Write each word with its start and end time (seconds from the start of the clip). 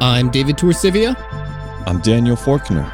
I'm 0.00 0.30
David 0.30 0.56
Torcivia, 0.56 1.16
I'm 1.86 2.00
Daniel 2.00 2.36
Forkner. 2.36 2.84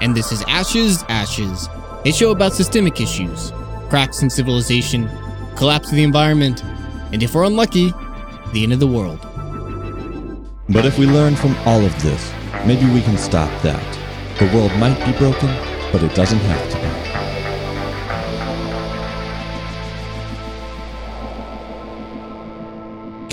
and 0.00 0.14
this 0.14 0.30
is 0.30 0.42
Ashes, 0.46 1.02
Ashes, 1.08 1.68
a 2.04 2.12
show 2.12 2.30
about 2.30 2.52
systemic 2.52 3.00
issues, 3.00 3.52
cracks 3.88 4.22
in 4.22 4.30
civilization, 4.30 5.08
collapse 5.56 5.88
of 5.90 5.96
the 5.96 6.04
environment, 6.04 6.62
and 7.12 7.22
if 7.22 7.34
we're 7.34 7.44
unlucky, 7.44 7.92
the 8.52 8.62
end 8.62 8.72
of 8.72 8.78
the 8.80 8.86
world. 8.86 9.20
But 10.68 10.84
if 10.86 10.98
we 10.98 11.06
learn 11.06 11.34
from 11.34 11.56
all 11.66 11.84
of 11.84 12.02
this, 12.02 12.32
maybe 12.64 12.86
we 12.92 13.02
can 13.02 13.18
stop 13.18 13.50
that. 13.62 13.82
The 14.38 14.46
world 14.56 14.72
might 14.78 14.98
be 15.04 15.18
broken, 15.18 15.48
but 15.90 16.02
it 16.02 16.14
doesn't 16.14 16.38
have 16.38 16.70
to 16.70 16.76
be. 16.78 17.03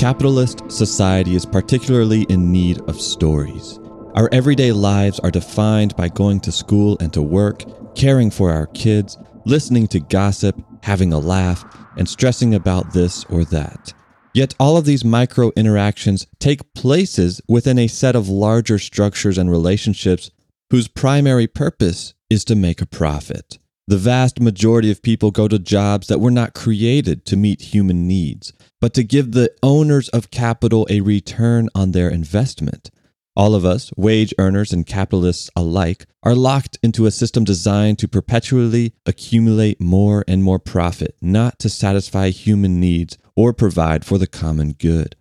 Capitalist 0.01 0.63
society 0.71 1.35
is 1.35 1.45
particularly 1.45 2.23
in 2.23 2.51
need 2.51 2.81
of 2.89 2.99
stories. 2.99 3.79
Our 4.15 4.29
everyday 4.31 4.71
lives 4.71 5.19
are 5.19 5.29
defined 5.29 5.95
by 5.95 6.09
going 6.09 6.39
to 6.39 6.51
school 6.51 6.97
and 6.99 7.13
to 7.13 7.21
work, 7.21 7.63
caring 7.93 8.31
for 8.31 8.49
our 8.49 8.65
kids, 8.65 9.19
listening 9.45 9.85
to 9.89 9.99
gossip, 9.99 10.59
having 10.81 11.13
a 11.13 11.19
laugh, 11.19 11.63
and 11.97 12.09
stressing 12.09 12.55
about 12.55 12.93
this 12.93 13.25
or 13.25 13.45
that. 13.45 13.93
Yet 14.33 14.55
all 14.59 14.75
of 14.75 14.85
these 14.85 15.05
micro 15.05 15.51
interactions 15.55 16.25
take 16.39 16.73
places 16.73 17.39
within 17.47 17.77
a 17.77 17.85
set 17.85 18.15
of 18.15 18.27
larger 18.27 18.79
structures 18.79 19.37
and 19.37 19.51
relationships 19.51 20.31
whose 20.71 20.87
primary 20.87 21.45
purpose 21.45 22.15
is 22.27 22.43
to 22.45 22.55
make 22.55 22.81
a 22.81 22.87
profit. 22.87 23.59
The 23.91 23.97
vast 23.97 24.39
majority 24.39 24.89
of 24.89 25.01
people 25.01 25.31
go 25.31 25.49
to 25.49 25.59
jobs 25.59 26.07
that 26.07 26.21
were 26.21 26.31
not 26.31 26.53
created 26.53 27.25
to 27.25 27.35
meet 27.35 27.73
human 27.73 28.07
needs, 28.07 28.53
but 28.79 28.93
to 28.93 29.03
give 29.03 29.33
the 29.33 29.51
owners 29.61 30.07
of 30.07 30.31
capital 30.31 30.87
a 30.89 31.01
return 31.01 31.67
on 31.75 31.91
their 31.91 32.07
investment. 32.07 32.89
All 33.35 33.53
of 33.53 33.65
us, 33.65 33.91
wage 33.97 34.33
earners 34.37 34.71
and 34.71 34.87
capitalists 34.87 35.49
alike, 35.57 36.05
are 36.23 36.35
locked 36.35 36.79
into 36.81 37.05
a 37.05 37.11
system 37.11 37.43
designed 37.43 37.99
to 37.99 38.07
perpetually 38.07 38.93
accumulate 39.05 39.81
more 39.81 40.23
and 40.25 40.41
more 40.41 40.57
profit, 40.57 41.17
not 41.21 41.59
to 41.59 41.67
satisfy 41.67 42.29
human 42.29 42.79
needs 42.79 43.17
or 43.35 43.51
provide 43.51 44.05
for 44.05 44.17
the 44.17 44.25
common 44.25 44.71
good. 44.71 45.17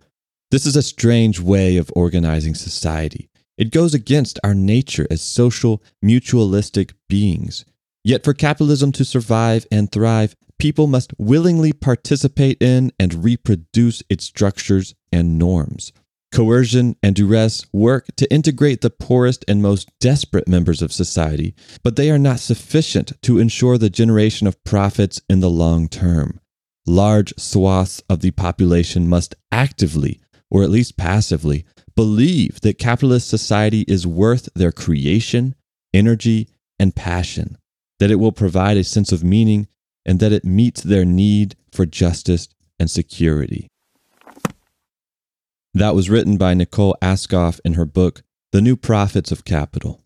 This 0.49 0.65
is 0.65 0.77
a 0.77 0.81
strange 0.81 1.41
way 1.41 1.75
of 1.75 1.91
organizing 1.93 2.55
society. 2.55 3.29
It 3.57 3.71
goes 3.71 3.93
against 3.93 4.39
our 4.45 4.53
nature 4.53 5.07
as 5.11 5.21
social, 5.21 5.83
mutualistic 6.01 6.93
beings. 7.09 7.65
Yet, 8.03 8.23
for 8.23 8.33
capitalism 8.33 8.91
to 8.93 9.05
survive 9.05 9.65
and 9.71 9.91
thrive, 9.91 10.35
people 10.57 10.87
must 10.87 11.13
willingly 11.17 11.73
participate 11.73 12.61
in 12.61 12.91
and 12.99 13.23
reproduce 13.23 14.03
its 14.09 14.25
structures 14.25 14.95
and 15.11 15.37
norms. 15.37 15.91
Coercion 16.31 16.95
and 17.03 17.13
duress 17.13 17.65
work 17.73 18.07
to 18.15 18.31
integrate 18.33 18.81
the 18.81 18.89
poorest 18.89 19.43
and 19.47 19.61
most 19.61 19.89
desperate 19.99 20.47
members 20.47 20.81
of 20.81 20.93
society, 20.93 21.53
but 21.83 21.95
they 21.95 22.09
are 22.09 22.17
not 22.17 22.39
sufficient 22.39 23.11
to 23.21 23.37
ensure 23.37 23.77
the 23.77 23.89
generation 23.89 24.47
of 24.47 24.63
profits 24.63 25.21
in 25.29 25.41
the 25.41 25.49
long 25.49 25.89
term. 25.89 26.39
Large 26.87 27.33
swaths 27.37 28.01
of 28.09 28.21
the 28.21 28.31
population 28.31 29.09
must 29.09 29.35
actively, 29.51 30.21
or 30.49 30.63
at 30.63 30.69
least 30.69 30.97
passively, 30.97 31.65
believe 31.95 32.61
that 32.61 32.79
capitalist 32.79 33.27
society 33.27 33.81
is 33.87 34.07
worth 34.07 34.47
their 34.55 34.71
creation, 34.71 35.53
energy, 35.93 36.47
and 36.79 36.95
passion, 36.95 37.57
that 38.01 38.09
it 38.09 38.15
will 38.15 38.31
provide 38.31 38.77
a 38.77 38.83
sense 38.83 39.11
of 39.11 39.23
meaning, 39.23 39.67
and 40.07 40.19
that 40.19 40.31
it 40.31 40.43
meets 40.43 40.81
their 40.81 41.05
need 41.05 41.55
for 41.71 41.85
justice 41.85 42.49
and 42.79 42.89
security. 42.89 43.67
That 45.75 45.93
was 45.93 46.09
written 46.09 46.35
by 46.35 46.55
Nicole 46.55 46.97
Aschoff 46.99 47.59
in 47.63 47.75
her 47.75 47.85
book, 47.85 48.23
The 48.53 48.59
New 48.59 48.75
Prophets 48.75 49.31
of 49.31 49.45
Capital. 49.45 50.01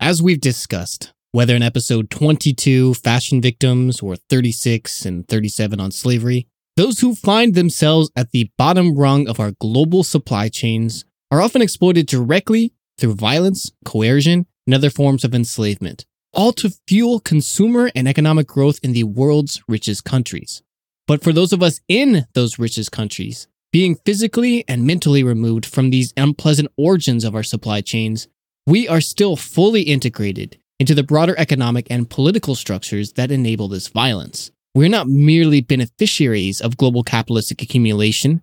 As 0.00 0.22
we've 0.22 0.40
discussed, 0.40 1.12
whether 1.30 1.54
in 1.54 1.62
episode 1.62 2.08
22, 2.08 2.94
Fashion 2.94 3.42
Victims, 3.42 4.00
or 4.00 4.16
36 4.16 5.04
and 5.04 5.28
37 5.28 5.78
on 5.78 5.90
slavery, 5.90 6.48
those 6.78 7.00
who 7.00 7.14
find 7.14 7.54
themselves 7.54 8.10
at 8.16 8.30
the 8.30 8.50
bottom 8.56 8.96
rung 8.96 9.28
of 9.28 9.38
our 9.38 9.52
global 9.60 10.04
supply 10.04 10.48
chains 10.48 11.04
are 11.30 11.42
often 11.42 11.60
exploited 11.60 12.06
directly 12.06 12.72
through 12.96 13.14
violence, 13.14 13.72
coercion, 13.84 14.46
and 14.66 14.74
other 14.74 14.88
forms 14.88 15.22
of 15.22 15.34
enslavement, 15.34 16.06
all 16.34 16.52
to 16.52 16.74
fuel 16.86 17.20
consumer 17.20 17.90
and 17.94 18.06
economic 18.06 18.46
growth 18.46 18.78
in 18.82 18.92
the 18.92 19.04
world's 19.04 19.62
richest 19.68 20.04
countries. 20.04 20.62
But 21.06 21.22
for 21.22 21.32
those 21.32 21.52
of 21.52 21.62
us 21.62 21.80
in 21.88 22.26
those 22.34 22.58
richest 22.58 22.92
countries, 22.92 23.46
being 23.72 23.96
physically 24.06 24.64
and 24.68 24.86
mentally 24.86 25.22
removed 25.22 25.66
from 25.66 25.90
these 25.90 26.12
unpleasant 26.16 26.70
origins 26.76 27.24
of 27.24 27.34
our 27.34 27.42
supply 27.42 27.80
chains, 27.80 28.28
we 28.66 28.88
are 28.88 29.00
still 29.00 29.36
fully 29.36 29.82
integrated 29.82 30.58
into 30.78 30.94
the 30.94 31.02
broader 31.02 31.34
economic 31.38 31.86
and 31.90 32.10
political 32.10 32.54
structures 32.54 33.12
that 33.12 33.30
enable 33.30 33.68
this 33.68 33.88
violence. 33.88 34.50
We're 34.74 34.88
not 34.88 35.08
merely 35.08 35.60
beneficiaries 35.60 36.60
of 36.60 36.76
global 36.76 37.04
capitalistic 37.04 37.62
accumulation, 37.62 38.42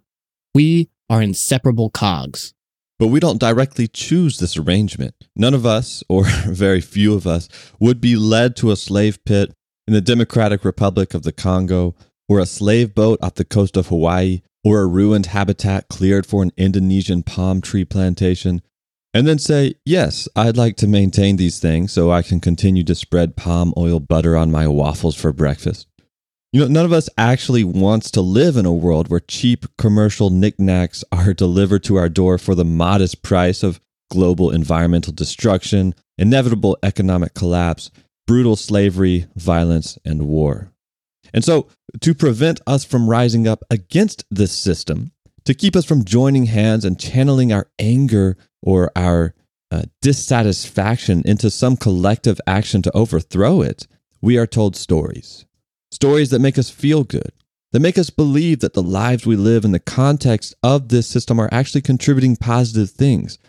we 0.53 0.90
are 1.09 1.22
inseparable 1.22 1.90
cogs. 1.90 2.53
But 3.00 3.08
we 3.08 3.19
don't 3.19 3.40
directly 3.40 3.88
choose 3.88 4.38
this 4.38 4.58
arrangement. 4.58 5.21
None 5.36 5.53
of 5.53 5.66
us, 5.66 6.03
or 6.09 6.25
very 6.47 6.81
few 6.81 7.14
of 7.14 7.25
us, 7.25 7.47
would 7.80 8.02
be 8.02 8.16
led 8.16 8.56
to 8.58 8.72
a 8.72 8.75
slave 8.75 9.24
pit 9.25 9.53
in 9.88 9.94
the 9.94 10.02
Democratic 10.02 10.64
Republic 10.64 11.14
of 11.14 11.24
the 11.24 11.31
Congo, 11.31 11.96
or 12.30 12.40
a 12.40 12.46
slave 12.46 12.96
boat 12.96 13.19
off 13.22 13.36
the 13.36 13.44
coast 13.46 13.75
of 13.75 13.88
Hawaii, 13.88 14.41
or 14.64 14.81
a 14.81 14.88
ruined 14.88 15.28
habitat 15.28 15.90
cleared 15.90 16.25
for 16.25 16.44
an 16.44 16.52
Indonesian 16.56 17.24
palm 17.24 17.62
tree 17.62 17.84
plantation, 17.86 18.62
and 19.14 19.28
then 19.28 19.40
say, 19.40 19.75
Yes, 19.86 20.30
I'd 20.36 20.58
like 20.58 20.78
to 20.78 20.88
maintain 20.88 21.36
these 21.36 21.59
things 21.59 21.91
so 21.91 22.12
I 22.12 22.22
can 22.22 22.40
continue 22.40 22.84
to 22.86 22.96
spread 22.96 23.36
palm 23.36 23.74
oil 23.75 24.00
butter 24.00 24.38
on 24.38 24.52
my 24.52 24.68
waffles 24.68 25.16
for 25.16 25.34
breakfast. 25.34 25.88
You 26.53 26.62
know, 26.62 26.68
none 26.68 26.86
of 26.86 26.94
us 26.94 27.09
actually 27.18 27.64
wants 27.64 28.12
to 28.12 28.22
live 28.22 28.58
in 28.58 28.66
a 28.66 28.74
world 28.74 29.09
where 29.09 29.22
cheap 29.22 29.66
commercial 29.78 30.30
knickknacks 30.30 31.03
are 31.12 31.34
delivered 31.34 31.84
to 31.86 31.96
our 31.96 32.09
door 32.09 32.38
for 32.38 32.56
the 32.56 32.66
modest 32.66 33.24
price 33.24 33.64
of 33.64 33.80
global 34.12 34.52
environmental 34.52 35.14
destruction, 35.14 35.96
inevitable 36.18 36.78
economic 36.84 37.34
collapse, 37.34 37.90
brutal 38.28 38.58
slavery, 38.58 39.26
violence, 39.36 39.98
and 40.06 40.28
war. 40.28 40.72
And 41.34 41.44
so, 41.44 41.70
to 42.02 42.14
prevent 42.14 42.60
us 42.68 42.84
from 42.84 43.10
rising 43.10 43.48
up 43.48 43.64
against 43.72 44.26
this 44.30 44.52
system, 44.52 45.14
to 45.46 45.54
keep 45.54 45.78
us 45.78 45.86
from 45.86 46.04
joining 46.04 46.46
hands 46.48 46.84
and 46.84 47.00
channeling 47.00 47.54
our 47.54 47.68
anger 47.80 48.38
or 48.62 48.92
our 48.98 49.34
uh, 49.72 49.84
dissatisfaction 50.02 51.22
into 51.26 51.50
some 51.50 51.78
collective 51.78 52.42
action 52.46 52.82
to 52.82 52.96
overthrow 52.96 53.62
it, 53.62 53.88
we 54.22 54.38
are 54.38 54.46
told 54.46 54.76
stories. 54.76 55.46
Stories 55.90 56.30
that 56.32 56.40
make 56.40 56.58
us 56.58 56.70
feel 56.70 57.06
good, 57.06 57.32
that 57.72 57.80
make 57.80 57.98
us 57.98 58.10
believe 58.10 58.60
that 58.60 58.74
the 58.74 58.84
lives 58.84 59.26
we 59.26 59.38
live 59.38 59.64
in 59.64 59.72
the 59.72 59.80
context 59.80 60.54
of 60.62 60.90
this 60.90 61.08
system 61.08 61.40
are 61.40 61.50
actually 61.52 61.82
contributing 61.82 62.36
positive 62.36 62.92
things, 62.92 63.40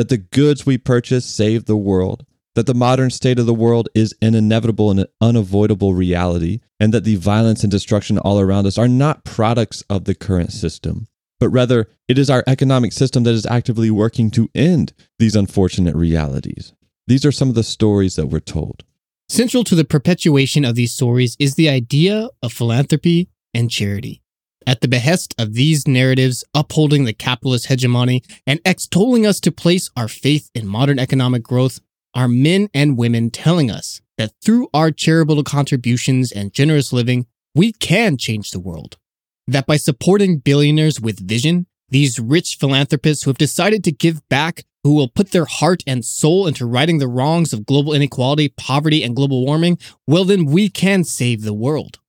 that 0.00 0.08
the 0.08 0.16
goods 0.16 0.64
we 0.64 0.78
purchase 0.78 1.26
save 1.26 1.66
the 1.66 1.76
world, 1.76 2.24
that 2.54 2.64
the 2.64 2.72
modern 2.72 3.10
state 3.10 3.38
of 3.38 3.44
the 3.44 3.52
world 3.52 3.86
is 3.94 4.14
an 4.22 4.34
inevitable 4.34 4.90
and 4.90 5.06
unavoidable 5.20 5.92
reality, 5.92 6.60
and 6.80 6.94
that 6.94 7.04
the 7.04 7.16
violence 7.16 7.62
and 7.62 7.70
destruction 7.70 8.16
all 8.16 8.40
around 8.40 8.66
us 8.66 8.78
are 8.78 8.88
not 8.88 9.26
products 9.26 9.84
of 9.90 10.06
the 10.06 10.14
current 10.14 10.52
system, 10.52 11.06
but 11.38 11.50
rather 11.50 11.86
it 12.08 12.16
is 12.16 12.30
our 12.30 12.42
economic 12.46 12.94
system 12.94 13.24
that 13.24 13.34
is 13.34 13.44
actively 13.44 13.90
working 13.90 14.30
to 14.30 14.48
end 14.54 14.94
these 15.18 15.36
unfortunate 15.36 15.94
realities. 15.94 16.72
These 17.06 17.26
are 17.26 17.32
some 17.32 17.50
of 17.50 17.54
the 17.54 17.62
stories 17.62 18.16
that 18.16 18.28
we're 18.28 18.40
told. 18.40 18.84
Central 19.28 19.64
to 19.64 19.74
the 19.74 19.84
perpetuation 19.84 20.64
of 20.64 20.76
these 20.76 20.94
stories 20.94 21.36
is 21.38 21.56
the 21.56 21.68
idea 21.68 22.30
of 22.42 22.54
philanthropy 22.54 23.28
and 23.52 23.70
charity. 23.70 24.22
At 24.66 24.82
the 24.82 24.88
behest 24.88 25.34
of 25.38 25.54
these 25.54 25.88
narratives 25.88 26.44
upholding 26.54 27.04
the 27.04 27.12
capitalist 27.12 27.66
hegemony 27.66 28.22
and 28.46 28.60
extolling 28.64 29.26
us 29.26 29.40
to 29.40 29.52
place 29.52 29.90
our 29.96 30.08
faith 30.08 30.50
in 30.54 30.66
modern 30.66 30.98
economic 30.98 31.42
growth, 31.42 31.80
are 32.14 32.28
men 32.28 32.68
and 32.74 32.98
women 32.98 33.30
telling 33.30 33.70
us 33.70 34.00
that 34.18 34.32
through 34.42 34.68
our 34.74 34.90
charitable 34.90 35.42
contributions 35.44 36.32
and 36.32 36.52
generous 36.52 36.92
living, 36.92 37.26
we 37.54 37.72
can 37.72 38.16
change 38.16 38.50
the 38.50 38.60
world. 38.60 38.98
That 39.46 39.66
by 39.66 39.76
supporting 39.76 40.38
billionaires 40.38 41.00
with 41.00 41.26
vision, 41.26 41.66
these 41.88 42.18
rich 42.18 42.56
philanthropists 42.58 43.24
who 43.24 43.30
have 43.30 43.38
decided 43.38 43.84
to 43.84 43.92
give 43.92 44.28
back, 44.28 44.64
who 44.82 44.94
will 44.94 45.08
put 45.08 45.30
their 45.30 45.44
heart 45.44 45.82
and 45.86 46.04
soul 46.04 46.46
into 46.46 46.66
righting 46.66 46.98
the 46.98 47.08
wrongs 47.08 47.52
of 47.52 47.66
global 47.66 47.92
inequality, 47.92 48.48
poverty, 48.48 49.02
and 49.02 49.16
global 49.16 49.44
warming, 49.46 49.78
well, 50.06 50.24
then 50.24 50.46
we 50.46 50.68
can 50.68 51.04
save 51.04 51.42
the 51.42 51.54
world. 51.54 51.99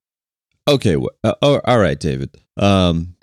Okay, 0.68 0.96
uh, 1.24 1.34
oh, 1.42 1.60
all 1.66 1.80
right, 1.80 2.00
David. 2.00 2.30
Um, 2.58 3.16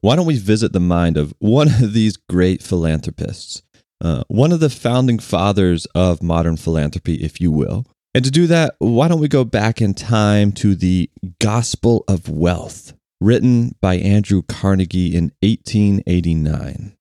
why 0.00 0.16
don't 0.16 0.26
we 0.26 0.38
visit 0.38 0.72
the 0.72 0.80
mind 0.80 1.16
of 1.16 1.34
one 1.38 1.68
of 1.68 1.92
these 1.92 2.16
great 2.16 2.62
philanthropists, 2.62 3.62
uh, 4.00 4.24
one 4.28 4.52
of 4.52 4.60
the 4.60 4.70
founding 4.70 5.18
fathers 5.18 5.86
of 5.94 6.22
modern 6.22 6.56
philanthropy, 6.56 7.14
if 7.16 7.40
you 7.40 7.50
will? 7.50 7.86
And 8.14 8.24
to 8.24 8.30
do 8.30 8.46
that, 8.48 8.74
why 8.78 9.08
don't 9.08 9.20
we 9.20 9.28
go 9.28 9.44
back 9.44 9.80
in 9.80 9.94
time 9.94 10.52
to 10.52 10.74
the 10.74 11.10
Gospel 11.40 12.04
of 12.06 12.28
Wealth, 12.28 12.92
written 13.20 13.74
by 13.80 13.94
Andrew 13.96 14.42
Carnegie 14.42 15.16
in 15.16 15.32
1889. 15.40 16.94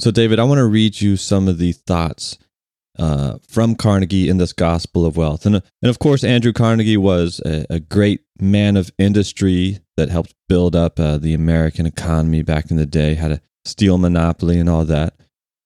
So, 0.00 0.10
David, 0.10 0.38
I 0.38 0.44
want 0.44 0.58
to 0.58 0.66
read 0.66 1.00
you 1.00 1.16
some 1.16 1.48
of 1.48 1.58
the 1.58 1.72
thoughts 1.72 2.38
uh, 2.98 3.38
from 3.48 3.74
Carnegie 3.74 4.28
in 4.28 4.38
this 4.38 4.52
Gospel 4.52 5.04
of 5.04 5.16
Wealth. 5.16 5.46
And, 5.46 5.56
and 5.56 5.90
of 5.90 5.98
course, 5.98 6.24
Andrew 6.24 6.52
Carnegie 6.52 6.96
was 6.96 7.40
a, 7.44 7.66
a 7.70 7.80
great 7.80 8.20
man 8.40 8.76
of 8.76 8.90
industry 8.98 9.78
that 9.96 10.08
helped 10.08 10.34
build 10.48 10.76
up 10.76 10.98
uh, 11.00 11.18
the 11.18 11.34
American 11.34 11.86
economy 11.86 12.42
back 12.42 12.70
in 12.70 12.76
the 12.76 12.86
day, 12.86 13.14
had 13.14 13.32
a 13.32 13.40
steel 13.64 13.98
monopoly 13.98 14.58
and 14.58 14.68
all 14.68 14.84
that. 14.84 15.14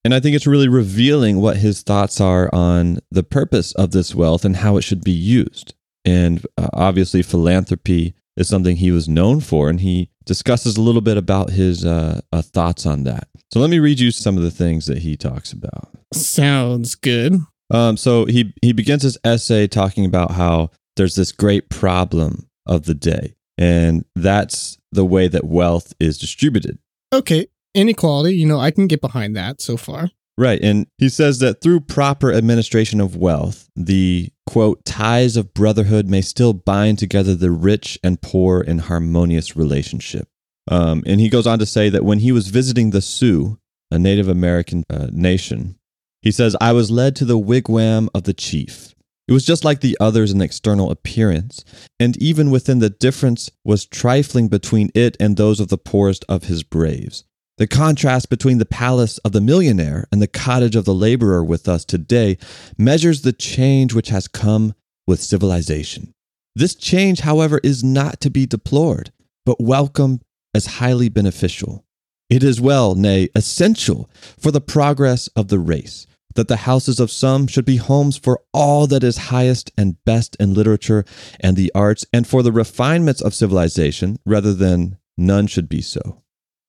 And 0.04 0.14
I 0.14 0.20
think 0.20 0.34
it's 0.34 0.46
really 0.46 0.68
revealing 0.68 1.40
what 1.40 1.58
his 1.58 1.82
thoughts 1.82 2.20
are 2.20 2.48
on 2.54 2.98
the 3.10 3.22
purpose 3.22 3.72
of 3.74 3.90
this 3.90 4.14
wealth 4.14 4.44
and 4.44 4.56
how 4.56 4.76
it 4.76 4.82
should 4.82 5.04
be 5.04 5.10
used. 5.10 5.74
And 6.04 6.46
uh, 6.56 6.68
obviously, 6.72 7.22
philanthropy 7.22 8.14
is 8.36 8.48
something 8.48 8.76
he 8.76 8.90
was 8.90 9.08
known 9.08 9.40
for, 9.40 9.68
and 9.68 9.80
he 9.80 10.08
discusses 10.24 10.76
a 10.76 10.80
little 10.80 11.02
bit 11.02 11.18
about 11.18 11.50
his 11.50 11.84
uh, 11.84 12.22
uh, 12.32 12.40
thoughts 12.40 12.86
on 12.86 13.04
that. 13.04 13.28
So 13.52 13.58
let 13.58 13.70
me 13.70 13.79
read 13.79 13.99
you 13.99 14.11
some 14.11 14.37
of 14.37 14.43
the 14.43 14.50
things 14.50 14.87
that 14.87 14.99
he 14.99 15.17
talks 15.17 15.52
about. 15.52 15.91
Sounds 16.12 16.94
good. 16.94 17.41
Um, 17.70 17.97
so 17.97 18.25
he 18.25 18.52
he 18.62 18.73
begins 18.73 19.02
his 19.02 19.19
essay 19.25 19.67
talking 19.67 20.05
about 20.05 20.32
how 20.32 20.70
there's 20.97 21.14
this 21.14 21.32
great 21.32 21.69
problem 21.69 22.49
of 22.67 22.85
the 22.85 22.94
day, 22.94 23.35
and 23.58 24.05
that's 24.14 24.79
the 24.93 25.05
way 25.05 25.29
that 25.29 25.44
wealth 25.44 25.93
is 26.00 26.19
distributed. 26.19 26.79
Okay, 27.12 27.47
inequality. 27.75 28.37
You 28.37 28.47
know, 28.47 28.58
I 28.58 28.70
can 28.70 28.87
get 28.87 29.00
behind 29.00 29.37
that 29.37 29.61
so 29.61 29.76
far. 29.76 30.11
Right. 30.41 30.61
And 30.62 30.87
he 30.97 31.11
says 31.11 31.38
that 31.41 31.61
through 31.61 31.81
proper 31.81 32.32
administration 32.32 32.99
of 32.99 33.14
wealth, 33.14 33.69
the 33.76 34.31
quote, 34.47 34.82
ties 34.87 35.37
of 35.37 35.52
brotherhood 35.52 36.08
may 36.08 36.23
still 36.23 36.55
bind 36.55 36.99
together 36.99 37.35
the 37.35 37.50
rich 37.50 37.99
and 38.02 38.23
poor 38.23 38.62
in 38.62 38.79
harmonious 38.79 39.55
relationship. 39.55 40.29
Um, 40.70 41.02
and 41.05 41.20
he 41.20 41.28
goes 41.28 41.46
on 41.46 41.58
to 41.58 41.67
say 41.67 41.88
that 41.90 42.05
when 42.05 42.20
he 42.20 42.32
was 42.32 42.49
visiting 42.49 42.90
the 42.90 43.02
Sioux, 43.02 43.58
a 43.90 43.99
Native 43.99 44.28
American 44.28 44.84
uh, 44.88 45.08
nation, 45.11 45.76
he 46.22 46.31
says, 46.31 46.56
I 46.61 46.72
was 46.72 46.90
led 46.90 47.17
to 47.17 47.25
the 47.25 47.38
wigwam 47.38 48.08
of 48.14 48.22
the 48.22 48.32
chief. 48.32 48.94
It 49.26 49.32
was 49.32 49.44
just 49.44 49.64
like 49.64 49.81
the 49.81 49.96
others 50.00 50.32
in 50.32 50.40
external 50.40 50.90
appearance, 50.90 51.64
and 51.99 52.17
even 52.17 52.50
within 52.50 52.78
the 52.78 52.90
difference 52.90 53.50
was 53.64 53.87
trifling 53.87 54.49
between 54.49 54.90
it 54.94 55.17
and 55.20 55.37
those 55.37 55.61
of 55.61 55.69
the 55.69 55.78
poorest 55.78 56.25
of 56.28 56.44
his 56.44 56.62
braves. 56.62 57.25
The 57.58 57.66
contrast 57.66 58.31
between 58.31 58.58
the 58.58 58.64
palace 58.64 59.19
of 59.19 59.32
the 59.32 59.40
millionaire 59.40 60.06
and 60.11 60.23
the 60.23 60.26
cottage 60.26 60.76
of 60.76 60.84
the 60.84 60.94
laborer 60.94 61.44
with 61.44 61.69
us 61.69 61.84
today 61.84 62.38
measures 62.78 63.23
the 63.23 63.32
change 63.32 63.93
which 63.93 64.08
has 64.08 64.26
come 64.26 64.75
with 65.06 65.23
civilization. 65.23 66.14
This 66.56 66.75
change, 66.75 67.20
however, 67.20 67.61
is 67.62 67.84
not 67.84 68.20
to 68.23 68.31
be 68.31 68.46
deplored, 68.46 69.12
but 69.44 69.61
welcomed 69.61 70.23
as 70.55 70.67
highly 70.67 71.08
beneficial. 71.08 71.85
It 72.29 72.43
is 72.43 72.61
well, 72.61 72.94
nay, 72.94 73.29
essential 73.35 74.08
for 74.38 74.50
the 74.50 74.61
progress 74.61 75.29
of 75.29 75.49
the 75.49 75.58
race 75.58 76.06
that 76.35 76.49
the 76.49 76.58
houses 76.58 77.00
of 77.00 77.11
some 77.11 77.47
should 77.47 77.64
be 77.64 77.76
homes 77.76 78.17
for 78.17 78.41
all 78.52 78.87
that 78.87 79.02
is 79.02 79.17
highest 79.17 79.70
and 79.76 80.02
best 80.05 80.37
in 80.38 80.55
literature 80.55 81.05
and 81.41 81.56
the 81.56 81.73
arts, 81.75 82.06
and 82.12 82.26
for 82.26 82.43
the 82.43 82.52
refinements 82.52 83.20
of 83.20 83.35
civilization, 83.35 84.19
rather 84.25 84.55
than 84.55 84.97
none 85.17 85.47
should 85.47 85.69
be 85.69 85.81
so. 85.81 86.23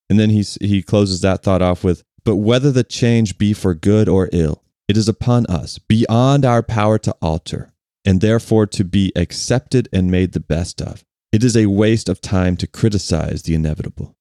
And 0.09 0.19
then 0.19 0.29
he, 0.29 0.43
he 0.59 0.81
closes 0.81 1.21
that 1.21 1.43
thought 1.43 1.61
off 1.61 1.83
with, 1.83 2.03
But 2.23 2.37
whether 2.37 2.71
the 2.71 2.83
change 2.83 3.37
be 3.37 3.53
for 3.53 3.73
good 3.73 4.09
or 4.09 4.29
ill, 4.33 4.63
it 4.87 4.97
is 4.97 5.07
upon 5.07 5.45
us, 5.45 5.77
beyond 5.77 6.43
our 6.43 6.63
power 6.63 6.97
to 6.99 7.15
alter, 7.21 7.71
and 8.03 8.19
therefore 8.19 8.65
to 8.67 8.83
be 8.83 9.11
accepted 9.15 9.87
and 9.93 10.11
made 10.11 10.33
the 10.33 10.39
best 10.39 10.81
of. 10.81 11.05
It 11.31 11.43
is 11.43 11.55
a 11.55 11.67
waste 11.67 12.09
of 12.09 12.21
time 12.21 12.57
to 12.57 12.67
criticize 12.67 13.43
the 13.43 13.55
inevitable. 13.55 14.15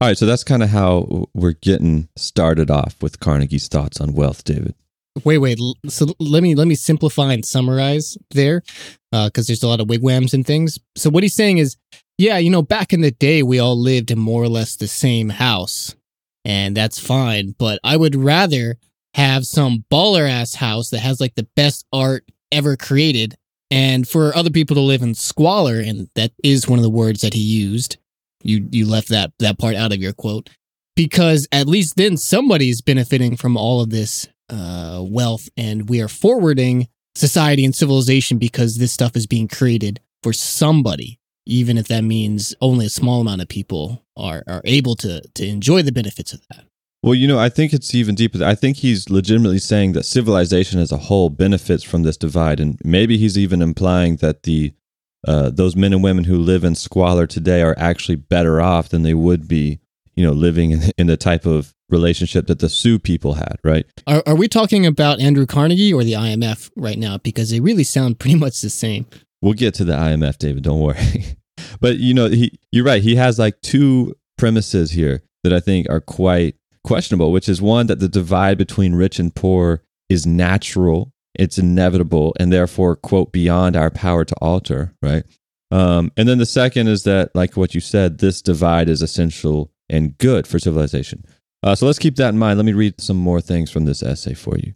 All 0.00 0.08
right, 0.08 0.18
so 0.18 0.26
that's 0.26 0.44
kind 0.44 0.62
of 0.62 0.70
how 0.70 1.28
we're 1.32 1.52
getting 1.52 2.08
started 2.16 2.70
off 2.70 3.00
with 3.00 3.20
Carnegie's 3.20 3.68
thoughts 3.68 4.00
on 4.00 4.12
wealth, 4.12 4.44
David. 4.44 4.74
Wait, 5.24 5.38
wait. 5.38 5.58
So 5.88 6.06
let 6.18 6.42
me 6.42 6.54
let 6.54 6.66
me 6.66 6.74
simplify 6.74 7.34
and 7.34 7.44
summarize 7.44 8.16
there, 8.30 8.62
because 9.10 9.44
uh, 9.44 9.44
there's 9.46 9.62
a 9.62 9.68
lot 9.68 9.80
of 9.80 9.88
wigwams 9.88 10.34
and 10.34 10.46
things. 10.46 10.78
So 10.96 11.10
what 11.10 11.22
he's 11.22 11.34
saying 11.34 11.58
is 11.58 11.76
yeah, 12.18 12.38
you 12.38 12.50
know, 12.50 12.62
back 12.62 12.92
in 12.92 13.00
the 13.00 13.10
day, 13.10 13.42
we 13.42 13.58
all 13.58 13.76
lived 13.76 14.10
in 14.10 14.18
more 14.18 14.42
or 14.42 14.48
less 14.48 14.76
the 14.76 14.86
same 14.86 15.28
house, 15.28 15.94
and 16.44 16.76
that's 16.76 16.98
fine. 16.98 17.54
But 17.58 17.80
I 17.82 17.96
would 17.96 18.14
rather 18.14 18.76
have 19.14 19.44
some 19.46 19.84
baller 19.90 20.28
ass 20.28 20.54
house 20.54 20.90
that 20.90 21.00
has 21.00 21.20
like 21.20 21.34
the 21.34 21.48
best 21.56 21.86
art 21.92 22.24
ever 22.50 22.76
created, 22.76 23.36
and 23.72 24.06
for 24.06 24.36
other 24.36 24.50
people 24.50 24.76
to 24.76 24.82
live 24.82 25.00
in 25.00 25.14
squalor, 25.14 25.80
and 25.80 26.10
that 26.14 26.32
is 26.44 26.68
one 26.68 26.78
of 26.78 26.82
the 26.82 26.90
words 26.90 27.22
that 27.22 27.32
he 27.32 27.40
used. 27.40 27.96
You 28.42 28.68
you 28.70 28.86
left 28.86 29.08
that 29.08 29.32
that 29.38 29.58
part 29.58 29.76
out 29.76 29.92
of 29.92 29.98
your 29.98 30.12
quote 30.12 30.50
because 30.94 31.48
at 31.52 31.66
least 31.66 31.96
then 31.96 32.18
somebody's 32.18 32.82
benefiting 32.82 33.36
from 33.36 33.56
all 33.56 33.80
of 33.80 33.88
this 33.88 34.28
uh, 34.50 35.02
wealth, 35.02 35.48
and 35.56 35.88
we 35.88 36.02
are 36.02 36.08
forwarding 36.08 36.88
society 37.14 37.64
and 37.64 37.74
civilization 37.74 38.38
because 38.38 38.76
this 38.76 38.92
stuff 38.92 39.16
is 39.16 39.26
being 39.26 39.48
created 39.48 40.00
for 40.22 40.32
somebody 40.32 41.18
even 41.46 41.76
if 41.76 41.88
that 41.88 42.04
means 42.04 42.54
only 42.60 42.86
a 42.86 42.90
small 42.90 43.20
amount 43.20 43.42
of 43.42 43.48
people 43.48 44.04
are 44.16 44.44
are 44.46 44.62
able 44.64 44.94
to 44.96 45.20
to 45.34 45.46
enjoy 45.46 45.82
the 45.82 45.92
benefits 45.92 46.32
of 46.32 46.40
that. 46.48 46.64
Well, 47.02 47.14
you 47.14 47.26
know, 47.26 47.38
I 47.38 47.48
think 47.48 47.72
it's 47.72 47.94
even 47.94 48.14
deeper. 48.14 48.44
I 48.44 48.54
think 48.54 48.76
he's 48.76 49.10
legitimately 49.10 49.58
saying 49.58 49.92
that 49.92 50.04
civilization 50.04 50.78
as 50.78 50.92
a 50.92 50.96
whole 50.96 51.30
benefits 51.30 51.82
from 51.82 52.04
this 52.04 52.16
divide, 52.16 52.60
and 52.60 52.80
maybe 52.84 53.18
he's 53.18 53.36
even 53.36 53.60
implying 53.60 54.16
that 54.16 54.44
the 54.44 54.72
uh, 55.26 55.50
those 55.50 55.76
men 55.76 55.92
and 55.92 56.02
women 56.02 56.24
who 56.24 56.36
live 56.36 56.64
in 56.64 56.74
squalor 56.74 57.26
today 57.26 57.62
are 57.62 57.76
actually 57.78 58.16
better 58.16 58.60
off 58.60 58.88
than 58.88 59.02
they 59.02 59.14
would 59.14 59.46
be, 59.46 59.80
you 60.14 60.24
know, 60.24 60.32
living 60.32 60.72
in, 60.72 60.82
in 60.98 61.06
the 61.06 61.16
type 61.16 61.46
of 61.46 61.74
relationship 61.88 62.46
that 62.48 62.58
the 62.58 62.68
Sioux 62.68 62.98
people 62.98 63.34
had, 63.34 63.56
right? 63.62 63.86
Are, 64.06 64.22
are 64.26 64.34
we 64.34 64.48
talking 64.48 64.84
about 64.84 65.20
Andrew 65.20 65.46
Carnegie 65.46 65.92
or 65.92 66.02
the 66.02 66.14
IMF 66.14 66.70
right 66.76 66.98
now? 66.98 67.18
Because 67.18 67.50
they 67.50 67.60
really 67.60 67.84
sound 67.84 68.18
pretty 68.18 68.36
much 68.36 68.60
the 68.60 68.70
same. 68.70 69.06
We'll 69.40 69.54
get 69.54 69.74
to 69.74 69.84
the 69.84 69.94
IMF, 69.94 70.38
David. 70.38 70.62
Don't 70.62 70.80
worry. 70.80 71.36
but 71.80 71.98
you 71.98 72.14
know, 72.14 72.28
he 72.28 72.58
you're 72.70 72.84
right. 72.84 73.02
He 73.02 73.16
has 73.16 73.38
like 73.38 73.60
two 73.60 74.14
premises 74.38 74.92
here 74.92 75.22
that 75.44 75.52
I 75.52 75.60
think 75.60 75.88
are 75.90 76.00
quite 76.00 76.56
questionable, 76.84 77.32
which 77.32 77.48
is 77.48 77.62
one 77.62 77.86
that 77.86 78.00
the 78.00 78.08
divide 78.08 78.58
between 78.58 78.94
rich 78.94 79.18
and 79.18 79.34
poor 79.34 79.82
is 80.08 80.26
natural, 80.26 81.12
it's 81.34 81.58
inevitable, 81.58 82.34
and 82.38 82.52
therefore, 82.52 82.96
quote, 82.96 83.32
beyond 83.32 83.76
our 83.76 83.90
power 83.90 84.24
to 84.24 84.34
alter, 84.40 84.94
right? 85.02 85.24
Um, 85.70 86.12
and 86.16 86.28
then 86.28 86.38
the 86.38 86.46
second 86.46 86.88
is 86.88 87.04
that, 87.04 87.34
like 87.34 87.56
what 87.56 87.74
you 87.74 87.80
said, 87.80 88.18
this 88.18 88.42
divide 88.42 88.88
is 88.88 89.00
essential 89.00 89.70
and 89.88 90.16
good 90.18 90.46
for 90.46 90.58
civilization. 90.58 91.24
Uh, 91.62 91.74
so 91.74 91.86
let's 91.86 91.98
keep 91.98 92.16
that 92.16 92.30
in 92.30 92.38
mind. 92.38 92.58
Let 92.58 92.66
me 92.66 92.72
read 92.72 93.00
some 93.00 93.16
more 93.16 93.40
things 93.40 93.70
from 93.70 93.84
this 93.84 94.02
essay 94.02 94.34
for 94.34 94.58
you. 94.58 94.74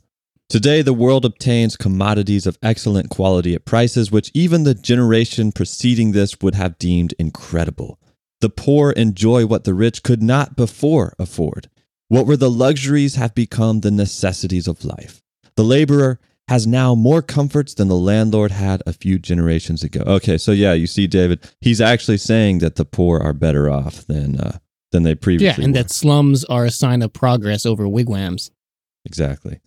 Today, 0.48 0.80
the 0.80 0.94
world 0.94 1.25
obtains 1.25 1.76
commodities 1.76 2.46
of 2.46 2.56
excellent 2.62 3.10
quality 3.10 3.54
at 3.54 3.64
prices 3.64 4.12
which 4.12 4.30
even 4.32 4.62
the 4.62 4.75
generation 4.75 5.50
preceding 5.50 6.12
this 6.12 6.40
would 6.40 6.54
have 6.54 6.78
deemed 6.78 7.14
incredible. 7.18 7.98
The 8.40 8.48
poor 8.48 8.92
enjoy 8.92 9.44
what 9.46 9.64
the 9.64 9.75
rich 9.75 10.04
could 10.04 10.22
not 10.22 10.56
before 10.56 11.14
afford. 11.18 11.68
What 12.08 12.26
were 12.26 12.36
the 12.36 12.50
luxuries 12.50 13.16
have 13.16 13.34
become 13.34 13.80
the 13.80 13.90
necessities 13.90 14.68
of 14.68 14.84
life. 14.84 15.22
The 15.56 15.64
laborer 15.64 16.20
has 16.48 16.66
now 16.66 16.94
more 16.94 17.22
comforts 17.22 17.75
than 17.75 17.88
the 17.88 17.96
landlord 17.96 18.52
had 18.52 18.82
a 18.86 18.92
few 18.92 19.18
generations 19.18 19.82
ago. 19.82 20.02
Okay, 20.06 20.38
so 20.38 20.52
yeah, 20.52 20.75
you 20.75 20.86
see, 20.86 21.08
David, 21.08 21.40
he's 21.60 21.80
actually 21.80 22.18
saying 22.18 22.58
that 22.58 22.76
the 22.76 22.84
poor 22.84 23.18
are 23.18 23.32
better 23.32 23.68
off 23.68 24.06
than 24.06 24.38
uh, 24.38 24.58
than 24.92 25.02
they 25.02 25.16
previously. 25.16 25.62
Yeah, 25.62 25.66
and 25.66 25.75
were. 25.75 25.82
that 25.82 25.90
slums 25.90 26.44
are 26.44 26.64
a 26.64 26.70
sign 26.70 27.02
of 27.02 27.12
progress 27.12 27.66
over 27.66 27.88
wigwams. 27.88 28.52
Exactly 29.04 29.60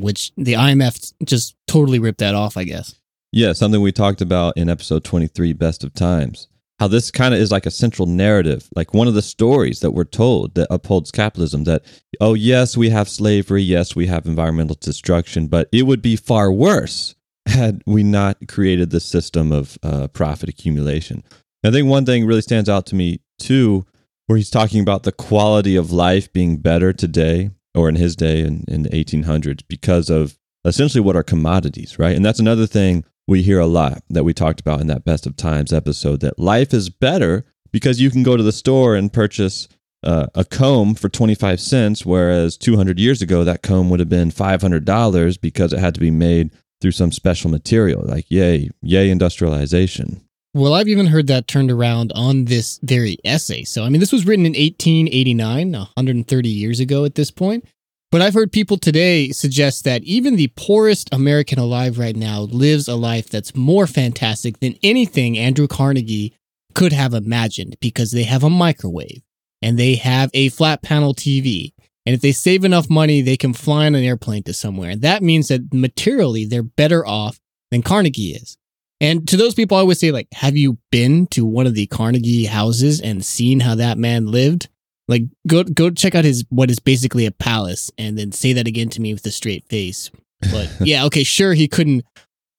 which 0.00 0.32
the 0.36 0.54
IMF 0.54 1.12
just 1.24 1.56
totally 1.66 1.98
ripped 1.98 2.18
that 2.18 2.34
off, 2.34 2.56
I 2.56 2.64
guess. 2.64 2.94
Yeah, 3.32 3.52
something 3.52 3.80
we 3.80 3.92
talked 3.92 4.20
about 4.20 4.56
in 4.56 4.68
episode 4.68 5.04
23, 5.04 5.52
Best 5.52 5.84
of 5.84 5.92
Times. 5.92 6.48
How 6.78 6.88
this 6.88 7.10
kind 7.10 7.32
of 7.32 7.40
is 7.40 7.50
like 7.50 7.64
a 7.64 7.70
central 7.70 8.06
narrative, 8.06 8.68
like 8.76 8.92
one 8.92 9.08
of 9.08 9.14
the 9.14 9.22
stories 9.22 9.80
that 9.80 9.92
we're 9.92 10.04
told 10.04 10.54
that 10.56 10.68
upholds 10.70 11.10
capitalism 11.10 11.64
that, 11.64 11.84
oh, 12.20 12.34
yes, 12.34 12.76
we 12.76 12.90
have 12.90 13.08
slavery. 13.08 13.62
Yes, 13.62 13.96
we 13.96 14.06
have 14.08 14.26
environmental 14.26 14.76
destruction, 14.78 15.46
but 15.46 15.68
it 15.72 15.84
would 15.84 16.02
be 16.02 16.16
far 16.16 16.52
worse 16.52 17.14
had 17.46 17.82
we 17.86 18.02
not 18.02 18.36
created 18.48 18.90
this 18.90 19.06
system 19.06 19.52
of 19.52 19.78
uh, 19.82 20.08
profit 20.08 20.50
accumulation. 20.50 21.22
I 21.64 21.70
think 21.70 21.88
one 21.88 22.04
thing 22.04 22.26
really 22.26 22.42
stands 22.42 22.68
out 22.68 22.86
to 22.86 22.94
me, 22.94 23.20
too, 23.38 23.86
where 24.26 24.36
he's 24.36 24.50
talking 24.50 24.80
about 24.80 25.04
the 25.04 25.12
quality 25.12 25.76
of 25.76 25.92
life 25.92 26.32
being 26.32 26.58
better 26.58 26.92
today 26.92 27.50
or 27.74 27.88
in 27.88 27.94
his 27.94 28.16
day 28.16 28.40
in, 28.40 28.64
in 28.68 28.82
the 28.82 28.90
1800s 28.90 29.62
because 29.68 30.10
of 30.10 30.38
essentially 30.64 31.00
what 31.00 31.16
are 31.16 31.22
commodities, 31.22 31.98
right? 31.98 32.16
And 32.16 32.24
that's 32.24 32.40
another 32.40 32.66
thing 32.66 33.04
we 33.26 33.42
hear 33.42 33.58
a 33.58 33.66
lot 33.66 34.02
that 34.08 34.24
we 34.24 34.32
talked 34.32 34.60
about 34.60 34.80
in 34.80 34.86
that 34.86 35.04
Best 35.04 35.26
of 35.26 35.36
Times 35.36 35.72
episode 35.72 36.20
that 36.20 36.38
life 36.38 36.72
is 36.72 36.88
better 36.88 37.44
because 37.72 38.00
you 38.00 38.10
can 38.10 38.22
go 38.22 38.36
to 38.36 38.42
the 38.42 38.52
store 38.52 38.94
and 38.94 39.12
purchase 39.12 39.68
uh, 40.02 40.26
a 40.34 40.44
comb 40.44 40.94
for 40.94 41.08
25 41.08 41.60
cents, 41.60 42.06
whereas 42.06 42.56
200 42.56 42.98
years 42.98 43.20
ago, 43.20 43.42
that 43.44 43.62
comb 43.62 43.90
would 43.90 44.00
have 44.00 44.08
been 44.08 44.30
$500 44.30 45.40
because 45.40 45.72
it 45.72 45.80
had 45.80 45.94
to 45.94 46.00
be 46.00 46.10
made 46.10 46.50
through 46.80 46.92
some 46.92 47.10
special 47.10 47.50
material. 47.50 48.04
Like, 48.04 48.26
yay, 48.28 48.70
yay, 48.82 49.10
industrialization. 49.10 50.22
Well, 50.54 50.74
I've 50.74 50.88
even 50.88 51.06
heard 51.06 51.26
that 51.26 51.48
turned 51.48 51.70
around 51.70 52.12
on 52.14 52.46
this 52.46 52.78
very 52.82 53.18
essay. 53.24 53.64
So, 53.64 53.84
I 53.84 53.88
mean, 53.88 54.00
this 54.00 54.12
was 54.12 54.26
written 54.26 54.46
in 54.46 54.52
1889, 54.52 55.72
130 55.72 56.48
years 56.48 56.80
ago 56.80 57.04
at 57.04 57.14
this 57.14 57.30
point. 57.30 57.66
But 58.12 58.22
I've 58.22 58.34
heard 58.34 58.52
people 58.52 58.78
today 58.78 59.30
suggest 59.30 59.84
that 59.84 60.04
even 60.04 60.36
the 60.36 60.52
poorest 60.56 61.08
American 61.12 61.58
alive 61.58 61.98
right 61.98 62.14
now 62.14 62.42
lives 62.42 62.86
a 62.86 62.94
life 62.94 63.28
that's 63.28 63.56
more 63.56 63.86
fantastic 63.86 64.60
than 64.60 64.76
anything 64.82 65.36
Andrew 65.36 65.66
Carnegie 65.66 66.34
could 66.74 66.92
have 66.92 67.14
imagined 67.14 67.76
because 67.80 68.12
they 68.12 68.22
have 68.22 68.44
a 68.44 68.50
microwave 68.50 69.22
and 69.60 69.78
they 69.78 69.96
have 69.96 70.30
a 70.34 70.50
flat 70.50 70.82
panel 70.82 71.14
TV. 71.14 71.72
And 72.04 72.14
if 72.14 72.20
they 72.20 72.30
save 72.30 72.64
enough 72.64 72.88
money, 72.88 73.20
they 73.20 73.36
can 73.36 73.52
fly 73.52 73.86
on 73.86 73.96
an 73.96 74.04
airplane 74.04 74.44
to 74.44 74.54
somewhere. 74.54 74.90
And 74.90 75.02
that 75.02 75.22
means 75.22 75.48
that 75.48 75.74
materially 75.74 76.44
they're 76.44 76.62
better 76.62 77.04
off 77.04 77.40
than 77.72 77.82
Carnegie 77.82 78.30
is. 78.30 78.56
And 79.00 79.26
to 79.28 79.36
those 79.36 79.54
people, 79.54 79.76
I 79.76 79.82
would 79.82 79.98
say, 79.98 80.12
like, 80.12 80.28
have 80.32 80.56
you 80.56 80.78
been 80.90 81.26
to 81.28 81.44
one 81.44 81.66
of 81.66 81.74
the 81.74 81.86
Carnegie 81.86 82.44
houses 82.44 83.00
and 83.00 83.24
seen 83.24 83.60
how 83.60 83.74
that 83.74 83.98
man 83.98 84.26
lived? 84.26 84.68
Like, 85.08 85.22
go 85.46 85.62
go 85.62 85.90
check 85.90 86.14
out 86.14 86.24
his 86.24 86.44
what 86.48 86.70
is 86.70 86.78
basically 86.78 87.26
a 87.26 87.30
palace, 87.30 87.90
and 87.96 88.18
then 88.18 88.32
say 88.32 88.52
that 88.54 88.66
again 88.66 88.88
to 88.90 89.00
me 89.00 89.12
with 89.12 89.24
a 89.26 89.30
straight 89.30 89.64
face. 89.68 90.10
But 90.40 90.70
yeah, 90.80 91.04
okay, 91.04 91.22
sure, 91.22 91.54
he 91.54 91.68
couldn't 91.68 92.04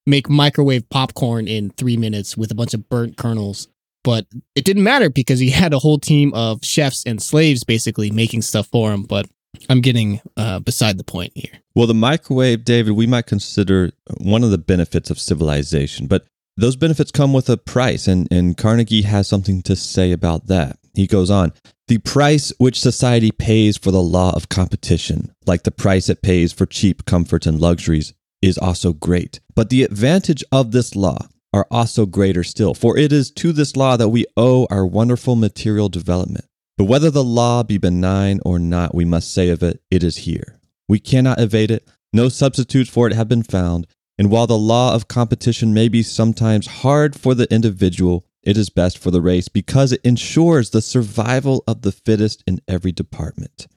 make 0.06 0.30
microwave 0.30 0.90
popcorn 0.90 1.48
in 1.48 1.70
three 1.72 1.98
minutes 1.98 2.38
with 2.38 2.52
a 2.52 2.56
bunch 2.56 2.74
of 2.74 2.88
burnt 2.88 3.18
kernels, 3.18 3.68
but 4.04 4.26
it 4.56 4.64
didn't 4.64 4.84
matter 4.84 5.10
because 5.10 5.40
he 5.40 5.50
had 5.50 5.74
a 5.74 5.80
whole 5.80 6.00
team 6.00 6.34
of 6.34 6.64
chefs 6.64 7.04
and 7.06 7.22
slaves 7.22 7.64
basically 7.66 8.10
making 8.10 8.42
stuff 8.42 8.68
for 8.68 8.94
him. 8.94 9.04
But 9.04 9.28
I'm 9.70 9.82
getting 9.82 10.22
uh, 10.38 10.60
beside 10.60 10.98
the 10.98 11.04
point 11.04 11.34
here. 11.36 11.60
Well, 11.76 11.88
the 11.88 11.94
microwave, 11.94 12.64
David, 12.64 12.94
we 12.94 13.08
might 13.08 13.26
consider 13.26 13.92
one 14.18 14.44
of 14.44 14.52
the 14.52 14.58
benefits 14.58 15.10
of 15.10 15.20
civilization, 15.20 16.08
but 16.08 16.26
those 16.56 16.76
benefits 16.76 17.12
come 17.12 17.34
with 17.34 17.50
a 17.50 17.58
price, 17.58 18.08
and, 18.08 18.28
and 18.32 18.58
Carnegie 18.58 19.04
has 19.04 19.28
something 19.28 19.62
to 19.64 19.76
say 19.76 20.12
about 20.12 20.48
that. 20.48 20.80
He 20.98 21.06
goes 21.06 21.30
on 21.30 21.54
The 21.88 22.00
price 22.00 22.52
which 22.58 22.80
society 22.80 23.30
pays 23.30 23.78
for 23.78 23.92
the 23.92 24.02
law 24.02 24.36
of 24.36 24.50
competition, 24.50 25.32
like 25.46 25.62
the 25.62 25.70
price 25.70 26.10
it 26.10 26.24
pays 26.24 26.52
for 26.52 26.66
cheap 26.66 27.06
comforts 27.06 27.46
and 27.46 27.62
luxuries, 27.62 28.16
is 28.42 28.58
also 28.58 28.94
great. 28.94 29.40
But 29.56 29.70
the 29.70 29.84
advantage 29.84 30.44
of 30.52 30.72
this 30.72 30.96
law 30.96 31.28
are 31.54 31.68
also 31.70 32.08
greater 32.08 32.44
still, 32.44 32.74
for 32.74 32.98
it 32.98 33.14
is 33.14 33.30
to 33.34 33.54
this 33.54 33.76
law 33.76 33.96
that 33.96 34.10
we 34.10 34.26
owe 34.36 34.66
our 34.72 34.88
wonderful 34.88 35.36
material 35.36 35.88
development. 35.88 36.46
But 36.80 36.86
whether 36.86 37.12
the 37.12 37.24
law 37.24 37.62
be 37.62 37.78
benign 37.78 38.40
or 38.44 38.58
not, 38.58 38.96
we 38.96 39.06
must 39.06 39.32
say 39.32 39.50
of 39.50 39.62
it, 39.62 39.80
it 39.92 40.04
is 40.04 40.18
here. 40.18 40.60
We 40.90 40.98
cannot 41.00 41.40
evade 41.40 41.70
it. 41.70 41.88
No 42.12 42.28
substitutes 42.28 42.90
for 42.90 43.06
it 43.06 43.14
have 43.14 43.30
been 43.30 43.44
found. 43.44 43.86
And 44.18 44.32
while 44.32 44.48
the 44.48 44.58
law 44.58 44.96
of 44.96 45.08
competition 45.08 45.76
may 45.76 45.90
be 45.90 46.02
sometimes 46.02 46.66
hard 46.82 47.16
for 47.16 47.36
the 47.36 47.52
individual, 47.54 48.26
it 48.48 48.56
is 48.56 48.70
best 48.70 48.98
for 48.98 49.12
the 49.12 49.20
race 49.20 49.50
because 49.50 49.92
it 49.92 50.00
ensures 50.06 50.70
the 50.70 50.82
survival 50.82 51.66
of 51.68 51.82
the 51.82 51.92
fittest 51.92 52.46
in 52.48 52.62
every 52.66 52.94
department. 52.94 53.68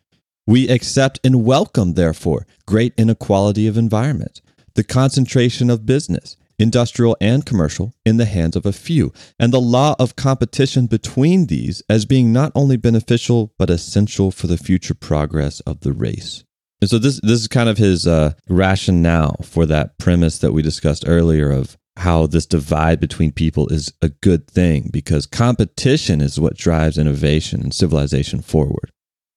We 0.46 0.68
accept 0.68 1.18
and 1.24 1.44
welcome, 1.44 1.94
therefore, 1.94 2.46
great 2.66 2.94
inequality 2.96 3.66
of 3.66 3.76
environment, 3.76 4.40
the 4.74 4.84
concentration 4.84 5.70
of 5.70 5.86
business, 5.86 6.36
industrial 6.56 7.16
and 7.20 7.44
commercial, 7.44 7.94
in 8.06 8.16
the 8.16 8.26
hands 8.26 8.54
of 8.54 8.64
a 8.64 8.72
few, 8.72 9.12
and 9.40 9.52
the 9.52 9.60
law 9.60 9.96
of 9.98 10.14
competition 10.14 10.86
between 10.86 11.46
these 11.46 11.82
as 11.90 12.04
being 12.04 12.32
not 12.32 12.52
only 12.54 12.76
beneficial 12.76 13.52
but 13.58 13.70
essential 13.70 14.30
for 14.30 14.46
the 14.46 14.56
future 14.56 14.94
progress 14.94 15.58
of 15.60 15.80
the 15.80 15.92
race. 15.92 16.44
And 16.80 16.88
so 16.88 16.98
this 16.98 17.20
this 17.22 17.40
is 17.40 17.48
kind 17.48 17.68
of 17.68 17.76
his 17.76 18.06
uh, 18.06 18.34
rationale 18.48 19.42
for 19.42 19.66
that 19.66 19.98
premise 19.98 20.38
that 20.38 20.52
we 20.52 20.62
discussed 20.62 21.04
earlier 21.06 21.50
of 21.50 21.76
how 21.96 22.26
this 22.26 22.46
divide 22.46 23.00
between 23.00 23.32
people 23.32 23.68
is 23.68 23.92
a 24.00 24.08
good 24.08 24.46
thing 24.48 24.88
because 24.92 25.26
competition 25.26 26.20
is 26.20 26.40
what 26.40 26.56
drives 26.56 26.98
innovation 26.98 27.60
and 27.60 27.74
civilization 27.74 28.40
forward. 28.40 28.90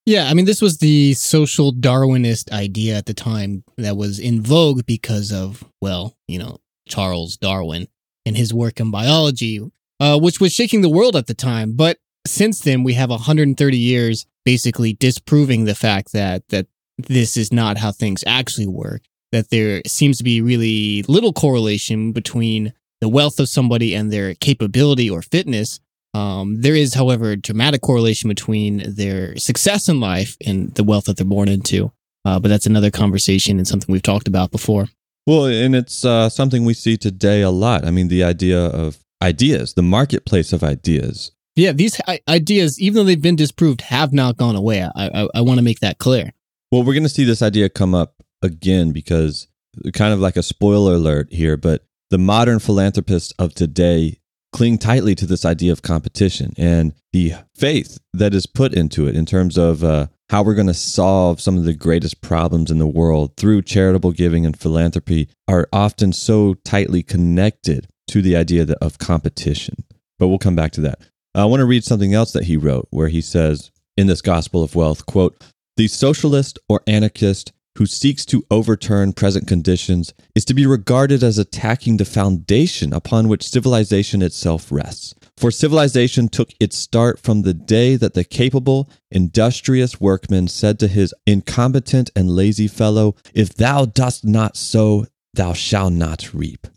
Yeah, 0.05 0.29
I 0.29 0.33
mean, 0.33 0.45
this 0.45 0.61
was 0.61 0.79
the 0.79 1.13
social 1.13 1.73
Darwinist 1.73 2.51
idea 2.51 2.95
at 2.97 3.05
the 3.05 3.13
time 3.13 3.63
that 3.77 3.95
was 3.95 4.19
in 4.19 4.41
vogue 4.41 4.85
because 4.85 5.31
of, 5.31 5.63
well, 5.81 6.17
you 6.27 6.39
know, 6.39 6.57
Charles 6.87 7.37
Darwin 7.37 7.87
and 8.25 8.35
his 8.35 8.53
work 8.53 8.79
in 8.79 8.91
biology, 8.91 9.61
uh, 9.99 10.19
which 10.19 10.41
was 10.41 10.53
shaking 10.53 10.81
the 10.81 10.89
world 10.89 11.15
at 11.15 11.27
the 11.27 11.33
time. 11.33 11.73
But 11.73 11.99
since 12.27 12.59
then, 12.59 12.83
we 12.83 12.93
have 12.93 13.09
130 13.09 13.77
years 13.77 14.25
basically 14.43 14.93
disproving 14.93 15.63
the 15.63 15.75
fact 15.75 16.11
that 16.11 16.49
that 16.49 16.67
this 16.97 17.37
is 17.37 17.51
not 17.51 17.77
how 17.77 17.91
things 17.91 18.23
actually 18.27 18.67
work. 18.67 19.03
That 19.33 19.49
there 19.49 19.81
seems 19.87 20.19
to 20.19 20.23
be 20.23 20.41
really 20.41 21.03
little 21.07 21.33
correlation 21.33 22.11
between 22.11 22.71
the 23.01 23.09
wealth 23.09 23.39
of 23.39 23.49
somebody 23.49 23.95
and 23.95 24.13
their 24.13 24.35
capability 24.35 25.09
or 25.09 25.23
fitness. 25.23 25.79
Um, 26.13 26.61
there 26.61 26.75
is, 26.75 26.93
however, 26.93 27.31
a 27.31 27.35
dramatic 27.35 27.81
correlation 27.81 28.27
between 28.27 28.83
their 28.85 29.35
success 29.37 29.89
in 29.89 29.99
life 29.99 30.37
and 30.45 30.73
the 30.75 30.83
wealth 30.83 31.05
that 31.05 31.17
they're 31.17 31.25
born 31.25 31.49
into. 31.49 31.91
Uh, 32.25 32.39
but 32.39 32.49
that's 32.49 32.67
another 32.67 32.91
conversation 32.91 33.57
and 33.57 33.67
something 33.67 33.91
we've 33.91 34.03
talked 34.03 34.27
about 34.27 34.51
before. 34.51 34.87
Well, 35.25 35.47
and 35.47 35.75
it's 35.75 36.05
uh, 36.05 36.29
something 36.29 36.63
we 36.63 36.75
see 36.75 36.95
today 36.95 37.41
a 37.41 37.49
lot. 37.49 37.85
I 37.85 37.91
mean, 37.91 38.09
the 38.09 38.23
idea 38.23 38.67
of 38.67 38.99
ideas, 39.21 39.73
the 39.73 39.81
marketplace 39.81 40.53
of 40.53 40.63
ideas. 40.63 41.31
Yeah, 41.55 41.71
these 41.71 41.99
ideas, 42.27 42.79
even 42.79 42.95
though 42.95 43.03
they've 43.03 43.21
been 43.21 43.35
disproved, 43.35 43.81
have 43.81 44.13
not 44.13 44.37
gone 44.37 44.55
away. 44.55 44.83
I, 44.83 44.91
I, 44.95 45.27
I 45.35 45.41
want 45.41 45.57
to 45.57 45.63
make 45.63 45.79
that 45.79 45.97
clear. 45.97 46.33
Well, 46.71 46.83
we're 46.83 46.93
going 46.93 47.03
to 47.03 47.09
see 47.09 47.23
this 47.23 47.41
idea 47.41 47.69
come 47.69 47.93
up 47.93 48.22
again 48.43 48.91
because, 48.91 49.47
kind 49.93 50.13
of 50.13 50.19
like 50.19 50.37
a 50.37 50.43
spoiler 50.43 50.93
alert 50.93 51.31
here, 51.31 51.57
but 51.57 51.83
the 52.11 52.17
modern 52.19 52.59
philanthropists 52.59 53.33
of 53.39 53.55
today 53.55 54.19
cling 54.51 54.77
tightly 54.77 55.15
to 55.15 55.25
this 55.25 55.45
idea 55.45 55.71
of 55.71 55.81
competition 55.81 56.53
and 56.57 56.93
the 57.11 57.33
faith 57.55 57.97
that 58.13 58.35
is 58.35 58.45
put 58.45 58.73
into 58.73 59.07
it 59.07 59.15
in 59.15 59.25
terms 59.25 59.57
of 59.57 59.83
uh, 59.83 60.07
how 60.29 60.43
we're 60.43 60.53
going 60.53 60.67
to 60.67 60.73
solve 60.73 61.41
some 61.41 61.57
of 61.57 61.65
the 61.65 61.73
greatest 61.73 62.21
problems 62.21 62.69
in 62.69 62.77
the 62.77 62.87
world 62.87 63.35
through 63.35 63.61
charitable 63.63 64.11
giving 64.11 64.45
and 64.45 64.59
philanthropy 64.59 65.27
are 65.47 65.67
often 65.73 66.13
so 66.13 66.53
tightly 66.63 67.01
connected 67.01 67.87
to 68.07 68.21
the 68.21 68.35
idea 68.35 68.65
of 68.79 68.99
competition. 68.99 69.83
But 70.19 70.27
we'll 70.27 70.37
come 70.37 70.55
back 70.55 70.71
to 70.73 70.81
that. 70.81 70.99
I 71.35 71.45
want 71.45 71.61
to 71.61 71.65
read 71.65 71.83
something 71.83 72.13
else 72.13 72.31
that 72.33 72.43
he 72.43 72.57
wrote 72.57 72.87
where 72.91 73.07
he 73.07 73.21
says 73.21 73.71
in 73.97 74.07
this 74.07 74.21
Gospel 74.21 74.63
of 74.63 74.75
Wealth, 74.75 75.05
quote, 75.07 75.43
the 75.77 75.87
socialist 75.87 76.59
or 76.69 76.81
anarchist 76.85 77.51
who 77.77 77.85
seeks 77.85 78.25
to 78.25 78.45
overturn 78.51 79.13
present 79.13 79.47
conditions 79.47 80.13
is 80.35 80.45
to 80.45 80.53
be 80.53 80.65
regarded 80.65 81.23
as 81.23 81.37
attacking 81.37 81.97
the 81.97 82.05
foundation 82.05 82.93
upon 82.93 83.27
which 83.27 83.47
civilization 83.47 84.21
itself 84.21 84.71
rests. 84.71 85.15
For 85.37 85.49
civilization 85.49 86.29
took 86.29 86.51
its 86.59 86.77
start 86.77 87.19
from 87.19 87.41
the 87.41 87.53
day 87.53 87.95
that 87.95 88.13
the 88.13 88.23
capable, 88.23 88.89
industrious 89.09 89.99
workman 89.99 90.47
said 90.47 90.79
to 90.79 90.87
his 90.87 91.13
incompetent 91.25 92.11
and 92.15 92.29
lazy 92.29 92.67
fellow, 92.67 93.15
If 93.33 93.55
thou 93.55 93.85
dost 93.85 94.23
not 94.23 94.55
sow, 94.55 95.07
thou 95.33 95.53
shalt 95.53 95.93
not 95.93 96.33
reap. 96.33 96.67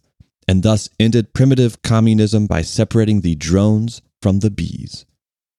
And 0.49 0.63
thus 0.63 0.89
ended 0.99 1.35
primitive 1.35 1.83
communism 1.83 2.47
by 2.47 2.63
separating 2.63 3.21
the 3.21 3.35
drones 3.35 4.01
from 4.23 4.39
the 4.41 4.51
bees. 4.51 5.05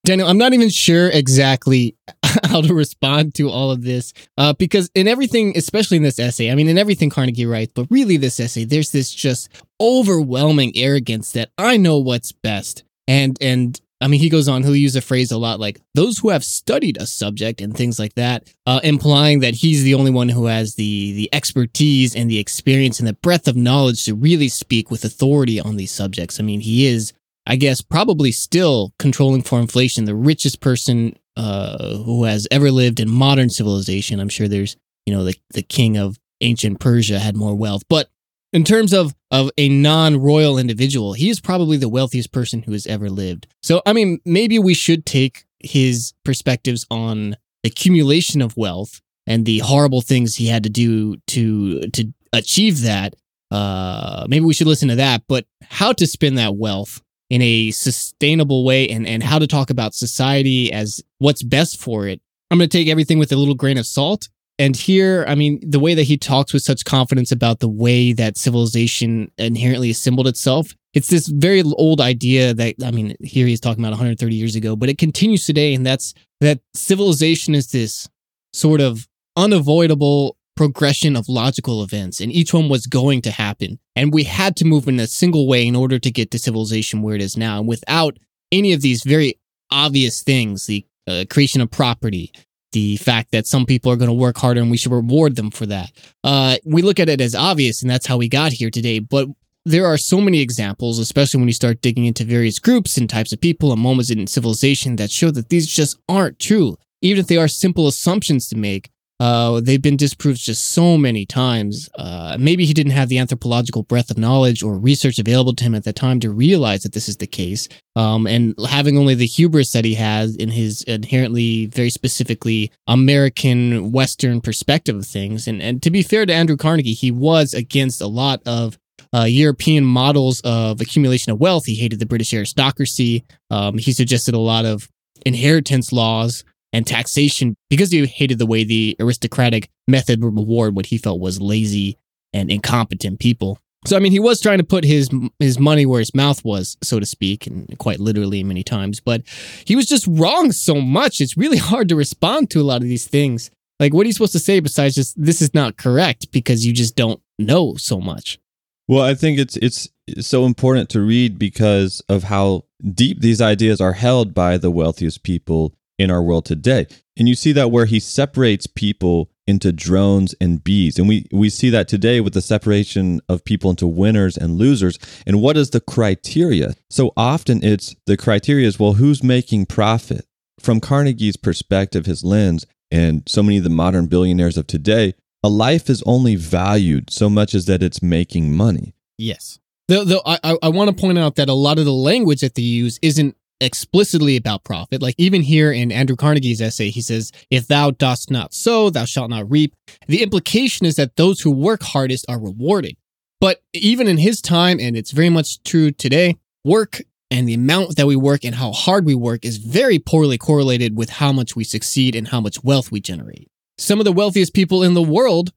Daniel, 0.08 0.30
I'm 0.30 0.38
not 0.38 0.54
even 0.54 0.70
sure 0.70 1.10
exactly 1.10 1.94
how 2.46 2.62
to 2.62 2.74
respond 2.74 3.36
to 3.36 3.50
all 3.50 3.72
of 3.72 3.84
this 3.84 4.14
uh, 4.38 4.54
because 4.54 4.90
in 4.96 5.06
everything, 5.06 5.52
especially 5.58 5.98
in 5.98 6.04
this 6.04 6.18
essay, 6.18 6.50
I 6.50 6.56
mean, 6.56 6.70
in 6.70 6.78
everything 6.78 7.10
Carnegie 7.10 7.46
writes, 7.46 7.74
but 7.76 7.88
really 7.90 8.16
this 8.16 8.40
essay, 8.40 8.64
there's 8.64 8.92
this 8.92 9.14
just 9.14 9.50
overwhelming 9.82 10.72
arrogance 10.78 11.34
that 11.34 11.50
I 11.58 11.76
know 11.76 11.98
what's 11.98 12.32
best. 12.32 12.86
And 13.06 13.38
and 13.42 13.82
I 14.00 14.08
mean, 14.08 14.22
he 14.22 14.30
goes 14.30 14.48
on. 14.48 14.64
He'll 14.64 14.78
use 14.78 14.96
a 14.96 15.02
phrase 15.02 15.32
a 15.32 15.38
lot 15.38 15.60
like 15.60 15.82
"those 15.94 16.20
who 16.20 16.30
have 16.30 16.46
studied 16.46 16.96
a 17.02 17.06
subject" 17.06 17.60
and 17.60 17.76
things 17.76 18.00
like 18.00 18.14
that, 18.14 18.48
uh, 18.66 18.80
implying 18.86 19.40
that 19.40 19.56
he's 19.56 19.84
the 19.84 19.96
only 19.96 20.12
one 20.12 20.30
who 20.30 20.46
has 20.46 20.76
the 20.76 21.14
the 21.14 21.30
expertise 21.34 22.16
and 22.16 22.30
the 22.30 22.40
experience 22.40 23.00
and 23.00 23.08
the 23.08 23.14
breadth 23.14 23.48
of 23.48 23.58
knowledge 23.58 24.06
to 24.06 24.16
really 24.16 24.48
speak 24.48 24.90
with 24.90 25.04
authority 25.04 25.60
on 25.60 25.76
these 25.76 25.92
subjects. 25.92 26.40
I 26.40 26.44
mean, 26.44 26.62
he 26.62 26.86
is, 26.86 27.12
I 27.48 27.56
guess, 27.56 27.82
probably 27.82 28.32
still 28.34 28.94
controlling 29.00 29.42
for 29.42 29.60
inflation, 29.60 30.04
the 30.04 30.13
richest 30.13 30.60
person 30.60 31.18
uh, 31.38 31.96
who 31.98 32.25
has 32.25 32.46
ever 32.51 32.70
lived 32.72 33.00
in 33.00 33.10
modern 33.10 33.50
civilization. 33.50 34.20
I'm 34.20 34.30
sure 34.30 34.48
there's, 34.48 34.75
you 35.06 35.13
know, 35.13 35.24
the 35.24 35.36
the 35.51 35.63
king 35.63 35.98
of 35.98 36.20
ancient 36.42 36.80
Persia 36.80 37.20
had 37.20 37.36
more 37.36 37.56
wealth, 37.56 37.84
but 37.89 38.10
in 38.51 38.63
terms 38.63 38.94
of 38.94 39.16
of 39.32 39.50
a 39.58 39.70
non-royal 39.70 40.58
individual, 40.58 41.13
he 41.13 41.30
is 41.30 41.39
probably 41.39 41.77
the 41.77 41.89
wealthiest 41.89 42.32
person 42.32 42.63
who 42.63 42.74
has 42.74 42.86
ever 42.86 43.10
lived. 43.10 43.48
So, 43.63 43.82
I 43.86 43.94
mean, 43.94 44.20
maybe 44.25 44.60
we 44.60 44.74
should 44.74 45.06
take 45.06 45.46
his 45.60 46.13
perspectives 46.24 46.86
on 46.92 47.38
accumulation 47.63 48.42
of 48.42 48.56
wealth 48.58 49.01
and 49.25 49.46
the 49.46 49.60
horrible 49.60 50.01
things 50.01 50.36
he 50.36 50.48
had 50.48 50.63
to 50.63 50.70
do 50.70 51.18
to 51.27 51.88
to 51.92 52.13
achieve 52.34 52.82
that. 52.82 53.16
Uh, 53.51 54.25
maybe 54.27 54.46
we 54.46 54.54
should 54.54 54.68
listen 54.68 54.89
to 54.89 54.96
that. 54.96 55.24
But 55.27 55.46
how 55.63 55.94
to 55.94 56.06
spend 56.06 56.38
that 56.38 56.56
wealth 56.56 57.01
in 57.29 57.41
a 57.41 57.72
sustainable 57.72 58.63
way 58.63 58.88
and 58.88 59.07
and 59.07 59.24
how 59.24 59.39
to 59.39 59.48
talk 59.48 59.69
about 59.69 59.93
society 59.93 60.72
as 60.72 61.01
what's 61.19 61.43
best 61.43 61.79
for 61.81 62.07
it. 62.07 62.22
I'm 62.50 62.57
going 62.57 62.69
to 62.69 62.77
take 62.77 62.88
everything 62.88 63.19
with 63.19 63.31
a 63.31 63.36
little 63.36 63.55
grain 63.55 63.77
of 63.77 63.86
salt 63.86 64.29
and 64.60 64.75
here, 64.75 65.24
I 65.27 65.36
mean, 65.36 65.60
the 65.62 65.79
way 65.79 65.93
that 65.93 66.03
he 66.03 66.17
talks 66.17 66.51
with 66.51 66.63
such 66.63 66.84
confidence 66.84 67.31
about 67.31 67.60
the 67.60 67.69
way 67.69 68.12
that 68.13 68.38
civilization 68.38 69.31
inherently 69.38 69.91
assembled 69.91 70.27
itself, 70.27 70.74
it's 70.93 71.10
this 71.10 71.27
very 71.27 71.62
old 71.62 72.01
idea 72.01 72.55
that, 72.55 72.75
I 72.84 72.89
mean, 72.89 73.15
here 73.22 73.46
he's 73.46 73.60
talking 73.60 73.84
about 73.84 73.91
130 73.91 74.36
years 74.36 74.55
ago, 74.55 74.75
but 74.75 74.89
it 74.89 74.98
continues 74.98 75.46
today. 75.46 75.75
And 75.75 75.86
that's 75.86 76.15
that 76.41 76.60
civilization 76.74 77.53
is 77.53 77.69
this 77.69 78.10
sort 78.51 78.81
of 78.81 79.07
unavoidable 79.36 80.38
progression 80.58 81.16
of 81.16 81.30
logical 81.30 81.84
events, 81.84 82.20
and 82.20 82.32
each 82.32 82.54
one 82.54 82.68
was 82.68 82.86
going 82.88 83.22
to 83.22 83.32
happen. 83.32 83.80
And 83.96 84.14
we 84.14 84.24
had 84.24 84.56
to 84.58 84.66
move 84.66 84.88
in 84.88 85.00
a 85.00 85.08
single 85.08 85.48
way 85.48 85.66
in 85.66 85.76
order 85.76 86.00
to 86.00 86.12
get 86.12 86.32
to 86.32 86.40
civilization 86.40 87.02
where 87.02 87.16
it 87.16 87.22
is 87.22 87.38
now. 87.38 87.60
And 87.60 87.68
without 87.68 88.18
any 88.52 88.74
of 88.74 88.82
these 88.82 89.04
very 89.04 89.40
obvious 89.72 90.24
things, 90.24 90.66
the 90.66 90.86
uh, 91.08 91.26
creation 91.30 91.62
of 91.62 91.72
property, 91.72 92.32
the 92.74 92.98
fact 92.98 93.32
that 93.32 93.48
some 93.48 93.66
people 93.66 93.92
are 93.92 93.96
going 93.96 94.10
to 94.10 94.14
work 94.14 94.38
harder 94.38 94.62
and 94.62 94.70
we 94.70 94.78
should 94.78 94.92
reward 94.92 95.36
them 95.36 95.52
for 95.52 95.66
that. 95.66 95.92
Uh, 96.24 96.58
we 96.66 96.82
look 96.82 97.00
at 97.00 97.10
it 97.10 97.22
as 97.22 97.34
obvious, 97.34 97.82
and 97.82 97.90
that's 97.90 98.06
how 98.06 98.18
we 98.18 98.28
got 98.28 98.52
here 98.52 98.70
today. 98.70 99.00
But 99.00 99.30
there 99.66 99.86
are 99.86 99.98
so 99.98 100.22
many 100.22 100.42
examples, 100.42 101.00
especially 101.00 101.40
when 101.40 101.48
you 101.48 101.54
start 101.54 101.82
digging 101.82 102.06
into 102.06 102.24
various 102.24 102.60
groups 102.60 102.98
and 102.98 103.10
types 103.10 103.34
of 103.34 103.42
people 103.42 103.72
and 103.72 103.82
moments 103.82 104.10
in 104.10 104.26
civilization 104.28 104.96
that 104.98 105.12
show 105.12 105.32
that 105.32 105.50
these 105.50 105.68
just 105.68 105.98
aren't 106.08 106.40
true. 106.40 106.78
Even 107.02 107.20
if 107.20 107.28
they 107.28 107.38
are 107.38 107.48
simple 107.48 107.88
assumptions 107.88 108.48
to 108.50 108.58
make, 108.58 108.90
uh, 109.20 109.60
they've 109.62 109.82
been 109.82 109.98
disproved 109.98 110.40
just 110.40 110.68
so 110.70 110.98
many 110.98 111.26
times. 111.26 111.90
Uh, 111.96 112.38
maybe 112.40 112.66
he 112.66 112.74
didn't 112.74 112.92
have 112.92 113.10
the 113.10 113.18
anthropological 113.18 113.82
breadth 113.84 114.12
of 114.12 114.18
knowledge 114.18 114.62
or 114.62 114.78
research 114.78 115.18
available 115.18 115.54
to 115.56 115.64
him 115.64 115.74
at 115.74 115.84
the 115.84 115.94
time 115.94 116.20
to 116.20 116.30
realize 116.30 116.84
that 116.84 116.94
this 116.94 117.10
is 117.10 117.18
the 117.18 117.26
case. 117.26 117.68
Um, 117.96 118.28
and 118.28 118.54
having 118.70 118.96
only 118.98 119.16
the 119.16 119.26
hubris 119.26 119.72
that 119.72 119.86
he 119.86 119.96
has 119.96 120.36
in 120.36 120.50
his 120.50 120.84
inherently, 120.84 121.66
very 121.66 121.90
specifically 121.90 122.72
American 122.86 123.92
Western 123.92 124.40
perspective 124.40 124.96
of 124.96 125.06
things. 125.06 125.48
And, 125.48 125.64
and 125.64 125.82
to 125.82 125.90
be 125.90 126.04
fair 126.04 126.26
to 126.26 126.34
Andrew 126.34 126.58
Carnegie, 126.58 126.94
he 126.94 127.10
was 127.10 127.56
against 127.56 128.02
a 128.02 128.08
lot 128.08 128.42
of 128.46 128.78
uh, 129.16 129.24
European 129.24 129.84
models 129.84 130.42
of 130.42 130.80
accumulation 130.80 131.32
of 131.32 131.40
wealth. 131.40 131.66
He 131.66 131.76
hated 131.76 132.00
the 132.00 132.06
British 132.06 132.34
aristocracy. 132.34 133.26
Um, 133.50 133.80
he 133.80 133.94
suggested 133.94 134.36
a 134.36 134.40
lot 134.40 134.66
of 134.66 134.90
inheritance 135.26 135.92
laws 135.92 136.44
and 136.74 136.86
taxation 136.86 137.56
because 137.70 137.92
he 137.92 138.06
hated 138.06 138.40
the 138.40 138.46
way 138.46 138.64
the 138.64 138.96
aristocratic 139.00 139.70
method 139.88 140.24
would 140.24 140.36
reward 140.36 140.76
what 140.76 140.88
he 140.88 140.98
felt 140.98 141.20
was 141.20 141.42
lazy 141.42 141.98
and 142.34 142.52
incompetent 142.52 143.20
people. 143.20 143.60
So 143.86 143.96
I 143.96 144.00
mean, 144.00 144.12
he 144.12 144.20
was 144.20 144.42
trying 144.42 144.58
to 144.58 144.64
put 144.64 144.84
his 144.84 145.10
his 145.40 145.60
money 145.60 145.86
where 145.86 146.00
his 146.00 146.14
mouth 146.14 146.44
was, 146.44 146.78
so 146.84 147.00
to 147.00 147.06
speak, 147.06 147.48
and 147.48 147.78
quite 147.78 148.00
literally 148.00 148.44
many 148.44 148.64
times. 148.64 149.00
But 149.00 149.22
he 149.66 149.76
was 149.76 149.86
just 149.86 150.06
wrong 150.08 150.52
so 150.52 150.82
much. 150.82 151.22
It's 151.22 151.38
really 151.38 151.58
hard 151.58 151.88
to 151.90 151.96
respond 151.96 152.50
to 152.52 152.62
a 152.62 152.64
lot 152.64 152.82
of 152.82 152.88
these 152.88 153.08
things. 153.08 153.50
Like, 153.80 153.94
what 153.94 154.04
are 154.04 154.08
you 154.08 154.14
supposed 154.14 154.34
to 154.34 154.40
say 154.40 154.60
besides 154.60 154.96
just 154.96 155.22
this 155.22 155.42
is 155.42 155.54
not 155.54 155.78
correct 155.78 156.32
because 156.32 156.66
you 156.66 156.74
just 156.74 156.96
don't 156.96 157.22
know 157.38 157.76
so 157.76 158.02
much? 158.02 158.40
Well, 158.88 159.04
I 159.04 159.14
think 159.14 159.38
it's 159.38 159.56
it's 159.58 159.90
so 160.22 160.46
important 160.46 160.90
to 160.90 161.02
read 161.02 161.38
because 161.38 162.02
of 162.10 162.24
how 162.24 162.64
deep 162.94 163.22
these 163.22 163.42
ideas 163.42 163.80
are 163.80 163.94
held 163.94 164.34
by 164.34 164.58
the 164.58 164.72
wealthiest 164.72 165.24
people 165.24 165.74
in 165.98 166.12
our 166.12 166.22
world 166.22 166.46
today. 166.46 166.88
And 167.18 167.27
you 167.27 167.36
see 167.36 167.51
that 167.54 167.72
where 167.72 167.86
he 167.86 168.00
separates 168.00 168.68
people 168.68 169.30
into 169.48 169.72
drones 169.72 170.36
and 170.42 170.63
bees. 170.63 171.00
And 171.00 171.08
we, 171.08 171.25
we 171.32 171.50
see 171.50 171.70
that 171.70 171.88
today 171.88 172.20
with 172.20 172.34
the 172.34 172.42
separation 172.42 173.22
of 173.30 173.46
people 173.46 173.70
into 173.70 173.88
winners 173.88 174.38
and 174.38 174.58
losers. 174.58 175.00
And 175.25 175.42
what 175.42 175.58
is 175.58 175.70
the 175.70 175.80
criteria? 175.80 176.75
So 176.89 177.13
often 177.16 177.63
it's 177.63 177.96
the 178.06 178.18
criteria 178.18 178.68
is 178.68 178.80
well, 178.80 178.94
who's 178.94 179.24
making 179.24 179.68
profit? 179.68 180.25
From 180.60 180.82
Carnegie's 180.82 181.38
perspective, 181.38 182.08
his 182.08 182.24
lens, 182.24 182.66
and 182.89 183.24
so 183.27 183.44
many 183.44 183.60
of 183.60 183.63
the 183.63 183.70
modern 183.70 184.08
billionaires 184.08 184.58
of 184.58 184.66
today, 184.66 185.13
a 185.44 185.50
life 185.50 185.88
is 185.89 186.01
only 186.06 186.36
valued 186.36 187.12
so 187.12 187.30
much 187.30 187.54
as 187.54 187.66
that 187.66 187.84
it's 187.84 188.01
making 188.01 188.56
money. 188.56 188.96
Yes. 189.20 189.60
Though, 189.88 190.04
though 190.04 190.22
I, 190.25 190.58
I 190.62 190.70
want 190.70 190.89
to 190.89 191.00
point 191.00 191.18
out 191.18 191.36
that 191.36 191.48
a 191.48 191.54
lot 191.54 191.80
of 191.80 191.86
the 191.86 191.94
language 191.94 192.42
that 192.42 192.56
they 192.56 192.63
use 192.63 193.00
isn't 193.01 193.37
explicitly 193.62 194.36
about 194.36 194.64
profit. 194.64 195.02
Like 195.02 195.16
even 195.18 195.42
here 195.42 195.72
in 195.72 195.92
Andrew 195.92 196.16
Carnegie's 196.16 196.62
essay, 196.62 196.90
he 196.90 197.02
says, 197.02 197.32
If 197.50 197.68
thou 197.68 197.92
dost 197.92 198.32
not 198.32 198.53
sow, 198.53 198.90
thou 198.90 199.05
shalt 199.05 199.29
not 199.29 199.50
reap. 199.50 199.74
The 200.08 200.24
implication 200.24 200.86
is 200.86 200.96
that 200.96 201.16
those 201.16 201.42
who 201.42 201.51
work 201.51 201.84
hardest 201.84 202.25
are 202.29 202.40
rewarded. 202.40 202.96
But 203.40 203.62
even 203.74 204.08
in 204.08 204.18
his 204.18 204.42
time, 204.42 204.79
and 204.79 204.98
it's 204.98 205.12
very 205.12 205.29
much 205.29 205.64
true 205.64 205.92
today, 205.92 206.38
work 206.64 207.01
and 207.29 207.48
the 207.48 207.53
amount 207.53 207.98
that 207.98 208.08
we 208.08 208.16
work 208.16 208.46
and 208.46 208.55
how 208.55 208.72
hard 208.72 209.05
we 209.05 209.14
work 209.14 209.44
is 209.44 209.58
very 209.58 210.00
poorly 210.00 210.38
correlated 210.38 210.96
with 210.96 211.10
how 211.10 211.34
much 211.34 211.55
we 211.55 211.64
succeed 211.64 212.16
and 212.16 212.29
how 212.29 212.40
much 212.40 212.64
wealth 212.64 212.92
we 212.92 213.01
generate. 213.01 213.50
Some 213.77 214.00
of 214.00 214.05
the 214.05 214.14
wealthiest 214.14 214.53
people 214.53 214.81
in 214.81 214.94
the 214.94 215.01
world 215.03 215.51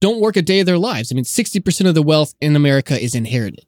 don't 0.00 0.20
work 0.20 0.36
a 0.36 0.42
day 0.42 0.60
of 0.60 0.66
their 0.66 0.78
lives. 0.78 1.12
I 1.12 1.14
mean, 1.14 1.24
60% 1.24 1.88
of 1.88 1.94
the 1.94 2.02
wealth 2.02 2.34
in 2.40 2.56
America 2.56 2.98
is 2.98 3.14
inherited 3.14 3.66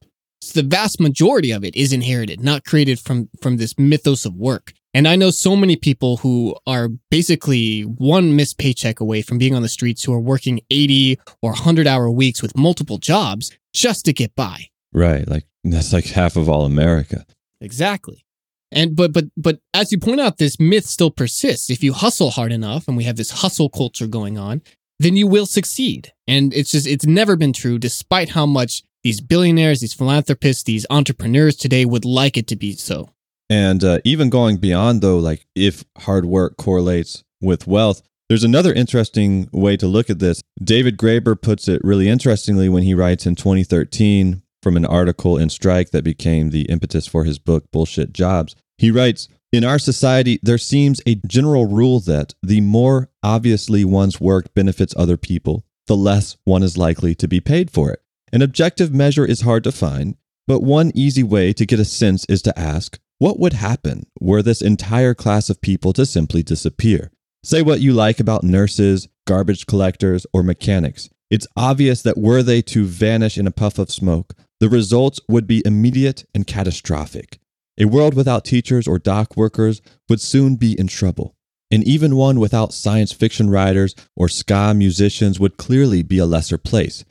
the 0.51 0.63
vast 0.63 1.01
majority 1.01 1.53
of 1.53 1.65
it 1.65 1.77
is 1.77 1.93
inherited, 1.93 2.41
not 2.41 2.65
created 2.65 2.99
from 2.99 3.29
from 3.41 3.57
this 3.57 3.79
mythos 3.79 4.25
of 4.25 4.35
work. 4.35 4.73
And 4.95 5.09
I 5.09 5.17
know 5.17 5.31
so 5.31 5.57
many 5.57 5.77
people 5.77 6.19
who 6.19 6.55
are 6.67 6.89
basically 7.11 7.83
one 7.83 8.37
missed 8.37 8.59
paycheck 8.59 9.01
away 9.01 9.23
from 9.23 9.39
being 9.39 9.55
on 9.55 9.63
the 9.63 9.69
streets 9.69 10.05
who 10.05 10.13
are 10.13 10.21
working 10.21 10.61
80 10.71 11.19
or 11.41 11.53
100 11.53 11.87
hour 11.87 12.11
weeks 12.11 12.43
with 12.43 12.57
multiple 12.57 12.99
jobs 12.99 13.51
just 13.73 14.05
to 14.05 14.13
get 14.13 14.35
by. 14.35 14.67
Right. 14.93 15.27
Like 15.27 15.47
that's 15.65 15.93
like 15.93 16.07
half 16.07 16.37
of 16.37 16.49
all 16.49 16.67
America. 16.67 17.25
Exactly. 17.61 18.27
And 18.71 18.97
but 18.97 19.13
but 19.13 19.27
but 19.37 19.61
as 19.73 19.93
you 19.93 19.99
point 19.99 20.21
out 20.21 20.39
this 20.39 20.59
myth 20.59 20.85
still 20.85 21.11
persists. 21.11 21.71
If 21.71 21.83
you 21.83 21.93
hustle 21.93 22.31
hard 22.31 22.53
enough 22.53 22.89
and 22.89 22.97
we 22.97 23.05
have 23.05 23.17
this 23.17 23.31
hustle 23.31 23.69
culture 23.71 24.07
going 24.07 24.39
on, 24.39 24.63
then 24.99 25.17
you 25.17 25.27
will 25.27 25.47
succeed. 25.47 26.13
And 26.27 26.53
it's 26.53 26.71
just 26.71 26.87
it's 26.87 27.07
never 27.07 27.37
been 27.37 27.53
true 27.53 27.79
despite 27.79 28.31
how 28.31 28.47
much 28.47 28.83
these 29.03 29.21
billionaires, 29.21 29.81
these 29.81 29.95
philanthropists, 29.95 30.63
these 30.63 30.87
entrepreneurs 30.91 31.57
today 31.57 31.85
would 31.85 32.05
like 32.05 32.37
it 32.37 32.47
to 32.49 32.57
be 32.57 32.73
so. 32.73 33.11
And 33.51 33.85
uh, 33.85 33.99
even 34.05 34.31
going 34.31 34.57
beyond, 34.57 35.03
though, 35.03 35.19
like 35.19 35.47
if 35.55 35.85
hard 35.99 36.25
work 36.25 36.57
correlates 36.57 37.23
with 37.41 37.67
wealth, 37.67 38.03
there's 38.29 38.45
another 38.45 38.73
interesting 38.73 39.49
way 39.53 39.77
to 39.77 39.87
look 39.87 40.09
at 40.09 40.19
this. 40.19 40.43
David 40.63 40.97
Graeber 40.97 41.41
puts 41.41 41.69
it 41.69 41.83
really 41.85 42.09
interestingly 42.09 42.69
when 42.69 42.83
he 42.83 42.95
writes 42.95 43.27
in 43.27 43.35
2013 43.35 44.43
from 44.63 44.77
an 44.77 44.87
article 44.87 45.37
in 45.37 45.51
Strike 45.51 45.91
that 45.91 46.05
became 46.05 46.51
the 46.51 46.63
impetus 46.63 47.07
for 47.07 47.25
his 47.25 47.39
book, 47.39 47.71
Bullshit 47.73 48.13
Jobs. 48.13 48.57
He 48.79 48.91
writes, 48.91 49.29
in 49.53 49.65
our 49.65 49.79
society, 49.79 50.41
there 50.43 50.57
seems 50.57 51.03
a 51.05 51.17
general 51.27 51.67
rule 51.67 52.01
that 52.01 52.35
the 52.43 52.63
more 52.63 53.11
obviously 53.23 53.85
one's 53.85 54.19
work 54.19 54.55
benefits 54.55 54.95
other 54.97 55.19
people, 55.19 55.67
the 55.89 55.97
less 55.97 56.39
one 56.45 56.63
is 56.63 56.79
likely 56.79 57.15
to 57.17 57.29
be 57.29 57.41
paid 57.41 57.71
for 57.71 57.91
it. 57.91 58.01
An 58.35 58.41
objective 58.41 58.95
measure 58.95 59.27
is 59.27 59.43
hard 59.43 59.63
to 59.65 59.73
find, 59.73 60.17
but 60.47 60.63
one 60.63 60.91
easy 60.95 61.23
way 61.23 61.53
to 61.53 61.67
get 61.67 61.79
a 61.79 61.85
sense 61.85 62.25
is 62.27 62.41
to 62.43 62.59
ask 62.59 62.99
what 63.19 63.39
would 63.39 63.53
happen 63.53 64.07
were 64.19 64.43
this 64.43 64.63
entire 64.63 65.13
class 65.15 65.51
of 65.51 65.61
people 65.61 65.93
to 65.93 66.07
simply 66.07 66.43
disappear? 66.43 67.13
Say 67.45 67.61
what 67.61 67.81
you 67.81 67.93
like 67.93 68.19
about 68.19 68.43
nurses, 68.43 69.07
garbage 69.27 69.67
collectors, 69.67 70.27
or 70.33 70.43
mechanics. 70.43 71.11
It's 71.31 71.47
obvious 71.57 72.01
that 72.03 72.17
were 72.17 72.43
they 72.43 72.63
to 72.63 72.85
vanish 72.85 73.37
in 73.37 73.47
a 73.47 73.53
puff 73.53 73.79
of 73.79 73.91
smoke, 73.91 74.35
the 74.61 74.69
results 74.71 75.21
would 75.29 75.47
be 75.47 75.63
immediate 75.67 76.25
and 76.35 76.47
catastrophic. 76.47 77.39
A 77.79 77.85
world 77.85 78.15
without 78.15 78.45
teachers 78.45 78.89
or 78.89 78.99
dock 78.99 79.37
workers 79.37 79.83
would 80.09 80.21
soon 80.21 80.57
be 80.57 80.79
in 80.79 80.87
trouble. 80.87 81.35
And 81.71 81.87
even 81.87 82.17
one 82.17 82.41
without 82.41 82.73
science 82.73 83.13
fiction 83.13 83.51
writers 83.51 83.95
or 84.17 84.29
ska 84.29 84.73
musicians 84.75 85.39
would 85.39 85.57
clearly 85.57 86.03
be 86.03 86.19
a 86.19 86.27
lesser 86.27 86.59
place. 86.59 87.05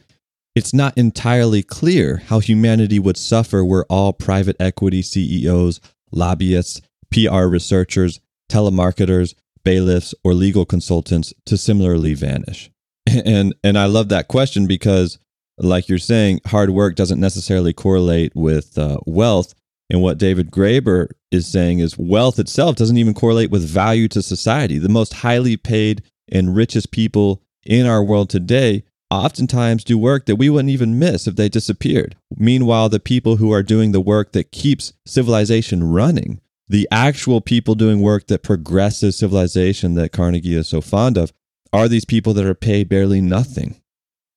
It's 0.54 0.74
not 0.74 0.98
entirely 0.98 1.64
clear 1.64 2.24
how 2.28 2.40
humanity 2.40 3.00
would 3.00 3.18
suffer 3.18 3.64
were 3.64 3.86
all 3.90 4.12
private 4.12 4.58
equity 4.60 5.02
CEOs, 5.02 5.80
lobbyists, 6.12 6.82
PR 7.10 7.46
researchers, 7.46 8.20
telemarketers, 8.50 9.34
bailiffs, 9.64 10.14
or 10.24 10.34
legal 10.34 10.66
consultants 10.66 11.34
to 11.46 11.58
similarly 11.58 12.14
vanish. 12.14 12.70
And 13.26 13.56
and 13.64 13.78
I 13.78 13.86
love 13.86 14.10
that 14.10 14.28
question 14.28 14.68
because 14.68 15.18
like 15.58 15.90
you're 15.90 15.98
saying, 15.98 16.42
hard 16.46 16.70
work 16.70 16.96
doesn't 16.96 17.20
necessarily 17.20 17.74
correlate 17.74 18.34
with 18.36 18.78
uh, 18.78 18.98
wealth. 19.06 19.54
And 19.90 20.02
what 20.02 20.18
David 20.18 20.52
Graeber 20.52 21.10
is 21.32 21.48
saying 21.48 21.80
is 21.80 21.98
wealth 21.98 22.40
itself 22.40 22.76
doesn't 22.76 22.98
even 22.98 23.14
correlate 23.14 23.52
with 23.52 23.68
value 23.68 24.08
to 24.10 24.22
society. 24.22 24.78
The 24.78 24.90
most 24.90 25.14
highly 25.14 25.58
paid 25.58 26.04
and 26.32 26.56
richest 26.56 26.92
people 26.92 27.42
in 27.66 27.86
our 27.86 28.04
world 28.04 28.30
today 28.30 28.84
oftentimes 29.12 29.84
do 29.84 29.98
work 29.98 30.26
that 30.26 30.38
we 30.38 30.50
wouldn't 30.50 30.72
even 30.72 30.98
miss 30.98 31.28
if 31.28 31.36
they 31.36 31.50
disappeared. 31.50 32.16
Meanwhile, 32.36 32.90
the 32.90 33.00
people 33.00 33.36
who 33.36 33.52
are 33.52 33.62
doing 33.62 33.92
the 33.92 34.02
work 34.02 34.32
that 34.32 34.52
keeps 34.52 34.94
civilization 35.06 35.84
running, 35.84 36.40
the 36.68 36.88
actual 36.90 37.42
people 37.42 37.76
doing 37.76 38.02
work 38.02 38.28
that 38.28 38.42
progresses 38.42 39.18
civilization 39.18 39.96
that 39.96 40.14
Carnegie 40.14 40.56
is 40.56 40.70
so 40.70 40.80
fond 40.80 41.18
of, 41.18 41.34
are 41.74 41.88
these 41.88 42.06
people 42.06 42.34
that 42.34 42.46
are 42.46 42.56
paid 42.56 42.90
barely 42.90 43.22
nothing. 43.22 43.76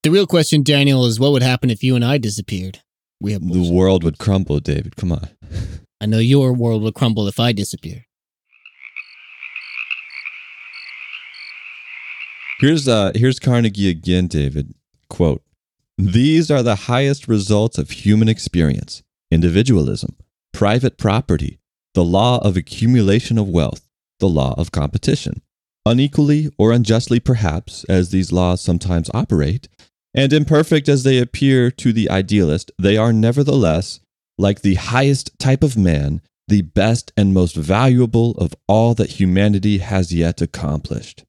The 0.02 0.10
real 0.10 0.26
question, 0.26 0.62
Daniel, 0.62 1.06
is 1.06 1.18
what 1.18 1.32
would 1.32 1.42
happen 1.42 1.70
if 1.70 1.82
you 1.82 1.94
and 1.94 2.04
I 2.04 2.18
disappeared? 2.18 2.80
We 3.20 3.32
have 3.32 3.48
the 3.48 3.72
world 3.72 4.04
would 4.04 4.18
crumble, 4.18 4.60
David. 4.60 4.96
Come 4.96 5.12
on. 5.12 5.28
I 6.00 6.06
know 6.06 6.18
your 6.18 6.52
world 6.52 6.82
would 6.82 6.94
crumble 6.94 7.26
if 7.28 7.40
I 7.40 7.52
disappeared. 7.52 8.04
Here's 12.61 12.87
uh 12.88 13.12
here's 13.14 13.38
Carnegie 13.38 13.88
again, 13.88 14.27
David. 14.27 14.75
Quote: 15.09 15.43
These 15.99 16.51
are 16.51 16.62
the 16.62 16.77
highest 16.77 17.29
results 17.29 17.79
of 17.79 17.90
human 17.90 18.29
experience, 18.29 19.03
individualism, 19.31 20.17
private 20.53 20.97
property, 20.97 21.59
the 21.95 22.05
law 22.05 22.38
of 22.45 22.57
accumulation 22.57 23.38
of 23.38 23.49
wealth, 23.49 23.88
the 24.21 24.29
law 24.29 24.55
of 24.57 24.73
competition. 24.73 25.43
unequally 25.87 26.49
or 26.59 26.73
unjustly 26.73 27.21
perhaps, 27.21 27.85
as 27.88 28.11
these 28.11 28.33
laws 28.33 28.61
sometimes 28.61 29.11
operate, 29.12 29.69
and 30.14 30.33
imperfect 30.33 30.88
as 30.88 31.03
they 31.03 31.19
appear 31.19 31.71
to 31.71 31.93
the 31.93 32.09
idealist, 32.11 32.71
they 32.79 32.97
are 32.97 33.12
nevertheless, 33.12 34.01
like 34.38 34.62
the 34.62 34.77
highest 34.77 35.38
type 35.38 35.62
of 35.62 35.77
man, 35.77 36.21
the 36.49 36.62
best 36.62 37.12
and 37.17 37.35
most 37.35 37.57
valuable 37.57 38.33
of 38.33 38.55
all 38.69 38.95
that 38.95 39.21
humanity 39.21 39.79
has 39.79 40.12
yet 40.12 40.40
accomplished. 40.40 41.25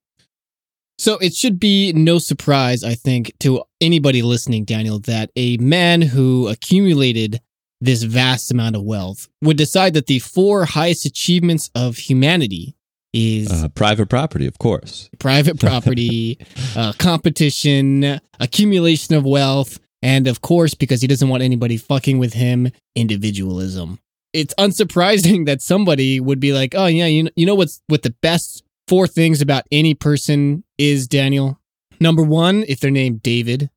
So 0.97 1.17
it 1.17 1.34
should 1.34 1.60
be 1.60 1.91
no 1.93 2.19
surprise, 2.19 2.84
I 2.84 2.95
think, 2.95 3.34
to 3.39 3.63
anybody 3.81 4.21
listening, 4.21 4.63
Daniel, 4.63 4.99
that 4.99 5.29
a 5.36 5.58
man 5.58 6.01
who 6.01 6.47
accumulated 6.47 7.41
this 7.81 8.03
vast 8.03 8.51
amount 8.51 8.75
of 8.75 8.84
wealth 8.84 9.27
would 9.41 9.58
decide 9.58 9.93
that 9.93 10.08
the 10.08 10.19
four 10.19 10.65
highest 10.65 11.05
achievements 11.05 11.69
of 11.75 11.97
humanity 11.97 12.75
is 13.13 13.49
uh, 13.51 13.69
private 13.69 14.10
property, 14.10 14.45
of 14.45 14.60
course. 14.60 15.10
Private 15.19 15.58
property, 15.58 16.38
uh, 16.75 16.91
competition, 16.97 18.19
accumulation 18.41 19.15
of 19.15 19.23
wealth, 19.23 19.79
and 20.01 20.27
of 20.27 20.41
course, 20.41 20.73
because 20.73 21.01
he 21.01 21.08
doesn't 21.08 21.29
want 21.29 21.41
anybody 21.41 21.77
fucking 21.77 22.19
with 22.19 22.34
him, 22.34 22.71
individualism. 22.93 23.99
It's 24.34 24.53
unsurprising 24.55 25.45
that 25.45 25.62
somebody 25.62 26.19
would 26.19 26.41
be 26.41 26.51
like, 26.51 26.75
"Oh 26.75 26.88
yeah, 26.88 27.05
you 27.05 27.23
know, 27.23 27.31
you 27.38 27.45
know 27.45 27.55
what's 27.55 27.81
what 27.88 28.03
the 28.03 28.13
best 28.21 28.63
four 28.88 29.08
things 29.08 29.41
about 29.41 29.63
any 29.71 29.93
person 29.93 30.64
is, 30.78 31.08
Daniel? 31.08 31.60
Number 32.00 32.24
one, 32.24 32.64
if 32.68 32.80
they're 32.80 32.92
named 32.92 33.24
David. 33.24 33.70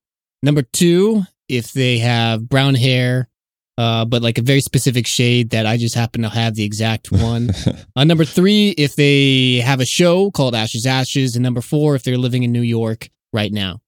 Number 0.42 0.62
two, 0.62 1.22
if 1.48 1.72
they 1.72 1.98
have 1.98 2.48
brown 2.48 2.74
hair, 2.74 3.28
uh, 3.76 4.04
but 4.04 4.22
like 4.22 4.38
a 4.38 4.42
very 4.42 4.60
specific 4.60 5.06
shade 5.06 5.50
that 5.50 5.64
I 5.64 5.76
just 5.76 5.94
happen 5.94 6.22
to 6.22 6.28
have 6.28 6.56
the 6.56 6.64
exact 6.64 7.12
one. 7.12 7.50
uh, 7.96 8.04
number 8.04 8.24
three, 8.24 8.70
if 8.70 8.96
they 8.96 9.56
have 9.56 9.80
a 9.80 9.86
show 9.86 10.30
called 10.30 10.54
Ashes 10.54 10.86
Ashes. 10.86 11.36
And 11.36 11.42
number 11.42 11.60
four, 11.60 11.94
if 11.94 12.02
they're 12.02 12.18
living 12.18 12.42
in 12.42 12.52
New 12.52 12.62
York 12.62 13.08
right 13.32 13.52
now. 13.52 13.80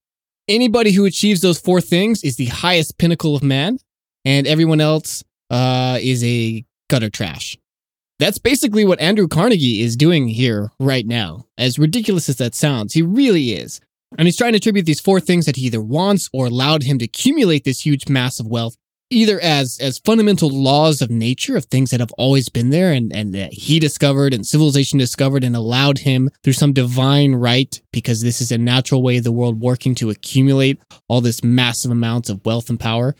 Anybody 0.47 0.91
who 0.91 1.05
achieves 1.05 1.41
those 1.41 1.59
four 1.59 1.81
things 1.81 2.23
is 2.23 2.35
the 2.35 2.47
highest 2.47 2.97
pinnacle 2.97 3.35
of 3.35 3.43
man, 3.43 3.77
and 4.25 4.47
everyone 4.47 4.81
else 4.81 5.23
uh, 5.49 5.97
is 6.01 6.23
a 6.23 6.65
gutter 6.89 7.09
trash. 7.09 7.57
That's 8.21 8.37
basically 8.37 8.85
what 8.85 9.01
Andrew 9.01 9.27
Carnegie 9.27 9.81
is 9.81 9.95
doing 9.95 10.27
here 10.27 10.69
right 10.79 11.07
now. 11.07 11.47
As 11.57 11.79
ridiculous 11.79 12.29
as 12.29 12.35
that 12.35 12.53
sounds, 12.53 12.93
he 12.93 13.01
really 13.01 13.53
is. 13.53 13.81
And 14.15 14.27
he's 14.27 14.37
trying 14.37 14.51
to 14.51 14.57
attribute 14.57 14.85
these 14.85 14.99
four 14.99 15.19
things 15.19 15.47
that 15.47 15.55
he 15.55 15.65
either 15.65 15.81
wants 15.81 16.29
or 16.31 16.45
allowed 16.45 16.83
him 16.83 16.99
to 16.99 17.05
accumulate 17.05 17.63
this 17.63 17.83
huge 17.83 18.07
mass 18.07 18.39
of 18.39 18.45
wealth, 18.45 18.77
either 19.09 19.39
as 19.39 19.79
as 19.81 19.97
fundamental 19.97 20.51
laws 20.51 21.01
of 21.01 21.09
nature 21.09 21.57
of 21.57 21.65
things 21.65 21.89
that 21.89 21.99
have 21.99 22.11
always 22.11 22.47
been 22.47 22.69
there 22.69 22.93
and 22.93 23.11
and 23.11 23.33
that 23.33 23.53
he 23.53 23.79
discovered 23.79 24.35
and 24.35 24.45
civilization 24.45 24.99
discovered 24.99 25.43
and 25.43 25.55
allowed 25.55 25.97
him 25.97 26.29
through 26.43 26.53
some 26.53 26.73
divine 26.73 27.33
right 27.33 27.81
because 27.91 28.21
this 28.21 28.39
is 28.39 28.51
a 28.51 28.57
natural 28.59 29.01
way 29.01 29.17
of 29.17 29.23
the 29.23 29.31
world 29.31 29.59
working 29.59 29.95
to 29.95 30.11
accumulate 30.11 30.79
all 31.07 31.21
this 31.21 31.43
massive 31.43 31.89
amounts 31.89 32.29
of 32.29 32.45
wealth 32.45 32.69
and 32.69 32.79
power 32.79 33.15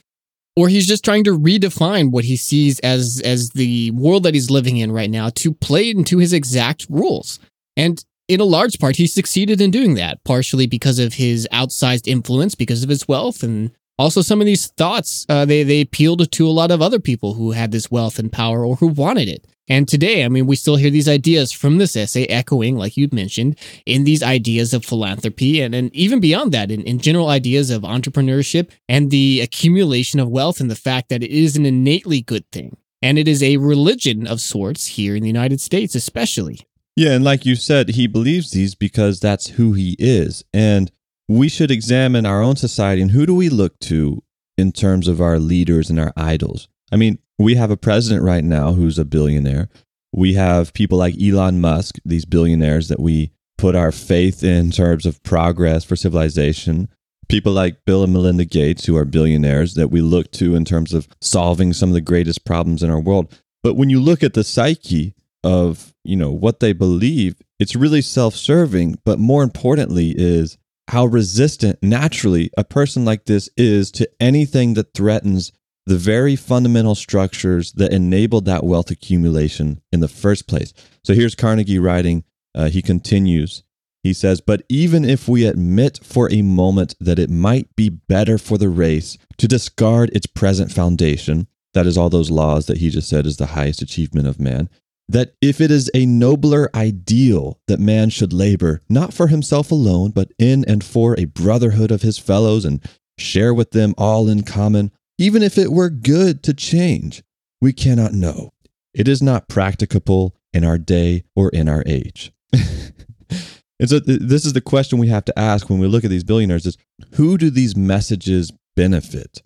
or 0.56 0.68
he's 0.68 0.88
just 0.88 1.06
trying 1.06 1.24
to 1.24 1.38
redefine 1.38 2.12
what 2.12 2.26
he 2.26 2.36
sees 2.36 2.80
as 2.80 3.22
as 3.24 3.50
the 3.52 3.92
world 3.92 4.24
that 4.24 4.34
he's 4.34 4.50
living 4.52 4.78
in 4.78 4.92
right 4.92 5.10
now 5.10 5.30
to 5.30 5.54
play 5.54 5.90
into 5.90 6.18
his 6.18 6.34
exact 6.34 6.86
rules. 6.90 7.40
And 7.78 8.04
in 8.28 8.40
a 8.40 8.46
large 8.46 8.80
part, 8.80 8.96
he 8.96 9.08
succeeded 9.08 9.60
in 9.60 9.72
doing 9.72 9.96
that, 9.96 10.24
partially 10.24 10.68
because 10.68 11.00
of 11.00 11.16
his 11.16 11.48
outsized 11.52 12.08
influence, 12.08 12.56
because 12.56 12.84
of 12.84 12.90
his 12.90 13.08
wealth, 13.08 13.44
and 13.44 13.72
also 14.00 14.22
some 14.22 14.40
of 14.40 14.46
these 14.46 14.68
thoughts. 14.68 15.26
Uh, 15.30 15.46
they 15.46 15.64
they 15.64 15.82
appealed 15.82 16.32
to 16.32 16.48
a 16.48 16.50
lot 16.50 16.72
of 16.72 16.82
other 16.82 17.00
people 17.00 17.34
who 17.34 17.52
had 17.52 17.72
this 17.72 17.92
wealth 17.92 18.20
and 18.20 18.32
power 18.32 18.66
or 18.66 18.76
who 18.78 18.88
wanted 18.88 19.28
it. 19.28 19.46
And 19.72 19.88
today, 19.88 20.26
I 20.26 20.28
mean, 20.28 20.48
we 20.48 20.58
still 20.58 20.76
hear 20.76 20.90
these 20.90 21.08
ideas 21.08 21.54
from 21.54 21.78
this 21.78 21.96
essay 21.96 22.26
echoing, 22.26 22.76
like 22.76 22.98
you'd 22.98 23.14
mentioned, 23.14 23.58
in 23.86 24.04
these 24.04 24.22
ideas 24.22 24.74
of 24.74 24.84
philanthropy 24.84 25.62
and, 25.62 25.74
and 25.74 25.96
even 25.96 26.20
beyond 26.20 26.52
that, 26.52 26.72
in, 26.72 26.82
in 26.82 27.00
general 27.00 27.30
ideas 27.30 27.70
of 27.70 27.84
entrepreneurship 27.84 28.70
and 28.90 29.12
the 29.12 29.40
accumulation 29.40 30.20
of 30.20 30.28
wealth 30.28 30.60
and 30.60 30.70
the 30.70 30.76
fact 30.76 31.08
that 31.08 31.24
it 31.24 31.32
is 31.32 31.56
an 31.56 31.66
innately 31.66 32.22
good 32.22 32.44
thing. 32.52 32.76
And 33.02 33.18
it 33.18 33.30
is 33.30 33.42
a 33.42 33.56
religion 33.56 34.28
of 34.28 34.42
sorts 34.42 34.88
here 34.88 35.16
in 35.16 35.22
the 35.22 35.30
United 35.30 35.62
States, 35.62 35.96
especially. 35.96 36.60
Yeah, 36.98 37.14
and 37.14 37.24
like 37.24 37.46
you 37.46 37.56
said, 37.56 37.92
he 37.92 38.08
believes 38.08 38.52
these 38.52 38.76
because 38.76 39.22
that's 39.22 39.52
who 39.52 39.72
he 39.72 39.96
is. 39.98 40.44
And 40.54 40.92
we 41.30 41.48
should 41.48 41.72
examine 41.72 42.26
our 42.26 42.42
own 42.42 42.58
society 42.58 43.02
and 43.02 43.12
who 43.12 43.26
do 43.26 43.34
we 43.34 43.48
look 43.48 43.80
to 43.80 44.22
in 44.58 44.74
terms 44.74 45.08
of 45.08 45.22
our 45.22 45.40
leaders 45.40 45.90
and 45.90 45.98
our 45.98 46.12
idols? 46.18 46.68
I 46.92 46.98
mean, 46.98 47.20
we 47.44 47.56
have 47.56 47.72
a 47.72 47.78
president 47.78 48.24
right 48.24 48.44
now 48.44 48.74
who's 48.74 49.00
a 49.00 49.06
billionaire. 49.06 49.70
We 50.14 50.34
have 50.34 50.74
people 50.74 50.98
like 50.98 51.22
Elon 51.22 51.62
Musk, 51.62 51.96
these 52.04 52.26
billionaires 52.26 52.90
that 52.90 53.00
we 53.00 53.32
put 53.58 53.76
our 53.76 53.92
faith 53.92 54.44
in 54.44 54.72
terms 54.72 55.06
of 55.06 55.22
progress 55.24 55.84
for 55.84 55.96
civilization. 55.96 56.90
People 57.30 57.54
like 57.54 57.86
Bill 57.86 58.04
and 58.04 58.12
Melinda 58.12 58.44
Gates, 58.44 58.86
who 58.86 58.98
are 58.98 59.06
billionaires 59.06 59.76
that 59.76 59.90
we 59.90 60.02
look 60.02 60.32
to 60.32 60.56
in 60.56 60.66
terms 60.66 60.94
of 60.94 61.08
solving 61.22 61.72
some 61.72 61.90
of 61.90 61.94
the 61.94 62.02
greatest 62.02 62.44
problems 62.44 62.84
in 62.84 62.90
our 62.90 63.00
world. 63.00 63.40
But 63.64 63.76
when 63.76 63.90
you 63.90 64.02
look 64.02 64.24
at 64.24 64.34
the 64.34 64.44
psyche 64.44 65.14
of, 65.44 65.94
you 66.04 66.16
know, 66.18 66.32
what 66.32 66.60
they 66.60 66.74
believe, 66.74 67.36
it's 67.60 67.76
really 67.76 68.02
self-serving, 68.02 69.00
but 69.06 69.20
more 69.20 69.44
importantly 69.44 70.14
is 70.18 70.58
how 70.90 71.06
resistant 71.06 71.80
naturally 71.82 72.50
a 72.58 72.64
person 72.64 73.06
like 73.06 73.26
this 73.26 73.50
is 73.56 73.92
to 73.92 74.10
anything 74.20 74.74
that 74.74 74.94
threatens 74.94 75.54
the 75.86 75.98
very 75.98 76.36
fundamental 76.36 76.96
structures 76.96 77.72
that 77.74 77.94
enabled 77.94 78.46
that 78.46 78.64
wealth 78.64 78.92
accumulation 78.92 79.82
in 79.92 80.00
the 80.00 80.08
first 80.08 80.48
place. 80.48 80.74
So 81.04 81.14
here's 81.14 81.36
Carnegie 81.36 81.80
writing. 81.80 82.24
Uh, 82.54 82.70
he 82.70 82.82
continues. 82.82 83.64
He 84.04 84.14
says, 84.14 84.42
But 84.42 84.64
even 84.70 85.06
if 85.06 85.28
we 85.28 85.46
admit 85.46 86.00
for 86.04 86.32
a 86.32 86.42
moment 86.42 86.96
that 87.00 87.20
it 87.20 87.30
might 87.30 87.76
be 87.76 87.90
better 87.90 88.38
for 88.38 88.58
the 88.58 88.70
race 88.70 89.18
to 89.38 89.48
discard 89.48 90.10
its 90.14 90.26
present 90.26 90.72
foundation, 90.72 91.48
that 91.74 91.88
is, 91.88 91.98
all 91.98 92.10
those 92.10 92.32
laws 92.32 92.66
that 92.66 92.78
he 92.78 92.90
just 92.90 93.10
said 93.10 93.26
is 93.26 93.38
the 93.38 93.48
highest 93.48 93.82
achievement 93.82 94.28
of 94.28 94.40
man, 94.40 94.70
that 95.08 95.34
if 95.42 95.62
it 95.62 95.72
is 95.72 95.90
a 95.94 96.06
nobler 96.06 96.70
ideal 96.76 97.60
that 97.68 97.80
man 97.80 98.10
should 98.10 98.34
labor, 98.34 98.82
not 98.90 99.14
for 99.14 99.28
himself 99.28 99.72
alone, 99.72 100.12
but 100.12 100.32
in 100.38 100.66
and 100.66 100.84
for 100.84 101.20
a 101.20 101.26
brotherhood 101.26 101.92
of 101.92 102.02
his 102.02 102.18
fellows 102.18 102.66
and 102.66 102.82
share 103.18 103.54
with 103.54 103.72
them 103.72 103.94
all 103.98 104.28
in 104.28 104.44
common, 104.44 104.92
even 105.22 105.44
if 105.44 105.56
it 105.56 105.72
were 105.72 105.92
good 105.92 106.42
to 106.42 106.54
change, 106.54 107.22
we 107.62 107.72
cannot 107.72 108.12
know. 108.12 108.54
It 108.92 109.08
is 109.08 109.22
not 109.22 109.48
practicable 109.48 110.36
in 110.52 110.66
our 110.66 110.80
day 110.80 111.26
or 111.36 111.50
in 111.50 111.70
our 111.70 111.84
age. 111.86 112.34
and 112.54 113.88
so 113.88 114.00
th- 114.00 114.20
this 114.20 114.46
is 114.46 114.54
the 114.54 114.62
question 114.62 114.98
we 114.98 115.10
have 115.10 115.26
to 115.26 115.40
ask 115.40 115.70
when 115.70 115.78
we 115.78 115.86
look 115.86 116.04
at 116.04 116.10
these 116.10 116.24
billionaires 116.24 116.66
is 116.66 116.76
who 117.14 117.38
do 117.38 117.52
these 117.52 117.78
messages 117.78 118.52
benefit? 118.76 119.44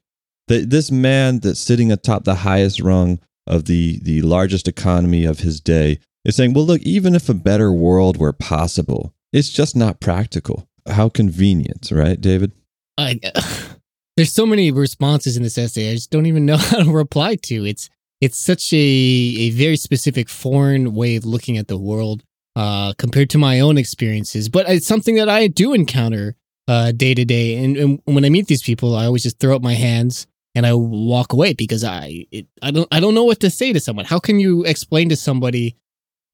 This 0.47 0.91
man 0.91 1.39
that's 1.39 1.59
sitting 1.59 1.91
atop 1.91 2.23
the 2.23 2.35
highest 2.35 2.79
rung 2.79 3.19
of 3.45 3.65
the, 3.65 3.99
the 4.01 4.21
largest 4.21 4.69
economy 4.69 5.25
of 5.25 5.39
his 5.39 5.59
day 5.59 5.99
is 6.23 6.37
saying, 6.37 6.53
well, 6.53 6.65
look, 6.65 6.81
even 6.83 7.15
if 7.15 7.27
a 7.27 7.33
better 7.33 7.73
world 7.73 8.15
were 8.15 8.31
possible, 8.31 9.13
it's 9.33 9.49
just 9.49 9.75
not 9.75 9.99
practical. 9.99 10.69
How 10.87 11.09
convenient, 11.09 11.91
right, 11.91 12.19
David? 12.21 12.53
I, 12.97 13.19
there's 14.15 14.33
so 14.33 14.45
many 14.45 14.71
responses 14.71 15.35
in 15.37 15.43
this 15.43 15.57
essay. 15.57 15.91
I 15.91 15.93
just 15.93 16.11
don't 16.11 16.25
even 16.25 16.45
know 16.45 16.57
how 16.57 16.83
to 16.83 16.91
reply 16.91 17.35
to. 17.43 17.65
It's 17.65 17.89
it's 18.21 18.37
such 18.37 18.73
a 18.73 18.77
a 18.77 19.49
very 19.51 19.77
specific 19.77 20.29
foreign 20.29 20.93
way 20.93 21.15
of 21.15 21.25
looking 21.25 21.57
at 21.57 21.67
the 21.67 21.77
world 21.77 22.23
uh, 22.55 22.93
compared 22.97 23.29
to 23.31 23.37
my 23.37 23.59
own 23.59 23.77
experiences. 23.77 24.49
But 24.49 24.69
it's 24.69 24.87
something 24.87 25.15
that 25.15 25.29
I 25.29 25.47
do 25.47 25.73
encounter 25.73 26.35
uh, 26.67 26.91
day 26.91 27.13
to 27.13 27.25
day. 27.25 27.63
And, 27.63 27.77
and 27.77 28.01
when 28.05 28.25
I 28.25 28.29
meet 28.29 28.47
these 28.47 28.63
people, 28.63 28.95
I 28.95 29.05
always 29.05 29.23
just 29.23 29.39
throw 29.39 29.55
up 29.55 29.61
my 29.61 29.73
hands 29.73 30.27
and 30.55 30.65
I 30.65 30.73
walk 30.73 31.33
away 31.33 31.53
because 31.53 31.83
I 31.83 32.25
it, 32.31 32.47
I 32.61 32.71
don't 32.71 32.87
I 32.91 32.99
don't 32.99 33.13
know 33.13 33.25
what 33.25 33.41
to 33.41 33.49
say 33.49 33.73
to 33.73 33.79
someone. 33.79 34.05
How 34.05 34.19
can 34.19 34.39
you 34.39 34.63
explain 34.63 35.09
to 35.09 35.15
somebody 35.15 35.75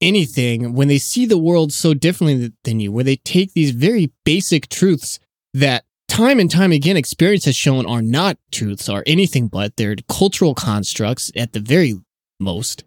anything 0.00 0.74
when 0.74 0.88
they 0.88 0.98
see 0.98 1.26
the 1.26 1.38
world 1.38 1.72
so 1.72 1.94
differently 1.94 2.52
than 2.64 2.80
you, 2.80 2.92
where 2.92 3.04
they 3.04 3.16
take 3.16 3.52
these 3.52 3.70
very 3.70 4.12
basic 4.24 4.68
truths 4.68 5.18
that 5.54 5.84
time 6.12 6.38
and 6.38 6.50
time 6.50 6.72
again, 6.72 6.98
experience 6.98 7.46
has 7.46 7.56
shown 7.56 7.86
are 7.86 8.02
not 8.02 8.36
truths, 8.50 8.86
are 8.86 9.02
anything 9.06 9.48
but. 9.48 9.76
They're 9.76 9.96
cultural 10.10 10.54
constructs 10.54 11.32
at 11.34 11.54
the 11.54 11.60
very 11.60 11.94
most. 12.38 12.84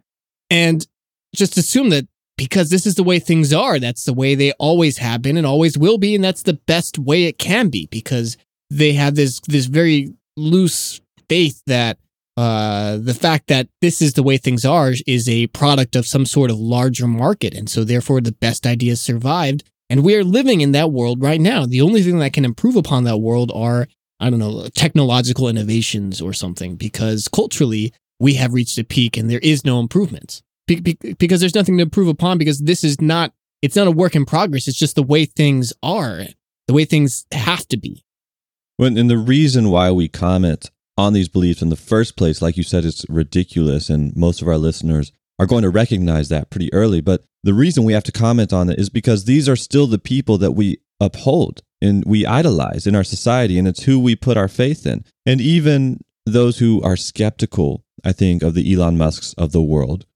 And 0.52 0.86
just 1.36 1.58
assume 1.58 1.90
that 1.90 2.08
because 2.38 2.70
this 2.70 2.86
is 2.86 2.94
the 2.96 3.04
way 3.04 3.18
things 3.18 3.52
are, 3.52 3.80
that's 3.80 4.06
the 4.06 4.14
way 4.14 4.36
they 4.36 4.52
always 4.54 5.00
have 5.00 5.24
been 5.24 5.38
and 5.38 5.48
always 5.48 5.76
will 5.76 5.98
be. 5.98 6.14
And 6.14 6.24
that's 6.24 6.44
the 6.44 6.54
best 6.68 7.00
way 7.00 7.24
it 7.24 7.40
can 7.40 7.70
be 7.70 7.88
because 7.88 8.38
they 8.70 8.94
have 8.94 9.16
this, 9.16 9.40
this 9.48 9.66
very 9.66 10.14
loose 10.38 11.02
faith 11.28 11.64
that 11.66 11.98
uh, 12.38 12.98
the 12.98 13.14
fact 13.16 13.48
that 13.48 13.70
this 13.82 14.04
is 14.04 14.14
the 14.14 14.24
way 14.24 14.38
things 14.38 14.66
are 14.66 14.94
is 15.08 15.28
a 15.28 15.48
product 15.48 15.96
of 15.96 16.06
some 16.06 16.28
sort 16.28 16.52
of 16.52 16.60
larger 16.60 17.08
market. 17.08 17.56
And 17.56 17.70
so 17.70 17.84
therefore 17.84 18.22
the 18.22 18.34
best 18.34 18.68
ideas 18.68 19.02
survived 19.02 19.64
and 19.96 20.04
we 20.04 20.14
are 20.18 20.26
living 20.26 20.60
in 20.60 20.74
that 20.74 20.92
world 20.92 21.22
right 21.22 21.40
now. 21.40 21.66
The 21.66 21.80
only 21.80 22.04
thing 22.04 22.20
that 22.20 22.34
can 22.34 22.44
improve 22.44 22.76
upon 22.76 23.06
that 23.06 23.20
world 23.20 23.50
are, 23.56 23.88
I 24.20 24.30
don't 24.30 24.40
know, 24.40 24.68
technological 24.76 25.48
innovations 25.48 26.20
or 26.20 26.34
something, 26.34 26.76
because 26.76 27.30
culturally, 27.30 27.94
we 28.20 28.34
have 28.34 28.54
reached 28.54 28.78
a 28.78 28.84
peak 28.84 29.16
and 29.16 29.30
there 29.30 29.40
is 29.40 29.64
no 29.64 29.80
be- 30.82 30.98
because 31.18 31.40
there's 31.40 31.56
nothing 31.56 31.78
to 31.78 31.84
improve 31.84 32.10
upon 32.10 32.38
because 32.38 32.60
this 32.60 32.84
is 32.84 33.00
not 33.00 33.32
it's 33.62 33.78
not 33.78 33.88
a 33.88 33.92
work 33.92 34.18
in 34.18 34.26
progress. 34.26 34.68
It's 34.68 34.78
just 34.78 34.96
the 34.96 35.02
way 35.02 35.24
things 35.24 35.72
are, 35.82 36.26
the 36.68 36.74
way 36.74 36.84
things 36.84 37.26
have 37.32 37.66
to 37.70 37.78
be. 37.78 38.04
When, 38.76 38.98
and 38.98 39.10
the 39.10 39.18
reason 39.18 39.70
why 39.70 39.92
we 39.92 40.10
comment 40.10 40.72
on 40.98 41.14
these 41.14 41.30
beliefs 41.30 41.62
in 41.62 41.70
the 41.70 41.78
first 41.78 42.18
place, 42.18 42.42
like 42.42 42.58
you 42.58 42.64
said, 42.64 42.84
it's 42.84 43.06
ridiculous. 43.08 43.90
And 43.90 44.14
most 44.14 44.42
of 44.42 44.50
our 44.50 44.58
listeners 44.58 45.14
are 45.40 45.46
going 45.46 45.64
to 45.64 45.70
recognize 45.70 46.28
that 46.30 46.50
pretty 46.50 46.74
early. 46.74 47.00
But 47.00 47.24
the 47.46 47.54
reason 47.54 47.84
we 47.84 47.94
have 47.94 48.04
to 48.04 48.12
comment 48.12 48.52
on 48.52 48.72
it 48.72 48.80
is 48.80 48.90
because 48.90 49.26
these 49.26 49.48
are 49.48 49.56
still 49.56 49.86
the 49.86 50.00
people 50.00 50.40
that 50.40 50.54
we 50.54 50.80
uphold 51.00 51.62
and 51.80 52.04
we 52.04 52.26
idolize 52.26 52.88
in 52.88 52.96
our 52.96 53.04
society, 53.04 53.60
and 53.60 53.68
it's 53.68 53.84
who 53.84 54.00
we 54.00 54.16
put 54.16 54.36
our 54.36 54.48
faith 54.48 54.88
in. 54.88 55.06
And 55.28 55.40
even 55.40 56.00
those 56.26 56.58
who 56.58 56.82
are 56.82 56.98
skeptical, 56.98 57.84
I 58.04 58.14
think, 58.14 58.42
of 58.42 58.56
the 58.56 58.74
Elon 58.74 58.98
Musks 58.98 59.36
of 59.38 59.52
the 59.52 59.62
world, 59.62 60.08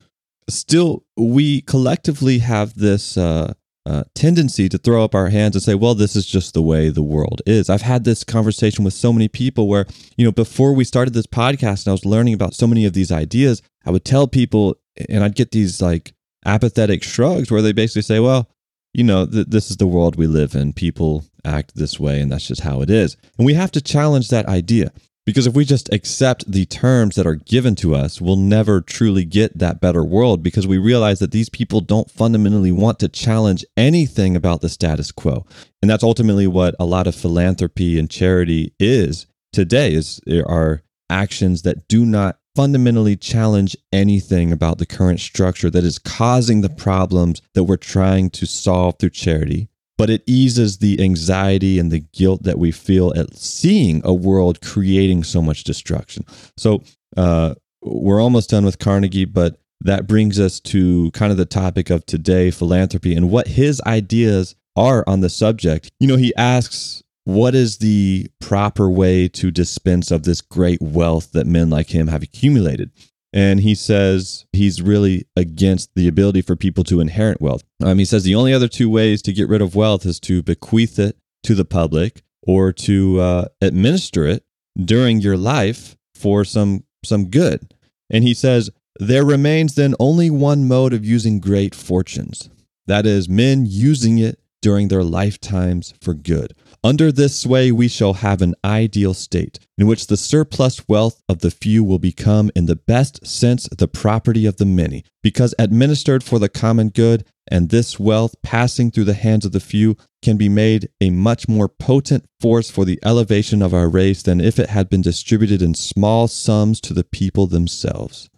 still, 0.49 1.03
we 1.15 1.61
collectively 1.61 2.39
have 2.39 2.73
this 2.73 3.15
uh, 3.15 3.53
uh, 3.85 4.05
tendency 4.15 4.67
to 4.67 4.79
throw 4.79 5.03
up 5.03 5.13
our 5.13 5.29
hands 5.29 5.55
and 5.55 5.61
say, 5.61 5.75
well, 5.75 5.93
this 5.93 6.15
is 6.15 6.25
just 6.25 6.55
the 6.55 6.63
way 6.63 6.89
the 6.89 7.03
world 7.03 7.43
is. 7.45 7.69
I've 7.69 7.83
had 7.83 8.05
this 8.05 8.23
conversation 8.23 8.83
with 8.83 8.95
so 8.95 9.13
many 9.13 9.27
people 9.27 9.67
where, 9.67 9.85
you 10.17 10.25
know, 10.25 10.31
before 10.31 10.73
we 10.73 10.83
started 10.83 11.13
this 11.13 11.27
podcast 11.27 11.85
and 11.85 11.89
I 11.89 11.91
was 11.91 12.05
learning 12.05 12.33
about 12.33 12.55
so 12.55 12.65
many 12.65 12.85
of 12.85 12.93
these 12.93 13.11
ideas, 13.11 13.61
I 13.85 13.91
would 13.91 14.05
tell 14.05 14.27
people, 14.27 14.77
and 15.07 15.23
I'd 15.23 15.35
get 15.35 15.51
these 15.51 15.79
like 15.79 16.13
apathetic 16.45 17.03
shrugs 17.03 17.51
where 17.51 17.61
they 17.61 17.71
basically 17.71 18.01
say, 18.01 18.19
well, 18.19 18.49
you 18.93 19.03
know, 19.03 19.25
th- 19.25 19.47
this 19.47 19.69
is 19.69 19.77
the 19.77 19.87
world 19.87 20.15
we 20.15 20.27
live 20.27 20.55
in. 20.55 20.73
People 20.73 21.25
act 21.45 21.75
this 21.75 21.99
way, 21.99 22.21
and 22.21 22.31
that's 22.31 22.47
just 22.47 22.61
how 22.61 22.81
it 22.81 22.89
is. 22.89 23.17
And 23.37 23.45
we 23.45 23.53
have 23.53 23.71
to 23.71 23.81
challenge 23.81 24.29
that 24.29 24.47
idea. 24.47 24.91
Because 25.25 25.45
if 25.45 25.53
we 25.53 25.63
just 25.63 25.93
accept 25.93 26.51
the 26.51 26.65
terms 26.65 27.15
that 27.15 27.27
are 27.27 27.35
given 27.35 27.75
to 27.75 27.93
us, 27.93 28.19
we'll 28.19 28.35
never 28.35 28.81
truly 28.81 29.25
get 29.25 29.59
that 29.59 29.79
better 29.79 30.03
world 30.03 30.41
because 30.41 30.65
we 30.65 30.79
realize 30.79 31.19
that 31.19 31.29
these 31.29 31.49
people 31.49 31.81
don't 31.81 32.09
fundamentally 32.09 32.71
want 32.71 32.97
to 32.99 33.09
challenge 33.09 33.63
anything 33.77 34.35
about 34.35 34.61
the 34.61 34.69
status 34.69 35.11
quo. 35.11 35.45
And 35.83 35.91
that's 35.91 36.03
ultimately 36.03 36.47
what 36.47 36.73
a 36.79 36.85
lot 36.85 37.05
of 37.05 37.13
philanthropy 37.13 37.99
and 37.99 38.09
charity 38.09 38.73
is 38.79 39.27
today 39.53 39.93
is 39.93 40.19
there 40.25 40.47
are 40.47 40.81
actions 41.11 41.61
that 41.61 41.87
do 41.87 42.05
not 42.05 42.38
fundamentally 42.55 43.15
challenge 43.15 43.75
anything 43.91 44.51
about 44.51 44.77
the 44.77 44.85
current 44.85 45.19
structure 45.19 45.69
that 45.69 45.83
is 45.83 45.99
causing 45.99 46.61
the 46.61 46.69
problems 46.69 47.41
that 47.53 47.63
we're 47.63 47.77
trying 47.77 48.29
to 48.29 48.45
solve 48.45 48.95
through 48.99 49.09
charity 49.09 49.69
but 49.99 50.09
it 50.09 50.23
eases 50.25 50.77
the 50.77 51.03
anxiety 51.03 51.77
and 51.77 51.91
the 51.91 51.99
guilt 52.13 52.43
that 52.43 52.57
we 52.57 52.71
feel 52.71 53.13
at 53.17 53.35
seeing 53.35 54.01
a 54.05 54.13
world 54.13 54.61
creating 54.61 55.25
so 55.25 55.41
much 55.41 55.65
destruction. 55.65 56.23
So 56.55 56.83
uh, 57.17 57.55
we're 57.81 58.23
almost 58.23 58.49
done 58.49 58.63
with 58.63 58.79
Carnegie, 58.79 59.25
but 59.25 59.59
that 59.81 60.07
brings 60.07 60.39
us 60.39 60.61
to 60.61 61.11
kind 61.11 61.33
of 61.33 61.37
the 61.37 61.43
topic 61.45 61.89
of 61.89 62.05
today 62.05 62.49
philanthropy 62.49 63.13
and 63.13 63.29
what 63.29 63.49
his 63.49 63.81
ideas 63.85 64.55
are 64.77 65.03
on 65.05 65.19
the 65.19 65.29
subject. 65.29 65.91
You 65.99 66.07
know, 66.07 66.15
he 66.15 66.33
asks, 66.37 67.03
what 67.25 67.55
is 67.55 67.77
the 67.77 68.27
proper 68.39 68.89
way 68.89 69.27
to 69.27 69.51
dispense 69.51 70.11
of 70.11 70.23
this 70.23 70.41
great 70.41 70.81
wealth 70.81 71.31
that 71.33 71.47
men 71.47 71.69
like 71.69 71.89
him 71.89 72.07
have 72.07 72.23
accumulated? 72.23 72.91
And 73.31 73.59
he 73.59 73.75
says 73.75 74.45
he's 74.53 74.81
really 74.81 75.27
against 75.35 75.93
the 75.95 76.07
ability 76.07 76.41
for 76.41 76.55
people 76.55 76.83
to 76.85 76.99
inherit 76.99 77.39
wealth. 77.39 77.63
Um, 77.83 77.99
he 77.99 78.05
says 78.05 78.23
the 78.23 78.35
only 78.35 78.53
other 78.53 78.67
two 78.67 78.89
ways 78.89 79.21
to 79.23 79.33
get 79.33 79.47
rid 79.47 79.61
of 79.61 79.75
wealth 79.75 80.05
is 80.05 80.19
to 80.21 80.41
bequeath 80.41 80.97
it 80.97 81.17
to 81.43 81.53
the 81.53 81.65
public 81.65 82.23
or 82.41 82.71
to 82.73 83.19
uh, 83.19 83.45
administer 83.61 84.25
it 84.25 84.43
during 84.83 85.19
your 85.19 85.37
life 85.37 85.95
for 86.15 86.43
some 86.43 86.83
some 87.05 87.29
good. 87.29 87.73
And 88.09 88.23
he 88.23 88.33
says 88.33 88.71
there 88.99 89.23
remains 89.23 89.75
then 89.75 89.95
only 89.99 90.29
one 90.29 90.67
mode 90.67 90.93
of 90.93 91.05
using 91.05 91.39
great 91.39 91.75
fortunes. 91.75 92.49
That 92.87 93.05
is, 93.05 93.29
men 93.29 93.65
using 93.67 94.17
it 94.17 94.39
during 94.61 94.87
their 94.87 95.03
lifetimes 95.03 95.93
for 96.01 96.13
good. 96.13 96.53
Under 96.81 97.11
this 97.11 97.37
sway, 97.37 97.73
we 97.73 97.89
shall 97.89 98.13
have 98.13 98.41
an 98.41 98.55
ideal 98.63 99.13
state 99.13 99.59
in 99.77 99.85
which 99.85 100.07
the 100.07 100.15
surplus 100.15 100.87
wealth 100.87 101.21
of 101.27 101.39
the 101.39 101.51
few 101.51 101.83
will 101.83 101.99
become, 101.99 102.49
in 102.55 102.67
the 102.67 102.77
best 102.77 103.27
sense, 103.27 103.67
the 103.77 103.87
property 103.87 104.45
of 104.45 104.57
the 104.57 104.65
many, 104.65 105.03
because 105.21 105.53
administered 105.59 106.23
for 106.23 106.39
the 106.39 106.47
common 106.47 106.87
good, 106.87 107.25
and 107.51 107.69
this 107.69 107.99
wealth 107.99 108.33
passing 108.43 108.91
through 108.91 109.03
the 109.03 109.13
hands 109.13 109.43
of 109.45 109.51
the 109.51 109.59
few 109.59 109.97
can 110.21 110.37
be 110.37 110.47
made 110.47 110.87
a 111.01 111.09
much 111.09 111.49
more 111.49 111.67
potent 111.67 112.25
force 112.39 112.69
for 112.69 112.85
the 112.85 112.99
elevation 113.03 113.61
of 113.61 113.73
our 113.73 113.89
race 113.89 114.23
than 114.23 114.39
if 114.39 114.57
it 114.57 114.69
had 114.69 114.89
been 114.89 115.01
distributed 115.01 115.61
in 115.61 115.73
small 115.73 116.29
sums 116.29 116.79
to 116.79 116.93
the 116.93 117.03
people 117.03 117.45
themselves. 117.45 118.29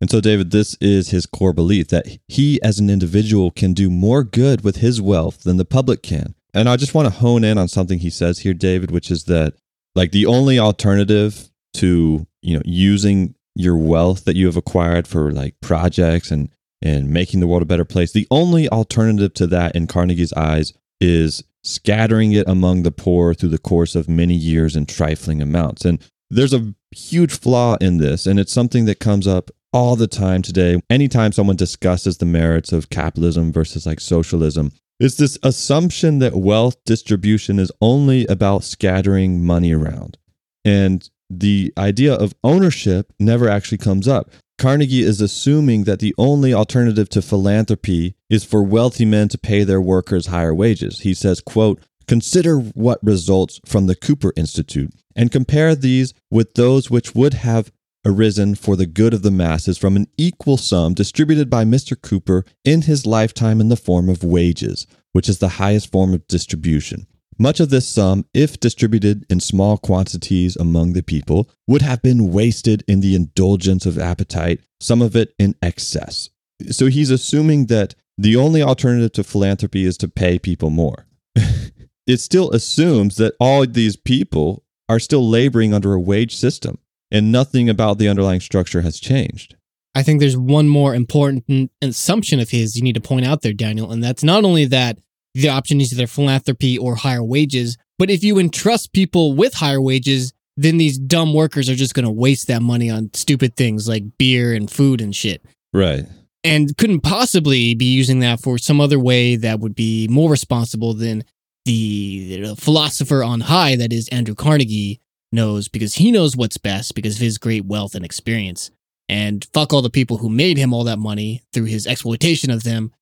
And 0.00 0.10
so, 0.10 0.20
David, 0.22 0.52
this 0.52 0.74
is 0.80 1.10
his 1.10 1.26
core 1.26 1.52
belief 1.52 1.88
that 1.88 2.18
he 2.28 2.62
as 2.62 2.78
an 2.78 2.88
individual 2.88 3.50
can 3.50 3.74
do 3.74 3.90
more 3.90 4.24
good 4.24 4.62
with 4.62 4.76
his 4.76 5.02
wealth 5.02 5.42
than 5.42 5.58
the 5.58 5.64
public 5.64 6.02
can. 6.02 6.34
And 6.56 6.70
I 6.70 6.76
just 6.76 6.94
want 6.94 7.06
to 7.06 7.14
hone 7.14 7.44
in 7.44 7.58
on 7.58 7.68
something 7.68 7.98
he 7.98 8.08
says 8.08 8.38
here, 8.38 8.54
David, 8.54 8.90
which 8.90 9.10
is 9.10 9.24
that 9.24 9.54
like 9.94 10.10
the 10.12 10.24
only 10.24 10.58
alternative 10.58 11.50
to, 11.74 12.26
you 12.40 12.56
know, 12.56 12.62
using 12.64 13.34
your 13.54 13.76
wealth 13.76 14.24
that 14.24 14.36
you 14.36 14.46
have 14.46 14.56
acquired 14.56 15.06
for 15.06 15.30
like 15.32 15.54
projects 15.60 16.30
and 16.30 16.50
and 16.82 17.10
making 17.10 17.40
the 17.40 17.46
world 17.46 17.62
a 17.62 17.66
better 17.66 17.84
place, 17.84 18.12
the 18.12 18.26
only 18.30 18.68
alternative 18.68 19.34
to 19.34 19.46
that 19.46 19.74
in 19.74 19.86
Carnegie's 19.86 20.32
eyes 20.34 20.72
is 21.00 21.42
scattering 21.62 22.32
it 22.32 22.48
among 22.48 22.82
the 22.82 22.90
poor 22.90 23.34
through 23.34 23.48
the 23.48 23.58
course 23.58 23.94
of 23.94 24.08
many 24.08 24.34
years 24.34 24.76
in 24.76 24.86
trifling 24.86 25.42
amounts. 25.42 25.84
And 25.84 25.98
there's 26.30 26.54
a 26.54 26.74
huge 26.90 27.38
flaw 27.38 27.76
in 27.80 27.98
this, 27.98 28.26
and 28.26 28.38
it's 28.38 28.52
something 28.52 28.84
that 28.86 29.00
comes 29.00 29.26
up 29.26 29.50
all 29.72 29.96
the 29.96 30.06
time 30.06 30.42
today. 30.42 30.80
Anytime 30.88 31.32
someone 31.32 31.56
discusses 31.56 32.18
the 32.18 32.26
merits 32.26 32.72
of 32.72 32.90
capitalism 32.90 33.52
versus 33.52 33.86
like 33.86 34.00
socialism, 34.00 34.72
is 34.98 35.16
this 35.16 35.38
assumption 35.42 36.18
that 36.20 36.34
wealth 36.34 36.76
distribution 36.84 37.58
is 37.58 37.72
only 37.80 38.26
about 38.26 38.64
scattering 38.64 39.44
money 39.44 39.72
around. 39.72 40.18
And 40.64 41.08
the 41.28 41.72
idea 41.76 42.14
of 42.14 42.34
ownership 42.42 43.12
never 43.18 43.48
actually 43.48 43.78
comes 43.78 44.08
up. 44.08 44.30
Carnegie 44.58 45.02
is 45.02 45.20
assuming 45.20 45.84
that 45.84 45.98
the 46.00 46.14
only 46.16 46.54
alternative 46.54 47.08
to 47.10 47.20
philanthropy 47.20 48.14
is 48.30 48.44
for 48.44 48.62
wealthy 48.62 49.04
men 49.04 49.28
to 49.28 49.38
pay 49.38 49.64
their 49.64 49.80
workers 49.80 50.26
higher 50.26 50.54
wages. 50.54 51.00
He 51.00 51.12
says, 51.12 51.40
quote, 51.40 51.80
Consider 52.08 52.58
what 52.58 53.02
results 53.02 53.60
from 53.66 53.86
the 53.86 53.96
Cooper 53.96 54.32
Institute 54.36 54.94
and 55.16 55.32
compare 55.32 55.74
these 55.74 56.14
with 56.30 56.54
those 56.54 56.88
which 56.88 57.14
would 57.14 57.34
have 57.34 57.72
arisen 58.06 58.54
for 58.54 58.76
the 58.76 58.86
good 58.86 59.12
of 59.12 59.22
the 59.22 59.30
masses 59.30 59.76
from 59.76 59.96
an 59.96 60.06
equal 60.16 60.56
sum 60.56 60.94
distributed 60.94 61.50
by 61.50 61.64
Mr. 61.64 62.00
Cooper 62.00 62.44
in 62.64 62.82
his 62.82 63.04
lifetime 63.04 63.60
in 63.60 63.68
the 63.68 63.76
form 63.76 64.08
of 64.08 64.22
wages, 64.22 64.86
which 65.12 65.28
is 65.28 65.38
the 65.38 65.48
highest 65.60 65.90
form 65.90 66.14
of 66.14 66.26
distribution. 66.28 67.06
Much 67.38 67.60
of 67.60 67.68
this 67.68 67.86
sum, 67.86 68.24
if 68.32 68.58
distributed 68.58 69.26
in 69.28 69.40
small 69.40 69.76
quantities 69.76 70.56
among 70.56 70.92
the 70.94 71.02
people, 71.02 71.50
would 71.66 71.82
have 71.82 72.00
been 72.00 72.32
wasted 72.32 72.82
in 72.88 73.00
the 73.00 73.14
indulgence 73.14 73.84
of 73.84 73.98
appetite, 73.98 74.60
some 74.80 75.02
of 75.02 75.14
it 75.14 75.34
in 75.38 75.54
excess. 75.60 76.30
So 76.70 76.86
he's 76.86 77.10
assuming 77.10 77.66
that 77.66 77.94
the 78.16 78.36
only 78.36 78.62
alternative 78.62 79.12
to 79.12 79.24
philanthropy 79.24 79.84
is 79.84 79.98
to 79.98 80.08
pay 80.08 80.38
people 80.38 80.70
more. 80.70 81.06
it 82.06 82.20
still 82.20 82.50
assumes 82.52 83.16
that 83.16 83.34
all 83.38 83.66
these 83.66 83.96
people 83.96 84.64
are 84.88 85.00
still 85.00 85.28
laboring 85.28 85.74
under 85.74 85.92
a 85.92 86.00
wage 86.00 86.34
system 86.34 86.78
and 87.10 87.32
nothing 87.32 87.68
about 87.68 87.98
the 87.98 88.08
underlying 88.08 88.40
structure 88.40 88.82
has 88.82 88.98
changed. 88.98 89.56
I 89.94 90.02
think 90.02 90.20
there's 90.20 90.36
one 90.36 90.68
more 90.68 90.94
important 90.94 91.70
assumption 91.80 92.38
of 92.38 92.50
his 92.50 92.76
you 92.76 92.82
need 92.82 92.96
to 92.96 93.00
point 93.00 93.26
out 93.26 93.42
there, 93.42 93.54
Daniel, 93.54 93.90
and 93.90 94.04
that's 94.04 94.22
not 94.22 94.44
only 94.44 94.66
that 94.66 94.98
the 95.34 95.48
option 95.48 95.80
is 95.80 95.92
either 95.92 96.06
philanthropy 96.06 96.76
or 96.78 96.96
higher 96.96 97.22
wages, 97.22 97.78
but 97.98 98.10
if 98.10 98.22
you 98.22 98.38
entrust 98.38 98.92
people 98.92 99.34
with 99.34 99.54
higher 99.54 99.80
wages, 99.80 100.32
then 100.56 100.78
these 100.78 100.98
dumb 100.98 101.34
workers 101.34 101.68
are 101.68 101.74
just 101.74 101.94
going 101.94 102.04
to 102.04 102.10
waste 102.10 102.46
that 102.48 102.62
money 102.62 102.90
on 102.90 103.10
stupid 103.14 103.56
things 103.56 103.88
like 103.88 104.04
beer 104.18 104.54
and 104.54 104.70
food 104.70 105.00
and 105.00 105.14
shit. 105.14 105.44
Right. 105.72 106.06
And 106.44 106.76
couldn't 106.76 107.00
possibly 107.00 107.74
be 107.74 107.86
using 107.86 108.20
that 108.20 108.40
for 108.40 108.56
some 108.58 108.80
other 108.80 108.98
way 108.98 109.36
that 109.36 109.60
would 109.60 109.74
be 109.74 110.08
more 110.08 110.30
responsible 110.30 110.94
than 110.94 111.24
the, 111.64 112.42
the 112.42 112.56
philosopher 112.56 113.22
on 113.22 113.40
high, 113.40 113.76
that 113.76 113.92
is 113.92 114.08
Andrew 114.08 114.34
Carnegie, 114.34 115.00
knows 115.36 115.68
because 115.68 115.94
he 115.94 116.10
knows 116.10 116.36
what's 116.36 116.58
best 116.58 116.96
because 116.96 117.14
of 117.14 117.20
his 117.20 117.38
great 117.38 117.64
wealth 117.64 117.94
and 117.94 118.04
experience. 118.04 118.72
And 119.08 119.46
fuck 119.54 119.72
all 119.72 119.82
the 119.82 119.90
people 119.90 120.16
who 120.16 120.28
made 120.28 120.58
him 120.58 120.74
all 120.74 120.82
that 120.84 120.98
money 120.98 121.42
through 121.52 121.66
his 121.66 121.86
exploitation 121.86 122.50
of 122.50 122.64
them. 122.64 122.92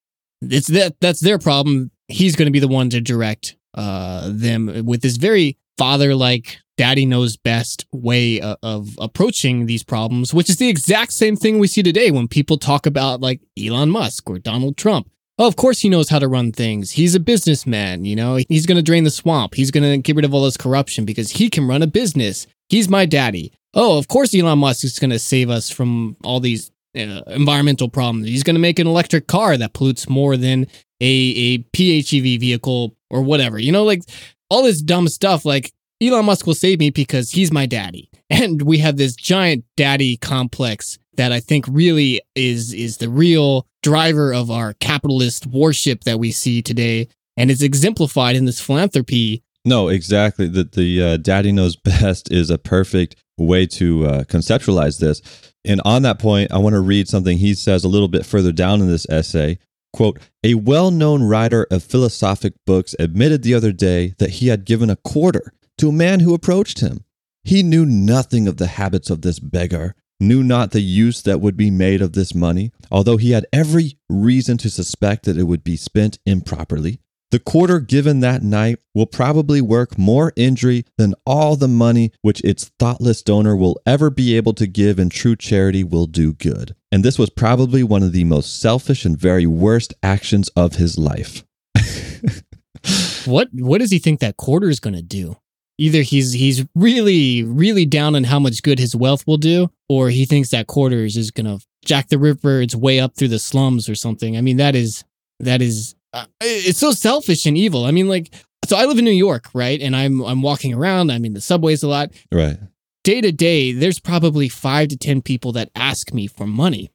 It's 0.43 0.69
that 0.69 1.01
that's 1.01 1.21
their 1.21 1.39
problem. 1.39 1.91
He's 2.09 2.37
going 2.37 2.47
to 2.47 2.53
be 2.53 2.59
the 2.59 2.69
one 2.69 2.91
to 2.91 3.01
direct 3.01 3.57
uh, 3.73 4.29
them 4.31 4.85
with 4.85 5.01
this 5.01 5.17
very 5.17 5.57
father-like, 5.79 6.59
daddy 6.77 7.07
knows 7.07 7.37
best 7.37 7.87
way 7.93 8.41
of, 8.41 8.59
of 8.63 8.89
approaching 8.99 9.67
these 9.67 9.83
problems, 9.83 10.35
which 10.35 10.51
is 10.51 10.57
the 10.59 10.69
exact 10.69 11.13
same 11.13 11.37
thing 11.37 11.59
we 11.59 11.67
see 11.67 11.83
today 11.83 12.11
when 12.11 12.29
people 12.29 12.59
talk 12.59 12.87
about 12.87 13.21
like 13.21 13.41
Elon 13.59 13.91
Musk 13.91 14.29
or 14.29 14.39
Donald 14.39 14.77
Trump 14.77 15.09
Oh, 15.39 15.49
of 15.49 15.57
course 15.57 15.81
he 15.81 15.89
knows 15.89 16.09
how 16.09 16.21
to 16.21 16.29
run 16.29 16.53
things. 16.53 16.93
He's 16.93 17.15
a 17.15 17.21
businessman, 17.21 18.05
you 18.05 18.15
know. 18.15 18.39
He's 18.49 18.67
going 18.67 18.77
to 18.77 18.83
drain 18.83 19.03
the 19.05 19.11
swamp. 19.11 19.55
He's 19.55 19.73
going 19.73 19.83
to 19.83 19.99
get 19.99 20.15
rid 20.15 20.25
of 20.25 20.33
all 20.33 20.45
this 20.45 20.57
corruption 20.57 21.05
because 21.05 21.31
he 21.31 21.51
can 21.51 21.67
run 21.67 21.83
a 21.83 21.89
business. 21.89 22.47
He's 22.69 22.89
my 22.89 23.05
daddy. 23.05 23.53
Oh, 23.75 23.99
of 23.99 24.07
course 24.07 24.35
Elon 24.35 24.61
Musk 24.61 24.85
is 24.85 24.99
going 24.99 25.11
to 25.11 25.19
save 25.19 25.51
us 25.51 25.71
from 25.71 26.17
all 26.23 26.39
these 26.39 26.71
uh, 26.97 27.23
environmental 27.27 27.89
problems. 27.89 28.29
He's 28.29 28.45
going 28.45 28.55
to 28.55 28.61
make 28.61 28.79
an 28.79 28.87
electric 28.87 29.27
car 29.27 29.57
that 29.57 29.73
pollutes 29.73 30.09
more 30.09 30.37
than 30.37 30.67
a 31.01 31.05
a 31.05 31.59
PHEV 31.59 32.39
vehicle 32.39 32.95
or 33.11 33.23
whatever. 33.23 33.59
You 33.59 33.73
know, 33.73 33.85
like 33.85 34.03
all 34.51 34.63
this 34.63 34.81
dumb 34.81 35.09
stuff. 35.09 35.45
Like 35.45 35.73
Elon 36.01 36.25
Musk 36.25 36.47
will 36.47 36.55
save 36.55 36.79
me 36.79 36.91
because 36.91 37.33
he's 37.33 37.51
my 37.51 37.67
daddy, 37.67 38.09
and 38.31 38.63
we 38.63 38.79
have 38.79 38.97
this 38.97 39.15
giant 39.15 39.65
daddy 39.77 40.17
complex 40.17 40.99
that 41.17 41.33
I 41.33 41.41
think 41.41 41.67
really 41.69 42.21
is 42.35 42.73
is 42.73 42.99
the 42.99 43.09
real 43.09 43.67
driver 43.83 44.33
of 44.33 44.51
our 44.51 44.75
capitalist 44.75 45.47
warship 45.47 46.05
that 46.05 46.19
we 46.19 46.33
see 46.33 46.63
today, 46.63 47.09
and 47.37 47.51
it's 47.51 47.63
exemplified 47.63 48.37
in 48.37 48.45
this 48.45 48.61
philanthropy. 48.61 49.43
No, 49.65 49.89
exactly. 49.89 50.49
The 50.49 50.65
the 50.65 51.03
uh, 51.03 51.17
daddy 51.19 51.53
knows 51.53 51.77
best 51.85 52.33
is 52.33 52.51
a 52.51 52.59
perfect 52.59 53.17
way 53.39 53.67
to 53.67 54.07
uh, 54.07 54.25
conceptualize 54.25 54.99
this. 54.99 55.21
And 55.65 55.81
on 55.85 56.03
that 56.03 56.19
point, 56.19 56.53
I 56.53 56.59
want 56.59 56.75
to 56.75 56.81
read 56.81 57.09
something 57.09 57.39
he 57.39 57.55
says 57.55 57.85
a 57.85 57.89
little 57.89 58.09
bit 58.09 58.27
further 58.27 58.53
down 58.53 58.81
in 58.81 58.87
this 58.89 59.07
essay. 59.09 59.59
Quote, 59.93 60.19
a 60.43 60.55
well 60.55 60.91
known 60.91 61.23
writer 61.23 61.67
of 61.71 61.83
philosophic 61.83 62.55
books 62.67 62.95
admitted 62.99 63.43
the 63.43 63.55
other 63.55 63.73
day 63.73 64.15
that 64.19 64.31
he 64.31 64.49
had 64.49 64.65
given 64.65 64.91
a 64.91 64.97
quarter 64.97 65.53
to 65.79 65.89
a 65.89 65.93
man 65.93 66.21
who 66.21 66.35
approached 66.35 66.81
him. 66.81 67.04
He 67.45 67.63
knew 67.63 67.85
nothing 67.85 68.49
of 68.49 68.57
the 68.57 68.69
habits 68.69 69.11
of 69.11 69.21
this 69.21 69.39
beggar, 69.39 69.95
knew 70.19 70.43
not 70.43 70.71
the 70.71 70.81
use 70.81 71.21
that 71.23 71.43
would 71.43 71.59
be 71.59 71.71
made 71.71 72.01
of 72.01 72.15
this 72.15 72.35
money, 72.35 72.73
although 72.91 73.19
he 73.19 73.33
had 73.33 73.47
every 73.53 73.99
reason 74.09 74.57
to 74.59 74.71
suspect 74.71 75.27
that 75.27 75.37
it 75.37 75.43
would 75.43 75.63
be 75.63 75.77
spent 75.77 76.19
improperly. 76.25 77.01
The 77.31 77.39
quarter 77.41 77.81
given 77.81 78.21
that 78.21 78.43
night 78.43 78.79
will 78.95 79.07
probably 79.07 79.61
work 79.61 79.99
more 79.99 80.33
injury 80.37 80.85
than 80.97 81.15
all 81.27 81.57
the 81.57 81.69
money 81.69 82.13
which 82.23 82.41
its 82.43 82.71
thoughtless 82.79 83.23
donor 83.23 83.57
will 83.57 83.79
ever 83.85 84.09
be 84.09 84.37
able 84.37 84.55
to 84.55 84.67
give 84.67 84.99
in 84.99 85.11
true 85.11 85.37
charity 85.37 85.85
will 85.85 86.07
do 86.07 86.33
good. 86.33 86.75
And 86.93 87.05
this 87.05 87.19
was 87.19 87.31
probably 87.31 87.83
one 87.83 88.03
of 88.03 88.13
the 88.13 88.25
most 88.25 88.59
selfish 88.61 89.05
and 89.05 89.19
very 89.19 89.47
worst 89.47 89.93
actions 90.03 90.49
of 90.51 90.77
his 90.77 90.97
life. 90.97 91.45
what 93.27 93.49
what 93.53 93.79
does 93.79 93.91
he 93.91 93.99
think 93.99 94.21
that 94.21 94.37
quarter 94.37 94.71
is 94.71 94.81
going 94.81 94.95
to 94.95 95.03
do? 95.03 95.37
Either 95.77 96.03
he's 96.03 96.33
he's 96.33 96.65
really 96.75 97.43
really 97.43 97.85
down 97.85 98.15
on 98.15 98.25
how 98.25 98.39
much 98.39 98.63
good 98.63 98.79
his 98.79 98.95
wealth 98.95 99.27
will 99.27 99.37
do, 99.37 99.71
or 99.89 100.11
he 100.11 100.25
thinks 100.25 100.51
that 100.51 100.67
quarter 100.67 101.05
is 101.05 101.15
just 101.15 101.35
to 101.35 101.59
jack 101.85 102.09
the 102.09 102.19
ripper 102.19 102.61
its 102.61 102.75
way 102.75 103.01
up 103.01 103.15
through 103.15 103.29
the 103.29 103.39
slums 103.39 103.89
or 103.89 103.95
something. 103.95 104.37
I 104.37 104.41
mean, 104.41 104.57
that 104.57 104.75
is 104.75 105.05
that 105.41 105.61
is 105.61 105.95
uh, 106.13 106.27
it's 106.41 106.79
so 106.79 106.93
selfish 106.93 107.47
and 107.47 107.59
evil. 107.59 107.85
I 107.85 107.91
mean, 107.91 108.09
like, 108.09 108.33
so 108.67 108.77
I 108.77 108.85
live 108.87 108.99
in 108.99 109.05
New 109.05 109.11
York, 109.11 109.49
right? 109.53 109.81
And 109.81 109.95
I'm 109.95 110.21
I'm 110.23 110.43
walking 110.43 110.73
around. 110.73 111.11
i 111.11 111.19
mean 111.19 111.35
the 111.35 111.41
subways 111.41 111.83
a 111.83 111.89
lot. 111.89 112.11
Right. 112.33 112.59
Day 113.03 113.21
to 113.21 113.33
day, 113.33 113.73
there's 113.73 114.01
probably 114.01 114.49
five 114.49 114.89
to 114.89 114.97
ten 114.97 115.21
people 115.21 115.53
that 115.53 115.71
ask 115.75 116.15
me 116.15 116.27
for 116.27 116.47
money, 116.47 116.91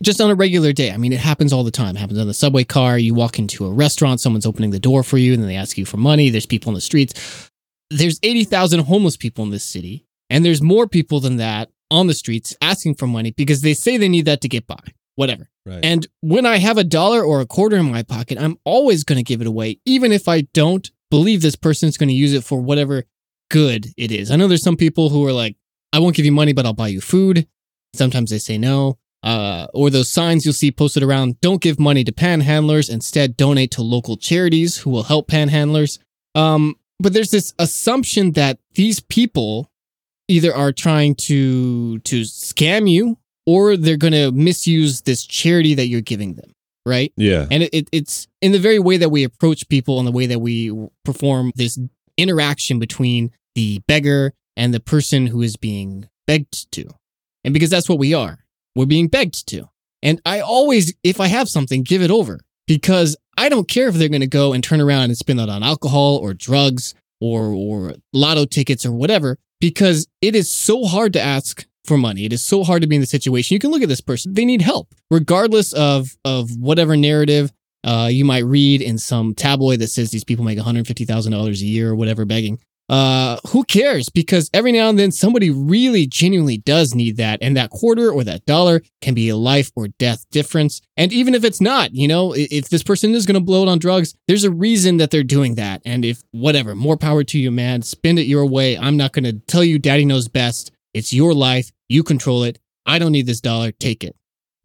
just 0.00 0.20
on 0.20 0.30
a 0.30 0.34
regular 0.34 0.72
day. 0.72 0.90
I 0.90 0.96
mean, 0.96 1.12
it 1.12 1.20
happens 1.20 1.52
all 1.52 1.62
the 1.62 1.70
time. 1.70 1.96
It 1.96 2.00
happens 2.00 2.18
on 2.18 2.26
the 2.26 2.34
subway 2.34 2.64
car. 2.64 2.98
You 2.98 3.14
walk 3.14 3.38
into 3.38 3.66
a 3.66 3.70
restaurant, 3.70 4.20
someone's 4.20 4.46
opening 4.46 4.70
the 4.70 4.80
door 4.80 5.04
for 5.04 5.18
you, 5.18 5.34
and 5.34 5.42
then 5.42 5.48
they 5.48 5.56
ask 5.56 5.78
you 5.78 5.86
for 5.86 5.98
money. 5.98 6.30
There's 6.30 6.46
people 6.46 6.70
in 6.70 6.74
the 6.74 6.80
streets. 6.80 7.50
There's 7.92 8.18
eighty 8.22 8.44
thousand 8.44 8.80
homeless 8.80 9.16
people 9.16 9.44
in 9.44 9.50
this 9.50 9.64
city, 9.64 10.06
and 10.30 10.44
there's 10.44 10.62
more 10.62 10.86
people 10.86 11.20
than 11.20 11.36
that 11.36 11.70
on 11.90 12.06
the 12.06 12.14
streets 12.14 12.56
asking 12.62 12.94
for 12.94 13.06
money 13.06 13.32
because 13.32 13.60
they 13.60 13.74
say 13.74 13.96
they 13.96 14.08
need 14.08 14.24
that 14.24 14.40
to 14.40 14.48
get 14.48 14.66
by 14.66 14.80
whatever. 15.14 15.50
Right. 15.66 15.84
And 15.84 16.06
when 16.20 16.46
I 16.46 16.56
have 16.58 16.78
a 16.78 16.84
dollar 16.84 17.22
or 17.22 17.40
a 17.40 17.46
quarter 17.46 17.76
in 17.76 17.90
my 17.90 18.02
pocket, 18.02 18.38
I'm 18.38 18.58
always 18.64 19.04
going 19.04 19.18
to 19.18 19.22
give 19.22 19.40
it 19.40 19.46
away, 19.46 19.78
even 19.84 20.10
if 20.10 20.26
I 20.26 20.42
don't 20.54 20.90
believe 21.10 21.42
this 21.42 21.56
person's 21.56 21.98
going 21.98 22.08
to 22.08 22.14
use 22.14 22.32
it 22.32 22.44
for 22.44 22.60
whatever 22.60 23.04
good 23.50 23.88
it 23.96 24.10
is. 24.10 24.30
I 24.30 24.36
know 24.36 24.48
there's 24.48 24.62
some 24.62 24.78
people 24.78 25.10
who 25.10 25.26
are 25.26 25.32
like, 25.32 25.56
I 25.92 25.98
won't 25.98 26.16
give 26.16 26.24
you 26.24 26.32
money, 26.32 26.54
but 26.54 26.64
I'll 26.64 26.72
buy 26.72 26.88
you 26.88 27.02
food. 27.02 27.46
Sometimes 27.94 28.30
they 28.30 28.38
say 28.38 28.56
no. 28.56 28.98
Uh, 29.22 29.66
or 29.72 29.90
those 29.90 30.10
signs 30.10 30.44
you'll 30.44 30.54
see 30.54 30.72
posted 30.72 31.02
around 31.02 31.40
don't 31.40 31.60
give 31.60 31.78
money 31.78 32.02
to 32.02 32.12
panhandlers, 32.12 32.90
instead, 32.90 33.36
donate 33.36 33.70
to 33.72 33.82
local 33.82 34.16
charities 34.16 34.78
who 34.78 34.90
will 34.90 35.04
help 35.04 35.28
panhandlers. 35.28 35.98
Um, 36.34 36.76
but 37.02 37.12
there's 37.12 37.30
this 37.30 37.52
assumption 37.58 38.32
that 38.32 38.58
these 38.74 39.00
people 39.00 39.70
either 40.28 40.54
are 40.54 40.72
trying 40.72 41.14
to 41.14 41.98
to 42.00 42.22
scam 42.22 42.90
you 42.90 43.18
or 43.44 43.76
they're 43.76 43.96
going 43.96 44.12
to 44.12 44.30
misuse 44.30 45.02
this 45.02 45.26
charity 45.26 45.74
that 45.74 45.88
you're 45.88 46.00
giving 46.00 46.34
them 46.34 46.52
right? 46.84 47.12
Yeah. 47.16 47.46
And 47.48 47.62
it, 47.62 47.70
it, 47.72 47.88
it's 47.92 48.26
in 48.40 48.50
the 48.50 48.58
very 48.58 48.80
way 48.80 48.96
that 48.96 49.10
we 49.10 49.22
approach 49.22 49.68
people 49.68 50.00
and 50.00 50.08
the 50.08 50.10
way 50.10 50.26
that 50.26 50.40
we 50.40 50.76
perform 51.04 51.52
this 51.54 51.78
interaction 52.16 52.80
between 52.80 53.30
the 53.54 53.80
beggar 53.86 54.32
and 54.56 54.74
the 54.74 54.80
person 54.80 55.28
who 55.28 55.42
is 55.42 55.56
being 55.56 56.08
begged 56.26 56.72
to. 56.72 56.88
And 57.44 57.54
because 57.54 57.70
that's 57.70 57.88
what 57.88 58.00
we 58.00 58.14
are 58.14 58.42
we're 58.74 58.86
being 58.86 59.08
begged 59.08 59.46
to. 59.48 59.68
And 60.02 60.20
i 60.26 60.40
always 60.40 60.94
if 61.04 61.20
i 61.20 61.26
have 61.28 61.48
something 61.48 61.82
give 61.82 62.02
it 62.02 62.10
over 62.10 62.40
because 62.66 63.16
i 63.36 63.48
don't 63.48 63.68
care 63.68 63.88
if 63.88 63.94
they're 63.94 64.08
going 64.08 64.20
to 64.20 64.26
go 64.26 64.52
and 64.52 64.62
turn 64.62 64.80
around 64.80 65.04
and 65.04 65.16
spend 65.16 65.38
that 65.38 65.48
on 65.48 65.62
alcohol 65.62 66.18
or 66.18 66.34
drugs 66.34 66.94
or 67.20 67.52
or 67.52 67.94
lotto 68.12 68.44
tickets 68.44 68.84
or 68.84 68.92
whatever 68.92 69.38
because 69.60 70.08
it 70.20 70.34
is 70.34 70.50
so 70.50 70.84
hard 70.84 71.12
to 71.12 71.20
ask 71.20 71.64
for 71.84 71.96
money. 71.96 72.24
It 72.24 72.32
is 72.32 72.44
so 72.44 72.64
hard 72.64 72.82
to 72.82 72.88
be 72.88 72.96
in 72.96 73.00
the 73.00 73.06
situation. 73.06 73.54
You 73.54 73.58
can 73.60 73.70
look 73.70 73.82
at 73.82 73.88
this 73.88 74.00
person; 74.00 74.34
they 74.34 74.44
need 74.44 74.62
help, 74.62 74.94
regardless 75.10 75.72
of 75.72 76.16
of 76.24 76.50
whatever 76.58 76.96
narrative 76.96 77.52
uh, 77.84 78.08
you 78.10 78.24
might 78.24 78.44
read 78.44 78.82
in 78.82 78.98
some 78.98 79.34
tabloid 79.34 79.80
that 79.80 79.88
says 79.88 80.10
these 80.10 80.24
people 80.24 80.44
make 80.44 80.58
one 80.58 80.64
hundred 80.64 80.86
fifty 80.86 81.04
thousand 81.04 81.32
dollars 81.32 81.62
a 81.62 81.66
year 81.66 81.90
or 81.90 81.94
whatever 81.94 82.24
begging. 82.24 82.58
Uh, 82.92 83.38
who 83.48 83.64
cares? 83.64 84.10
Because 84.10 84.50
every 84.52 84.70
now 84.70 84.90
and 84.90 84.98
then 84.98 85.10
somebody 85.10 85.48
really 85.48 86.06
genuinely 86.06 86.58
does 86.58 86.94
need 86.94 87.16
that, 87.16 87.38
and 87.40 87.56
that 87.56 87.70
quarter 87.70 88.10
or 88.10 88.22
that 88.22 88.44
dollar 88.44 88.82
can 89.00 89.14
be 89.14 89.30
a 89.30 89.36
life 89.36 89.70
or 89.74 89.88
death 89.88 90.26
difference. 90.30 90.82
And 90.98 91.10
even 91.10 91.34
if 91.34 91.42
it's 91.42 91.60
not, 91.62 91.94
you 91.94 92.06
know, 92.06 92.34
if 92.36 92.68
this 92.68 92.82
person 92.82 93.14
is 93.14 93.24
going 93.24 93.40
to 93.40 93.40
blow 93.40 93.62
it 93.62 93.68
on 93.70 93.78
drugs, 93.78 94.14
there's 94.28 94.44
a 94.44 94.50
reason 94.50 94.98
that 94.98 95.10
they're 95.10 95.22
doing 95.22 95.54
that. 95.54 95.80
And 95.86 96.04
if 96.04 96.22
whatever, 96.32 96.74
more 96.74 96.98
power 96.98 97.24
to 97.24 97.38
you, 97.38 97.50
man. 97.50 97.80
Spend 97.80 98.18
it 98.18 98.26
your 98.26 98.44
way. 98.44 98.76
I'm 98.76 98.98
not 98.98 99.14
going 99.14 99.24
to 99.24 99.38
tell 99.46 99.64
you, 99.64 99.78
Daddy 99.78 100.04
knows 100.04 100.28
best. 100.28 100.70
It's 100.92 101.14
your 101.14 101.32
life. 101.32 101.72
You 101.88 102.02
control 102.02 102.42
it. 102.42 102.58
I 102.84 102.98
don't 102.98 103.12
need 103.12 103.26
this 103.26 103.40
dollar. 103.40 103.72
Take 103.72 104.04
it. 104.04 104.14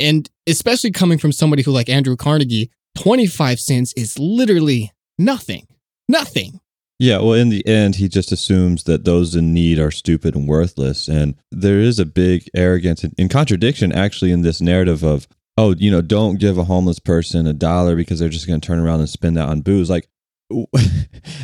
And 0.01 0.29
especially 0.45 0.91
coming 0.91 1.17
from 1.17 1.31
somebody 1.31 1.63
who, 1.63 1.71
like 1.71 1.87
Andrew 1.87 2.17
Carnegie, 2.17 2.71
25 2.97 3.61
cents 3.61 3.93
is 3.93 4.19
literally 4.19 4.91
nothing. 5.17 5.65
Nothing. 6.09 6.59
Yeah, 6.99 7.17
well, 7.19 7.33
in 7.33 7.49
the 7.49 7.65
end, 7.67 7.97
he 7.97 8.07
just 8.07 8.31
assumes 8.31 8.85
that 8.85 9.05
those 9.05 9.35
in 9.35 9.53
need 9.53 9.77
are 9.77 9.91
stupid 9.91 10.35
and 10.35 10.47
worthless. 10.47 11.07
And 11.07 11.35
there 11.51 11.79
is 11.79 11.99
a 11.99 12.05
big 12.05 12.49
arrogance 12.55 13.03
and 13.03 13.29
contradiction, 13.29 13.91
actually, 13.91 14.31
in 14.31 14.41
this 14.41 14.61
narrative 14.61 15.03
of, 15.03 15.27
oh, 15.57 15.75
you 15.75 15.91
know, 15.91 16.01
don't 16.01 16.39
give 16.39 16.57
a 16.57 16.63
homeless 16.63 16.97
person 16.97 17.45
a 17.45 17.53
dollar 17.53 17.95
because 17.95 18.19
they're 18.19 18.29
just 18.29 18.47
going 18.47 18.59
to 18.59 18.65
turn 18.65 18.79
around 18.79 19.01
and 19.01 19.09
spend 19.09 19.37
that 19.37 19.47
on 19.47 19.61
booze. 19.61 19.91
Like, 19.91 20.09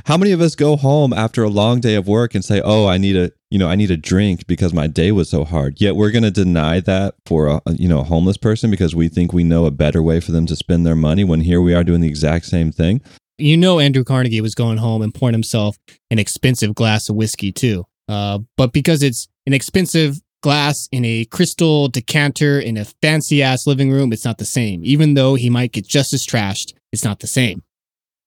how 0.05 0.17
many 0.17 0.31
of 0.31 0.41
us 0.41 0.55
go 0.55 0.75
home 0.75 1.13
after 1.13 1.43
a 1.43 1.49
long 1.49 1.81
day 1.81 1.95
of 1.95 2.07
work 2.07 2.33
and 2.33 2.43
say, 2.43 2.61
"Oh, 2.63 2.87
I 2.87 2.97
need 2.97 3.17
a, 3.17 3.31
you 3.51 3.59
know, 3.59 3.67
I 3.67 3.75
need 3.75 3.91
a 3.91 3.97
drink 3.97 4.47
because 4.47 4.73
my 4.73 4.87
day 4.87 5.11
was 5.11 5.29
so 5.29 5.43
hard." 5.43 5.81
Yet 5.81 5.97
we're 5.97 6.11
going 6.11 6.23
to 6.23 6.31
deny 6.31 6.79
that 6.79 7.15
for 7.25 7.47
a, 7.47 7.61
you 7.73 7.89
know, 7.89 7.99
a 7.99 8.05
homeless 8.05 8.37
person 8.37 8.71
because 8.71 8.95
we 8.95 9.09
think 9.09 9.33
we 9.33 9.43
know 9.43 9.65
a 9.65 9.71
better 9.71 10.01
way 10.01 10.21
for 10.21 10.31
them 10.31 10.45
to 10.45 10.55
spend 10.55 10.85
their 10.85 10.95
money 10.95 11.25
when 11.25 11.41
here 11.41 11.61
we 11.61 11.73
are 11.73 11.83
doing 11.83 11.99
the 11.99 12.07
exact 12.07 12.45
same 12.45 12.71
thing. 12.71 13.01
You 13.37 13.57
know, 13.57 13.79
Andrew 13.79 14.03
Carnegie 14.03 14.41
was 14.41 14.55
going 14.55 14.77
home 14.77 15.01
and 15.01 15.13
pouring 15.13 15.33
himself 15.33 15.77
an 16.11 16.19
expensive 16.19 16.75
glass 16.75 17.09
of 17.09 17.15
whiskey 17.15 17.51
too. 17.51 17.85
Uh, 18.07 18.39
but 18.57 18.73
because 18.73 19.01
it's 19.01 19.27
an 19.47 19.53
expensive 19.53 20.21
glass 20.41 20.87
in 20.91 21.03
a 21.05 21.25
crystal 21.25 21.87
decanter 21.87 22.59
in 22.59 22.77
a 22.77 22.85
fancy 23.01 23.41
ass 23.41 23.65
living 23.65 23.91
room, 23.91 24.13
it's 24.13 24.25
not 24.25 24.37
the 24.37 24.45
same. 24.45 24.81
Even 24.83 25.15
though 25.15 25.35
he 25.35 25.49
might 25.49 25.71
get 25.71 25.87
just 25.87 26.13
as 26.13 26.25
trashed, 26.25 26.73
it's 26.91 27.03
not 27.03 27.19
the 27.21 27.27
same. 27.27 27.63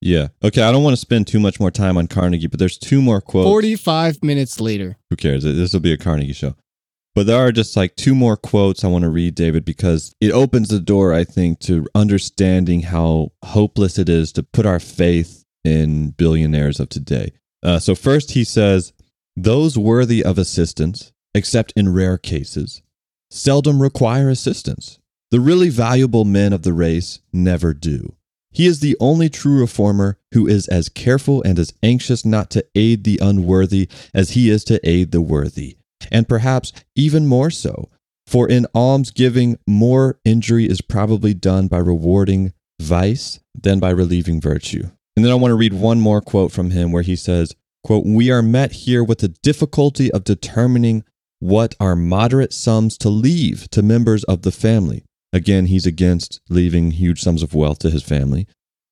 Yeah. 0.00 0.28
Okay. 0.42 0.62
I 0.62 0.72
don't 0.72 0.82
want 0.82 0.94
to 0.94 1.00
spend 1.00 1.26
too 1.26 1.40
much 1.40 1.60
more 1.60 1.70
time 1.70 1.96
on 1.96 2.06
Carnegie, 2.06 2.48
but 2.48 2.58
there's 2.58 2.78
two 2.78 3.00
more 3.00 3.20
quotes. 3.20 3.46
45 3.46 4.22
minutes 4.22 4.60
later. 4.60 4.96
Who 5.10 5.16
cares? 5.16 5.44
This 5.44 5.72
will 5.72 5.80
be 5.80 5.92
a 5.92 5.96
Carnegie 5.96 6.32
show. 6.32 6.54
But 7.16 7.26
there 7.26 7.38
are 7.38 7.50
just 7.50 7.78
like 7.78 7.96
two 7.96 8.14
more 8.14 8.36
quotes 8.36 8.84
I 8.84 8.88
want 8.88 9.04
to 9.04 9.08
read, 9.08 9.34
David, 9.34 9.64
because 9.64 10.14
it 10.20 10.32
opens 10.32 10.68
the 10.68 10.78
door, 10.78 11.14
I 11.14 11.24
think, 11.24 11.60
to 11.60 11.86
understanding 11.94 12.82
how 12.82 13.32
hopeless 13.42 13.98
it 13.98 14.10
is 14.10 14.32
to 14.32 14.42
put 14.42 14.66
our 14.66 14.78
faith 14.78 15.42
in 15.64 16.10
billionaires 16.10 16.78
of 16.78 16.90
today. 16.90 17.32
Uh, 17.62 17.78
so, 17.78 17.94
first, 17.94 18.32
he 18.32 18.44
says, 18.44 18.92
Those 19.34 19.78
worthy 19.78 20.22
of 20.22 20.36
assistance, 20.36 21.14
except 21.34 21.72
in 21.74 21.94
rare 21.94 22.18
cases, 22.18 22.82
seldom 23.30 23.80
require 23.80 24.28
assistance. 24.28 24.98
The 25.30 25.40
really 25.40 25.70
valuable 25.70 26.26
men 26.26 26.52
of 26.52 26.64
the 26.64 26.74
race 26.74 27.20
never 27.32 27.72
do. 27.72 28.14
He 28.50 28.66
is 28.66 28.80
the 28.80 28.96
only 29.00 29.30
true 29.30 29.58
reformer 29.58 30.18
who 30.32 30.46
is 30.46 30.68
as 30.68 30.90
careful 30.90 31.42
and 31.44 31.58
as 31.58 31.72
anxious 31.82 32.26
not 32.26 32.50
to 32.50 32.66
aid 32.74 33.04
the 33.04 33.18
unworthy 33.22 33.88
as 34.12 34.32
he 34.32 34.50
is 34.50 34.64
to 34.64 34.78
aid 34.86 35.12
the 35.12 35.22
worthy, 35.22 35.78
and 36.10 36.28
perhaps 36.28 36.72
even 36.94 37.26
more 37.26 37.50
so. 37.50 37.90
For 38.26 38.48
in 38.48 38.66
almsgiving, 38.74 39.58
more 39.66 40.18
injury 40.24 40.68
is 40.68 40.80
probably 40.80 41.32
done 41.32 41.68
by 41.68 41.78
rewarding 41.78 42.52
vice 42.80 43.38
than 43.54 43.78
by 43.78 43.90
relieving 43.90 44.40
virtue. 44.40 44.90
And 45.16 45.24
then 45.24 45.32
I 45.32 45.36
want 45.36 45.52
to 45.52 45.56
read 45.56 45.72
one 45.72 46.00
more 46.00 46.20
quote 46.20 46.52
from 46.52 46.70
him 46.70 46.92
where 46.92 47.02
he 47.02 47.16
says, 47.16 47.54
quote, 47.84 48.04
We 48.04 48.30
are 48.30 48.42
met 48.42 48.72
here 48.72 49.02
with 49.02 49.18
the 49.18 49.28
difficulty 49.28 50.10
of 50.10 50.24
determining 50.24 51.04
what 51.38 51.74
are 51.78 51.96
moderate 51.96 52.52
sums 52.52 52.98
to 52.98 53.08
leave 53.08 53.70
to 53.70 53.82
members 53.82 54.24
of 54.24 54.42
the 54.42 54.52
family. 54.52 55.04
Again, 55.32 55.66
he's 55.66 55.86
against 55.86 56.40
leaving 56.48 56.92
huge 56.92 57.20
sums 57.20 57.42
of 57.42 57.54
wealth 57.54 57.78
to 57.80 57.90
his 57.90 58.02
family. 58.02 58.46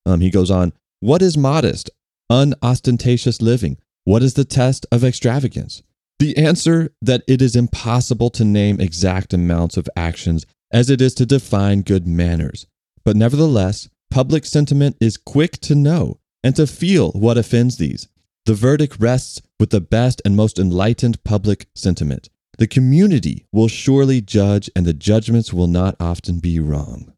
Um, 0.06 0.20
he 0.20 0.30
goes 0.30 0.50
on, 0.50 0.72
What 1.00 1.22
is 1.22 1.36
modest, 1.36 1.90
unostentatious 2.30 3.42
living? 3.42 3.78
What 4.04 4.22
is 4.22 4.34
the 4.34 4.44
test 4.44 4.86
of 4.92 5.04
extravagance? 5.04 5.82
The 6.18 6.36
answer 6.36 6.94
that 7.02 7.22
it 7.26 7.42
is 7.42 7.56
impossible 7.56 8.30
to 8.30 8.44
name 8.44 8.80
exact 8.80 9.34
amounts 9.34 9.76
of 9.76 9.88
actions 9.96 10.46
as 10.72 10.90
it 10.90 11.00
is 11.00 11.14
to 11.14 11.26
define 11.26 11.82
good 11.82 12.06
manners. 12.06 12.66
But 13.04 13.16
nevertheless, 13.16 13.88
public 14.10 14.44
sentiment 14.44 14.96
is 15.00 15.16
quick 15.16 15.60
to 15.60 15.74
know 15.74 16.18
and 16.42 16.56
to 16.56 16.66
feel 16.66 17.12
what 17.12 17.38
offends 17.38 17.78
these. 17.78 18.08
The 18.46 18.54
verdict 18.54 18.96
rests 18.98 19.40
with 19.58 19.70
the 19.70 19.80
best 19.80 20.20
and 20.24 20.36
most 20.36 20.58
enlightened 20.58 21.22
public 21.24 21.66
sentiment. 21.74 22.28
The 22.58 22.66
community 22.66 23.46
will 23.52 23.68
surely 23.68 24.20
judge, 24.20 24.70
and 24.76 24.84
the 24.86 24.92
judgments 24.92 25.52
will 25.52 25.66
not 25.66 25.96
often 25.98 26.38
be 26.38 26.60
wrong. 26.60 27.12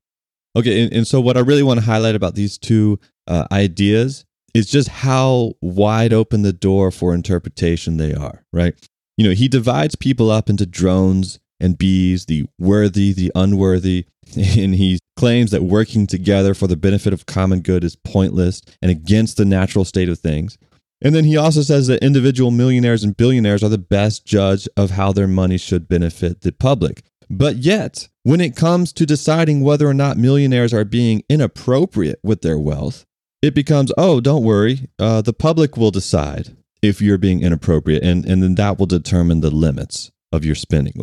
Okay, 0.55 0.85
and, 0.85 0.93
and 0.93 1.07
so 1.07 1.21
what 1.21 1.37
I 1.37 1.41
really 1.41 1.63
want 1.63 1.81
to 1.81 1.87
highlight 1.87 2.15
about 2.15 2.35
these 2.35 2.59
two 2.59 2.99
uh, 3.27 3.47
ideas 3.51 4.25
is 4.57 4.67
just 4.67 4.89
how 4.89 5.53
wide 5.61 6.15
open 6.15 6.41
the 6.41 6.53
door 6.53 6.91
for 6.91 7.13
interpretation 7.13 7.99
they 7.99 8.15
are, 8.15 8.43
right? 8.55 8.75
You 9.19 9.29
know, 9.29 9.35
he 9.35 9.49
divides 9.49 9.97
people 9.97 10.31
up 10.31 10.49
into 10.49 10.65
drones 10.65 11.39
and 11.61 11.77
bees, 11.77 12.25
the 12.25 12.47
worthy, 12.59 13.13
the 13.13 13.31
unworthy, 13.35 14.07
and 14.37 14.75
he 14.75 14.99
claims 15.19 15.51
that 15.51 15.63
working 15.63 16.07
together 16.07 16.55
for 16.55 16.67
the 16.67 16.77
benefit 16.77 17.13
of 17.13 17.27
common 17.27 17.61
good 17.61 17.85
is 17.85 17.97
pointless 17.97 18.63
and 18.81 18.91
against 18.91 19.37
the 19.37 19.45
natural 19.45 19.85
state 19.85 20.09
of 20.09 20.19
things. 20.19 20.57
And 21.03 21.15
then 21.15 21.25
he 21.25 21.37
also 21.37 21.61
says 21.61 21.87
that 21.89 22.03
individual 22.03 22.51
millionaires 22.51 23.05
and 23.05 23.15
billionaires 23.15 23.63
are 23.63 23.69
the 23.69 23.77
best 23.77 24.25
judge 24.25 24.67
of 24.75 24.93
how 24.93 25.13
their 25.13 25.29
money 25.29 25.59
should 25.59 25.87
benefit 25.87 26.41
the 26.41 26.53
public. 26.53 27.03
But 27.29 27.57
yet, 27.57 28.09
when 28.23 28.41
it 28.41 28.57
comes 28.57 28.93
to 28.95 29.05
deciding 29.05 29.61
whether 29.61 29.87
or 29.87 29.95
not 29.95 30.17
millionaires 30.17 30.73
are 30.73 30.85
being 30.85 31.25
inappropriate 31.29 32.21
with 32.23 32.41
their 32.41 32.59
wealth, 32.59 33.05
it 33.43 33.55
becomes, 33.55 33.93
oh, 33.97 34.21
don't 34.21 34.43
worry, 34.43 34.89
uh, 34.99 35.23
the 35.23 35.33
public 35.33 35.77
will 35.77 35.91
decide 35.91 36.57
if 36.83 37.01
you're 37.01 37.19
being 37.19 37.43
inappropriate, 37.43 38.03
and, 38.03 38.25
and 38.25 38.43
then 38.43 38.55
that 38.57 38.79
will 38.79 38.87
determine 38.87 39.41
the 39.41 39.51
limits 39.51 40.11
of 40.33 40.45
your 40.45 40.55
spending. 40.55 40.95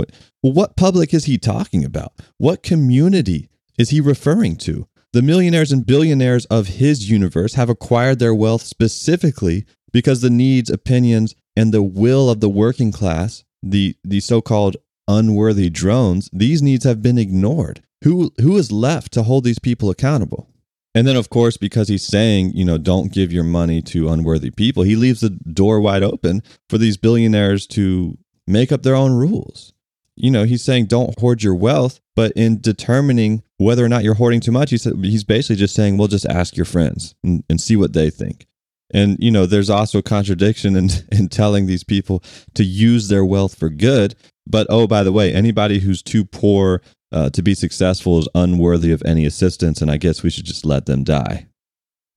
Well, 0.42 0.54
what 0.54 0.78
public 0.78 1.14
is 1.14 1.26
he 1.26 1.38
talking 1.38 1.84
about? 1.84 2.14
What 2.38 2.64
community 2.64 3.50
is 3.78 3.90
he 3.90 4.02
referring 4.02 4.58
to? 4.58 4.88
The 5.14 5.22
millionaires 5.22 5.72
and 5.72 5.86
billionaires 5.86 6.46
of 6.46 6.68
his 6.68 7.10
universe 7.10 7.54
have 7.54 7.70
acquired 7.70 8.20
their 8.20 8.34
wealth 8.34 8.64
specifically 8.64 9.66
because 9.92 10.22
the 10.22 10.30
needs, 10.30 10.70
opinions, 10.70 11.36
and 11.56 11.72
the 11.72 11.84
will 11.84 12.30
of 12.30 12.40
the 12.40 12.50
working 12.50 12.92
class, 12.92 13.44
the, 13.62 13.96
the 14.04 14.20
so 14.20 14.42
called 14.42 14.78
unworthy 15.08 15.70
drones, 15.70 16.30
these 16.34 16.62
needs 16.62 16.84
have 16.84 17.02
been 17.02 17.18
ignored. 17.18 17.84
Who, 18.04 18.32
who 18.42 18.58
is 18.58 18.72
left 18.72 19.14
to 19.14 19.24
hold 19.24 19.44
these 19.44 19.60
people 19.60 19.90
accountable? 19.90 20.50
And 20.96 21.08
then, 21.08 21.16
of 21.16 21.30
course, 21.30 21.58
because 21.58 21.88
he's 21.88 22.06
saying, 22.06 22.52
you 22.54 22.64
know, 22.64 22.78
don't 22.78 23.12
give 23.12 23.34
your 23.34 23.44
money 23.44 23.82
to 23.84 24.10
unworthy 24.10 24.52
people, 24.52 24.84
he 24.84 24.96
leaves 24.96 25.22
the 25.22 25.32
door 25.32 25.80
wide 25.80 26.04
open 26.04 26.44
for 26.70 26.78
these 26.78 26.98
billionaires 26.98 27.66
to 27.68 28.18
make 28.48 28.72
up 28.72 28.84
their 28.84 28.96
own 28.96 29.14
rules. 29.14 29.74
You 30.16 30.30
know, 30.30 30.44
he's 30.44 30.64
saying 30.64 30.86
don't 30.86 31.18
hoard 31.20 31.42
your 31.42 31.56
wealth, 31.56 32.00
but 32.16 32.32
in 32.34 32.62
determining 32.62 33.42
whether 33.58 33.84
or 33.84 33.90
not 33.90 34.04
you're 34.04 34.14
hoarding 34.14 34.40
too 34.40 34.52
much, 34.52 34.70
he 34.70 34.78
said, 34.78 34.94
he's 35.02 35.24
basically 35.24 35.56
just 35.56 35.74
saying, 35.74 35.98
well, 35.98 36.08
just 36.08 36.28
ask 36.28 36.56
your 36.56 36.66
friends 36.66 37.16
and, 37.24 37.44
and 37.50 37.60
see 37.60 37.76
what 37.76 37.94
they 37.94 38.12
think. 38.12 38.46
And, 38.94 39.18
you 39.20 39.32
know, 39.32 39.48
there's 39.48 39.72
also 39.72 39.98
a 39.98 40.04
contradiction 40.04 40.76
in, 40.76 40.90
in 41.12 41.30
telling 41.30 41.66
these 41.66 41.84
people 41.84 42.24
to 42.54 42.64
use 42.64 43.08
their 43.08 43.26
wealth 43.26 43.58
for 43.58 43.70
good. 43.70 44.16
But, 44.46 44.68
oh, 44.70 44.86
by 44.86 45.04
the 45.04 45.12
way, 45.12 45.34
anybody 45.34 45.80
who's 45.80 46.04
too 46.04 46.26
poor 46.26 46.82
uh, 47.14 47.30
to 47.30 47.42
be 47.42 47.54
successful 47.54 48.20
is 48.20 48.28
unworthy 48.36 48.92
of 48.92 49.02
any 49.06 49.26
assistance. 49.26 49.82
And 49.82 49.90
I 49.90 49.98
guess 49.98 50.24
we 50.24 50.30
should 50.30 50.46
just 50.46 50.66
let 50.66 50.86
them 50.86 51.04
die. 51.04 51.48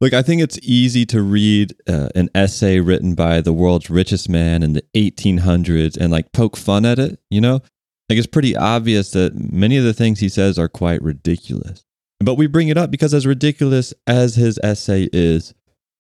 Look, 0.01 0.13
I 0.13 0.23
think 0.23 0.43
it's 0.43 0.59
easy 0.63 1.07
to 1.07 1.23
read 1.23 1.75
uh, 1.89 2.09
an 2.15 2.29
essay 2.35 2.81
written 2.81 3.15
by 3.15 3.41
the 3.41 3.53
world's 3.53 3.89
richest 3.89 4.29
man 4.29 4.63
in 4.63 4.75
the 4.75 4.85
1800s 4.95 5.97
and 5.97 6.13
like 6.13 6.33
poke 6.33 6.57
fun 6.57 6.85
at 6.85 6.99
it, 6.99 7.19
you 7.31 7.41
know? 7.41 7.63
Like 8.09 8.19
it's 8.19 8.27
pretty 8.27 8.55
obvious 8.55 9.11
that 9.13 9.35
many 9.35 9.77
of 9.77 9.85
the 9.85 9.95
things 9.95 10.21
he 10.21 10.29
says 10.29 10.59
are 10.59 10.69
quite 10.69 11.03
ridiculous. 11.03 11.85
But 12.21 12.35
we 12.35 12.47
bring 12.47 12.69
it 12.69 12.79
up 12.79 12.91
because, 12.91 13.13
as 13.13 13.27
ridiculous 13.27 13.93
as 14.07 14.37
his 14.37 14.59
essay 14.63 15.09
is, 15.13 15.55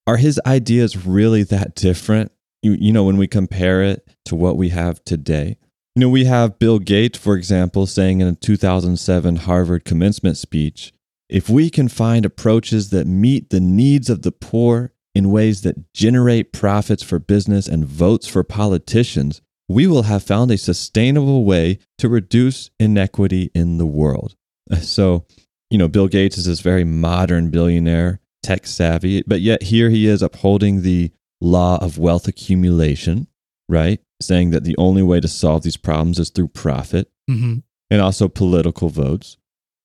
are 0.06 0.16
his 0.16 0.40
ideas 0.46 1.06
really 1.06 1.42
that 1.44 1.74
different? 1.74 2.32
You, 2.62 2.76
you 2.78 2.92
know, 2.92 3.04
when 3.04 3.16
we 3.16 3.26
compare 3.26 3.82
it 3.82 4.08
to 4.26 4.34
what 4.34 4.56
we 4.56 4.70
have 4.70 5.04
today? 5.04 5.58
You 5.96 6.00
know, 6.00 6.10
we 6.10 6.26
have 6.26 6.58
Bill 6.58 6.78
Gates, 6.78 7.18
for 7.18 7.36
example, 7.36 7.86
saying 7.86 8.20
in 8.20 8.28
a 8.28 8.34
2007 8.34 9.36
Harvard 9.36 9.86
commencement 9.86 10.36
speech 10.36 10.92
if 11.30 11.48
we 11.48 11.70
can 11.70 11.88
find 11.88 12.26
approaches 12.26 12.90
that 12.90 13.06
meet 13.06 13.48
the 13.48 13.60
needs 13.60 14.10
of 14.10 14.20
the 14.20 14.30
poor 14.30 14.92
in 15.14 15.30
ways 15.30 15.62
that 15.62 15.94
generate 15.94 16.52
profits 16.52 17.02
for 17.02 17.18
business 17.18 17.66
and 17.66 17.86
votes 17.86 18.28
for 18.28 18.44
politicians, 18.44 19.40
we 19.70 19.86
will 19.86 20.02
have 20.02 20.22
found 20.22 20.50
a 20.50 20.58
sustainable 20.58 21.46
way 21.46 21.78
to 21.96 22.10
reduce 22.10 22.70
inequity 22.78 23.50
in 23.54 23.78
the 23.78 23.86
world. 23.86 24.36
So, 24.82 25.24
you 25.70 25.78
know, 25.78 25.88
Bill 25.88 26.08
Gates 26.08 26.36
is 26.36 26.44
this 26.44 26.60
very 26.60 26.84
modern 26.84 27.48
billionaire, 27.48 28.20
tech 28.42 28.66
savvy, 28.66 29.22
but 29.26 29.40
yet 29.40 29.62
here 29.62 29.88
he 29.88 30.06
is 30.06 30.20
upholding 30.20 30.82
the 30.82 31.10
law 31.40 31.78
of 31.82 31.96
wealth 31.96 32.28
accumulation, 32.28 33.28
right? 33.66 34.00
Saying 34.20 34.50
that 34.50 34.64
the 34.64 34.76
only 34.78 35.02
way 35.02 35.20
to 35.20 35.28
solve 35.28 35.62
these 35.62 35.76
problems 35.76 36.18
is 36.18 36.30
through 36.30 36.48
profit 36.48 37.10
mm-hmm. 37.30 37.58
and 37.90 38.00
also 38.00 38.28
political 38.28 38.88
votes. 38.88 39.36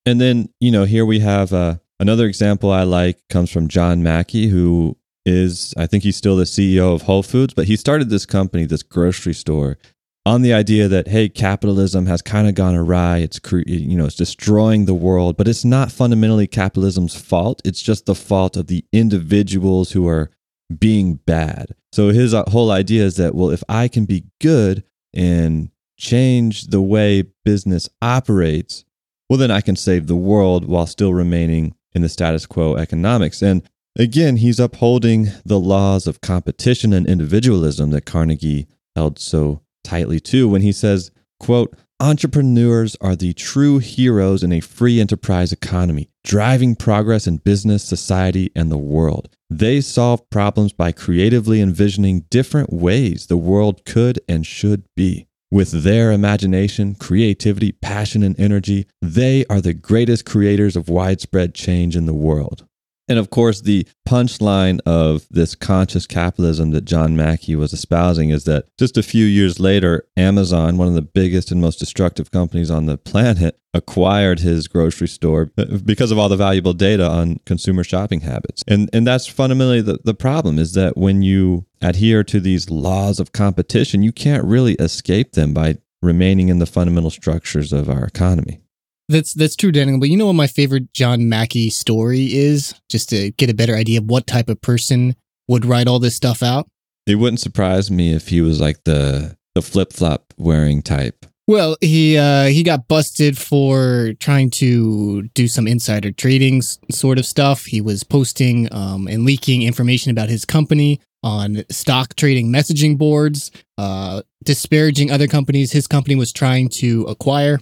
And 0.06 0.20
then, 0.20 0.48
you 0.58 0.70
know, 0.70 0.84
here 0.84 1.04
we 1.04 1.20
have 1.20 1.52
uh, 1.52 1.76
another 2.00 2.26
example 2.26 2.70
I 2.70 2.82
like 2.82 3.18
comes 3.28 3.50
from 3.50 3.68
John 3.68 4.02
Mackey, 4.02 4.48
who 4.48 4.96
is, 5.24 5.74
I 5.76 5.86
think 5.86 6.02
he's 6.02 6.16
still 6.16 6.36
the 6.36 6.44
CEO 6.44 6.94
of 6.94 7.02
Whole 7.02 7.22
Foods, 7.22 7.54
but 7.54 7.66
he 7.66 7.76
started 7.76 8.10
this 8.10 8.26
company, 8.26 8.64
this 8.64 8.82
grocery 8.82 9.34
store, 9.34 9.78
on 10.24 10.42
the 10.42 10.52
idea 10.52 10.88
that 10.88 11.08
hey, 11.08 11.28
capitalism 11.28 12.06
has 12.06 12.22
kind 12.22 12.48
of 12.48 12.54
gone 12.54 12.76
awry. 12.76 13.18
It's 13.18 13.40
you 13.66 13.96
know 13.96 14.06
it's 14.06 14.14
destroying 14.14 14.84
the 14.84 14.94
world, 14.94 15.36
but 15.36 15.48
it's 15.48 15.64
not 15.64 15.90
fundamentally 15.90 16.46
capitalism's 16.46 17.20
fault. 17.20 17.60
It's 17.64 17.82
just 17.82 18.06
the 18.06 18.14
fault 18.14 18.56
of 18.56 18.68
the 18.68 18.84
individuals 18.92 19.92
who 19.92 20.06
are 20.08 20.30
being 20.78 21.14
bad. 21.14 21.74
So 21.92 22.08
his 22.08 22.32
uh, 22.32 22.44
whole 22.48 22.70
idea 22.70 23.04
is 23.04 23.16
that 23.16 23.34
well, 23.34 23.50
if 23.50 23.62
I 23.68 23.88
can 23.88 24.04
be 24.04 24.24
good 24.40 24.84
and 25.14 25.70
change 25.98 26.68
the 26.68 26.80
way 26.80 27.24
business 27.44 27.88
operates, 28.00 28.84
well, 29.28 29.38
then 29.38 29.50
I 29.50 29.60
can 29.60 29.76
save 29.76 30.06
the 30.06 30.16
world 30.16 30.66
while 30.66 30.86
still 30.86 31.14
remaining 31.14 31.74
in 31.94 32.02
the 32.02 32.08
status 32.08 32.46
quo 32.46 32.76
economics. 32.76 33.42
And 33.42 33.62
again, 33.96 34.36
he's 34.38 34.58
upholding 34.58 35.28
the 35.44 35.60
laws 35.60 36.06
of 36.06 36.20
competition 36.20 36.92
and 36.92 37.06
individualism 37.06 37.90
that 37.90 38.06
Carnegie 38.06 38.66
held 38.96 39.18
so 39.18 39.62
tightly 39.84 40.20
to 40.20 40.48
when 40.48 40.62
he 40.62 40.72
says, 40.72 41.10
quote, 41.40 41.76
Entrepreneurs 42.02 42.96
are 43.00 43.14
the 43.14 43.32
true 43.32 43.78
heroes 43.78 44.42
in 44.42 44.50
a 44.50 44.58
free 44.58 45.00
enterprise 45.00 45.52
economy, 45.52 46.10
driving 46.24 46.74
progress 46.74 47.28
in 47.28 47.36
business, 47.36 47.84
society, 47.84 48.50
and 48.56 48.72
the 48.72 48.76
world. 48.76 49.28
They 49.48 49.80
solve 49.80 50.28
problems 50.28 50.72
by 50.72 50.90
creatively 50.90 51.60
envisioning 51.60 52.24
different 52.28 52.72
ways 52.72 53.26
the 53.26 53.36
world 53.36 53.84
could 53.84 54.18
and 54.28 54.44
should 54.44 54.82
be. 54.96 55.28
With 55.52 55.84
their 55.84 56.10
imagination, 56.10 56.96
creativity, 56.96 57.70
passion, 57.70 58.24
and 58.24 58.36
energy, 58.36 58.88
they 59.00 59.44
are 59.48 59.60
the 59.60 59.72
greatest 59.72 60.26
creators 60.26 60.74
of 60.74 60.88
widespread 60.88 61.54
change 61.54 61.94
in 61.94 62.06
the 62.06 62.12
world. 62.12 62.66
And 63.12 63.18
of 63.18 63.28
course, 63.28 63.60
the 63.60 63.86
punchline 64.08 64.80
of 64.86 65.26
this 65.30 65.54
conscious 65.54 66.06
capitalism 66.06 66.70
that 66.70 66.86
John 66.86 67.14
Mackey 67.14 67.54
was 67.54 67.74
espousing 67.74 68.30
is 68.30 68.44
that 68.44 68.74
just 68.78 68.96
a 68.96 69.02
few 69.02 69.26
years 69.26 69.60
later, 69.60 70.06
Amazon, 70.16 70.78
one 70.78 70.88
of 70.88 70.94
the 70.94 71.02
biggest 71.02 71.50
and 71.50 71.60
most 71.60 71.78
destructive 71.78 72.30
companies 72.30 72.70
on 72.70 72.86
the 72.86 72.96
planet, 72.96 73.58
acquired 73.74 74.40
his 74.40 74.66
grocery 74.66 75.08
store 75.08 75.50
uh, 75.58 75.66
because 75.84 76.10
of 76.10 76.18
all 76.18 76.30
the 76.30 76.36
valuable 76.36 76.72
data 76.72 77.06
on 77.06 77.38
consumer 77.44 77.84
shopping 77.84 78.20
habits. 78.20 78.64
And 78.66 78.88
and 78.94 79.06
that's 79.06 79.26
fundamentally 79.26 79.82
the, 79.82 79.98
the 80.02 80.14
problem 80.14 80.58
is 80.58 80.72
that 80.72 80.96
when 80.96 81.20
you 81.20 81.66
adhere 81.82 82.24
to 82.24 82.40
these 82.40 82.70
laws 82.70 83.20
of 83.20 83.32
competition, 83.32 84.02
you 84.02 84.12
can't 84.12 84.44
really 84.44 84.72
escape 84.76 85.32
them 85.32 85.52
by 85.52 85.76
remaining 86.00 86.48
in 86.48 86.60
the 86.60 86.66
fundamental 86.66 87.10
structures 87.10 87.74
of 87.74 87.90
our 87.90 88.04
economy. 88.04 88.61
That's 89.08 89.34
that's 89.34 89.56
true, 89.56 89.72
Daniel. 89.72 89.98
But 89.98 90.08
you 90.08 90.16
know 90.16 90.26
what 90.26 90.34
my 90.34 90.46
favorite 90.46 90.92
John 90.92 91.28
Mackey 91.28 91.70
story 91.70 92.32
is, 92.32 92.74
just 92.88 93.08
to 93.10 93.30
get 93.32 93.50
a 93.50 93.54
better 93.54 93.74
idea 93.74 93.98
of 93.98 94.06
what 94.06 94.26
type 94.26 94.48
of 94.48 94.60
person 94.60 95.16
would 95.48 95.64
write 95.64 95.88
all 95.88 95.98
this 95.98 96.16
stuff 96.16 96.42
out. 96.42 96.66
It 97.06 97.16
wouldn't 97.16 97.40
surprise 97.40 97.90
me 97.90 98.14
if 98.14 98.28
he 98.28 98.40
was 98.40 98.60
like 98.60 98.84
the 98.84 99.36
the 99.54 99.62
flip 99.62 99.92
flop 99.92 100.32
wearing 100.36 100.82
type. 100.82 101.26
Well, 101.48 101.76
he 101.80 102.16
uh, 102.16 102.46
he 102.46 102.62
got 102.62 102.86
busted 102.86 103.36
for 103.36 104.12
trying 104.20 104.50
to 104.50 105.22
do 105.34 105.48
some 105.48 105.66
insider 105.66 106.12
trading 106.12 106.62
sort 106.62 107.18
of 107.18 107.26
stuff. 107.26 107.64
He 107.64 107.80
was 107.80 108.04
posting 108.04 108.72
um, 108.72 109.08
and 109.08 109.24
leaking 109.24 109.62
information 109.62 110.12
about 110.12 110.28
his 110.28 110.44
company 110.44 111.00
on 111.24 111.64
stock 111.70 112.14
trading 112.14 112.48
messaging 112.48 112.96
boards, 112.96 113.50
uh, 113.78 114.22
disparaging 114.44 115.10
other 115.10 115.26
companies 115.26 115.72
his 115.72 115.86
company 115.86 116.14
was 116.14 116.32
trying 116.32 116.68
to 116.68 117.02
acquire 117.04 117.58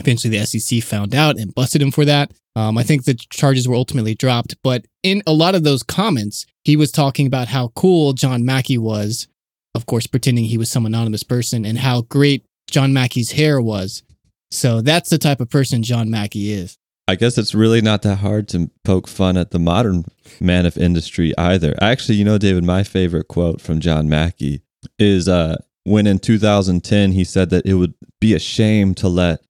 Eventually, 0.00 0.36
the 0.36 0.46
SEC 0.46 0.82
found 0.82 1.14
out 1.14 1.38
and 1.38 1.54
busted 1.54 1.82
him 1.82 1.90
for 1.90 2.04
that. 2.04 2.32
Um, 2.54 2.76
I 2.76 2.82
think 2.82 3.04
the 3.04 3.14
charges 3.14 3.66
were 3.66 3.74
ultimately 3.74 4.14
dropped, 4.14 4.56
but 4.62 4.84
in 5.02 5.22
a 5.26 5.32
lot 5.32 5.54
of 5.54 5.64
those 5.64 5.82
comments, 5.82 6.46
he 6.64 6.76
was 6.76 6.92
talking 6.92 7.26
about 7.26 7.48
how 7.48 7.68
cool 7.68 8.12
John 8.12 8.44
Mackey 8.44 8.76
was, 8.76 9.26
of 9.74 9.86
course, 9.86 10.06
pretending 10.06 10.44
he 10.44 10.58
was 10.58 10.70
some 10.70 10.84
anonymous 10.84 11.22
person, 11.22 11.64
and 11.64 11.78
how 11.78 12.02
great 12.02 12.44
John 12.70 12.92
Mackey's 12.92 13.32
hair 13.32 13.60
was. 13.60 14.02
So 14.50 14.82
that's 14.82 15.08
the 15.08 15.18
type 15.18 15.40
of 15.40 15.48
person 15.48 15.82
John 15.82 16.10
Mackey 16.10 16.52
is. 16.52 16.76
I 17.08 17.16
guess 17.16 17.36
it's 17.36 17.54
really 17.54 17.80
not 17.80 18.02
that 18.02 18.16
hard 18.16 18.48
to 18.48 18.70
poke 18.84 19.08
fun 19.08 19.36
at 19.36 19.50
the 19.50 19.58
modern 19.58 20.04
man 20.40 20.66
of 20.66 20.78
industry 20.78 21.36
either. 21.36 21.74
Actually, 21.80 22.16
you 22.16 22.24
know, 22.24 22.38
David, 22.38 22.64
my 22.64 22.84
favorite 22.84 23.28
quote 23.28 23.60
from 23.60 23.80
John 23.80 24.08
Mackey 24.08 24.62
is 24.98 25.28
uh, 25.28 25.56
when 25.84 26.06
in 26.06 26.18
2010 26.18 27.12
he 27.12 27.24
said 27.24 27.50
that 27.50 27.66
it 27.66 27.74
would 27.74 27.94
be 28.20 28.34
a 28.34 28.38
shame 28.38 28.94
to 28.94 29.08
let 29.08 29.40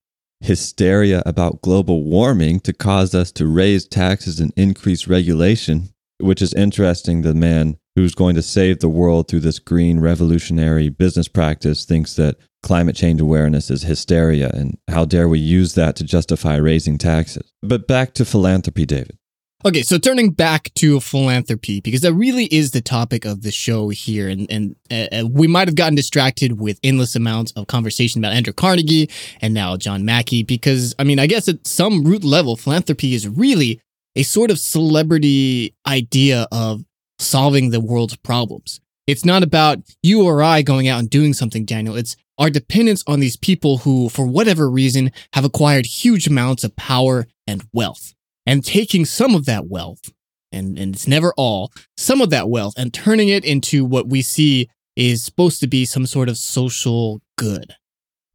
hysteria 0.42 1.22
about 1.24 1.62
global 1.62 2.02
warming 2.04 2.60
to 2.60 2.72
cause 2.72 3.14
us 3.14 3.32
to 3.32 3.46
raise 3.46 3.86
taxes 3.86 4.40
and 4.40 4.52
increase 4.56 5.06
regulation, 5.06 5.90
which 6.18 6.42
is 6.42 6.52
interesting. 6.54 7.22
The 7.22 7.34
man 7.34 7.76
who's 7.94 8.14
going 8.14 8.34
to 8.34 8.42
save 8.42 8.80
the 8.80 8.88
world 8.88 9.28
through 9.28 9.40
this 9.40 9.58
green 9.58 10.00
revolutionary 10.00 10.88
business 10.88 11.28
practice 11.28 11.84
thinks 11.84 12.14
that 12.16 12.36
climate 12.62 12.96
change 12.96 13.20
awareness 13.20 13.70
is 13.70 13.82
hysteria, 13.82 14.50
and 14.54 14.78
how 14.88 15.04
dare 15.04 15.28
we 15.28 15.38
use 15.38 15.74
that 15.74 15.96
to 15.96 16.04
justify 16.04 16.56
raising 16.56 16.96
taxes. 16.96 17.52
But 17.62 17.86
back 17.86 18.14
to 18.14 18.24
philanthropy, 18.24 18.86
David. 18.86 19.18
Okay, 19.64 19.82
so 19.82 19.96
turning 19.96 20.30
back 20.30 20.74
to 20.74 20.98
philanthropy, 20.98 21.80
because 21.80 22.00
that 22.00 22.14
really 22.14 22.46
is 22.46 22.72
the 22.72 22.80
topic 22.80 23.24
of 23.24 23.42
the 23.42 23.52
show 23.52 23.90
here. 23.90 24.28
And, 24.28 24.50
and 24.50 24.74
uh, 24.90 25.20
uh, 25.20 25.26
we 25.30 25.46
might 25.46 25.68
have 25.68 25.76
gotten 25.76 25.94
distracted 25.94 26.58
with 26.58 26.80
endless 26.82 27.14
amounts 27.14 27.52
of 27.52 27.68
conversation 27.68 28.20
about 28.20 28.32
Andrew 28.32 28.52
Carnegie 28.52 29.08
and 29.40 29.54
now 29.54 29.76
John 29.76 30.04
Mackey, 30.04 30.42
because, 30.42 30.96
I 30.98 31.04
mean, 31.04 31.20
I 31.20 31.28
guess 31.28 31.48
at 31.48 31.64
some 31.64 32.02
root 32.02 32.24
level, 32.24 32.56
philanthropy 32.56 33.14
is 33.14 33.28
really 33.28 33.80
a 34.16 34.24
sort 34.24 34.50
of 34.50 34.58
celebrity 34.58 35.76
idea 35.86 36.48
of 36.50 36.84
solving 37.20 37.70
the 37.70 37.80
world's 37.80 38.16
problems. 38.16 38.80
It's 39.06 39.24
not 39.24 39.44
about 39.44 39.78
you 40.02 40.24
or 40.24 40.42
I 40.42 40.62
going 40.62 40.88
out 40.88 40.98
and 40.98 41.08
doing 41.08 41.34
something, 41.34 41.64
Daniel. 41.64 41.94
It's 41.94 42.16
our 42.36 42.50
dependence 42.50 43.04
on 43.06 43.20
these 43.20 43.36
people 43.36 43.78
who, 43.78 44.08
for 44.08 44.26
whatever 44.26 44.68
reason, 44.68 45.12
have 45.34 45.44
acquired 45.44 45.86
huge 45.86 46.26
amounts 46.26 46.64
of 46.64 46.74
power 46.74 47.28
and 47.46 47.64
wealth 47.72 48.12
and 48.46 48.64
taking 48.64 49.04
some 49.04 49.34
of 49.34 49.46
that 49.46 49.66
wealth, 49.68 50.12
and, 50.50 50.78
and 50.78 50.94
it's 50.94 51.06
never 51.06 51.32
all, 51.36 51.72
some 51.96 52.20
of 52.20 52.30
that 52.30 52.48
wealth 52.48 52.74
and 52.76 52.92
turning 52.92 53.28
it 53.28 53.44
into 53.44 53.84
what 53.84 54.08
we 54.08 54.22
see 54.22 54.68
is 54.96 55.24
supposed 55.24 55.60
to 55.60 55.66
be 55.66 55.84
some 55.84 56.06
sort 56.06 56.28
of 56.28 56.36
social 56.36 57.20
good. 57.38 57.74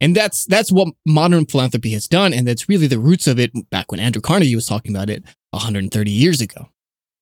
And 0.00 0.14
that's 0.14 0.44
that's 0.44 0.70
what 0.70 0.94
modern 1.04 1.44
philanthropy 1.46 1.90
has 1.90 2.06
done, 2.06 2.32
and 2.32 2.46
that's 2.46 2.68
really 2.68 2.86
the 2.86 3.00
roots 3.00 3.26
of 3.26 3.38
it 3.40 3.50
back 3.70 3.90
when 3.90 4.00
Andrew 4.00 4.22
Carnegie 4.22 4.54
was 4.54 4.66
talking 4.66 4.94
about 4.94 5.10
it 5.10 5.24
130 5.50 6.10
years 6.10 6.40
ago. 6.40 6.68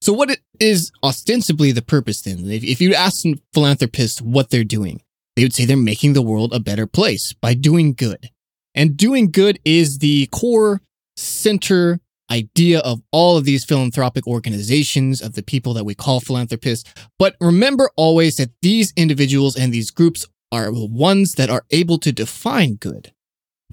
So 0.03 0.12
what 0.12 0.39
is 0.61 0.93
ostensibly 1.03 1.72
the 1.72 1.82
purpose 1.82 2.20
then? 2.20 2.51
If, 2.51 2.62
if 2.62 2.80
you 2.82 2.95
ask 2.95 3.24
philanthropists 3.55 4.20
what 4.20 4.51
they're 4.51 4.62
doing, 4.62 5.01
they 5.37 5.43
would 5.43 5.55
say 5.55 5.64
they're 5.64 5.76
making 5.76 6.12
the 6.12 6.22
world 6.22 6.53
a 6.53 6.61
better 6.61 6.87
place 6.87 7.32
by 7.32 7.55
doing 7.55 7.95
good. 7.95 8.30
And 8.74 8.97
doing 8.97 9.30
good 9.30 9.59
is 9.64 9.99
the 9.99 10.26
core 10.26 10.82
center 11.16 12.01
idea 12.31 12.81
of 12.81 13.03
all 13.12 13.37
of 13.37 13.45
these 13.45 13.64
philanthropic 13.64 14.27
organizations, 14.27 15.20
of 15.20 15.35
the 15.35 15.43
people 15.43 15.74
that 15.74 15.85
we 15.85 15.95
call 15.95 16.20
philanthropists. 16.20 16.93
But 17.18 17.37
remember 17.41 17.91
always 17.97 18.37
that 18.37 18.51
these 18.62 18.93
individuals 18.97 19.57
and 19.57 19.72
these 19.72 19.91
groups 19.91 20.27
are 20.53 20.66
the 20.66 20.87
ones 20.87 21.35
that 21.35 21.51
are 21.51 21.64
able 21.70 21.99
to 21.99 22.12
define 22.12 22.74
good 22.74 23.12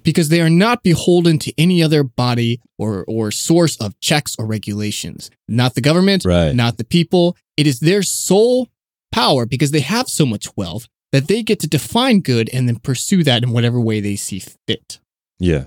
because 0.02 0.28
they 0.28 0.40
are 0.40 0.50
not 0.50 0.82
beholden 0.82 1.38
to 1.38 1.52
any 1.58 1.82
other 1.82 2.04
body 2.04 2.60
or, 2.78 3.04
or 3.08 3.30
source 3.30 3.76
of 3.80 3.98
checks 4.00 4.36
or 4.38 4.46
regulations. 4.46 5.30
Not 5.48 5.74
the 5.74 5.80
government, 5.80 6.24
right. 6.24 6.54
not 6.54 6.76
the 6.76 6.84
people. 6.84 7.36
It 7.56 7.66
is 7.66 7.80
their 7.80 8.02
sole 8.02 8.68
power 9.12 9.46
because 9.46 9.70
they 9.70 9.80
have 9.80 10.08
so 10.08 10.26
much 10.26 10.48
wealth 10.56 10.86
that 11.12 11.28
they 11.28 11.42
get 11.42 11.60
to 11.60 11.68
define 11.68 12.20
good 12.20 12.50
and 12.52 12.68
then 12.68 12.76
pursue 12.76 13.22
that 13.24 13.42
in 13.42 13.50
whatever 13.50 13.80
way 13.80 14.00
they 14.00 14.16
see 14.16 14.42
fit. 14.66 14.98
Yeah. 15.38 15.66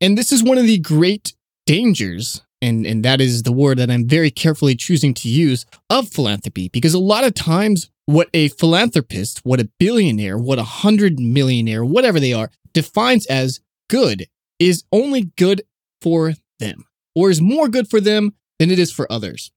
And 0.00 0.16
this 0.16 0.32
is 0.32 0.42
one 0.42 0.58
of 0.58 0.64
the 0.64 0.78
great 0.78 1.34
dangers, 1.70 2.42
and, 2.60 2.84
and 2.84 3.04
that 3.04 3.20
is 3.20 3.44
the 3.44 3.52
word 3.52 3.78
that 3.78 3.92
I'm 3.92 4.08
very 4.08 4.32
carefully 4.32 4.74
choosing 4.74 5.14
to 5.14 5.28
use, 5.28 5.64
of 5.88 6.08
philanthropy. 6.08 6.68
Because 6.68 6.94
a 6.94 6.98
lot 6.98 7.22
of 7.22 7.32
times, 7.32 7.88
what 8.06 8.28
a 8.34 8.48
philanthropist, 8.48 9.38
what 9.44 9.60
a 9.60 9.70
billionaire, 9.78 10.36
what 10.36 10.58
a 10.58 10.64
hundred 10.64 11.20
millionaire, 11.20 11.84
whatever 11.84 12.18
they 12.18 12.32
are, 12.32 12.50
defines 12.72 13.24
as 13.26 13.60
good 13.88 14.26
is 14.58 14.82
only 14.90 15.30
good 15.38 15.62
for 16.02 16.34
them, 16.58 16.86
or 17.14 17.30
is 17.30 17.40
more 17.40 17.68
good 17.68 17.88
for 17.88 18.00
them 18.00 18.34
than 18.58 18.72
it 18.72 18.80
is 18.80 18.90
for 18.90 19.10
others. 19.10 19.52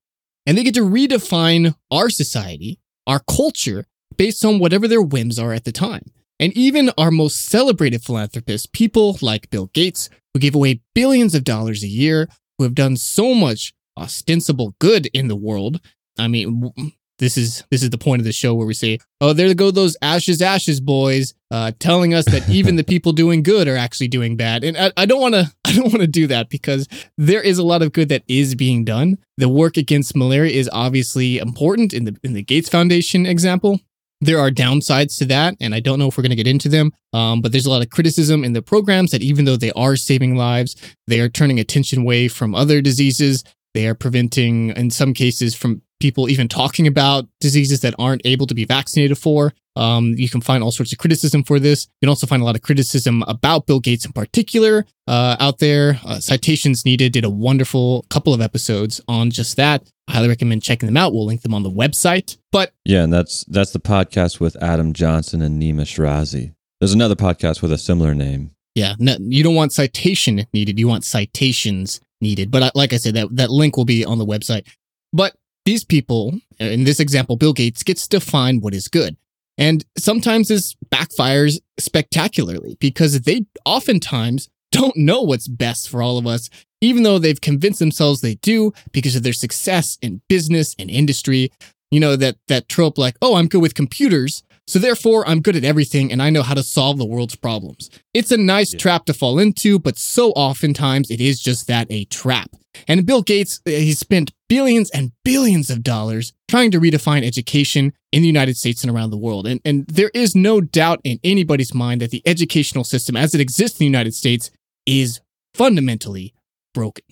And 0.45 0.55
they 0.55 0.63
get 0.63 0.75
to 0.75 0.81
redefine 0.81 1.73
our 1.89 2.11
society, 2.11 2.79
our 3.07 3.21
culture, 3.27 3.85
based 4.17 4.45
on 4.45 4.59
whatever 4.59 4.87
their 4.87 5.01
whims 5.01 5.39
are 5.39 5.51
at 5.51 5.63
the 5.63 5.71
time. 5.71 6.11
And 6.43 6.51
even 6.57 6.91
our 6.97 7.09
most 7.09 7.45
celebrated 7.45 8.03
philanthropists, 8.03 8.67
people 8.73 9.17
like 9.21 9.49
Bill 9.49 9.67
Gates, 9.67 10.09
who 10.33 10.41
give 10.41 10.55
away 10.55 10.81
billions 10.93 11.33
of 11.35 11.45
dollars 11.45 11.83
a 11.83 11.87
year, 11.87 12.27
who 12.57 12.65
have 12.65 12.75
done 12.75 12.97
so 12.97 13.33
much 13.33 13.73
ostensible 13.97 14.75
good 14.77 15.05
in 15.13 15.29
the 15.29 15.37
world. 15.37 15.79
I 16.19 16.27
mean, 16.27 16.73
this 17.17 17.37
is 17.37 17.63
this 17.71 17.81
is 17.81 17.91
the 17.91 17.97
point 17.97 18.19
of 18.19 18.25
the 18.25 18.33
show 18.33 18.53
where 18.53 18.67
we 18.67 18.73
say, 18.73 18.99
"Oh, 19.21 19.31
there 19.31 19.53
go 19.53 19.71
those 19.71 19.95
ashes, 20.01 20.41
ashes, 20.41 20.81
boys," 20.81 21.33
uh, 21.49 21.71
telling 21.79 22.13
us 22.13 22.25
that 22.25 22.49
even 22.49 22.75
the 22.75 22.83
people 22.93 23.13
doing 23.13 23.41
good 23.41 23.69
are 23.69 23.77
actually 23.77 24.09
doing 24.09 24.35
bad. 24.35 24.65
And 24.65 24.91
I, 24.97 25.05
don't 25.05 25.21
want 25.21 25.35
to 25.35 25.49
I 25.63 25.71
don't 25.71 25.93
want 25.93 26.01
to 26.01 26.07
do 26.07 26.27
that 26.27 26.49
because 26.49 26.89
there 27.17 27.41
is 27.41 27.57
a 27.57 27.63
lot 27.63 27.81
of 27.81 27.93
good 27.93 28.09
that 28.09 28.23
is 28.27 28.53
being 28.53 28.83
done. 28.83 29.17
The 29.37 29.47
work 29.47 29.77
against 29.77 30.13
malaria 30.13 30.59
is 30.59 30.69
obviously 30.73 31.37
important 31.37 31.93
in 31.93 32.03
the 32.03 32.17
in 32.21 32.33
the 32.33 32.43
Gates 32.43 32.67
Foundation 32.67 33.25
example. 33.25 33.79
There 34.23 34.39
are 34.39 34.49
downsides 34.49 35.17
to 35.19 35.25
that, 35.25 35.55
and 35.59 35.75
I 35.75 35.79
don't 35.79 35.99
know 35.99 36.07
if 36.07 36.17
we're 36.17 36.23
going 36.23 36.29
to 36.31 36.35
get 36.35 36.47
into 36.47 36.69
them. 36.69 36.91
Um, 37.13 37.41
but 37.41 37.51
there's 37.51 37.65
a 37.65 37.69
lot 37.69 37.81
of 37.81 37.89
criticism 37.89 38.43
in 38.43 38.53
the 38.53 38.61
programs 38.61 39.11
that 39.11 39.21
even 39.21 39.45
though 39.45 39.57
they 39.57 39.71
are 39.73 39.95
saving 39.95 40.35
lives, 40.35 40.75
they 41.07 41.19
are 41.19 41.29
turning 41.29 41.59
attention 41.59 42.01
away 42.01 42.27
from 42.27 42.55
other 42.55 42.81
diseases. 42.81 43.43
They 43.73 43.87
are 43.87 43.95
preventing, 43.95 44.69
in 44.69 44.89
some 44.89 45.13
cases, 45.13 45.55
from 45.55 45.82
people 46.03 46.29
even 46.29 46.49
talking 46.49 46.85
about 46.85 47.25
diseases 47.39 47.79
that 47.79 47.95
aren't 47.97 48.21
able 48.25 48.45
to 48.45 48.53
be 48.53 48.65
vaccinated 48.65 49.17
for. 49.17 49.53
Um, 49.77 50.13
you 50.17 50.29
can 50.29 50.41
find 50.41 50.61
all 50.61 50.69
sorts 50.69 50.91
of 50.91 50.99
criticism 50.99 51.45
for 51.45 51.59
this. 51.59 51.85
You 51.85 52.07
can 52.07 52.09
also 52.09 52.27
find 52.27 52.41
a 52.41 52.45
lot 52.45 52.57
of 52.57 52.61
criticism 52.61 53.23
about 53.25 53.67
Bill 53.67 53.79
Gates 53.79 54.05
in 54.05 54.11
particular 54.11 54.85
uh, 55.07 55.37
out 55.39 55.59
there. 55.59 56.01
Uh, 56.05 56.19
Citations 56.19 56.83
Needed 56.83 57.13
did 57.13 57.23
a 57.23 57.29
wonderful 57.29 58.05
couple 58.09 58.33
of 58.33 58.41
episodes 58.41 58.99
on 59.07 59.31
just 59.31 59.55
that. 59.55 59.89
I 60.09 60.11
highly 60.15 60.27
recommend 60.27 60.61
checking 60.61 60.87
them 60.87 60.97
out. 60.97 61.13
We'll 61.13 61.25
link 61.25 61.41
them 61.41 61.53
on 61.53 61.63
the 61.63 61.71
website. 61.71 62.35
But 62.51 62.73
yeah, 62.83 63.03
and 63.03 63.13
that's 63.13 63.45
that's 63.45 63.71
the 63.71 63.79
podcast 63.79 64.41
with 64.41 64.61
Adam 64.61 64.91
Johnson 64.91 65.41
and 65.41 65.61
Nima 65.61 65.83
Shirazi. 65.83 66.53
There's 66.81 66.93
another 66.93 67.15
podcast 67.15 67.61
with 67.61 67.71
a 67.71 67.77
similar 67.77 68.13
name. 68.13 68.51
Yeah, 68.75 68.95
no, 68.99 69.15
you 69.21 69.41
don't 69.41 69.55
want 69.55 69.71
citation 69.71 70.45
needed. 70.53 70.77
You 70.77 70.89
want 70.89 71.05
citations 71.05 72.01
needed. 72.19 72.51
But 72.51 72.63
I, 72.63 72.71
like 72.75 72.91
I 72.91 72.97
said, 72.97 73.13
that 73.13 73.33
that 73.37 73.51
link 73.51 73.77
will 73.77 73.85
be 73.85 74.03
on 74.03 74.17
the 74.17 74.25
website. 74.25 74.67
But 75.13 75.35
these 75.65 75.83
people, 75.83 76.39
in 76.59 76.83
this 76.83 76.99
example, 76.99 77.35
Bill 77.35 77.53
Gates 77.53 77.83
gets 77.83 78.07
to 78.07 78.19
define 78.19 78.59
what 78.59 78.73
is 78.73 78.87
good. 78.87 79.17
And 79.57 79.85
sometimes 79.97 80.47
this 80.47 80.75
backfires 80.89 81.59
spectacularly 81.79 82.75
because 82.79 83.21
they 83.21 83.45
oftentimes 83.65 84.49
don't 84.71 84.97
know 84.97 85.21
what's 85.21 85.47
best 85.47 85.89
for 85.89 86.01
all 86.01 86.17
of 86.17 86.25
us, 86.25 86.49
even 86.81 87.03
though 87.03 87.19
they've 87.19 87.39
convinced 87.39 87.79
themselves 87.79 88.21
they 88.21 88.35
do 88.35 88.73
because 88.91 89.15
of 89.15 89.23
their 89.23 89.33
success 89.33 89.97
in 90.01 90.21
business 90.27 90.75
and 90.79 90.89
industry. 90.89 91.51
You 91.91 91.99
know, 91.99 92.15
that, 92.15 92.37
that 92.47 92.67
trope 92.67 92.97
like, 92.97 93.15
oh, 93.21 93.35
I'm 93.35 93.47
good 93.47 93.61
with 93.61 93.75
computers. 93.75 94.41
So 94.65 94.79
therefore, 94.79 95.27
I'm 95.27 95.41
good 95.41 95.55
at 95.55 95.63
everything 95.63 96.11
and 96.11 96.23
I 96.23 96.31
know 96.31 96.41
how 96.41 96.55
to 96.55 96.63
solve 96.63 96.97
the 96.97 97.05
world's 97.05 97.35
problems. 97.35 97.91
It's 98.13 98.31
a 98.31 98.37
nice 98.37 98.73
yeah. 98.73 98.79
trap 98.79 99.05
to 99.05 99.13
fall 99.13 99.37
into, 99.37 99.77
but 99.77 99.97
so 99.97 100.31
oftentimes 100.31 101.11
it 101.11 101.21
is 101.21 101.39
just 101.39 101.67
that 101.67 101.85
a 101.91 102.05
trap. 102.05 102.49
And 102.87 103.05
Bill 103.05 103.21
Gates, 103.21 103.61
uh, 103.67 103.71
he 103.71 103.93
spent 103.93 104.31
billions 104.49 104.89
and 104.91 105.11
billions 105.23 105.69
of 105.69 105.83
dollars 105.83 106.33
trying 106.49 106.71
to 106.71 106.79
redefine 106.79 107.25
education 107.25 107.93
in 108.11 108.21
the 108.21 108.27
United 108.27 108.57
States 108.57 108.83
and 108.83 108.91
around 108.91 109.09
the 109.09 109.17
world. 109.17 109.47
And, 109.47 109.59
and 109.65 109.87
there 109.87 110.11
is 110.13 110.35
no 110.35 110.61
doubt 110.61 111.01
in 111.03 111.19
anybody's 111.23 111.73
mind 111.73 112.01
that 112.01 112.11
the 112.11 112.21
educational 112.25 112.83
system 112.83 113.15
as 113.15 113.33
it 113.33 113.41
exists 113.41 113.79
in 113.79 113.83
the 113.83 113.97
United 113.97 114.13
States 114.13 114.51
is 114.85 115.21
fundamentally 115.55 116.33
broken. 116.73 117.05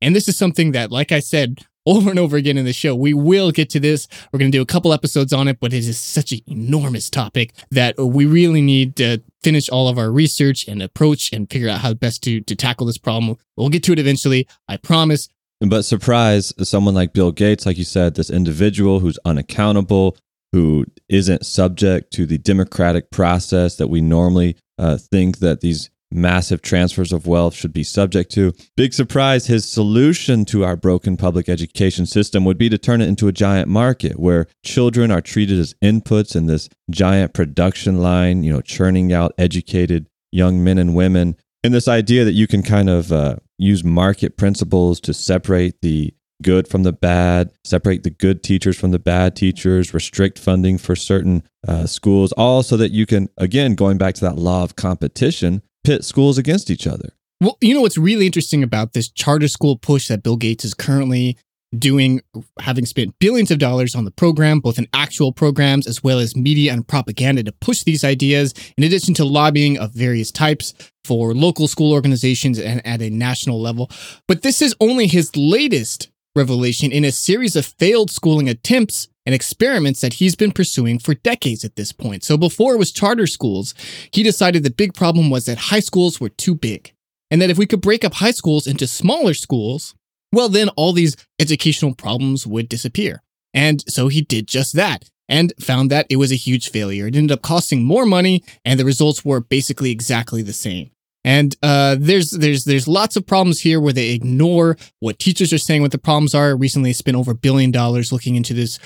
And 0.00 0.14
this 0.14 0.28
is 0.28 0.36
something 0.36 0.72
that, 0.72 0.90
like 0.90 1.12
I 1.12 1.20
said 1.20 1.64
over 1.86 2.10
and 2.10 2.18
over 2.18 2.36
again 2.36 2.58
in 2.58 2.64
the 2.64 2.72
show, 2.72 2.94
we 2.94 3.14
will 3.14 3.52
get 3.52 3.70
to 3.70 3.80
this. 3.80 4.08
We're 4.32 4.40
going 4.40 4.50
to 4.50 4.58
do 4.58 4.62
a 4.62 4.66
couple 4.66 4.92
episodes 4.92 5.32
on 5.32 5.48
it, 5.48 5.58
but 5.60 5.72
it 5.72 5.86
is 5.86 5.98
such 5.98 6.32
an 6.32 6.40
enormous 6.46 7.08
topic 7.08 7.52
that 7.70 7.96
we 7.96 8.26
really 8.26 8.60
need 8.60 8.96
to 8.96 9.22
finish 9.46 9.68
all 9.68 9.86
of 9.86 9.96
our 9.96 10.10
research 10.10 10.66
and 10.66 10.82
approach 10.82 11.32
and 11.32 11.48
figure 11.48 11.68
out 11.68 11.78
how 11.78 11.94
best 11.94 12.20
to, 12.24 12.40
to 12.40 12.56
tackle 12.56 12.84
this 12.84 12.98
problem. 12.98 13.36
We'll 13.56 13.68
get 13.68 13.84
to 13.84 13.92
it 13.92 14.00
eventually. 14.00 14.48
I 14.66 14.76
promise. 14.76 15.28
But 15.60 15.82
surprise, 15.82 16.52
someone 16.68 16.94
like 16.94 17.12
Bill 17.12 17.30
Gates, 17.30 17.64
like 17.64 17.78
you 17.78 17.84
said, 17.84 18.16
this 18.16 18.28
individual 18.28 18.98
who's 18.98 19.20
unaccountable, 19.24 20.16
who 20.50 20.84
isn't 21.08 21.46
subject 21.46 22.12
to 22.14 22.26
the 22.26 22.38
democratic 22.38 23.12
process 23.12 23.76
that 23.76 23.86
we 23.86 24.00
normally 24.00 24.56
uh, 24.78 24.98
think 24.98 25.38
that 25.38 25.60
these 25.60 25.90
massive 26.10 26.62
transfers 26.62 27.12
of 27.12 27.26
wealth 27.26 27.54
should 27.54 27.72
be 27.72 27.82
subject 27.82 28.30
to. 28.32 28.52
Big 28.76 28.94
surprise, 28.94 29.46
his 29.46 29.68
solution 29.68 30.44
to 30.46 30.64
our 30.64 30.76
broken 30.76 31.16
public 31.16 31.48
education 31.48 32.06
system 32.06 32.44
would 32.44 32.58
be 32.58 32.68
to 32.68 32.78
turn 32.78 33.00
it 33.00 33.08
into 33.08 33.28
a 33.28 33.32
giant 33.32 33.68
market 33.68 34.18
where 34.18 34.46
children 34.64 35.10
are 35.10 35.20
treated 35.20 35.58
as 35.58 35.74
inputs 35.82 36.36
in 36.36 36.46
this 36.46 36.68
giant 36.90 37.34
production 37.34 37.98
line, 37.98 38.42
you 38.42 38.52
know, 38.52 38.60
churning 38.60 39.12
out 39.12 39.32
educated 39.38 40.08
young 40.32 40.62
men 40.62 40.78
and 40.78 40.94
women. 40.94 41.36
And 41.64 41.74
this 41.74 41.88
idea 41.88 42.24
that 42.24 42.32
you 42.32 42.46
can 42.46 42.62
kind 42.62 42.88
of 42.88 43.10
uh, 43.10 43.36
use 43.58 43.82
market 43.82 44.36
principles 44.36 45.00
to 45.00 45.14
separate 45.14 45.80
the 45.82 46.14
good 46.42 46.68
from 46.68 46.82
the 46.82 46.92
bad, 46.92 47.50
separate 47.64 48.02
the 48.02 48.10
good 48.10 48.42
teachers 48.42 48.76
from 48.76 48.90
the 48.90 48.98
bad 48.98 49.34
teachers, 49.34 49.94
restrict 49.94 50.38
funding 50.38 50.78
for 50.78 50.94
certain 50.94 51.42
uh, 51.66 51.86
schools, 51.86 52.32
all 52.32 52.62
so 52.62 52.76
that 52.76 52.92
you 52.92 53.06
can, 53.06 53.28
again, 53.38 53.74
going 53.74 53.98
back 53.98 54.14
to 54.14 54.20
that 54.20 54.36
law 54.36 54.62
of 54.62 54.76
competition, 54.76 55.62
pit 55.86 56.04
schools 56.04 56.36
against 56.36 56.68
each 56.68 56.86
other. 56.86 57.10
Well, 57.40 57.56
you 57.60 57.72
know 57.72 57.82
what's 57.82 57.96
really 57.96 58.26
interesting 58.26 58.64
about 58.64 58.92
this 58.92 59.08
charter 59.08 59.46
school 59.46 59.76
push 59.76 60.08
that 60.08 60.24
Bill 60.24 60.36
Gates 60.36 60.64
is 60.64 60.74
currently 60.74 61.38
doing, 61.78 62.22
having 62.58 62.86
spent 62.86 63.16
billions 63.20 63.52
of 63.52 63.58
dollars 63.58 63.94
on 63.94 64.04
the 64.04 64.10
program, 64.10 64.58
both 64.58 64.78
in 64.78 64.88
actual 64.92 65.32
programs 65.32 65.86
as 65.86 66.02
well 66.02 66.18
as 66.18 66.34
media 66.34 66.72
and 66.72 66.88
propaganda 66.88 67.44
to 67.44 67.52
push 67.52 67.84
these 67.84 68.02
ideas, 68.02 68.52
in 68.76 68.82
addition 68.82 69.14
to 69.14 69.24
lobbying 69.24 69.78
of 69.78 69.92
various 69.92 70.32
types 70.32 70.74
for 71.04 71.34
local 71.34 71.68
school 71.68 71.92
organizations 71.92 72.58
and 72.58 72.84
at 72.84 73.00
a 73.00 73.10
national 73.10 73.60
level. 73.60 73.88
But 74.26 74.42
this 74.42 74.60
is 74.60 74.74
only 74.80 75.06
his 75.06 75.36
latest 75.36 76.10
revelation 76.34 76.90
in 76.90 77.04
a 77.04 77.12
series 77.12 77.54
of 77.54 77.64
failed 77.64 78.10
schooling 78.10 78.48
attempts 78.48 79.06
and 79.26 79.34
experiments 79.34 80.00
that 80.00 80.14
he's 80.14 80.36
been 80.36 80.52
pursuing 80.52 80.98
for 80.98 81.14
decades 81.14 81.64
at 81.64 81.76
this 81.76 81.92
point. 81.92 82.24
So 82.24 82.38
before 82.38 82.74
it 82.74 82.78
was 82.78 82.92
charter 82.92 83.26
schools, 83.26 83.74
he 84.12 84.22
decided 84.22 84.62
the 84.62 84.70
big 84.70 84.94
problem 84.94 85.28
was 85.28 85.44
that 85.44 85.58
high 85.58 85.80
schools 85.80 86.20
were 86.20 86.30
too 86.30 86.54
big. 86.54 86.92
And 87.30 87.42
that 87.42 87.50
if 87.50 87.58
we 87.58 87.66
could 87.66 87.80
break 87.80 88.04
up 88.04 88.14
high 88.14 88.30
schools 88.30 88.68
into 88.68 88.86
smaller 88.86 89.34
schools, 89.34 89.96
well, 90.32 90.48
then 90.48 90.68
all 90.70 90.92
these 90.92 91.16
educational 91.40 91.94
problems 91.94 92.46
would 92.46 92.68
disappear. 92.68 93.22
And 93.52 93.82
so 93.88 94.08
he 94.08 94.22
did 94.22 94.46
just 94.46 94.74
that 94.74 95.10
and 95.28 95.52
found 95.58 95.90
that 95.90 96.06
it 96.08 96.16
was 96.16 96.30
a 96.30 96.36
huge 96.36 96.70
failure. 96.70 97.06
It 97.06 97.16
ended 97.16 97.32
up 97.32 97.42
costing 97.42 97.82
more 97.84 98.06
money, 98.06 98.44
and 98.64 98.78
the 98.78 98.84
results 98.84 99.24
were 99.24 99.40
basically 99.40 99.90
exactly 99.90 100.42
the 100.42 100.52
same. 100.52 100.90
And 101.24 101.56
uh, 101.60 101.96
there's 101.98 102.30
there's 102.30 102.64
there's 102.64 102.86
lots 102.86 103.16
of 103.16 103.26
problems 103.26 103.60
here 103.60 103.80
where 103.80 103.92
they 103.92 104.10
ignore 104.10 104.76
what 105.00 105.18
teachers 105.18 105.52
are 105.52 105.58
saying 105.58 105.82
what 105.82 105.90
the 105.90 105.98
problems 105.98 106.36
are. 106.36 106.56
Recently, 106.56 106.92
spent 106.92 107.16
over 107.16 107.32
a 107.32 107.34
billion 107.34 107.72
dollars 107.72 108.12
looking 108.12 108.36
into 108.36 108.54
this 108.54 108.78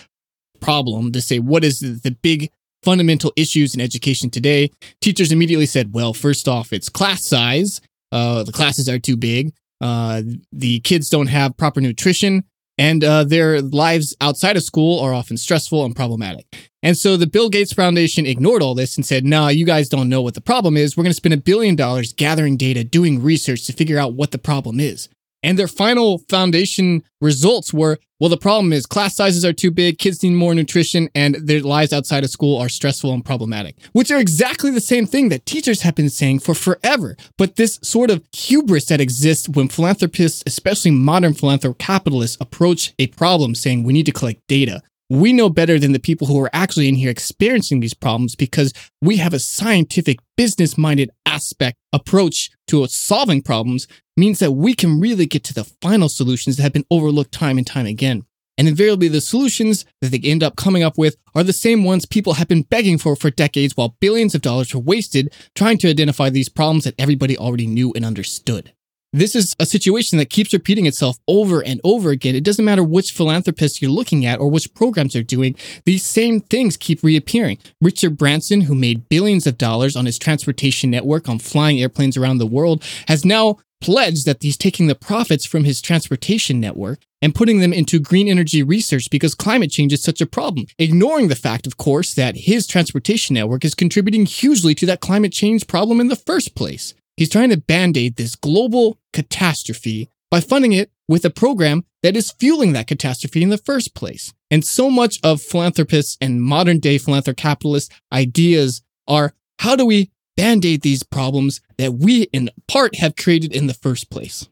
problem 0.61 1.13
to 1.13 1.21
say 1.21 1.39
what 1.39 1.65
is 1.65 1.81
the 1.81 2.17
big 2.23 2.51
fundamental 2.83 3.33
issues 3.37 3.75
in 3.75 3.81
education 3.81 4.31
today. 4.31 4.71
Teachers 5.01 5.33
immediately 5.33 5.67
said, 5.67 5.93
well, 5.93 6.15
first 6.15 6.49
off, 6.49 6.73
it's 6.73 6.89
class 6.89 7.25
size. 7.25 7.81
Uh, 8.11 8.43
the 8.43 8.53
classes 8.53 8.89
are 8.89 8.99
too 8.99 9.17
big. 9.17 9.53
Uh, 9.81 10.23
the 10.53 10.81
kids 10.81 11.09
don't 11.09 11.29
have 11.29 11.57
proper 11.57 11.81
nutrition 11.81 12.45
and 12.81 13.05
uh, 13.05 13.25
their 13.25 13.61
lives 13.61 14.17
outside 14.23 14.57
of 14.57 14.63
school 14.63 15.01
are 15.01 15.13
often 15.13 15.37
stressful 15.37 15.85
and 15.85 15.95
problematic. 15.95 16.71
And 16.83 16.97
so 16.97 17.19
the 17.19 17.27
Bill 17.27 17.51
Gates 17.51 17.75
Foundation 17.75 18.25
ignored 18.25 18.63
all 18.63 18.75
this 18.75 18.97
and 18.97 19.05
said, 19.05 19.23
no, 19.23 19.49
you 19.49 19.67
guys 19.67 19.91
don't 19.91 20.09
know 20.09 20.23
what 20.23 20.33
the 20.33 20.41
problem 20.41 20.79
is. 20.79 20.97
We're 20.97 21.03
going 21.03 21.11
to 21.11 21.17
spend 21.17 21.35
a 21.35 21.37
billion 21.37 21.77
dollars 21.77 22.15
gathering 22.15 22.57
data, 22.57 22.83
doing 22.83 23.23
research 23.23 23.67
to 23.67 23.75
figure 23.75 23.99
out 23.99 24.15
what 24.15 24.31
the 24.31 24.39
problem 24.39 24.81
is. 24.81 25.11
And 25.43 25.59
their 25.59 25.69
final 25.69 26.19
foundation 26.29 27.03
results 27.21 27.73
were 27.73 27.99
well, 28.21 28.29
the 28.29 28.37
problem 28.37 28.75
is 28.75 28.85
class 28.85 29.17
sizes 29.17 29.47
are 29.47 29.53
too 29.55 29.71
big, 29.71 29.99
kids 29.99 30.23
need 30.23 30.33
more 30.33 30.55
nutrition, 30.55 31.09
and 31.15 31.37
their 31.37 31.63
lives 31.63 31.91
outside 31.91 32.23
of 32.23 32.29
school 32.29 32.59
are 32.59 32.69
stressful 32.69 33.15
and 33.15 33.25
problematic, 33.25 33.77
which 33.93 34.11
are 34.11 34.19
exactly 34.19 34.71
the 34.71 34.81
same 34.81 35.07
thing 35.07 35.31
that 35.31 35.47
teachers 35.47 35.81
have 35.81 35.95
been 35.95 36.11
saying 36.11 36.41
for 36.41 36.55
forever. 36.55 37.17
But 37.39 37.57
this 37.57 37.79
sort 37.83 38.11
of 38.11 38.23
hubris 38.37 38.85
that 38.87 39.01
exists 39.01 39.49
when 39.49 39.69
philanthropists, 39.69 40.43
especially 40.47 40.91
modern 40.91 41.33
philanthropic 41.33 41.79
capitalists, 41.79 42.37
approach 42.43 42.93
a 42.99 43.07
problem 43.07 43.55
saying 43.55 43.85
we 43.85 43.95
need 43.95 44.07
to 44.07 44.13
collect 44.13 44.47
data 44.49 44.83
we 45.11 45.33
know 45.33 45.51
better 45.51 45.77
than 45.77 45.91
the 45.91 45.99
people 45.99 46.29
who 46.29 46.41
are 46.41 46.51
actually 46.53 46.89
in 46.89 46.95
here 46.95 47.11
experiencing 47.11 47.81
these 47.81 47.95
problems 47.95 48.37
because 48.37 48.73
we 49.03 49.17
have 49.17 49.35
a 49.35 49.41
scientific, 49.41 50.21
business 50.37 50.79
minded 50.79 51.11
aspect 51.27 51.77
approach 51.93 52.49
to 52.69 52.87
solving 52.87 53.43
problems 53.43 53.89
means 54.21 54.39
that 54.39 54.53
we 54.53 54.75
can 54.75 55.01
really 55.01 55.27
get 55.27 55.43
to 55.45 55.55
the 55.55 55.65
final 55.65 56.09
solutions 56.09 56.57
that 56.57 56.63
have 56.63 56.73
been 56.73 56.87
overlooked 56.91 57.33
time 57.33 57.59
and 57.59 57.67
time 57.67 57.87
again. 57.87 58.25
And 58.59 58.69
invariably, 58.69 59.09
the 59.09 59.23
solutions 59.23 59.87
that 60.03 60.09
they 60.09 60.21
end 60.23 60.43
up 60.43 60.55
coming 60.55 60.83
up 60.83 60.99
with 60.99 61.17
are 61.35 61.43
the 61.43 61.53
same 61.53 61.83
ones 61.83 62.05
people 62.05 62.35
have 62.35 62.47
been 62.47 62.63
begging 62.63 62.99
for 62.99 63.17
for 63.17 63.31
decades 63.31 63.75
while 63.75 63.97
billions 64.01 64.35
of 64.35 64.43
dollars 64.43 64.75
were 64.75 64.81
wasted 64.81 65.35
trying 65.55 65.79
to 65.79 65.89
identify 65.89 66.29
these 66.29 66.51
problems 66.51 66.85
that 66.85 66.95
everybody 66.99 67.39
already 67.39 67.67
knew 67.67 67.93
and 67.97 68.05
understood. 68.05 68.75
This 69.13 69.35
is 69.35 69.57
a 69.59 69.67
situation 69.67 70.19
that 70.19 70.31
keeps 70.31 70.53
repeating 70.53 70.87
itself 70.87 71.19
over 71.27 71.65
and 71.65 71.81
over 71.83 72.11
again. 72.11 72.37
It 72.37 72.45
doesn't 72.45 72.65
matter 72.65 72.85
which 72.85 73.11
philanthropist 73.11 73.83
you're 73.83 73.91
looking 73.91 74.25
at 74.25 74.39
or 74.39 74.49
which 74.49 74.73
programs 74.73 75.15
they're 75.15 75.23
doing, 75.25 75.57
these 75.85 76.05
same 76.05 76.41
things 76.41 76.77
keep 76.77 77.03
reappearing. 77.03 77.59
Richard 77.81 78.17
Branson, 78.17 78.61
who 78.61 78.75
made 78.75 79.09
billions 79.09 79.49
of 79.49 79.59
dollars 79.59 79.97
on 79.97 80.07
his 80.07 80.17
transportation 80.17 80.91
network 80.91 81.29
on 81.29 81.41
flying 81.41 81.81
airplanes 81.81 82.17
around 82.17 82.39
the 82.39 82.47
world, 82.47 82.85
has 83.09 83.25
now 83.25 83.57
pledged 83.81 84.27
that 84.27 84.43
he's 84.43 84.57
taking 84.57 84.87
the 84.87 84.95
profits 84.95 85.45
from 85.45 85.65
his 85.65 85.81
transportation 85.81 86.61
network 86.61 87.01
and 87.23 87.35
putting 87.35 87.61
them 87.61 87.73
into 87.73 87.99
green 87.99 88.29
energy 88.29 88.63
research 88.63 89.09
because 89.11 89.35
climate 89.35 89.71
change 89.71 89.93
is 89.93 90.03
such 90.03 90.21
a 90.21 90.27
problem, 90.27 90.67
ignoring 90.79 91.29
the 91.29 91.35
fact, 91.35 91.67
of 91.67 91.77
course, 91.77 92.15
that 92.15 92.37
his 92.37 92.67
transportation 92.67 93.35
network 93.35 93.65
is 93.65 93.75
contributing 93.75 94.27
hugely 94.27 94.75
to 94.75 94.87
that 94.87 95.01
climate 95.01 95.33
change 95.33 95.67
problem 95.67 96.01
in 96.01 96.09
the 96.09 96.17
first 96.17 96.55
place. 96.55 96.95
He's 97.17 97.29
trying 97.29 97.51
to 97.51 97.59
band 97.59 97.97
aid 97.97 98.17
this 98.17 98.35
global 98.35 98.99
catastrophe 99.13 100.09
by 100.31 100.41
funding 100.41 100.73
it 100.73 100.91
with 101.09 101.25
a 101.25 101.31
program 101.31 101.85
that 102.03 102.17
is 102.17 102.31
fueling 102.33 102.73
that 102.73 102.87
catastrophe 102.87 103.43
in 103.43 103.51
the 103.51 103.59
first 103.59 103.95
place. 103.95 104.33
And 104.51 104.65
so 104.65 104.91
much 104.91 105.19
of 105.23 105.43
philanthropists 105.43 106.17
and 106.21 106.43
modern 106.43 106.79
day 106.79 106.97
philanthrocapitalists 106.97 107.91
ideas 108.13 108.83
are 109.07 109.35
how 109.59 109.77
do 109.77 109.85
we 109.85 110.11
band 110.41 110.65
aid 110.65 110.83
these 110.83 111.03
problems 111.03 111.61
that 111.77 111.95
we 111.95 112.23
in 112.33 112.51
part 112.67 112.97
have 112.97 113.17
created 113.17 113.55
in 113.55 113.67
the 113.67 113.75
first 113.75 114.11
place? 114.11 114.49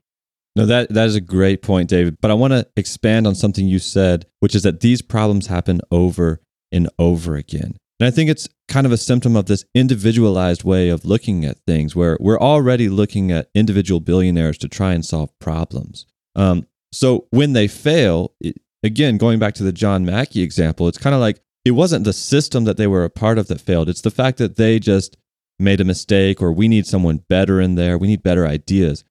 No, 0.54 0.66
that, 0.66 0.88
that 0.90 1.06
is 1.06 1.14
a 1.14 1.20
great 1.20 1.62
point, 1.62 1.88
David. 1.88 2.18
But 2.20 2.30
I 2.30 2.34
want 2.34 2.52
to 2.52 2.66
expand 2.76 3.26
on 3.26 3.34
something 3.34 3.66
you 3.66 3.78
said, 3.78 4.26
which 4.40 4.54
is 4.54 4.64
that 4.64 4.80
these 4.80 5.02
problems 5.02 5.46
happen 5.46 5.80
over 5.90 6.40
and 6.70 6.88
over 6.98 7.36
again. 7.36 7.76
And 8.00 8.06
I 8.06 8.10
think 8.10 8.28
it's 8.28 8.48
kind 8.68 8.86
of 8.86 8.92
a 8.92 8.96
symptom 8.96 9.34
of 9.34 9.46
this 9.46 9.64
individualized 9.74 10.62
way 10.62 10.88
of 10.88 11.04
looking 11.04 11.44
at 11.44 11.58
things 11.66 11.96
where 11.96 12.18
we're 12.20 12.38
already 12.38 12.88
looking 12.88 13.32
at 13.32 13.48
individual 13.54 14.00
billionaires 14.00 14.58
to 14.58 14.68
try 14.68 14.92
and 14.92 15.04
solve 15.04 15.30
problems. 15.38 16.06
Um, 16.36 16.66
so 16.92 17.26
when 17.30 17.54
they 17.54 17.66
fail, 17.66 18.34
it, 18.40 18.56
again, 18.82 19.16
going 19.16 19.38
back 19.38 19.54
to 19.54 19.62
the 19.62 19.72
John 19.72 20.04
Mackey 20.04 20.42
example, 20.42 20.86
it's 20.86 20.98
kind 20.98 21.14
of 21.14 21.20
like 21.20 21.40
it 21.64 21.72
wasn't 21.72 22.04
the 22.04 22.12
system 22.12 22.64
that 22.64 22.76
they 22.76 22.86
were 22.86 23.04
a 23.04 23.10
part 23.10 23.38
of 23.38 23.48
that 23.48 23.60
failed. 23.60 23.88
It's 23.88 24.02
the 24.02 24.10
fact 24.10 24.38
that 24.38 24.56
they 24.56 24.78
just 24.78 25.16
made 25.58 25.80
a 25.80 25.84
mistake 25.84 26.40
or 26.40 26.52
we 26.52 26.68
need 26.68 26.86
someone 26.86 27.24
better 27.28 27.60
in 27.60 27.74
there. 27.74 27.98
We 27.98 28.08
need 28.08 28.22
better 28.22 28.46
ideas. 28.46 29.04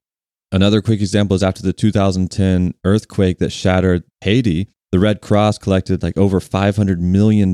Another 0.51 0.81
quick 0.81 1.01
example 1.01 1.35
is 1.35 1.43
after 1.43 1.61
the 1.61 1.73
2010 1.73 2.73
earthquake 2.85 3.39
that 3.39 3.51
shattered 3.51 4.03
Haiti, 4.21 4.69
the 4.91 4.99
Red 4.99 5.21
Cross 5.21 5.57
collected 5.57 6.01
like 6.01 6.17
over 6.17 6.39
$500 6.39 6.99
million 6.99 7.53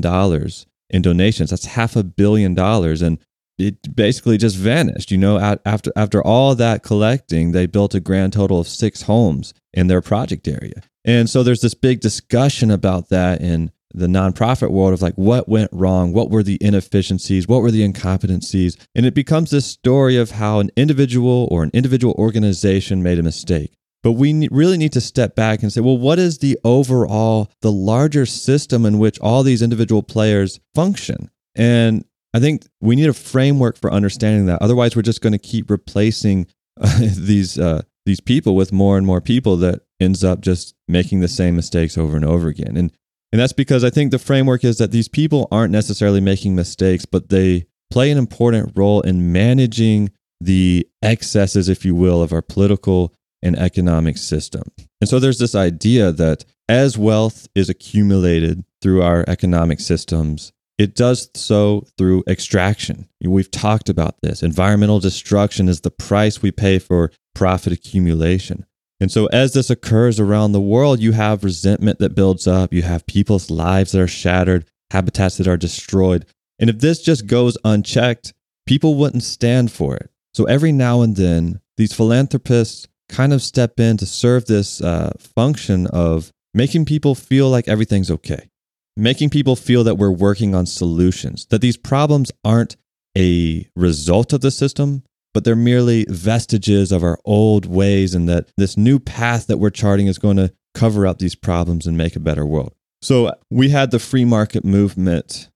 in 0.90 1.02
donations. 1.02 1.50
That's 1.50 1.66
half 1.66 1.96
a 1.96 2.04
billion 2.04 2.54
dollars. 2.54 3.02
And 3.02 3.18
it 3.58 3.94
basically 3.94 4.38
just 4.38 4.56
vanished. 4.56 5.10
You 5.10 5.18
know, 5.18 5.58
after 5.64 5.92
after 5.96 6.22
all 6.22 6.54
that 6.54 6.82
collecting, 6.82 7.52
they 7.52 7.66
built 7.66 7.94
a 7.94 8.00
grand 8.00 8.32
total 8.32 8.60
of 8.60 8.68
six 8.68 9.02
homes 9.02 9.54
in 9.72 9.86
their 9.86 10.02
project 10.02 10.48
area. 10.48 10.82
And 11.04 11.28
so 11.28 11.42
there's 11.42 11.60
this 11.60 11.74
big 11.74 12.00
discussion 12.00 12.70
about 12.70 13.10
that 13.10 13.40
in 13.40 13.70
the 13.94 14.06
nonprofit 14.06 14.70
world 14.70 14.92
of 14.92 15.00
like 15.00 15.14
what 15.14 15.48
went 15.48 15.70
wrong, 15.72 16.12
what 16.12 16.30
were 16.30 16.42
the 16.42 16.58
inefficiencies, 16.60 17.46
what 17.46 17.62
were 17.62 17.70
the 17.70 17.88
incompetencies, 17.88 18.76
and 18.94 19.06
it 19.06 19.14
becomes 19.14 19.50
this 19.50 19.66
story 19.66 20.16
of 20.16 20.32
how 20.32 20.58
an 20.58 20.70
individual 20.76 21.48
or 21.50 21.62
an 21.62 21.70
individual 21.72 22.14
organization 22.18 23.02
made 23.02 23.18
a 23.18 23.22
mistake. 23.22 23.72
But 24.02 24.12
we 24.12 24.48
really 24.50 24.76
need 24.76 24.92
to 24.92 25.00
step 25.00 25.34
back 25.34 25.62
and 25.62 25.72
say, 25.72 25.80
well, 25.80 25.96
what 25.96 26.18
is 26.18 26.38
the 26.38 26.58
overall, 26.62 27.50
the 27.62 27.72
larger 27.72 28.26
system 28.26 28.84
in 28.84 28.98
which 28.98 29.18
all 29.20 29.42
these 29.42 29.62
individual 29.62 30.02
players 30.02 30.60
function? 30.74 31.30
And 31.54 32.04
I 32.34 32.40
think 32.40 32.66
we 32.82 32.96
need 32.96 33.08
a 33.08 33.14
framework 33.14 33.78
for 33.78 33.90
understanding 33.90 34.44
that. 34.46 34.60
Otherwise, 34.60 34.94
we're 34.94 35.02
just 35.02 35.22
going 35.22 35.32
to 35.32 35.38
keep 35.38 35.70
replacing 35.70 36.48
uh, 36.78 36.98
these 37.16 37.58
uh, 37.58 37.82
these 38.04 38.20
people 38.20 38.54
with 38.54 38.72
more 38.72 38.98
and 38.98 39.06
more 39.06 39.20
people 39.20 39.56
that 39.58 39.80
ends 40.00 40.22
up 40.22 40.40
just 40.40 40.74
making 40.86 41.20
the 41.20 41.28
same 41.28 41.56
mistakes 41.56 41.96
over 41.96 42.16
and 42.16 42.24
over 42.24 42.48
again. 42.48 42.76
And 42.76 42.92
and 43.34 43.40
that's 43.40 43.52
because 43.52 43.82
I 43.82 43.90
think 43.90 44.12
the 44.12 44.20
framework 44.20 44.62
is 44.62 44.78
that 44.78 44.92
these 44.92 45.08
people 45.08 45.48
aren't 45.50 45.72
necessarily 45.72 46.20
making 46.20 46.54
mistakes, 46.54 47.04
but 47.04 47.30
they 47.30 47.66
play 47.90 48.12
an 48.12 48.16
important 48.16 48.70
role 48.76 49.00
in 49.00 49.32
managing 49.32 50.10
the 50.40 50.86
excesses, 51.02 51.68
if 51.68 51.84
you 51.84 51.96
will, 51.96 52.22
of 52.22 52.32
our 52.32 52.42
political 52.42 53.12
and 53.42 53.58
economic 53.58 54.18
system. 54.18 54.62
And 55.00 55.10
so 55.10 55.18
there's 55.18 55.40
this 55.40 55.56
idea 55.56 56.12
that 56.12 56.44
as 56.68 56.96
wealth 56.96 57.48
is 57.56 57.68
accumulated 57.68 58.64
through 58.80 59.02
our 59.02 59.24
economic 59.26 59.80
systems, 59.80 60.52
It 60.76 60.96
does 60.96 61.30
so 61.34 61.86
through 61.96 62.24
extraction. 62.26 63.08
We've 63.24 63.50
talked 63.50 63.88
about 63.88 64.16
this. 64.22 64.42
Environmental 64.42 64.98
destruction 64.98 65.68
is 65.68 65.80
the 65.80 65.90
price 65.90 66.42
we 66.42 66.50
pay 66.50 66.78
for 66.78 67.12
profit 67.34 67.72
accumulation. 67.72 68.66
And 69.00 69.10
so, 69.10 69.26
as 69.26 69.52
this 69.52 69.70
occurs 69.70 70.20
around 70.20 70.52
the 70.52 70.60
world, 70.60 71.00
you 71.00 71.12
have 71.12 71.44
resentment 71.44 71.98
that 71.98 72.14
builds 72.14 72.46
up, 72.46 72.72
you 72.72 72.82
have 72.82 73.06
people's 73.06 73.50
lives 73.50 73.92
that 73.92 74.00
are 74.00 74.08
shattered, 74.08 74.66
habitats 74.90 75.36
that 75.38 75.48
are 75.48 75.56
destroyed. 75.56 76.26
And 76.58 76.70
if 76.70 76.78
this 76.78 77.02
just 77.02 77.26
goes 77.26 77.58
unchecked, 77.64 78.32
people 78.66 78.94
wouldn't 78.94 79.24
stand 79.24 79.72
for 79.72 79.96
it. 79.96 80.10
So, 80.32 80.44
every 80.44 80.72
now 80.72 81.02
and 81.02 81.16
then, 81.16 81.60
these 81.76 81.92
philanthropists 81.92 82.86
kind 83.08 83.32
of 83.32 83.42
step 83.42 83.78
in 83.78 83.96
to 83.96 84.06
serve 84.06 84.46
this 84.46 84.80
uh, 84.80 85.12
function 85.18 85.86
of 85.88 86.32
making 86.54 86.84
people 86.84 87.14
feel 87.14 87.50
like 87.50 87.68
everything's 87.68 88.10
okay, 88.10 88.48
making 88.96 89.30
people 89.30 89.56
feel 89.56 89.84
that 89.84 89.96
we're 89.96 90.10
working 90.10 90.54
on 90.54 90.66
solutions, 90.66 91.46
that 91.46 91.60
these 91.60 91.76
problems 91.76 92.30
aren't 92.44 92.76
a 93.16 93.68
result 93.76 94.32
of 94.32 94.40
the 94.40 94.50
system, 94.50 95.02
but 95.34 95.44
they're 95.44 95.56
merely 95.56 96.06
vestiges 96.08 96.92
of 96.92 97.02
our 97.02 97.18
old 97.24 97.66
ways, 97.66 98.14
and 98.14 98.28
that 98.28 98.50
this 98.56 98.76
new 98.76 98.98
path 98.98 99.48
that 99.48 99.58
we're 99.58 99.70
charting 99.70 100.06
is 100.06 100.18
going 100.18 100.36
to 100.36 100.52
cover 100.74 101.06
up 101.06 101.18
these 101.18 101.34
problems 101.34 101.86
and 101.86 101.98
make 101.98 102.16
a 102.16 102.20
better 102.20 102.46
world. 102.46 102.72
So 103.02 103.32
we 103.50 103.68
had 103.68 103.90
the 103.90 103.98
free 103.98 104.24
market 104.24 104.64
movement 104.64 105.50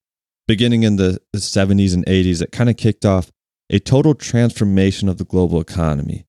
beginning 0.47 0.83
in 0.83 0.97
the 0.97 1.21
70s 1.35 1.95
and 1.95 2.05
80s 2.07 2.41
that 2.41 2.53
kind 2.53 2.69
of 2.69 2.77
kicked 2.77 3.05
off 3.05 3.31
a 3.71 3.79
total 3.79 4.15
transformation 4.15 5.09
of 5.09 5.19
the 5.19 5.25
global 5.25 5.61
economy. 5.61 6.27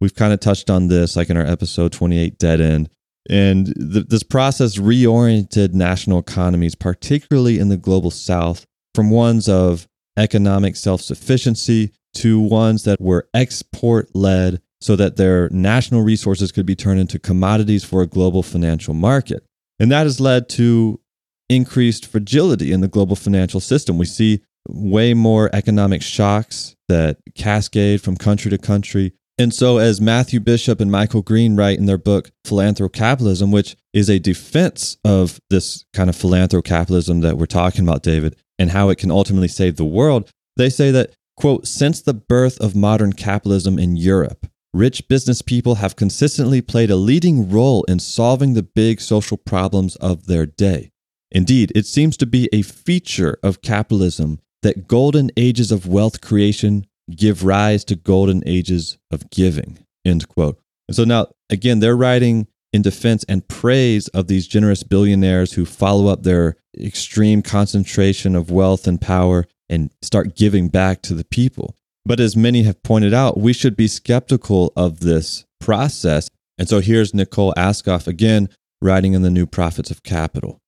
We've 0.00 0.14
kind 0.14 0.32
of 0.32 0.40
touched 0.40 0.70
on 0.70 0.88
this, 0.88 1.16
like 1.16 1.30
in 1.30 1.36
our 1.36 1.46
episode 1.46 1.92
28, 1.92 2.38
Dead 2.38 2.60
End. 2.60 2.90
And 3.28 3.66
th- 3.66 4.06
this 4.08 4.22
process 4.22 4.78
reoriented 4.78 5.72
national 5.72 6.18
economies, 6.18 6.74
particularly 6.74 7.58
in 7.58 7.68
the 7.68 7.76
global 7.76 8.10
south, 8.10 8.66
from 8.94 9.10
ones 9.10 9.48
of 9.48 9.86
economic 10.16 10.74
self 10.76 11.00
sufficiency 11.00 11.92
to 12.14 12.40
ones 12.40 12.84
that 12.84 13.00
were 13.00 13.28
export 13.34 14.14
led 14.14 14.60
so 14.80 14.96
that 14.96 15.16
their 15.16 15.48
national 15.50 16.02
resources 16.02 16.52
could 16.52 16.66
be 16.66 16.74
turned 16.74 17.00
into 17.00 17.18
commodities 17.18 17.84
for 17.84 18.02
a 18.02 18.06
global 18.06 18.42
financial 18.42 18.94
market. 18.94 19.44
And 19.78 19.90
that 19.92 20.04
has 20.04 20.20
led 20.20 20.48
to 20.50 21.00
increased 21.48 22.06
fragility 22.06 22.72
in 22.72 22.80
the 22.80 22.88
global 22.88 23.16
financial 23.16 23.60
system. 23.60 23.98
We 23.98 24.06
see 24.06 24.42
way 24.68 25.14
more 25.14 25.50
economic 25.52 26.02
shocks 26.02 26.76
that 26.88 27.18
cascade 27.34 28.00
from 28.00 28.16
country 28.16 28.50
to 28.50 28.58
country. 28.58 29.12
And 29.38 29.54
so, 29.54 29.78
as 29.78 30.00
Matthew 30.00 30.38
Bishop 30.38 30.80
and 30.80 30.92
Michael 30.92 31.22
Green 31.22 31.56
write 31.56 31.78
in 31.78 31.86
their 31.86 31.98
book, 31.98 32.30
Philanthrocapitalism, 32.46 33.50
which 33.50 33.74
is 33.92 34.10
a 34.10 34.18
defense 34.18 34.98
of 35.04 35.40
this 35.48 35.86
kind 35.94 36.10
of 36.10 36.16
philanthrocapitalism 36.16 37.22
that 37.22 37.38
we're 37.38 37.46
talking 37.46 37.88
about, 37.88 38.02
David, 38.02 38.36
and 38.58 38.70
how 38.70 38.90
it 38.90 38.98
can 38.98 39.10
ultimately 39.10 39.48
save 39.48 39.76
the 39.76 39.84
world, 39.84 40.30
they 40.56 40.68
say 40.68 40.90
that, 40.90 41.12
quote, 41.40 41.66
since 41.66 42.02
the 42.02 42.14
birth 42.14 42.60
of 42.60 42.76
modern 42.76 43.14
capitalism 43.14 43.78
in 43.78 43.96
Europe, 43.96 44.46
rich 44.74 45.08
business 45.08 45.40
people 45.40 45.76
have 45.76 45.96
consistently 45.96 46.60
played 46.60 46.90
a 46.90 46.96
leading 46.96 47.50
role 47.50 47.82
in 47.84 47.98
solving 47.98 48.52
the 48.52 48.62
big 48.62 49.00
social 49.00 49.38
problems 49.38 49.96
of 49.96 50.26
their 50.26 50.44
day. 50.44 50.92
Indeed, 51.32 51.72
it 51.74 51.86
seems 51.86 52.18
to 52.18 52.26
be 52.26 52.48
a 52.52 52.60
feature 52.60 53.38
of 53.42 53.62
capitalism 53.62 54.40
that 54.62 54.86
golden 54.86 55.30
ages 55.36 55.72
of 55.72 55.86
wealth 55.86 56.20
creation 56.20 56.86
give 57.16 57.44
rise 57.44 57.84
to 57.84 57.96
golden 57.96 58.42
ages 58.46 58.98
of 59.10 59.30
giving. 59.30 59.78
End 60.04 60.28
quote. 60.28 60.60
And 60.88 60.96
so 60.96 61.04
now, 61.04 61.28
again, 61.48 61.80
they're 61.80 61.96
writing 61.96 62.48
in 62.72 62.82
defense 62.82 63.24
and 63.28 63.48
praise 63.48 64.08
of 64.08 64.26
these 64.26 64.46
generous 64.46 64.82
billionaires 64.82 65.54
who 65.54 65.64
follow 65.64 66.08
up 66.08 66.22
their 66.22 66.56
extreme 66.78 67.40
concentration 67.40 68.36
of 68.36 68.50
wealth 68.50 68.86
and 68.86 69.00
power 69.00 69.46
and 69.70 69.90
start 70.02 70.36
giving 70.36 70.68
back 70.68 71.00
to 71.02 71.14
the 71.14 71.24
people. 71.24 71.76
But 72.04 72.20
as 72.20 72.36
many 72.36 72.64
have 72.64 72.82
pointed 72.82 73.14
out, 73.14 73.38
we 73.38 73.52
should 73.52 73.76
be 73.76 73.86
skeptical 73.86 74.72
of 74.76 75.00
this 75.00 75.46
process. 75.60 76.28
And 76.58 76.68
so 76.68 76.80
here's 76.80 77.14
Nicole 77.14 77.54
Aschoff 77.56 78.06
again, 78.06 78.48
writing 78.82 79.14
in 79.14 79.22
the 79.22 79.30
New 79.30 79.46
Prophets 79.46 79.90
of 79.90 80.02
Capital. 80.02 80.58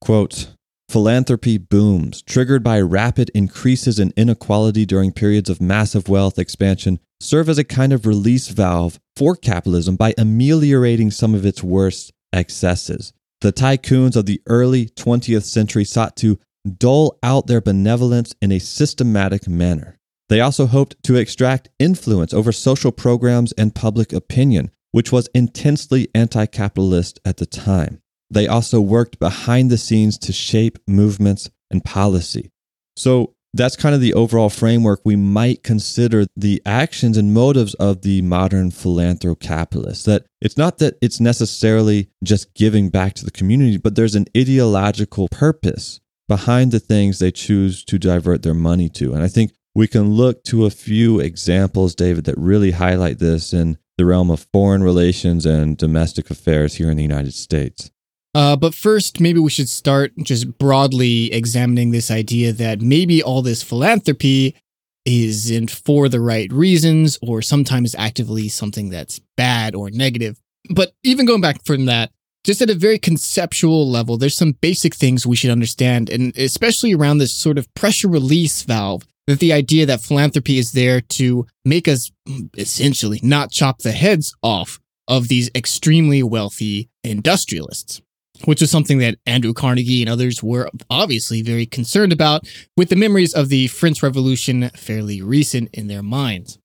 Quote, 0.00 0.54
Philanthropy 0.88 1.56
booms, 1.56 2.20
triggered 2.20 2.62
by 2.62 2.80
rapid 2.80 3.30
increases 3.34 3.98
in 3.98 4.12
inequality 4.16 4.84
during 4.84 5.12
periods 5.12 5.48
of 5.48 5.60
massive 5.60 6.08
wealth 6.08 6.38
expansion, 6.38 6.98
serve 7.20 7.48
as 7.48 7.56
a 7.56 7.64
kind 7.64 7.92
of 7.92 8.04
release 8.04 8.48
valve 8.48 8.98
for 9.16 9.36
capitalism 9.36 9.96
by 9.96 10.12
ameliorating 10.18 11.10
some 11.10 11.34
of 11.34 11.46
its 11.46 11.62
worst 11.62 12.12
excesses. 12.32 13.12
The 13.40 13.52
tycoons 13.52 14.16
of 14.16 14.26
the 14.26 14.42
early 14.46 14.86
20th 14.86 15.44
century 15.44 15.84
sought 15.84 16.16
to 16.18 16.38
dole 16.78 17.18
out 17.22 17.46
their 17.46 17.60
benevolence 17.60 18.34
in 18.40 18.52
a 18.52 18.58
systematic 18.58 19.48
manner. 19.48 19.98
They 20.28 20.40
also 20.40 20.66
hoped 20.66 21.02
to 21.04 21.16
extract 21.16 21.68
influence 21.78 22.32
over 22.32 22.52
social 22.52 22.92
programs 22.92 23.52
and 23.52 23.74
public 23.74 24.12
opinion, 24.12 24.70
which 24.92 25.12
was 25.12 25.28
intensely 25.34 26.08
anti 26.14 26.46
capitalist 26.46 27.20
at 27.24 27.36
the 27.36 27.46
time. 27.46 28.00
They 28.30 28.46
also 28.46 28.80
worked 28.80 29.18
behind 29.18 29.70
the 29.70 29.76
scenes 29.76 30.16
to 30.18 30.32
shape 30.32 30.78
movements 30.86 31.50
and 31.70 31.84
policy. 31.84 32.50
So 32.96 33.34
that's 33.54 33.76
kind 33.76 33.94
of 33.94 34.00
the 34.00 34.14
overall 34.14 34.48
framework 34.48 35.02
we 35.04 35.16
might 35.16 35.62
consider 35.62 36.24
the 36.34 36.62
actions 36.64 37.18
and 37.18 37.34
motives 37.34 37.74
of 37.74 38.00
the 38.00 38.22
modern 38.22 38.70
philanthrocapitalist. 38.70 40.04
That 40.06 40.24
it's 40.40 40.56
not 40.56 40.78
that 40.78 40.96
it's 41.02 41.20
necessarily 41.20 42.08
just 42.24 42.54
giving 42.54 42.88
back 42.88 43.12
to 43.14 43.24
the 43.26 43.30
community, 43.30 43.76
but 43.76 43.94
there's 43.94 44.14
an 44.14 44.26
ideological 44.34 45.28
purpose 45.28 46.00
behind 46.32 46.72
the 46.72 46.80
things 46.80 47.18
they 47.18 47.30
choose 47.30 47.84
to 47.84 47.98
divert 47.98 48.42
their 48.42 48.54
money 48.54 48.88
to. 48.88 49.12
And 49.12 49.22
I 49.22 49.28
think 49.28 49.52
we 49.74 49.86
can 49.86 50.12
look 50.12 50.42
to 50.44 50.64
a 50.64 50.70
few 50.70 51.20
examples, 51.20 51.94
David, 51.94 52.24
that 52.24 52.38
really 52.38 52.70
highlight 52.70 53.18
this 53.18 53.52
in 53.52 53.76
the 53.98 54.06
realm 54.06 54.30
of 54.30 54.46
foreign 54.50 54.82
relations 54.82 55.44
and 55.44 55.76
domestic 55.76 56.30
affairs 56.30 56.76
here 56.76 56.90
in 56.90 56.96
the 56.96 57.02
United 57.02 57.34
States. 57.34 57.90
Uh, 58.34 58.56
but 58.56 58.74
first, 58.74 59.20
maybe 59.20 59.40
we 59.40 59.50
should 59.50 59.68
start 59.68 60.12
just 60.22 60.56
broadly 60.56 61.30
examining 61.34 61.90
this 61.90 62.10
idea 62.10 62.50
that 62.50 62.80
maybe 62.80 63.22
all 63.22 63.42
this 63.42 63.62
philanthropy 63.62 64.56
isn't 65.04 65.70
for 65.70 66.08
the 66.08 66.20
right 66.20 66.50
reasons 66.50 67.18
or 67.20 67.42
sometimes 67.42 67.94
actively 67.98 68.48
something 68.48 68.88
that's 68.88 69.20
bad 69.36 69.74
or 69.74 69.90
negative. 69.90 70.40
But 70.70 70.94
even 71.02 71.26
going 71.26 71.42
back 71.42 71.62
from 71.66 71.84
that, 71.84 72.10
just 72.44 72.60
at 72.62 72.70
a 72.70 72.74
very 72.74 72.98
conceptual 72.98 73.88
level, 73.88 74.16
there's 74.16 74.36
some 74.36 74.52
basic 74.52 74.94
things 74.94 75.26
we 75.26 75.36
should 75.36 75.50
understand, 75.50 76.10
and 76.10 76.36
especially 76.36 76.94
around 76.94 77.18
this 77.18 77.32
sort 77.32 77.58
of 77.58 77.72
pressure 77.74 78.08
release 78.08 78.62
valve. 78.62 79.04
That 79.28 79.38
the 79.38 79.52
idea 79.52 79.86
that 79.86 80.00
philanthropy 80.00 80.58
is 80.58 80.72
there 80.72 81.00
to 81.00 81.46
make 81.64 81.86
us 81.86 82.10
essentially 82.58 83.20
not 83.22 83.52
chop 83.52 83.78
the 83.78 83.92
heads 83.92 84.34
off 84.42 84.80
of 85.06 85.28
these 85.28 85.48
extremely 85.54 86.24
wealthy 86.24 86.88
industrialists 87.04 88.02
which 88.44 88.60
was 88.60 88.70
something 88.70 88.98
that 88.98 89.18
Andrew 89.26 89.52
Carnegie 89.52 90.02
and 90.02 90.10
others 90.10 90.42
were 90.42 90.70
obviously 90.90 91.42
very 91.42 91.66
concerned 91.66 92.12
about, 92.12 92.46
with 92.76 92.88
the 92.88 92.96
memories 92.96 93.34
of 93.34 93.48
the 93.48 93.68
French 93.68 94.02
Revolution 94.02 94.70
fairly 94.70 95.22
recent 95.22 95.70
in 95.72 95.88
their 95.88 96.02
minds. 96.02 96.58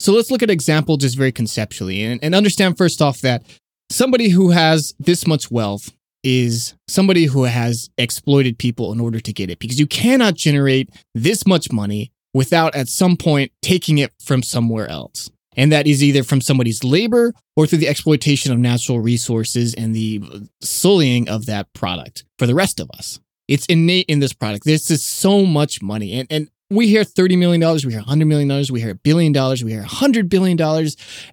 So 0.00 0.12
let's 0.12 0.30
look 0.30 0.42
at 0.42 0.50
example 0.50 0.96
just 0.96 1.16
very 1.16 1.32
conceptually 1.32 2.02
and, 2.02 2.22
and 2.24 2.34
understand 2.34 2.76
first 2.76 3.00
off 3.00 3.20
that 3.20 3.44
somebody 3.92 4.30
who 4.30 4.50
has 4.50 4.94
this 4.98 5.26
much 5.26 5.50
wealth 5.50 5.92
is 6.24 6.74
somebody 6.88 7.26
who 7.26 7.44
has 7.44 7.90
exploited 7.98 8.58
people 8.58 8.92
in 8.92 9.00
order 9.00 9.20
to 9.20 9.32
get 9.32 9.50
it 9.50 9.58
because 9.58 9.78
you 9.78 9.86
cannot 9.86 10.34
generate 10.34 10.88
this 11.14 11.46
much 11.46 11.70
money 11.72 12.12
without 12.32 12.74
at 12.74 12.88
some 12.88 13.16
point 13.16 13.52
taking 13.60 13.98
it 13.98 14.12
from 14.20 14.42
somewhere 14.42 14.88
else. 14.88 15.30
And 15.56 15.70
that 15.70 15.86
is 15.86 16.02
either 16.02 16.22
from 16.22 16.40
somebody's 16.40 16.82
labor 16.82 17.34
or 17.56 17.66
through 17.66 17.78
the 17.78 17.88
exploitation 17.88 18.52
of 18.52 18.58
natural 18.58 19.00
resources 19.00 19.74
and 19.74 19.94
the 19.94 20.22
sullying 20.62 21.28
of 21.28 21.44
that 21.46 21.70
product 21.74 22.24
for 22.38 22.46
the 22.46 22.54
rest 22.54 22.80
of 22.80 22.90
us. 22.96 23.20
It's 23.48 23.66
innate 23.66 24.06
in 24.08 24.20
this 24.20 24.32
product. 24.32 24.64
This 24.64 24.90
is 24.90 25.04
so 25.04 25.44
much 25.44 25.82
money. 25.82 26.12
And, 26.12 26.28
and 26.30 26.48
we 26.70 26.88
hear 26.88 27.02
$30 27.02 27.36
million, 27.36 27.60
we 27.84 27.92
hear 27.92 28.00
$100 28.00 28.26
million, 28.26 28.64
we 28.70 28.80
hear 28.80 28.92
a 28.92 28.94
billion 28.94 29.32
dollars, 29.32 29.62
we 29.62 29.72
hear 29.72 29.82
$100 29.82 30.30
billion. 30.30 30.58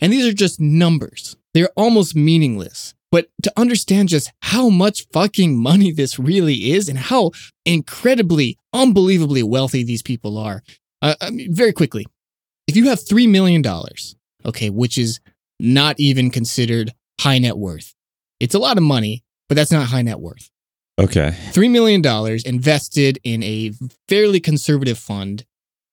And 0.02 0.12
these 0.12 0.28
are 0.28 0.34
just 0.34 0.60
numbers. 0.60 1.38
They're 1.54 1.72
almost 1.76 2.16
meaningless. 2.16 2.94
But 3.12 3.28
to 3.44 3.52
understand 3.58 4.10
just 4.10 4.32
how 4.42 4.70
much 4.70 5.08
fucking 5.12 5.58
money 5.58 5.92
this 5.92 6.20
really 6.20 6.72
is 6.72 6.88
and 6.88 6.98
how 6.98 7.32
incredibly, 7.66 8.58
unbelievably 8.72 9.44
wealthy 9.44 9.84
these 9.84 10.04
people 10.04 10.38
are, 10.38 10.62
uh, 11.02 11.16
I 11.20 11.32
mean, 11.32 11.54
very 11.54 11.74
quickly, 11.74 12.06
if 12.68 12.76
you 12.76 12.88
have 12.90 13.00
$3 13.00 13.28
million, 13.30 13.64
okay, 14.46 14.70
which 14.70 14.98
is 14.98 15.20
not 15.60 15.96
even 16.00 16.30
considered 16.30 16.94
high 17.20 17.40
net 17.40 17.58
worth, 17.58 17.96
it's 18.40 18.54
a 18.54 18.60
lot 18.60 18.78
of 18.78 18.84
money, 18.84 19.24
but 19.48 19.56
that's 19.56 19.72
not 19.72 19.88
high 19.88 20.04
net 20.04 20.20
worth. 20.20 20.52
Okay. 21.00 21.34
$3 21.52 21.72
million 21.72 22.06
invested 22.46 23.20
in 23.24 23.42
a 23.42 23.72
fairly 24.08 24.40
conservative 24.40 25.00
fund. 25.00 25.46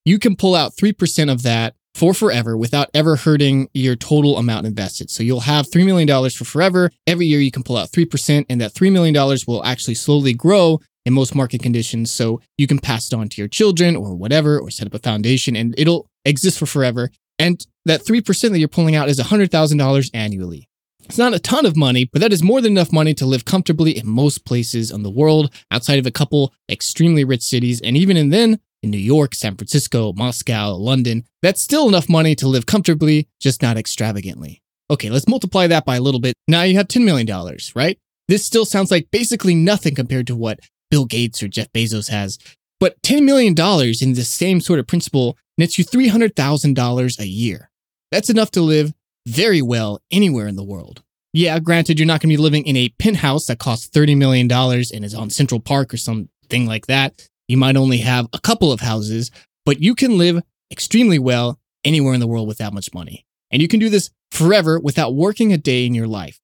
You 0.05 0.19
can 0.19 0.37
pull 0.37 0.55
out 0.55 0.75
3% 0.75 1.33
of 1.33 1.43
that 1.45 1.76
for 1.97 2.13
forever 2.13 2.59
without 2.59 2.91
ever 2.93 3.17
hurting 3.17 3.69
your 3.73 3.97
total 3.97 4.37
amount 4.37 4.67
invested. 4.67 5.11
So 5.11 5.23
you'll 5.23 5.41
have 5.41 5.67
$3 5.67 5.87
million 5.87 6.31
for 6.31 6.45
forever. 6.45 6.91
Every 7.07 7.25
year 7.25 7.41
you 7.41 7.51
can 7.51 7.63
pull 7.63 7.79
out 7.79 7.91
3%, 7.91 8.45
and 8.51 8.61
that 8.61 8.75
$3 8.75 8.93
million 8.93 9.15
will 9.47 9.65
actually 9.65 9.95
slowly 9.95 10.35
grow 10.35 10.79
in 11.07 11.15
most 11.15 11.35
market 11.35 11.63
conditions. 11.63 12.11
So 12.11 12.43
you 12.59 12.67
can 12.67 12.81
pass 12.81 13.07
it 13.11 13.17
on 13.17 13.31
to 13.31 13.41
your 13.41 13.49
children 13.49 13.97
or 13.97 14.15
whatever, 14.15 14.61
or 14.61 14.71
set 14.71 14.87
up 14.87 14.93
a 14.93 14.99
foundation 14.99 15.57
and 15.57 15.75
it'll 15.79 16.07
exist 16.27 16.59
for 16.59 16.67
forever. 16.67 17.11
And 17.39 17.65
that 17.87 18.03
3% 18.05 18.51
that 18.51 18.59
you're 18.59 18.69
pulling 18.69 18.95
out 18.95 19.09
is 19.09 19.19
$100,000 19.19 20.11
annually. 20.13 20.69
It's 21.05 21.19
not 21.19 21.35
a 21.35 21.39
ton 21.39 21.65
of 21.65 21.77
money, 21.77 22.05
but 22.13 22.21
that 22.21 22.33
is 22.33 22.43
more 22.43 22.61
than 22.61 22.73
enough 22.73 22.93
money 22.93 23.15
to 23.15 23.27
live 23.27 23.45
comfortably 23.45 23.97
in 23.97 24.09
most 24.09 24.45
places 24.45 24.91
in 24.91 25.03
the 25.03 25.11
world, 25.11 25.55
outside 25.71 26.01
of 26.01 26.07
a 26.07 26.11
couple 26.11 26.53
extremely 26.69 27.25
rich 27.25 27.43
cities. 27.43 27.81
And 27.81 27.97
even 27.97 28.17
in 28.17 28.31
then, 28.31 28.59
in 28.87 28.91
New 28.91 28.99
York, 28.99 29.35
San 29.35 29.57
Francisco, 29.57 30.13
Moscow, 30.13 30.75
London, 30.75 31.25
that's 31.43 31.61
still 31.61 31.89
enough 31.89 32.09
money 32.09 32.35
to 32.37 32.49
live 32.49 32.67
comfortably, 32.67 33.29
just 33.41 33.61
not 33.61 33.77
extravagantly. 33.77 34.63
Okay, 34.89 35.11
let's 35.11 35.29
multiply 35.29 35.67
that 35.67 35.85
by 35.85 35.97
a 35.97 36.01
little 36.01 36.21
bit. 36.21 36.35
Now 36.47 36.63
you 36.63 36.77
have 36.77 36.89
$10 36.89 37.05
million, 37.05 37.29
right? 37.75 37.99
This 38.29 38.47
still 38.47 38.65
sounds 38.65 38.91
like 38.91 39.11
basically 39.11 39.55
nothing 39.55 39.95
compared 39.95 40.29
to 40.29 40.37
what 40.37 40.61
Bill 40.91 41.05
Gates 41.05 41.43
or 41.43 41.49
Jeff 41.49 41.73
Bezos 41.73 42.09
has. 42.11 42.39
But 42.79 43.01
$10 43.03 43.25
million 43.25 43.55
in 44.01 44.15
the 44.15 44.25
same 44.25 44.61
sort 44.61 44.79
of 44.79 44.87
principle 44.87 45.37
nets 45.59 45.79
you 45.79 45.85
$300,000 45.85 47.19
a 47.19 47.27
year. 47.27 47.71
That's 48.13 48.31
enough 48.31 48.53
to 48.53 48.61
live 48.61 48.93
very 49.27 49.63
well 49.63 50.01
anywhere 50.11 50.47
in 50.47 50.57
the 50.57 50.65
world. 50.65 51.03
Yeah, 51.33 51.59
granted, 51.59 51.99
you're 51.99 52.07
not 52.07 52.21
going 52.21 52.31
to 52.31 52.37
be 52.37 52.43
living 52.43 52.65
in 52.67 52.77
a 52.77 52.91
penthouse 53.01 53.47
that 53.47 53.59
costs 53.59 53.89
$30 53.89 54.17
million 54.17 54.51
and 54.51 55.05
is 55.05 55.15
on 55.15 55.31
Central 55.31 55.61
Park 55.61 55.93
or 55.93 55.97
something 55.97 56.67
like 56.67 56.87
that. 56.87 57.29
You 57.49 57.57
might 57.57 57.77
only 57.77 57.99
have 57.99 58.27
a 58.33 58.41
couple 58.41 58.73
of 58.73 58.81
houses, 58.81 59.31
but 59.65 59.81
you 59.81 59.95
can 59.95 60.19
live 60.19 60.43
extremely 60.71 61.19
well 61.19 61.61
anywhere 61.85 62.15
in 62.15 62.21
the 62.21 62.27
world 62.27 62.49
with 62.49 62.59
that 62.59 62.73
much 62.73 62.93
money. 62.93 63.25
And 63.51 63.63
you 63.63 63.69
can 63.69 63.81
do 63.81 63.89
this 63.89 64.11
forever 64.31 64.81
without 64.81 65.15
working 65.15 65.53
a 65.53 65.59
day 65.59 65.87
in 65.87 65.95
your 65.95 66.09
life. 66.09 66.41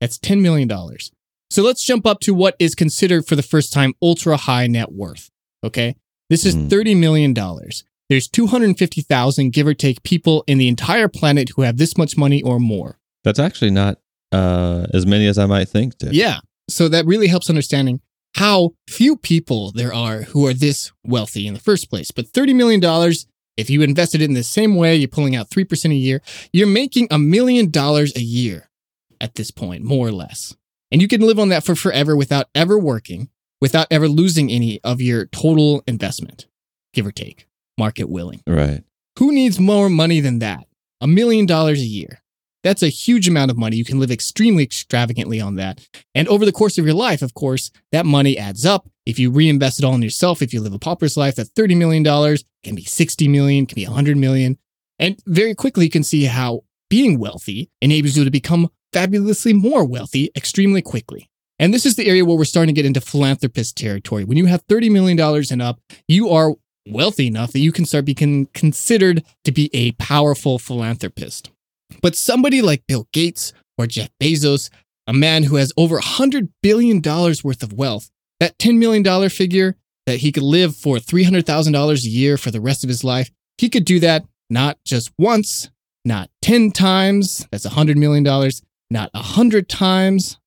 That's 0.00 0.18
$10 0.18 0.40
million. 0.40 0.68
So 1.50 1.62
let's 1.62 1.84
jump 1.84 2.06
up 2.06 2.20
to 2.20 2.32
what 2.32 2.56
is 2.58 2.74
considered 2.74 3.26
for 3.26 3.36
the 3.36 3.42
first 3.42 3.72
time 3.72 3.92
ultra 4.00 4.36
high 4.36 4.66
net 4.66 4.92
worth. 4.92 5.30
Okay. 5.62 5.96
This 6.30 6.46
is 6.46 6.54
$30 6.54 6.96
million. 6.96 7.34
There's 8.08 8.28
250,000, 8.28 9.52
give 9.52 9.66
or 9.66 9.74
take, 9.74 10.02
people 10.04 10.44
in 10.46 10.58
the 10.58 10.68
entire 10.68 11.08
planet 11.08 11.50
who 11.56 11.62
have 11.62 11.76
this 11.76 11.98
much 11.98 12.16
money 12.16 12.40
or 12.42 12.60
more. 12.60 12.98
That's 13.24 13.40
actually 13.40 13.72
not 13.72 13.98
uh, 14.32 14.86
as 14.94 15.06
many 15.06 15.26
as 15.26 15.38
I 15.38 15.46
might 15.46 15.68
think. 15.68 15.98
Dick. 15.98 16.10
Yeah. 16.12 16.38
So 16.68 16.88
that 16.88 17.04
really 17.04 17.26
helps 17.26 17.50
understanding 17.50 18.00
how 18.36 18.74
few 18.88 19.16
people 19.16 19.72
there 19.72 19.92
are 19.92 20.22
who 20.22 20.46
are 20.46 20.54
this 20.54 20.92
wealthy 21.04 21.46
in 21.46 21.54
the 21.54 21.60
first 21.60 21.90
place. 21.90 22.10
But 22.10 22.26
$30 22.26 22.54
million, 22.54 23.12
if 23.56 23.70
you 23.70 23.82
invested 23.82 24.22
it 24.22 24.26
in 24.26 24.34
the 24.34 24.42
same 24.42 24.76
way, 24.76 24.96
you're 24.96 25.08
pulling 25.08 25.36
out 25.36 25.50
3% 25.50 25.90
a 25.90 25.94
year, 25.94 26.22
you're 26.52 26.66
making 26.66 27.08
a 27.10 27.18
million 27.18 27.70
dollars 27.70 28.14
a 28.16 28.20
year 28.20 28.70
at 29.20 29.34
this 29.34 29.50
point, 29.50 29.82
more 29.84 30.08
or 30.08 30.12
less. 30.12 30.56
And 30.90 31.02
you 31.02 31.08
can 31.08 31.20
live 31.20 31.38
on 31.38 31.50
that 31.50 31.64
for 31.64 31.74
forever 31.74 32.16
without 32.16 32.46
ever 32.54 32.78
working, 32.78 33.28
without 33.60 33.86
ever 33.90 34.08
losing 34.08 34.50
any 34.50 34.80
of 34.82 35.00
your 35.00 35.26
total 35.26 35.82
investment, 35.86 36.46
give 36.94 37.06
or 37.06 37.12
take, 37.12 37.46
market 37.78 38.08
willing. 38.08 38.42
Right. 38.46 38.82
Who 39.18 39.32
needs 39.32 39.60
more 39.60 39.88
money 39.90 40.20
than 40.20 40.38
that? 40.38 40.66
A 41.00 41.06
million 41.06 41.46
dollars 41.46 41.80
a 41.80 41.86
year. 41.86 42.22
That's 42.62 42.82
a 42.82 42.88
huge 42.88 43.28
amount 43.28 43.50
of 43.50 43.56
money. 43.56 43.76
You 43.76 43.84
can 43.84 43.98
live 43.98 44.10
extremely 44.10 44.62
extravagantly 44.62 45.40
on 45.40 45.56
that. 45.56 45.86
And 46.14 46.28
over 46.28 46.44
the 46.44 46.52
course 46.52 46.78
of 46.78 46.84
your 46.84 46.94
life, 46.94 47.22
of 47.22 47.34
course, 47.34 47.70
that 47.92 48.04
money 48.04 48.36
adds 48.36 48.66
up. 48.66 48.88
If 49.06 49.18
you 49.18 49.30
reinvest 49.30 49.78
it 49.78 49.84
all 49.84 49.94
in 49.94 50.02
yourself, 50.02 50.42
if 50.42 50.52
you 50.52 50.60
live 50.60 50.74
a 50.74 50.78
pauper's 50.78 51.16
life, 51.16 51.36
that 51.36 51.54
$30 51.54 51.76
million 51.76 52.04
can 52.62 52.74
be 52.74 52.84
60 52.84 53.28
million, 53.28 53.66
can 53.66 53.76
be 53.76 53.86
100 53.86 54.16
million. 54.16 54.58
And 54.98 55.18
very 55.26 55.54
quickly, 55.54 55.86
you 55.86 55.90
can 55.90 56.04
see 56.04 56.24
how 56.24 56.64
being 56.90 57.18
wealthy 57.18 57.70
enables 57.80 58.16
you 58.16 58.24
to 58.24 58.30
become 58.30 58.68
fabulously 58.92 59.52
more 59.52 59.84
wealthy 59.84 60.30
extremely 60.36 60.82
quickly. 60.82 61.30
And 61.58 61.72
this 61.72 61.86
is 61.86 61.96
the 61.96 62.08
area 62.08 62.24
where 62.24 62.36
we're 62.36 62.44
starting 62.44 62.74
to 62.74 62.78
get 62.78 62.86
into 62.86 63.00
philanthropist 63.00 63.76
territory. 63.76 64.24
When 64.24 64.38
you 64.38 64.46
have 64.46 64.66
$30 64.66 64.90
million 64.90 65.18
and 65.50 65.62
up, 65.62 65.80
you 66.08 66.30
are 66.30 66.54
wealthy 66.88 67.26
enough 67.26 67.52
that 67.52 67.60
you 67.60 67.72
can 67.72 67.84
start 67.84 68.06
being 68.06 68.46
considered 68.52 69.24
to 69.44 69.52
be 69.52 69.70
a 69.72 69.92
powerful 69.92 70.58
philanthropist. 70.58 71.50
But 72.00 72.16
somebody 72.16 72.62
like 72.62 72.86
Bill 72.86 73.08
Gates 73.12 73.52
or 73.78 73.86
Jeff 73.86 74.10
Bezos, 74.20 74.70
a 75.06 75.12
man 75.12 75.44
who 75.44 75.56
has 75.56 75.72
over 75.76 75.98
$100 75.98 76.50
billion 76.62 77.00
worth 77.02 77.62
of 77.62 77.72
wealth, 77.72 78.10
that 78.38 78.58
$10 78.58 78.78
million 78.78 79.28
figure 79.28 79.76
that 80.06 80.18
he 80.18 80.32
could 80.32 80.42
live 80.42 80.74
for 80.76 80.96
$300,000 80.96 82.04
a 82.04 82.08
year 82.08 82.36
for 82.36 82.50
the 82.50 82.60
rest 82.60 82.84
of 82.84 82.88
his 82.88 83.04
life, 83.04 83.30
he 83.58 83.68
could 83.68 83.84
do 83.84 84.00
that 84.00 84.24
not 84.48 84.78
just 84.84 85.12
once, 85.18 85.70
not 86.04 86.30
10 86.42 86.72
times, 86.72 87.46
that's 87.50 87.66
$100 87.66 87.96
million, 87.96 88.24
not 88.90 89.12
100 89.14 89.68
times, 89.68 90.38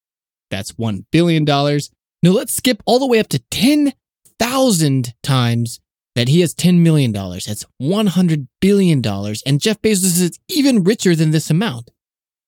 that's 0.50 0.74
$1 0.74 1.06
billion. 1.12 1.46
No, 1.46 2.32
let's 2.32 2.54
skip 2.54 2.84
all 2.86 3.00
the 3.00 3.08
way 3.08 3.20
up 3.20 3.28
to 3.30 3.40
10,000 3.40 5.14
times 5.24 5.80
that 6.16 6.28
he 6.28 6.42
has 6.42 6.54
$10 6.54 6.80
million. 6.80 7.12
That's 7.12 7.66
$100 7.82 8.48
billion. 8.62 9.02
And 9.46 9.62
Jeff 9.62 9.82
Bezos 9.82 10.22
is 10.22 10.40
even 10.48 10.84
richer 10.84 11.16
than 11.16 11.32
this 11.32 11.50
amount. 11.50 11.90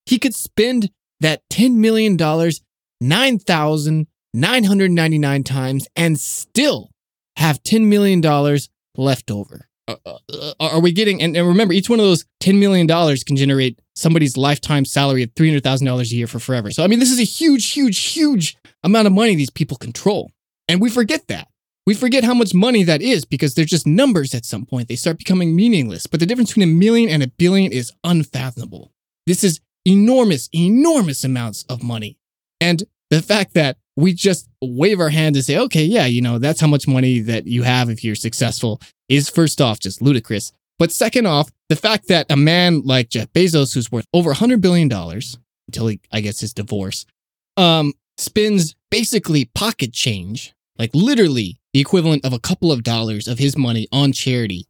He 0.06 0.20
could 0.20 0.36
spend 0.36 0.92
that 1.20 1.42
$10 1.52 1.74
million 1.76 2.16
9,999 3.02 5.44
times 5.44 5.88
and 5.96 6.20
still 6.20 6.92
have 7.38 7.64
$10 7.64 7.86
million 7.86 8.22
left 8.96 9.32
over. 9.32 9.68
Uh, 9.88 9.96
uh, 10.06 10.54
are 10.60 10.80
we 10.80 10.92
getting, 10.92 11.22
and, 11.22 11.38
and 11.38 11.48
remember, 11.48 11.74
each 11.74 11.90
one 11.90 12.00
of 12.00 12.06
those 12.06 12.26
$10 12.42 12.60
million 12.60 12.88
can 12.88 13.36
generate 13.36 13.80
somebody's 13.96 14.36
lifetime 14.36 14.84
salary 14.84 15.22
of 15.22 15.30
$300,000 15.36 16.02
a 16.02 16.06
year 16.16 16.26
for 16.28 16.40
forever. 16.40 16.72
So, 16.72 16.84
I 16.84 16.88
mean, 16.88 17.00
this 17.00 17.12
is 17.12 17.20
a 17.20 17.24
huge, 17.24 17.72
huge, 17.72 18.04
huge 18.04 18.58
amount 18.84 19.06
of 19.08 19.14
money 19.14 19.36
these 19.36 19.52
people 19.52 19.78
control. 19.78 20.32
And 20.68 20.82
we 20.82 20.90
forget 20.90 21.28
that. 21.28 21.48
We 21.86 21.94
forget 21.94 22.24
how 22.24 22.34
much 22.34 22.54
money 22.54 22.84
that 22.84 23.02
is 23.02 23.26
because 23.26 23.54
they're 23.54 23.66
just 23.66 23.86
numbers 23.86 24.34
at 24.34 24.44
some 24.46 24.66
point. 24.66 24.88
They 24.88 24.96
start 24.96 25.20
becoming 25.20 25.56
meaningless. 25.56 26.08
But 26.08 26.20
the 26.20 26.26
difference 26.26 26.50
between 26.52 26.70
a 26.70 26.74
million 26.74 27.10
and 27.10 27.22
a 27.22 27.28
billion 27.28 27.72
is 27.72 27.92
unfathomable. 28.04 28.92
This 29.28 29.44
is 29.44 29.60
enormous, 29.86 30.50
enormous 30.54 31.24
amounts 31.24 31.64
of 31.70 31.84
money. 31.84 32.18
And 32.60 32.84
the 33.12 33.22
fact 33.22 33.54
that 33.54 33.78
we 33.96 34.14
just 34.14 34.50
wave 34.62 35.00
our 35.00 35.10
hand 35.10 35.36
and 35.36 35.46
say, 35.46 35.58
okay, 35.58 35.84
yeah, 35.84 36.06
you 36.06 36.22
know, 36.22 36.40
that's 36.40 36.60
how 36.60 36.68
much 36.68 36.88
money 36.88 37.20
that 37.22 37.46
you 37.46 37.64
have 37.64 37.90
if 37.90 38.04
you're 38.04 38.16
successful 38.16 38.82
is 39.08 39.30
first 39.30 39.62
off 39.62 39.80
just 39.80 40.02
ludicrous. 40.02 40.52
But 40.78 40.92
second 40.92 41.28
off, 41.28 41.52
the 41.70 41.76
fact 41.76 42.08
that 42.10 42.26
a 42.30 42.36
man 42.36 42.82
like 42.82 43.10
Jeff 43.10 43.32
Bezos, 43.32 43.74
who's 43.74 43.92
worth 43.92 44.08
over 44.14 44.34
$100 44.34 44.60
billion 44.60 44.92
until 44.92 45.88
he, 45.88 46.02
I 46.12 46.22
guess, 46.22 46.40
his 46.40 46.54
divorce, 46.54 47.06
um, 47.58 47.94
spends 48.18 48.76
basically 48.92 49.46
pocket 49.46 49.94
change, 49.94 50.54
like 50.78 50.92
literally 50.94 51.60
the 51.76 51.82
equivalent 51.82 52.24
of 52.24 52.32
a 52.32 52.40
couple 52.40 52.72
of 52.72 52.84
dollars 52.84 53.28
of 53.28 53.38
his 53.38 53.58
money 53.58 53.86
on 53.92 54.14
charity 54.14 54.66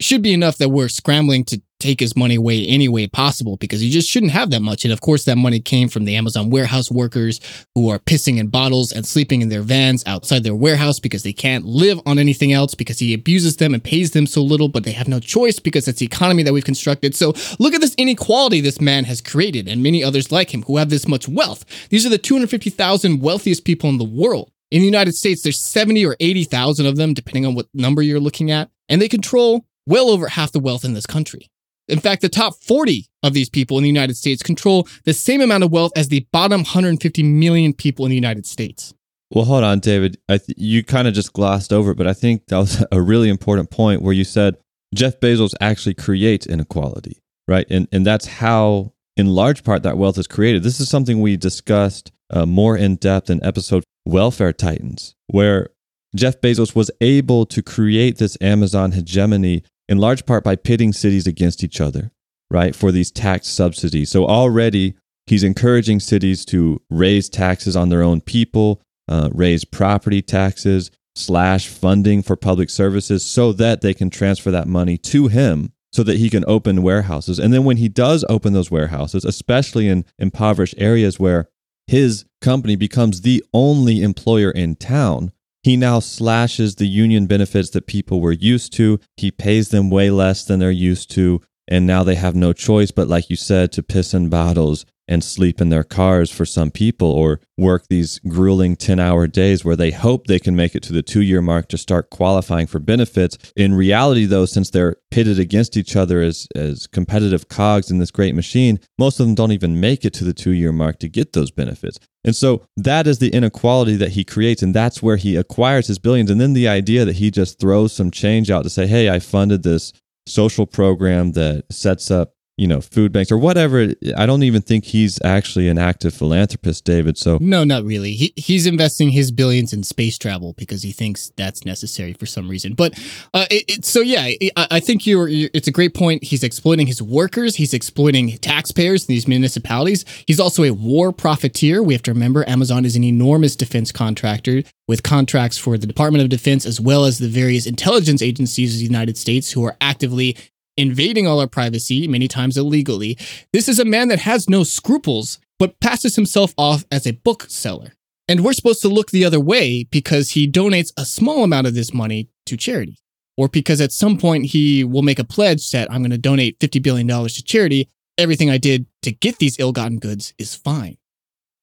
should 0.00 0.22
be 0.22 0.32
enough 0.32 0.58
that 0.58 0.70
we're 0.70 0.88
scrambling 0.88 1.44
to 1.44 1.62
take 1.78 2.00
his 2.00 2.16
money 2.16 2.34
away 2.34 2.66
any 2.66 2.88
way 2.88 3.06
possible 3.06 3.56
because 3.58 3.80
he 3.80 3.88
just 3.90 4.10
shouldn't 4.10 4.32
have 4.32 4.50
that 4.50 4.60
much. 4.60 4.82
And 4.82 4.92
of 4.92 5.00
course, 5.00 5.24
that 5.26 5.38
money 5.38 5.60
came 5.60 5.88
from 5.88 6.04
the 6.04 6.16
Amazon 6.16 6.50
warehouse 6.50 6.90
workers 6.90 7.40
who 7.76 7.88
are 7.88 8.00
pissing 8.00 8.38
in 8.38 8.48
bottles 8.48 8.90
and 8.90 9.06
sleeping 9.06 9.40
in 9.40 9.50
their 9.50 9.62
vans 9.62 10.02
outside 10.04 10.42
their 10.42 10.56
warehouse 10.56 10.98
because 10.98 11.22
they 11.22 11.32
can't 11.32 11.64
live 11.64 12.00
on 12.06 12.18
anything 12.18 12.52
else 12.52 12.74
because 12.74 12.98
he 12.98 13.14
abuses 13.14 13.58
them 13.58 13.72
and 13.72 13.84
pays 13.84 14.10
them 14.10 14.26
so 14.26 14.42
little, 14.42 14.68
but 14.68 14.82
they 14.82 14.90
have 14.90 15.06
no 15.06 15.20
choice 15.20 15.60
because 15.60 15.86
it's 15.86 16.00
the 16.00 16.06
economy 16.06 16.42
that 16.42 16.52
we've 16.52 16.64
constructed. 16.64 17.14
So 17.14 17.34
look 17.60 17.72
at 17.72 17.80
this 17.80 17.94
inequality 17.98 18.60
this 18.60 18.80
man 18.80 19.04
has 19.04 19.20
created 19.20 19.68
and 19.68 19.80
many 19.80 20.02
others 20.02 20.32
like 20.32 20.52
him 20.52 20.62
who 20.64 20.78
have 20.78 20.90
this 20.90 21.06
much 21.06 21.28
wealth. 21.28 21.64
These 21.90 22.04
are 22.04 22.10
the 22.10 22.18
250,000 22.18 23.20
wealthiest 23.20 23.64
people 23.64 23.88
in 23.90 23.98
the 23.98 24.02
world. 24.02 24.50
In 24.70 24.80
the 24.80 24.86
United 24.86 25.14
States, 25.14 25.42
there's 25.42 25.60
70 25.60 26.04
or 26.04 26.16
80,000 26.20 26.84
of 26.84 26.96
them, 26.96 27.14
depending 27.14 27.46
on 27.46 27.54
what 27.54 27.68
number 27.72 28.02
you're 28.02 28.20
looking 28.20 28.50
at, 28.50 28.70
and 28.88 29.00
they 29.00 29.08
control 29.08 29.64
well 29.86 30.10
over 30.10 30.28
half 30.28 30.52
the 30.52 30.60
wealth 30.60 30.84
in 30.84 30.92
this 30.92 31.06
country. 31.06 31.48
In 31.88 32.00
fact, 32.00 32.20
the 32.20 32.28
top 32.28 32.54
40 32.62 33.06
of 33.22 33.32
these 33.32 33.48
people 33.48 33.78
in 33.78 33.82
the 33.82 33.88
United 33.88 34.16
States 34.16 34.42
control 34.42 34.86
the 35.04 35.14
same 35.14 35.40
amount 35.40 35.64
of 35.64 35.72
wealth 35.72 35.92
as 35.96 36.08
the 36.08 36.26
bottom 36.32 36.60
150 36.60 37.22
million 37.22 37.72
people 37.72 38.04
in 38.04 38.10
the 38.10 38.14
United 38.14 38.46
States. 38.46 38.92
Well, 39.30 39.46
hold 39.46 39.64
on, 39.64 39.80
David. 39.80 40.18
Th- 40.28 40.42
you 40.56 40.84
kind 40.84 41.08
of 41.08 41.14
just 41.14 41.32
glossed 41.32 41.72
over 41.72 41.92
it, 41.92 41.96
but 41.96 42.06
I 42.06 42.12
think 42.12 42.46
that 42.48 42.58
was 42.58 42.84
a 42.92 43.00
really 43.00 43.30
important 43.30 43.70
point 43.70 44.02
where 44.02 44.12
you 44.12 44.24
said 44.24 44.56
Jeff 44.94 45.18
Bezos 45.18 45.54
actually 45.62 45.94
creates 45.94 46.46
inequality, 46.46 47.22
right? 47.46 47.66
And 47.70 47.88
and 47.90 48.06
that's 48.06 48.26
how, 48.26 48.92
in 49.16 49.28
large 49.28 49.64
part, 49.64 49.82
that 49.82 49.96
wealth 49.96 50.18
is 50.18 50.26
created. 50.26 50.62
This 50.62 50.80
is 50.80 50.90
something 50.90 51.22
we 51.22 51.38
discussed 51.38 52.12
uh, 52.30 52.44
more 52.44 52.76
in 52.76 52.96
depth 52.96 53.30
in 53.30 53.42
episode 53.42 53.84
Welfare 54.08 54.52
Titans, 54.52 55.14
where 55.26 55.68
Jeff 56.16 56.40
Bezos 56.40 56.74
was 56.74 56.90
able 57.00 57.44
to 57.46 57.62
create 57.62 58.16
this 58.16 58.38
Amazon 58.40 58.92
hegemony 58.92 59.62
in 59.88 59.98
large 59.98 60.24
part 60.24 60.42
by 60.42 60.56
pitting 60.56 60.92
cities 60.92 61.26
against 61.26 61.62
each 61.62 61.80
other, 61.80 62.10
right, 62.50 62.74
for 62.74 62.90
these 62.90 63.10
tax 63.10 63.48
subsidies. 63.48 64.10
So 64.10 64.26
already 64.26 64.94
he's 65.26 65.44
encouraging 65.44 66.00
cities 66.00 66.46
to 66.46 66.80
raise 66.88 67.28
taxes 67.28 67.76
on 67.76 67.90
their 67.90 68.02
own 68.02 68.22
people, 68.22 68.80
uh, 69.08 69.28
raise 69.32 69.64
property 69.64 70.22
taxes, 70.22 70.90
slash 71.14 71.68
funding 71.68 72.22
for 72.22 72.36
public 72.36 72.70
services 72.70 73.24
so 73.24 73.52
that 73.52 73.80
they 73.80 73.92
can 73.92 74.08
transfer 74.08 74.50
that 74.50 74.68
money 74.68 74.96
to 74.96 75.26
him 75.28 75.72
so 75.92 76.02
that 76.02 76.18
he 76.18 76.30
can 76.30 76.44
open 76.46 76.82
warehouses. 76.82 77.38
And 77.38 77.52
then 77.52 77.64
when 77.64 77.78
he 77.78 77.88
does 77.88 78.24
open 78.28 78.52
those 78.52 78.70
warehouses, 78.70 79.24
especially 79.24 79.88
in 79.88 80.04
impoverished 80.18 80.74
areas 80.78 81.18
where 81.18 81.48
his 81.88 82.24
company 82.40 82.76
becomes 82.76 83.22
the 83.22 83.44
only 83.52 84.02
employer 84.02 84.50
in 84.50 84.76
town, 84.76 85.32
he 85.62 85.76
now 85.76 85.98
slashes 86.00 86.76
the 86.76 86.86
union 86.86 87.26
benefits 87.26 87.70
that 87.70 87.86
people 87.86 88.20
were 88.20 88.32
used 88.32 88.72
to. 88.74 89.00
He 89.16 89.30
pays 89.30 89.70
them 89.70 89.90
way 89.90 90.10
less 90.10 90.44
than 90.44 90.60
they're 90.60 90.70
used 90.70 91.10
to. 91.12 91.42
And 91.66 91.86
now 91.86 92.04
they 92.04 92.14
have 92.14 92.34
no 92.34 92.52
choice 92.52 92.90
but, 92.90 93.08
like 93.08 93.28
you 93.28 93.36
said, 93.36 93.72
to 93.72 93.82
piss 93.82 94.14
in 94.14 94.28
bottles 94.28 94.86
and 95.08 95.24
sleep 95.24 95.60
in 95.60 95.70
their 95.70 95.84
cars 95.84 96.30
for 96.30 96.44
some 96.44 96.70
people 96.70 97.10
or 97.10 97.40
work 97.56 97.86
these 97.88 98.18
grueling 98.20 98.76
10 98.76 99.00
hour 99.00 99.26
days 99.26 99.64
where 99.64 99.76
they 99.76 99.90
hope 99.90 100.26
they 100.26 100.38
can 100.38 100.54
make 100.54 100.74
it 100.74 100.82
to 100.84 100.92
the 100.92 101.02
two 101.02 101.22
year 101.22 101.40
mark 101.40 101.68
to 101.68 101.78
start 101.78 102.10
qualifying 102.10 102.66
for 102.66 102.78
benefits. 102.78 103.38
In 103.56 103.74
reality, 103.74 104.26
though, 104.26 104.46
since 104.46 104.70
they're 104.70 104.96
pitted 105.10 105.38
against 105.38 105.76
each 105.76 105.96
other 105.96 106.20
as, 106.20 106.46
as 106.54 106.86
competitive 106.86 107.48
cogs 107.48 107.90
in 107.90 107.98
this 107.98 108.10
great 108.10 108.34
machine, 108.34 108.78
most 108.98 109.18
of 109.18 109.26
them 109.26 109.34
don't 109.34 109.52
even 109.52 109.80
make 109.80 110.04
it 110.04 110.12
to 110.14 110.24
the 110.24 110.34
two 110.34 110.52
year 110.52 110.72
mark 110.72 110.98
to 111.00 111.08
get 111.08 111.32
those 111.32 111.50
benefits. 111.50 111.98
And 112.24 112.36
so 112.36 112.66
that 112.76 113.06
is 113.06 113.18
the 113.18 113.30
inequality 113.30 113.96
that 113.96 114.12
he 114.12 114.24
creates. 114.24 114.62
And 114.62 114.74
that's 114.74 115.02
where 115.02 115.16
he 115.16 115.36
acquires 115.36 115.86
his 115.86 115.98
billions. 115.98 116.30
And 116.30 116.40
then 116.40 116.52
the 116.52 116.68
idea 116.68 117.04
that 117.04 117.16
he 117.16 117.30
just 117.30 117.58
throws 117.58 117.92
some 117.92 118.10
change 118.10 118.50
out 118.50 118.64
to 118.64 118.70
say, 118.70 118.86
hey, 118.86 119.08
I 119.08 119.18
funded 119.18 119.62
this 119.62 119.92
social 120.26 120.66
program 120.66 121.32
that 121.32 121.64
sets 121.70 122.10
up 122.10 122.34
you 122.58 122.66
know, 122.66 122.80
food 122.80 123.12
banks 123.12 123.30
or 123.30 123.38
whatever. 123.38 123.94
I 124.16 124.26
don't 124.26 124.42
even 124.42 124.60
think 124.60 124.84
he's 124.84 125.20
actually 125.24 125.68
an 125.68 125.78
active 125.78 126.12
philanthropist, 126.12 126.84
David. 126.84 127.16
So 127.16 127.38
no, 127.40 127.62
not 127.62 127.84
really. 127.84 128.12
He, 128.12 128.34
he's 128.36 128.66
investing 128.66 129.10
his 129.10 129.30
billions 129.30 129.72
in 129.72 129.84
space 129.84 130.18
travel 130.18 130.54
because 130.54 130.82
he 130.82 130.90
thinks 130.90 131.30
that's 131.36 131.64
necessary 131.64 132.14
for 132.14 132.26
some 132.26 132.48
reason. 132.48 132.74
But 132.74 132.98
uh, 133.32 133.46
it, 133.48 133.64
it, 133.68 133.84
so 133.84 134.00
yeah, 134.00 134.28
I, 134.56 134.80
think 134.80 135.06
you're, 135.06 135.28
you're, 135.28 135.50
It's 135.54 135.68
a 135.68 135.72
great 135.72 135.94
point. 135.94 136.24
He's 136.24 136.42
exploiting 136.42 136.88
his 136.88 137.00
workers. 137.00 137.54
He's 137.54 137.72
exploiting 137.72 138.36
taxpayers 138.38 139.04
in 139.08 139.14
these 139.14 139.28
municipalities. 139.28 140.04
He's 140.26 140.40
also 140.40 140.64
a 140.64 140.72
war 140.72 141.12
profiteer. 141.12 141.80
We 141.80 141.94
have 141.94 142.02
to 142.02 142.12
remember 142.12 142.46
Amazon 142.48 142.84
is 142.84 142.96
an 142.96 143.04
enormous 143.04 143.54
defense 143.54 143.92
contractor 143.92 144.64
with 144.88 145.04
contracts 145.04 145.58
for 145.58 145.78
the 145.78 145.86
Department 145.86 146.24
of 146.24 146.28
Defense 146.28 146.66
as 146.66 146.80
well 146.80 147.04
as 147.04 147.18
the 147.18 147.28
various 147.28 147.66
intelligence 147.66 148.20
agencies 148.20 148.74
of 148.74 148.78
the 148.80 148.84
United 148.84 149.16
States 149.16 149.52
who 149.52 149.64
are 149.64 149.76
actively 149.80 150.36
invading 150.78 151.26
all 151.26 151.40
our 151.40 151.46
privacy, 151.46 152.08
many 152.08 152.28
times 152.28 152.56
illegally. 152.56 153.18
This 153.52 153.68
is 153.68 153.78
a 153.78 153.84
man 153.84 154.08
that 154.08 154.20
has 154.20 154.48
no 154.48 154.62
scruples, 154.62 155.38
but 155.58 155.78
passes 155.80 156.16
himself 156.16 156.54
off 156.56 156.84
as 156.90 157.06
a 157.06 157.12
bookseller. 157.12 157.92
And 158.28 158.44
we're 158.44 158.52
supposed 158.52 158.82
to 158.82 158.88
look 158.88 159.10
the 159.10 159.24
other 159.24 159.40
way 159.40 159.84
because 159.84 160.30
he 160.30 160.50
donates 160.50 160.92
a 160.96 161.04
small 161.04 161.44
amount 161.44 161.66
of 161.66 161.74
this 161.74 161.92
money 161.92 162.28
to 162.46 162.56
charity. 162.56 162.98
Or 163.36 163.48
because 163.48 163.80
at 163.80 163.92
some 163.92 164.18
point 164.18 164.46
he 164.46 164.84
will 164.84 165.02
make 165.02 165.18
a 165.18 165.24
pledge 165.24 165.70
that 165.72 165.90
I'm 165.90 166.00
going 166.02 166.10
to 166.10 166.18
donate 166.18 166.58
$50 166.58 166.82
billion 166.82 167.08
to 167.08 167.42
charity. 167.42 167.88
Everything 168.16 168.50
I 168.50 168.58
did 168.58 168.86
to 169.02 169.12
get 169.12 169.38
these 169.38 169.58
ill 169.58 169.72
gotten 169.72 169.98
goods 169.98 170.34
is 170.38 170.54
fine. 170.54 170.96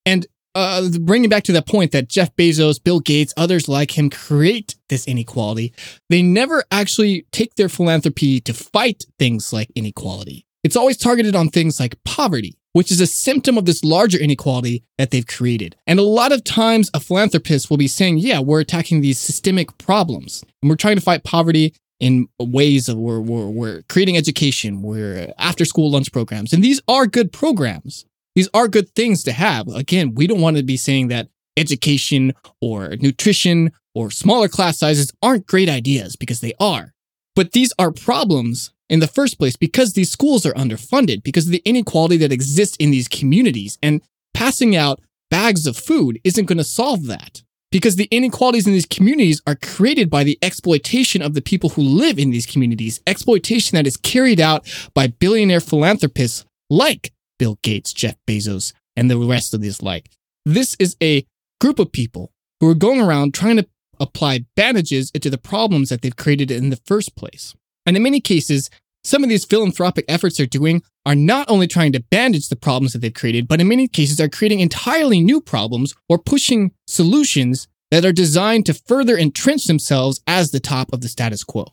And 0.06 0.26
uh, 0.56 0.90
bringing 1.02 1.30
back 1.30 1.44
to 1.44 1.52
that 1.52 1.68
point 1.68 1.92
that 1.92 2.08
Jeff 2.10 2.36
Bezos, 2.36 2.82
Bill 2.82 3.02
Gates, 3.02 3.34
others 3.36 3.68
like 3.68 3.98
him 3.98 4.10
create 4.10 4.76
this 4.90 5.08
inequality, 5.08 5.74
they 6.10 6.22
never 6.22 6.64
actually 6.72 7.26
take 7.32 7.56
their 7.56 7.70
philanthropy 7.70 8.40
to 8.40 8.54
fight 8.54 9.06
things 9.20 9.52
like 9.52 9.70
inequality. 9.76 10.46
It's 10.64 10.78
always 10.78 10.98
targeted 10.98 11.36
on 11.36 11.50
things 11.50 11.80
like 11.80 12.02
poverty, 12.06 12.58
which 12.74 12.92
is 12.92 13.00
a 13.00 13.06
symptom 13.06 13.58
of 13.58 13.66
this 13.66 13.84
larger 13.84 14.18
inequality 14.18 14.84
that 14.98 15.12
they've 15.12 15.28
created. 15.28 15.76
And 15.86 16.00
a 16.00 16.04
lot 16.04 16.32
of 16.32 16.44
times, 16.44 16.90
a 16.94 17.00
philanthropist 17.00 17.70
will 17.70 17.78
be 17.78 17.88
saying, 17.88 18.18
Yeah, 18.18 18.40
we're 18.40 18.62
attacking 18.62 19.02
these 19.02 19.20
systemic 19.20 19.78
problems 19.78 20.44
and 20.62 20.70
we're 20.70 20.76
trying 20.76 20.96
to 20.96 21.02
fight 21.02 21.24
poverty 21.24 21.76
in 22.00 22.28
ways 22.40 22.90
of 22.90 22.98
we're, 22.98 23.20
we're, 23.20 23.48
we're 23.48 23.82
creating 23.84 24.18
education, 24.18 24.82
we're 24.82 25.34
after 25.38 25.66
school 25.66 25.92
lunch 25.92 26.12
programs. 26.12 26.52
And 26.52 26.64
these 26.64 26.82
are 26.88 27.06
good 27.06 27.32
programs. 27.32 28.06
These 28.36 28.50
are 28.54 28.68
good 28.68 28.90
things 28.96 29.24
to 29.24 29.32
have. 29.32 29.68
Again, 29.70 30.14
we 30.14 30.28
don't 30.28 30.42
want 30.42 30.58
to 30.58 30.64
be 30.64 30.78
saying 30.78 31.08
that 31.08 31.30
education 31.58 32.34
or 32.62 32.96
nutrition 32.98 33.72
or 33.94 34.12
smaller 34.12 34.50
class 34.50 34.78
sizes 34.78 35.12
aren't 35.22 35.48
great 35.48 35.70
ideas 35.70 36.16
because 36.16 36.42
they 36.42 36.54
are. 36.60 36.94
But 37.36 37.54
these 37.54 37.74
are 37.80 37.92
problems 37.92 38.72
in 38.90 39.00
the 39.00 39.08
first 39.08 39.38
place 39.38 39.56
because 39.56 39.94
these 39.94 40.12
schools 40.12 40.46
are 40.46 40.54
underfunded, 40.54 41.24
because 41.24 41.46
of 41.46 41.52
the 41.52 41.62
inequality 41.66 42.18
that 42.18 42.32
exists 42.32 42.76
in 42.78 42.92
these 42.92 43.08
communities. 43.08 43.78
And 43.82 44.02
passing 44.34 44.76
out 44.76 45.02
bags 45.30 45.66
of 45.66 45.78
food 45.78 46.20
isn't 46.24 46.46
going 46.46 46.58
to 46.58 46.64
solve 46.64 47.06
that 47.08 47.42
because 47.72 47.96
the 47.96 48.08
inequalities 48.12 48.68
in 48.68 48.74
these 48.74 48.86
communities 48.86 49.42
are 49.48 49.56
created 49.56 50.10
by 50.10 50.24
the 50.24 50.38
exploitation 50.42 51.22
of 51.22 51.34
the 51.34 51.42
people 51.42 51.72
who 51.72 51.82
live 51.82 52.20
in 52.20 52.30
these 52.30 52.46
communities, 52.46 53.02
exploitation 53.08 53.76
that 53.76 53.88
is 53.88 53.98
carried 53.98 54.40
out 54.40 54.66
by 54.94 55.08
billionaire 55.08 55.60
philanthropists 55.60 56.46
like 56.70 57.12
Bill 57.38 57.60
Gates, 57.64 57.94
Jeff 57.94 58.16
Bezos, 58.28 58.74
and 58.96 59.10
the 59.10 59.18
rest 59.18 59.54
of 59.54 59.62
this 59.62 59.82
like. 59.82 60.10
This 60.46 60.76
is 60.80 60.96
a 61.02 61.26
group 61.60 61.80
of 61.80 61.92
people 61.92 62.32
who 62.60 62.70
are 62.70 62.76
going 62.76 63.02
around 63.02 63.34
trying 63.34 63.58
to 63.58 63.68
apply 64.00 64.46
bandages 64.56 65.12
into 65.14 65.30
the 65.30 65.38
problems 65.38 65.90
that 65.90 66.02
they've 66.02 66.16
created 66.16 66.52
in 66.52 66.70
the 66.70 66.80
first 66.86 67.16
place. 67.16 67.56
And 67.86 67.96
in 67.96 68.04
many 68.04 68.20
cases, 68.20 68.70
some 69.04 69.24
of 69.24 69.30
these 69.30 69.46
philanthropic 69.46 70.06
efforts 70.08 70.38
they're 70.38 70.48
doing 70.48 70.82
are 71.06 71.16
not 71.16 71.50
only 71.50 71.68
trying 71.68 71.92
to 71.92 72.04
bandage 72.10 72.50
the 72.50 72.56
problems 72.56 72.94
that 72.94 73.00
they've 73.00 73.14
created, 73.14 73.48
but 73.48 73.62
in 73.62 73.68
many 73.68 73.88
cases 73.88 74.20
are 74.20 74.28
creating 74.28 74.60
entirely 74.60 75.22
new 75.22 75.40
problems 75.40 75.94
or 76.10 76.18
pushing 76.18 76.72
solutions 76.88 77.68
that 77.92 78.04
are 78.04 78.12
designed 78.12 78.66
to 78.66 78.74
further 78.74 79.18
entrench 79.18 79.66
themselves 79.66 80.22
as 80.26 80.52
the 80.52 80.60
top 80.60 80.92
of 80.92 81.02
the 81.02 81.08
status 81.08 81.44
quo. 81.44 81.68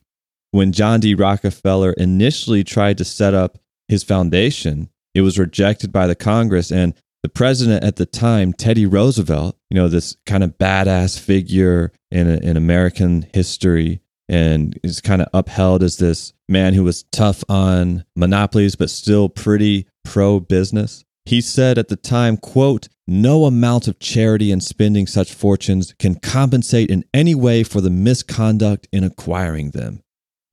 When 0.51 0.73
John 0.73 1.01
D. 1.01 1.15
Rockefeller 1.15 1.93
initially 1.95 2.63
tried 2.63 2.99
to 2.99 3.05
set 3.05 3.33
up 3.33 3.59
his 3.89 4.05
foundation, 4.05 4.91
it 5.15 5.23
was 5.23 5.39
rejected 5.39 5.93
by 5.93 6.07
the 6.07 6.15
Congress. 6.15 6.71
And 6.71 6.95
the 7.23 7.29
president 7.29 7.85
at 7.85 7.97
the 7.97 8.07
time, 8.07 8.53
Teddy 8.53 8.87
Roosevelt, 8.87 9.57
you 9.71 9.77
know, 9.77 9.89
this 9.89 10.17
kind 10.27 10.43
of 10.43 10.59
badass 10.59 11.19
figure 11.19 11.93
in, 12.11 12.27
in 12.29 12.57
American 12.57 13.27
history, 13.33 14.01
and 14.29 14.79
is 14.83 15.01
kind 15.01 15.21
of 15.21 15.29
upheld 15.35 15.83
as 15.83 15.99
this 15.99 16.33
man 16.49 16.75
who 16.75 16.85
was 16.85 17.05
tough 17.13 17.45
on 17.49 18.05
monopolies, 18.17 18.77
but 18.77 18.91
still 18.91 19.29
pretty 19.29 19.87
pro 20.05 20.41
business. 20.41 21.05
He 21.25 21.41
said 21.41 21.79
at 21.79 21.89
the 21.89 21.97
time, 21.97 22.37
quote, 22.37 22.89
no 23.07 23.45
amount 23.45 23.89
of 23.89 23.99
charity 23.99 24.51
in 24.51 24.61
spending 24.61 25.07
such 25.07 25.33
fortunes 25.35 25.95
can 25.99 26.15
compensate 26.17 26.91
in 26.91 27.05
any 27.13 27.35
way 27.35 27.63
for 27.63 27.81
the 27.81 27.91
misconduct 27.91 28.89
in 28.93 29.05
acquiring 29.05 29.71
them. 29.71 30.03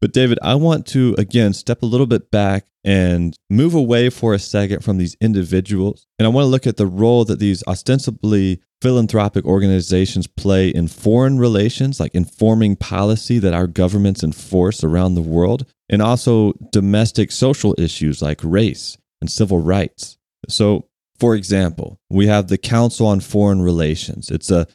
But 0.02 0.14
David, 0.14 0.40
I 0.42 0.56
want 0.56 0.86
to 0.88 1.14
again 1.18 1.54
step 1.54 1.84
a 1.84 1.86
little 1.86 2.08
bit 2.08 2.32
back 2.32 2.66
and 2.84 3.36
move 3.50 3.74
away 3.74 4.10
for 4.10 4.34
a 4.34 4.40
second 4.40 4.84
from 4.84 4.98
these 4.98 5.18
individuals. 5.20 6.08
And 6.18 6.26
I 6.26 6.30
want 6.30 6.46
to 6.46 6.50
look 6.50 6.66
at 6.66 6.78
the 6.78 6.88
role 6.88 7.26
that 7.26 7.40
these 7.40 7.64
ostensibly 7.68 8.62
philanthropic 8.82 9.44
organizations 9.46 10.28
play 10.28 10.70
in 10.70 10.88
foreign 10.88 11.38
relations, 11.38 12.00
like 12.00 12.16
informing 12.16 12.78
policy 12.78 13.38
that 13.40 13.54
our 13.54 13.68
governments 13.68 14.24
enforce 14.24 14.84
around 14.84 15.16
the 15.16 15.22
world, 15.22 15.66
and 15.90 16.02
also 16.02 16.54
domestic 16.72 17.32
social 17.32 17.76
issues 17.78 18.22
like 18.22 18.40
race 18.44 18.98
and 19.20 19.30
civil 19.30 19.60
rights. 19.60 20.18
So, 20.48 20.88
for 21.20 21.36
example, 21.36 22.00
we 22.10 22.28
have 22.28 22.48
the 22.48 22.58
Council 22.58 23.08
on 23.08 23.20
Foreign 23.20 23.62
Relations. 23.62 24.32
It's 24.32 24.50
a, 24.50 24.66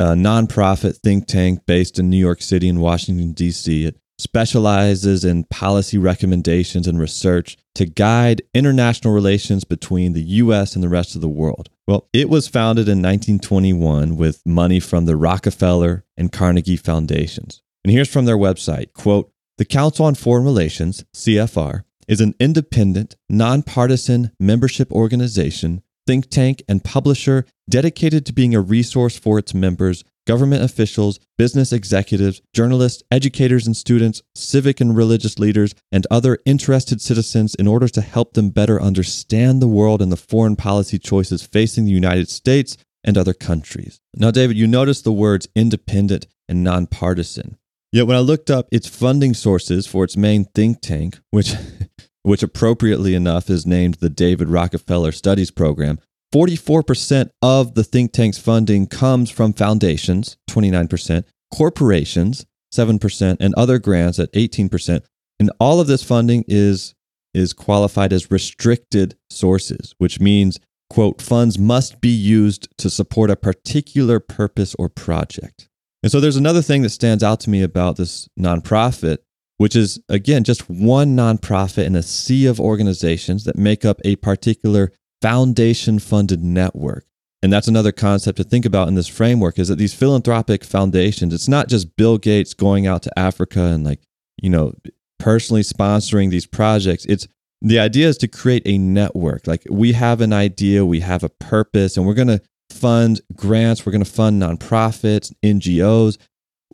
a 0.00 0.06
nonprofit 0.14 0.96
think 0.96 1.28
tank 1.28 1.60
based 1.66 2.00
in 2.00 2.10
New 2.10 2.18
York 2.18 2.42
City 2.42 2.68
and 2.68 2.80
Washington, 2.80 3.32
D.C. 3.32 3.84
It 3.84 4.00
specializes 4.24 5.24
in 5.24 5.44
policy 5.44 5.98
recommendations 5.98 6.88
and 6.88 6.98
research 6.98 7.56
to 7.74 7.84
guide 7.84 8.42
international 8.54 9.14
relations 9.14 9.64
between 9.64 10.14
the 10.14 10.22
US 10.22 10.74
and 10.74 10.82
the 10.82 10.88
rest 10.88 11.14
of 11.14 11.20
the 11.20 11.28
world. 11.28 11.68
Well, 11.86 12.08
it 12.12 12.28
was 12.30 12.48
founded 12.48 12.88
in 12.88 13.02
1921 13.02 14.16
with 14.16 14.40
money 14.46 14.80
from 14.80 15.04
the 15.04 15.16
Rockefeller 15.16 16.04
and 16.16 16.32
Carnegie 16.32 16.76
Foundations. 16.76 17.62
And 17.84 17.92
here's 17.92 18.08
from 18.08 18.24
their 18.24 18.38
website, 18.38 18.94
quote, 18.94 19.30
"The 19.58 19.66
Council 19.66 20.06
on 20.06 20.14
Foreign 20.14 20.44
Relations, 20.44 21.04
CFR, 21.12 21.84
is 22.08 22.22
an 22.22 22.34
independent, 22.40 23.16
nonpartisan 23.28 24.30
membership 24.40 24.90
organization, 24.90 25.82
think 26.06 26.30
tank, 26.30 26.62
and 26.66 26.82
publisher 26.82 27.44
dedicated 27.68 28.24
to 28.26 28.32
being 28.32 28.54
a 28.54 28.60
resource 28.60 29.18
for 29.18 29.38
its 29.38 29.54
members 29.54 30.02
government 30.26 30.62
officials, 30.62 31.18
business 31.36 31.72
executives, 31.72 32.40
journalists, 32.52 33.02
educators 33.10 33.66
and 33.66 33.76
students, 33.76 34.22
civic 34.34 34.80
and 34.80 34.96
religious 34.96 35.38
leaders, 35.38 35.74
and 35.92 36.06
other 36.10 36.38
interested 36.44 37.00
citizens 37.00 37.54
in 37.54 37.66
order 37.66 37.88
to 37.88 38.00
help 38.00 38.34
them 38.34 38.50
better 38.50 38.80
understand 38.80 39.60
the 39.60 39.68
world 39.68 40.00
and 40.00 40.10
the 40.10 40.16
foreign 40.16 40.56
policy 40.56 40.98
choices 40.98 41.46
facing 41.46 41.84
the 41.84 41.90
United 41.90 42.28
States 42.28 42.76
and 43.04 43.18
other 43.18 43.34
countries. 43.34 44.00
Now, 44.16 44.30
David, 44.30 44.56
you 44.56 44.66
notice 44.66 45.02
the 45.02 45.12
words 45.12 45.48
independent 45.54 46.26
and 46.48 46.64
nonpartisan. 46.64 47.58
Yet 47.92 48.06
when 48.06 48.16
I 48.16 48.20
looked 48.20 48.50
up 48.50 48.66
its 48.72 48.88
funding 48.88 49.34
sources 49.34 49.86
for 49.86 50.02
its 50.04 50.16
main 50.16 50.46
think 50.46 50.80
tank, 50.80 51.20
which 51.30 51.54
which 52.24 52.42
appropriately 52.42 53.14
enough 53.14 53.50
is 53.50 53.66
named 53.66 53.94
the 53.94 54.08
David 54.08 54.48
Rockefeller 54.48 55.12
Studies 55.12 55.50
Program, 55.50 56.00
44% 56.34 57.30
of 57.42 57.74
the 57.74 57.84
think 57.84 58.12
tank's 58.12 58.38
funding 58.38 58.88
comes 58.88 59.30
from 59.30 59.52
foundations, 59.52 60.36
29%, 60.50 61.22
corporations, 61.54 62.44
7%, 62.74 63.36
and 63.38 63.54
other 63.54 63.78
grants 63.78 64.18
at 64.18 64.32
18%. 64.32 65.04
And 65.38 65.52
all 65.60 65.80
of 65.80 65.86
this 65.86 66.02
funding 66.02 66.44
is, 66.48 66.92
is 67.34 67.52
qualified 67.52 68.12
as 68.12 68.32
restricted 68.32 69.16
sources, 69.30 69.94
which 69.98 70.18
means, 70.18 70.58
quote, 70.90 71.22
funds 71.22 71.56
must 71.56 72.00
be 72.00 72.08
used 72.08 72.66
to 72.78 72.90
support 72.90 73.30
a 73.30 73.36
particular 73.36 74.18
purpose 74.18 74.74
or 74.76 74.88
project. 74.88 75.68
And 76.02 76.10
so 76.10 76.18
there's 76.18 76.36
another 76.36 76.62
thing 76.62 76.82
that 76.82 76.90
stands 76.90 77.22
out 77.22 77.38
to 77.40 77.50
me 77.50 77.62
about 77.62 77.96
this 77.96 78.28
nonprofit, 78.38 79.18
which 79.58 79.76
is, 79.76 80.00
again, 80.08 80.42
just 80.42 80.68
one 80.68 81.16
nonprofit 81.16 81.86
in 81.86 81.94
a 81.94 82.02
sea 82.02 82.46
of 82.46 82.58
organizations 82.58 83.44
that 83.44 83.56
make 83.56 83.84
up 83.84 84.00
a 84.04 84.16
particular 84.16 84.90
foundation 85.24 85.98
funded 85.98 86.44
network. 86.44 87.06
And 87.42 87.50
that's 87.50 87.66
another 87.66 87.92
concept 87.92 88.36
to 88.36 88.44
think 88.44 88.66
about 88.66 88.88
in 88.88 88.94
this 88.94 89.08
framework 89.08 89.58
is 89.58 89.68
that 89.68 89.76
these 89.76 89.94
philanthropic 89.94 90.62
foundations, 90.62 91.32
it's 91.32 91.48
not 91.48 91.68
just 91.68 91.96
Bill 91.96 92.18
Gates 92.18 92.52
going 92.52 92.86
out 92.86 93.02
to 93.04 93.18
Africa 93.18 93.60
and 93.62 93.84
like, 93.84 94.00
you 94.42 94.50
know, 94.50 94.74
personally 95.18 95.62
sponsoring 95.62 96.30
these 96.30 96.44
projects. 96.44 97.06
It's 97.06 97.26
the 97.62 97.78
idea 97.78 98.08
is 98.08 98.18
to 98.18 98.28
create 98.28 98.64
a 98.66 98.76
network. 98.76 99.46
Like 99.46 99.64
we 99.70 99.92
have 99.92 100.20
an 100.20 100.34
idea, 100.34 100.84
we 100.84 101.00
have 101.00 101.24
a 101.24 101.30
purpose, 101.30 101.96
and 101.96 102.06
we're 102.06 102.12
going 102.12 102.28
to 102.28 102.42
fund 102.68 103.22
grants, 103.34 103.86
we're 103.86 103.92
going 103.92 104.04
to 104.04 104.10
fund 104.10 104.42
nonprofits, 104.42 105.32
NGOs, 105.42 106.18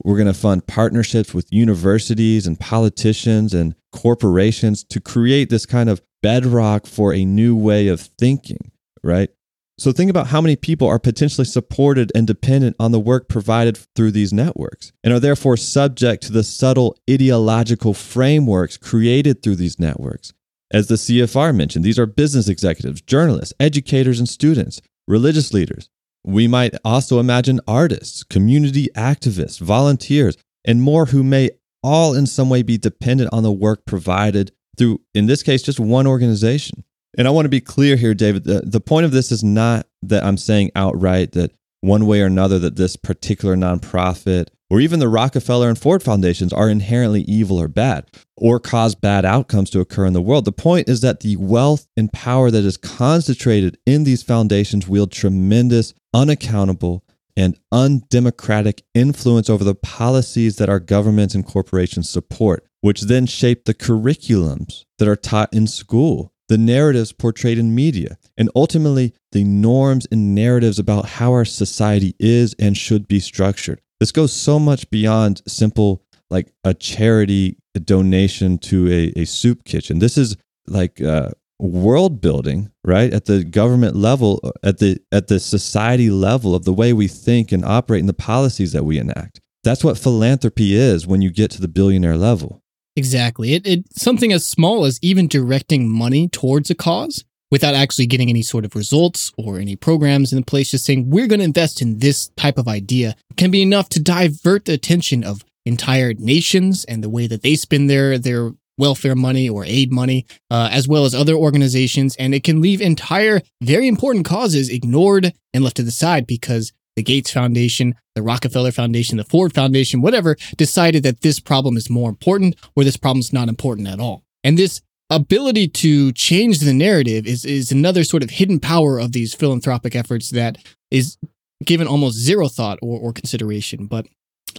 we're 0.02 0.16
going 0.16 0.26
to 0.26 0.34
fund 0.34 0.66
partnerships 0.66 1.32
with 1.32 1.52
universities 1.52 2.48
and 2.48 2.58
politicians 2.58 3.54
and 3.54 3.76
corporations 3.92 4.84
to 4.84 5.00
create 5.00 5.50
this 5.50 5.66
kind 5.66 5.88
of 5.88 6.02
bedrock 6.22 6.86
for 6.86 7.12
a 7.12 7.24
new 7.24 7.56
way 7.56 7.88
of 7.88 8.00
thinking, 8.00 8.70
right? 9.02 9.30
So 9.78 9.92
think 9.92 10.10
about 10.10 10.26
how 10.26 10.42
many 10.42 10.56
people 10.56 10.86
are 10.88 10.98
potentially 10.98 11.46
supported 11.46 12.12
and 12.14 12.26
dependent 12.26 12.76
on 12.78 12.92
the 12.92 13.00
work 13.00 13.30
provided 13.30 13.78
through 13.96 14.10
these 14.10 14.30
networks 14.30 14.92
and 15.02 15.14
are 15.14 15.20
therefore 15.20 15.56
subject 15.56 16.22
to 16.24 16.32
the 16.32 16.44
subtle 16.44 16.98
ideological 17.08 17.94
frameworks 17.94 18.76
created 18.76 19.42
through 19.42 19.56
these 19.56 19.78
networks. 19.78 20.34
As 20.70 20.88
the 20.88 20.96
CFR 20.96 21.56
mentioned, 21.56 21.82
these 21.82 21.98
are 21.98 22.04
business 22.04 22.46
executives, 22.46 23.00
journalists, 23.00 23.54
educators, 23.58 24.18
and 24.18 24.28
students, 24.28 24.82
religious 25.08 25.54
leaders. 25.54 25.88
We 26.24 26.46
might 26.46 26.74
also 26.84 27.18
imagine 27.18 27.60
artists, 27.66 28.22
community 28.22 28.88
activists, 28.94 29.58
volunteers, 29.58 30.36
and 30.64 30.82
more 30.82 31.06
who 31.06 31.24
may 31.24 31.50
all 31.82 32.14
in 32.14 32.26
some 32.26 32.50
way 32.50 32.62
be 32.62 32.78
dependent 32.78 33.30
on 33.32 33.42
the 33.42 33.52
work 33.52 33.84
provided 33.84 34.52
through, 34.76 35.00
in 35.14 35.26
this 35.26 35.42
case, 35.42 35.62
just 35.62 35.80
one 35.80 36.06
organization. 36.06 36.84
And 37.18 37.26
I 37.26 37.30
want 37.30 37.44
to 37.44 37.50
be 37.50 37.60
clear 37.60 37.96
here, 37.96 38.14
David. 38.14 38.44
The, 38.44 38.62
the 38.64 38.80
point 38.80 39.04
of 39.04 39.12
this 39.12 39.32
is 39.32 39.42
not 39.42 39.86
that 40.02 40.24
I'm 40.24 40.36
saying 40.36 40.70
outright 40.76 41.32
that 41.32 41.52
one 41.80 42.06
way 42.06 42.20
or 42.20 42.26
another 42.26 42.58
that 42.60 42.76
this 42.76 42.96
particular 42.96 43.56
nonprofit 43.56 44.48
or 44.70 44.80
even 44.80 45.00
the 45.00 45.08
Rockefeller 45.08 45.68
and 45.68 45.76
Ford 45.76 46.02
foundations 46.02 46.52
are 46.52 46.70
inherently 46.70 47.22
evil 47.22 47.60
or 47.60 47.66
bad 47.66 48.06
or 48.36 48.60
cause 48.60 48.94
bad 48.94 49.24
outcomes 49.24 49.68
to 49.70 49.80
occur 49.80 50.06
in 50.06 50.12
the 50.12 50.22
world. 50.22 50.44
The 50.44 50.52
point 50.52 50.88
is 50.88 51.00
that 51.00 51.20
the 51.20 51.36
wealth 51.36 51.88
and 51.96 52.12
power 52.12 52.50
that 52.50 52.64
is 52.64 52.76
concentrated 52.76 53.78
in 53.84 54.04
these 54.04 54.22
foundations 54.22 54.86
wield 54.86 55.10
tremendous, 55.10 55.92
unaccountable, 56.14 57.04
and 57.40 57.58
undemocratic 57.72 58.82
influence 58.94 59.48
over 59.48 59.64
the 59.64 59.74
policies 59.74 60.56
that 60.56 60.68
our 60.68 60.80
governments 60.80 61.34
and 61.34 61.46
corporations 61.46 62.08
support, 62.08 62.66
which 62.82 63.02
then 63.02 63.26
shape 63.26 63.64
the 63.64 63.74
curriculums 63.74 64.84
that 64.98 65.08
are 65.08 65.16
taught 65.16 65.52
in 65.52 65.66
school 65.66 66.32
the 66.50 66.58
narratives 66.58 67.12
portrayed 67.12 67.58
in 67.58 67.76
media, 67.76 68.18
and 68.36 68.50
ultimately 68.56 69.14
the 69.30 69.44
norms 69.44 70.04
and 70.10 70.34
narratives 70.34 70.80
about 70.80 71.06
how 71.06 71.30
our 71.30 71.44
society 71.44 72.16
is 72.18 72.56
and 72.58 72.76
should 72.76 73.06
be 73.06 73.20
structured. 73.20 73.80
This 74.00 74.10
goes 74.10 74.32
so 74.32 74.58
much 74.58 74.90
beyond 74.90 75.42
simple, 75.46 76.02
like 76.28 76.52
a 76.64 76.74
charity 76.74 77.56
donation 77.84 78.58
to 78.58 78.88
a, 78.90 79.20
a 79.20 79.26
soup 79.26 79.62
kitchen. 79.62 80.00
This 80.00 80.18
is 80.18 80.36
like 80.66 81.00
uh, 81.00 81.30
world 81.60 82.20
building, 82.20 82.70
right? 82.84 83.12
At 83.12 83.26
the 83.26 83.44
government 83.44 83.96
level, 83.96 84.40
at 84.62 84.78
the 84.78 84.98
at 85.12 85.28
the 85.28 85.40
society 85.40 86.10
level 86.10 86.54
of 86.54 86.64
the 86.64 86.72
way 86.72 86.92
we 86.92 87.08
think 87.08 87.52
and 87.52 87.64
operate 87.64 88.00
and 88.00 88.08
the 88.08 88.14
policies 88.14 88.72
that 88.72 88.84
we 88.84 88.98
enact. 88.98 89.40
That's 89.62 89.84
what 89.84 89.98
philanthropy 89.98 90.74
is 90.74 91.06
when 91.06 91.20
you 91.20 91.30
get 91.30 91.50
to 91.52 91.60
the 91.60 91.68
billionaire 91.68 92.16
level. 92.16 92.62
Exactly. 92.96 93.54
It, 93.54 93.66
it 93.66 93.84
something 93.96 94.32
as 94.32 94.46
small 94.46 94.84
as 94.84 94.98
even 95.02 95.28
directing 95.28 95.88
money 95.88 96.28
towards 96.28 96.70
a 96.70 96.74
cause 96.74 97.24
without 97.50 97.74
actually 97.74 98.06
getting 98.06 98.30
any 98.30 98.42
sort 98.42 98.64
of 98.64 98.74
results 98.74 99.32
or 99.36 99.58
any 99.58 99.76
programs 99.76 100.32
in 100.32 100.44
place, 100.44 100.70
just 100.70 100.84
saying 100.84 101.10
we're 101.10 101.26
going 101.26 101.40
to 101.40 101.44
invest 101.44 101.82
in 101.82 101.98
this 101.98 102.28
type 102.36 102.58
of 102.58 102.68
idea 102.68 103.16
can 103.36 103.50
be 103.50 103.62
enough 103.62 103.88
to 103.90 104.02
divert 104.02 104.64
the 104.64 104.72
attention 104.72 105.24
of 105.24 105.44
entire 105.66 106.14
nations 106.14 106.84
and 106.84 107.02
the 107.04 107.10
way 107.10 107.26
that 107.26 107.42
they 107.42 107.54
spend 107.54 107.90
their 107.90 108.18
their 108.18 108.52
welfare 108.78 109.14
money 109.14 109.48
or 109.48 109.64
aid 109.64 109.92
money, 109.92 110.26
uh, 110.50 110.68
as 110.72 110.88
well 110.88 111.04
as 111.04 111.14
other 111.14 111.34
organizations, 111.34 112.16
and 112.16 112.34
it 112.34 112.44
can 112.44 112.60
leave 112.60 112.80
entire 112.80 113.40
very 113.62 113.88
important 113.88 114.24
causes 114.24 114.68
ignored 114.68 115.32
and 115.52 115.64
left 115.64 115.76
to 115.76 115.82
the 115.82 115.90
side 115.90 116.26
because 116.26 116.72
the 116.96 117.02
Gates 117.02 117.30
Foundation, 117.30 117.94
the 118.14 118.22
Rockefeller 118.22 118.72
Foundation, 118.72 119.16
the 119.16 119.24
Ford 119.24 119.54
Foundation, 119.54 120.02
whatever, 120.02 120.36
decided 120.56 121.02
that 121.04 121.20
this 121.20 121.40
problem 121.40 121.76
is 121.76 121.88
more 121.88 122.10
important 122.10 122.56
or 122.76 122.84
this 122.84 122.96
problem 122.96 123.20
is 123.20 123.32
not 123.32 123.48
important 123.48 123.88
at 123.88 124.00
all. 124.00 124.22
And 124.42 124.58
this 124.58 124.80
ability 125.08 125.68
to 125.68 126.12
change 126.12 126.60
the 126.60 126.72
narrative 126.72 127.26
is, 127.26 127.44
is 127.44 127.72
another 127.72 128.04
sort 128.04 128.22
of 128.22 128.30
hidden 128.30 128.60
power 128.60 128.98
of 128.98 129.12
these 129.12 129.34
philanthropic 129.34 129.94
efforts 129.94 130.30
that 130.30 130.58
is 130.90 131.18
given 131.64 131.86
almost 131.86 132.16
zero 132.16 132.48
thought 132.48 132.78
or, 132.80 132.98
or 132.98 133.12
consideration. 133.12 133.86
But 133.86 134.06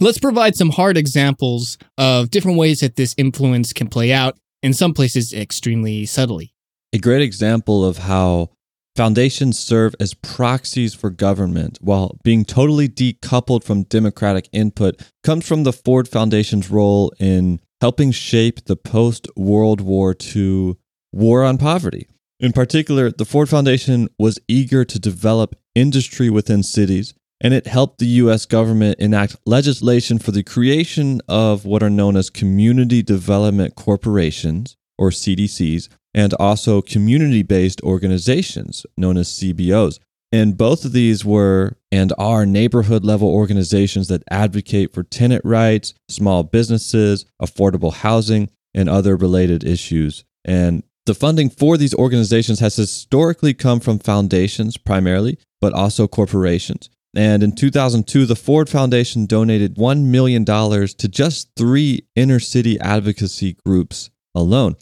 let's 0.00 0.18
provide 0.18 0.56
some 0.56 0.70
hard 0.70 0.96
examples 0.96 1.78
of 1.98 2.30
different 2.30 2.58
ways 2.58 2.80
that 2.80 2.96
this 2.96 3.14
influence 3.18 3.72
can 3.72 3.88
play 3.88 4.12
out, 4.12 4.38
in 4.62 4.72
some 4.72 4.94
places 4.94 5.32
extremely 5.32 6.06
subtly. 6.06 6.54
A 6.92 6.98
great 6.98 7.22
example 7.22 7.84
of 7.84 7.98
how 7.98 8.50
Foundations 8.94 9.58
serve 9.58 9.94
as 9.98 10.12
proxies 10.12 10.92
for 10.92 11.08
government 11.08 11.78
while 11.80 12.18
being 12.22 12.44
totally 12.44 12.90
decoupled 12.90 13.64
from 13.64 13.84
democratic 13.84 14.50
input 14.52 15.00
comes 15.24 15.48
from 15.48 15.62
the 15.62 15.72
Ford 15.72 16.06
Foundation's 16.06 16.70
role 16.70 17.10
in 17.18 17.58
helping 17.80 18.10
shape 18.10 18.66
the 18.66 18.76
post 18.76 19.28
World 19.34 19.80
War 19.80 20.14
II 20.36 20.74
war 21.10 21.42
on 21.42 21.56
poverty. 21.56 22.06
In 22.38 22.52
particular, 22.52 23.10
the 23.10 23.24
Ford 23.24 23.48
Foundation 23.48 24.08
was 24.18 24.38
eager 24.46 24.84
to 24.84 24.98
develop 24.98 25.56
industry 25.74 26.28
within 26.28 26.62
cities, 26.62 27.14
and 27.42 27.52
it 27.52 27.66
helped 27.66 27.98
the 27.98 28.06
US 28.06 28.46
government 28.46 28.98
enact 29.00 29.36
legislation 29.44 30.18
for 30.18 30.30
the 30.30 30.44
creation 30.44 31.20
of 31.28 31.66
what 31.66 31.82
are 31.82 31.90
known 31.90 32.16
as 32.16 32.30
community 32.30 33.02
development 33.02 33.74
corporations, 33.74 34.76
or 34.96 35.10
CDCs, 35.10 35.88
and 36.14 36.32
also 36.34 36.80
community 36.80 37.42
based 37.42 37.82
organizations 37.82 38.86
known 38.96 39.16
as 39.16 39.28
CBOs. 39.28 39.98
And 40.30 40.56
both 40.56 40.84
of 40.84 40.92
these 40.92 41.24
were 41.24 41.76
and 41.90 42.12
are 42.16 42.46
neighborhood 42.46 43.04
level 43.04 43.28
organizations 43.28 44.08
that 44.08 44.22
advocate 44.30 44.94
for 44.94 45.02
tenant 45.02 45.44
rights, 45.44 45.92
small 46.08 46.42
businesses, 46.44 47.26
affordable 47.42 47.92
housing, 47.92 48.50
and 48.72 48.88
other 48.88 49.16
related 49.16 49.64
issues. 49.64 50.24
And 50.44 50.84
the 51.04 51.14
funding 51.14 51.50
for 51.50 51.76
these 51.76 51.94
organizations 51.94 52.60
has 52.60 52.76
historically 52.76 53.52
come 53.52 53.80
from 53.80 53.98
foundations 53.98 54.76
primarily, 54.76 55.38
but 55.60 55.74
also 55.74 56.06
corporations. 56.06 56.88
And 57.14 57.42
in 57.42 57.52
2002, 57.52 58.26
the 58.26 58.36
Ford 58.36 58.68
Foundation 58.68 59.26
donated 59.26 59.76
$1 59.76 60.04
million 60.04 60.44
to 60.44 61.08
just 61.08 61.50
three 61.56 62.06
inner 62.16 62.40
city 62.40 62.80
advocacy 62.80 63.56
groups 63.64 64.10
alone. 64.34 64.76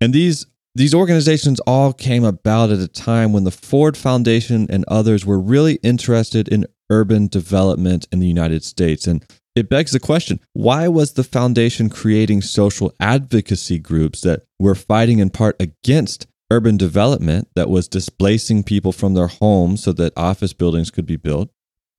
And 0.00 0.12
these 0.12 0.46
these 0.74 0.94
organizations 0.94 1.60
all 1.60 1.92
came 1.92 2.24
about 2.24 2.70
at 2.70 2.78
a 2.78 2.88
time 2.88 3.34
when 3.34 3.44
the 3.44 3.50
Ford 3.50 3.94
Foundation 3.94 4.66
and 4.70 4.86
others 4.88 5.26
were 5.26 5.38
really 5.38 5.74
interested 5.82 6.48
in 6.48 6.66
urban 6.88 7.28
development 7.28 8.08
in 8.10 8.20
the 8.20 8.26
United 8.26 8.64
States. 8.64 9.06
And 9.06 9.22
it 9.54 9.68
begs 9.68 9.92
the 9.92 10.00
question 10.00 10.40
why 10.54 10.88
was 10.88 11.12
the 11.12 11.24
foundation 11.24 11.90
creating 11.90 12.40
social 12.40 12.94
advocacy 13.00 13.78
groups 13.78 14.22
that 14.22 14.44
were 14.58 14.74
fighting 14.74 15.18
in 15.18 15.28
part 15.28 15.60
against 15.60 16.26
urban 16.50 16.78
development 16.78 17.48
that 17.54 17.68
was 17.68 17.86
displacing 17.86 18.62
people 18.62 18.92
from 18.92 19.12
their 19.12 19.26
homes 19.26 19.82
so 19.82 19.92
that 19.92 20.14
office 20.16 20.54
buildings 20.54 20.90
could 20.90 21.06
be 21.06 21.16
built? 21.16 21.50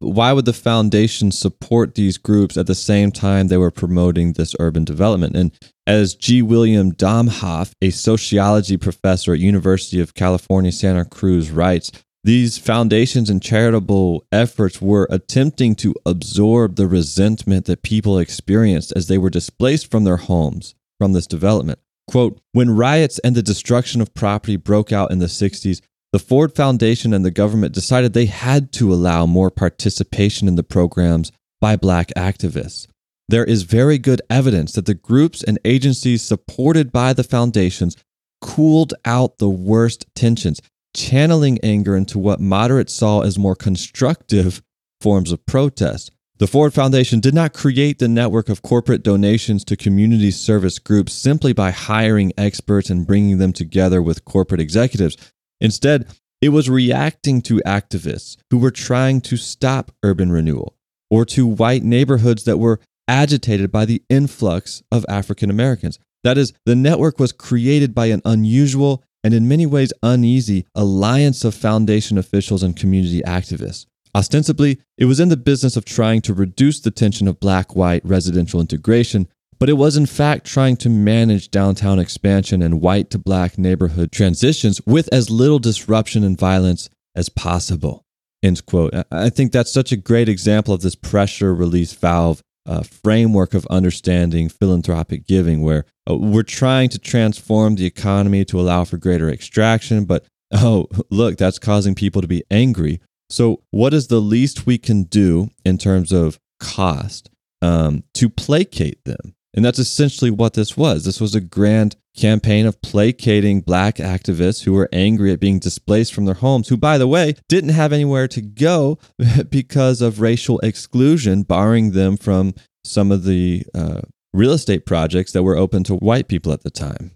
Why 0.03 0.33
would 0.33 0.45
the 0.45 0.53
foundation 0.53 1.31
support 1.31 1.95
these 1.95 2.17
groups 2.17 2.57
at 2.57 2.67
the 2.67 2.75
same 2.75 3.11
time 3.11 3.47
they 3.47 3.57
were 3.57 3.71
promoting 3.71 4.33
this 4.33 4.55
urban 4.59 4.83
development? 4.83 5.35
And 5.35 5.51
as 5.87 6.15
G. 6.15 6.41
William 6.41 6.93
Domhoff, 6.93 7.73
a 7.81 7.89
sociology 7.89 8.77
professor 8.77 9.33
at 9.33 9.39
University 9.39 9.99
of 9.99 10.13
California, 10.13 10.71
Santa 10.71 11.05
Cruz, 11.05 11.51
writes, 11.51 11.91
these 12.25 12.57
foundations 12.57 13.29
and 13.29 13.41
charitable 13.41 14.25
efforts 14.31 14.81
were 14.81 15.07
attempting 15.09 15.75
to 15.75 15.93
absorb 16.05 16.77
the 16.77 16.87
resentment 16.87 17.65
that 17.65 17.83
people 17.83 18.17
experienced 18.17 18.93
as 18.95 19.07
they 19.07 19.17
were 19.17 19.29
displaced 19.29 19.91
from 19.91 20.05
their 20.05 20.17
homes 20.17 20.73
from 20.97 21.11
this 21.11 21.27
development. 21.27 21.79
Quote, 22.07 22.39
when 22.53 22.75
riots 22.75 23.19
and 23.19 23.35
the 23.35 23.41
destruction 23.41 23.99
of 23.99 24.13
property 24.13 24.55
broke 24.55 24.93
out 24.93 25.11
in 25.11 25.19
the 25.19 25.25
60s, 25.25 25.81
the 26.13 26.19
Ford 26.19 26.55
Foundation 26.55 27.11
and 27.11 27.25
the 27.25 27.31
government 27.31 27.73
decided 27.73 28.13
they 28.13 28.27
had 28.27 28.71
to 28.73 28.93
allow 28.93 29.25
more 29.25 29.49
participation 29.49 30.47
in 30.47 30.53
the 30.53 30.63
programs 30.63 31.31
by 31.59 31.75
black 31.75 32.09
activists. 32.15 32.85
There 33.29 33.43
is 33.43 33.63
very 33.63 33.97
good 33.97 34.21
evidence 34.29 34.73
that 34.73 34.85
the 34.85 34.93
groups 34.93 35.43
and 35.43 35.57
agencies 35.65 36.21
supported 36.21 36.91
by 36.91 37.13
the 37.13 37.23
foundations 37.23 37.97
cooled 38.41 38.93
out 39.05 39.39
the 39.39 39.49
worst 39.49 40.05
tensions, 40.13 40.61
channeling 40.95 41.57
anger 41.63 41.95
into 41.95 42.19
what 42.19 42.39
moderates 42.39 42.93
saw 42.93 43.21
as 43.21 43.39
more 43.39 43.55
constructive 43.55 44.61
forms 45.01 45.31
of 45.31 45.43
protest. 45.47 46.11
The 46.37 46.45
Ford 46.45 46.75
Foundation 46.75 47.21
did 47.21 47.33
not 47.33 47.53
create 47.53 47.97
the 47.97 48.07
network 48.07 48.49
of 48.49 48.61
corporate 48.61 49.01
donations 49.01 49.63
to 49.65 49.75
community 49.75 50.29
service 50.29 50.77
groups 50.77 51.13
simply 51.13 51.53
by 51.53 51.71
hiring 51.71 52.33
experts 52.37 52.91
and 52.91 53.07
bringing 53.07 53.39
them 53.39 53.51
together 53.53 53.99
with 53.99 54.25
corporate 54.25 54.61
executives. 54.61 55.17
Instead, 55.63 56.05
it 56.41 56.49
was 56.49 56.69
reacting 56.69 57.41
to 57.41 57.61
activists 57.65 58.35
who 58.51 58.57
were 58.59 58.69
trying 58.69 59.21
to 59.21 59.37
stop 59.37 59.91
urban 60.03 60.31
renewal 60.31 60.75
or 61.09 61.25
to 61.25 61.47
white 61.47 61.83
neighborhoods 61.83 62.43
that 62.43 62.57
were 62.57 62.81
agitated 63.07 63.71
by 63.71 63.85
the 63.85 64.03
influx 64.09 64.83
of 64.91 65.05
African 65.07 65.49
Americans. 65.49 65.97
That 66.23 66.37
is, 66.37 66.53
the 66.65 66.75
network 66.75 67.17
was 67.17 67.31
created 67.31 67.95
by 67.95 68.07
an 68.07 68.21
unusual 68.25 69.03
and 69.23 69.33
in 69.33 69.47
many 69.47 69.65
ways 69.65 69.93
uneasy 70.03 70.65
alliance 70.75 71.45
of 71.45 71.55
foundation 71.55 72.17
officials 72.17 72.61
and 72.61 72.75
community 72.75 73.21
activists. 73.21 73.85
Ostensibly, 74.15 74.79
it 74.97 75.05
was 75.05 75.19
in 75.19 75.29
the 75.29 75.37
business 75.37 75.77
of 75.77 75.85
trying 75.85 76.21
to 76.21 76.33
reduce 76.33 76.81
the 76.81 76.91
tension 76.91 77.27
of 77.27 77.39
black 77.39 77.75
white 77.75 78.05
residential 78.05 78.59
integration, 78.59 79.27
but 79.63 79.69
it 79.69 79.77
was 79.77 79.95
in 79.95 80.05
fact 80.05 80.45
trying 80.45 80.75
to 80.75 80.89
manage 80.89 81.49
downtown 81.49 81.97
expansion 81.97 82.61
and 82.61 82.81
white 82.81 83.09
to 83.09 83.17
black 83.17 83.57
neighborhood 83.57 84.11
transitions 84.11 84.81
with 84.85 85.07
as 85.13 85.29
little 85.29 85.57
disruption 85.57 86.21
and 86.25 86.37
violence 86.37 86.89
as 87.15 87.29
possible. 87.29 88.03
End 88.43 88.65
quote. 88.65 88.93
I 89.09 89.29
think 89.29 89.53
that's 89.53 89.71
such 89.71 89.93
a 89.93 89.95
great 89.95 90.27
example 90.27 90.73
of 90.73 90.81
this 90.81 90.95
pressure 90.95 91.55
release 91.55 91.93
valve 91.93 92.41
uh, 92.65 92.83
framework 92.83 93.53
of 93.53 93.65
understanding 93.67 94.49
philanthropic 94.49 95.25
giving, 95.25 95.61
where 95.61 95.85
uh, 96.11 96.17
we're 96.17 96.43
trying 96.43 96.89
to 96.89 96.99
transform 96.99 97.75
the 97.75 97.85
economy 97.85 98.43
to 98.43 98.59
allow 98.59 98.83
for 98.83 98.97
greater 98.97 99.29
extraction, 99.29 100.03
but 100.03 100.25
oh, 100.51 100.89
look, 101.09 101.37
that's 101.37 101.57
causing 101.57 101.95
people 101.95 102.21
to 102.21 102.27
be 102.27 102.43
angry. 102.51 102.99
So, 103.29 103.61
what 103.71 103.93
is 103.93 104.07
the 104.07 104.19
least 104.19 104.65
we 104.65 104.77
can 104.77 105.03
do 105.03 105.51
in 105.63 105.77
terms 105.77 106.11
of 106.11 106.37
cost 106.59 107.29
um, 107.61 108.03
to 108.15 108.27
placate 108.27 109.05
them? 109.05 109.35
And 109.53 109.63
that's 109.63 109.79
essentially 109.79 110.31
what 110.31 110.53
this 110.53 110.75
was. 110.75 111.05
This 111.05 111.21
was 111.21 111.35
a 111.35 111.41
grand 111.41 111.95
campaign 112.15 112.65
of 112.65 112.81
placating 112.81 113.61
black 113.61 113.95
activists 113.97 114.63
who 114.63 114.73
were 114.73 114.89
angry 114.91 115.31
at 115.31 115.39
being 115.39 115.59
displaced 115.59 116.13
from 116.13 116.25
their 116.25 116.35
homes, 116.35 116.67
who, 116.67 116.77
by 116.77 116.97
the 116.97 117.07
way, 117.07 117.35
didn't 117.49 117.69
have 117.69 117.93
anywhere 117.93 118.27
to 118.27 118.41
go 118.41 118.97
because 119.49 120.01
of 120.01 120.21
racial 120.21 120.59
exclusion, 120.59 121.43
barring 121.43 121.91
them 121.91 122.17
from 122.17 122.53
some 122.83 123.11
of 123.11 123.23
the 123.23 123.63
uh, 123.73 124.01
real 124.33 124.51
estate 124.51 124.85
projects 124.85 125.31
that 125.31 125.43
were 125.43 125.57
open 125.57 125.83
to 125.83 125.95
white 125.95 126.27
people 126.27 126.51
at 126.51 126.63
the 126.63 126.71
time. 126.71 127.11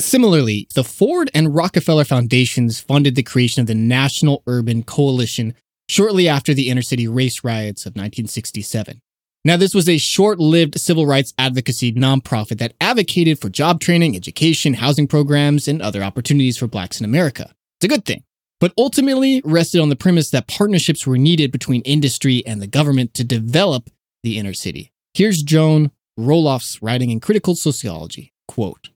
Similarly, 0.00 0.68
the 0.74 0.84
Ford 0.84 1.30
and 1.34 1.54
Rockefeller 1.54 2.04
Foundations 2.04 2.80
funded 2.80 3.14
the 3.14 3.22
creation 3.22 3.60
of 3.60 3.66
the 3.66 3.74
National 3.74 4.42
Urban 4.46 4.82
Coalition 4.82 5.54
shortly 5.88 6.28
after 6.28 6.54
the 6.54 6.68
inner 6.70 6.82
city 6.82 7.06
race 7.06 7.44
riots 7.44 7.86
of 7.86 7.90
1967. 7.90 9.00
Now, 9.44 9.56
this 9.56 9.74
was 9.74 9.88
a 9.88 9.98
short 9.98 10.38
lived 10.38 10.78
civil 10.78 11.04
rights 11.04 11.34
advocacy 11.36 11.92
nonprofit 11.92 12.58
that 12.58 12.74
advocated 12.80 13.40
for 13.40 13.48
job 13.48 13.80
training, 13.80 14.14
education, 14.14 14.74
housing 14.74 15.08
programs, 15.08 15.66
and 15.66 15.82
other 15.82 16.04
opportunities 16.04 16.56
for 16.56 16.68
blacks 16.68 17.00
in 17.00 17.04
America. 17.04 17.52
It's 17.78 17.86
a 17.86 17.88
good 17.88 18.04
thing, 18.04 18.22
but 18.60 18.72
ultimately 18.78 19.42
rested 19.44 19.80
on 19.80 19.88
the 19.88 19.96
premise 19.96 20.30
that 20.30 20.46
partnerships 20.46 21.08
were 21.08 21.18
needed 21.18 21.50
between 21.50 21.82
industry 21.82 22.44
and 22.46 22.62
the 22.62 22.68
government 22.68 23.14
to 23.14 23.24
develop 23.24 23.90
the 24.22 24.38
inner 24.38 24.54
city. 24.54 24.92
Here's 25.12 25.42
Joan 25.42 25.90
Roelofs' 26.16 26.78
writing 26.80 27.10
in 27.10 27.18
Critical 27.18 27.56
Sociology. 27.56 28.32
Quote, 28.46 28.90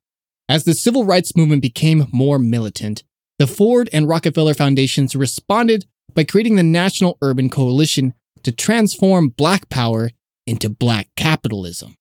as 0.49 0.63
the 0.63 0.75
civil 0.75 1.05
rights 1.05 1.35
movement 1.35 1.61
became 1.61 2.07
more 2.13 2.39
militant, 2.39 3.03
the 3.41 3.49
Ford 3.49 3.91
and 3.93 4.09
Rockefeller 4.09 4.55
Foundations 4.55 5.17
responded 5.17 5.87
by 6.15 6.23
creating 6.23 6.55
the 6.55 6.63
National 6.63 7.19
Urban 7.21 7.51
Coalition 7.51 8.15
to 8.45 8.53
transform 8.53 9.31
black 9.31 9.69
power 9.69 10.11
into 10.47 10.69
black 10.69 11.09
capitalism. 11.17 11.97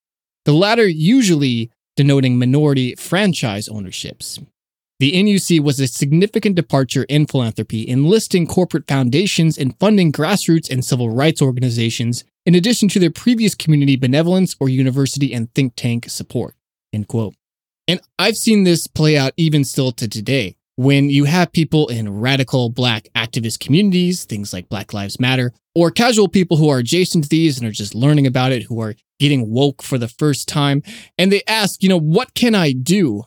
The 0.46 0.54
latter 0.54 0.88
usually 0.88 1.72
denoting 1.96 2.38
minority 2.38 2.96
franchise 2.96 3.68
ownerships. 3.68 4.40
The 5.00 5.12
NUC 5.12 5.60
was 5.60 5.80
a 5.80 5.88
significant 5.88 6.56
departure 6.56 7.04
in 7.10 7.26
philanthropy, 7.26 7.88
enlisting 7.88 8.48
corporate 8.48 8.88
foundations 8.88 9.58
and 9.58 9.78
funding 9.78 10.12
grassroots 10.12 10.70
and 10.70 10.86
civil 10.86 11.10
rights 11.10 11.42
organizations, 11.42 12.24
in 12.46 12.56
addition 12.56 12.88
to 12.90 13.00
their 13.00 13.12
previous 13.12 13.56
community 13.56 13.98
benevolence 13.98 14.56
or 14.60 14.70
university 14.70 15.34
and 15.34 15.54
think 15.54 15.74
tank 15.76 16.10
support. 16.10 16.56
End 16.94 17.10
quote. 17.10 17.36
And 17.88 18.00
I've 18.18 18.38
seen 18.38 18.64
this 18.64 18.88
play 18.88 19.18
out 19.18 19.34
even 19.36 19.66
still 19.66 19.92
to 19.94 20.08
today. 20.08 20.56
When 20.78 21.10
you 21.10 21.24
have 21.24 21.54
people 21.54 21.88
in 21.88 22.20
radical 22.20 22.70
black 22.70 23.08
activist 23.16 23.60
communities, 23.60 24.26
things 24.26 24.52
like 24.52 24.68
Black 24.68 24.94
Lives 24.94 25.22
Matter, 25.22 25.54
or 25.74 25.90
casual 25.90 26.28
people 26.28 26.58
who 26.58 26.68
are 26.68 26.80
adjacent 26.80 27.24
to 27.24 27.30
these 27.30 27.58
and 27.58 27.66
are 27.66 27.72
just 27.72 27.96
learning 27.96 28.28
about 28.28 28.52
it, 28.52 28.64
who 28.64 28.82
are 28.82 28.96
getting 29.18 29.50
woke 29.50 29.82
for 29.82 29.98
the 29.98 30.10
first 30.10 30.50
time, 30.50 30.84
and 31.18 31.32
they 31.32 31.44
ask, 31.48 31.82
you 31.82 31.88
know, 31.88 32.00
what 32.00 32.34
can 32.34 32.56
I 32.56 32.74
do 32.74 33.24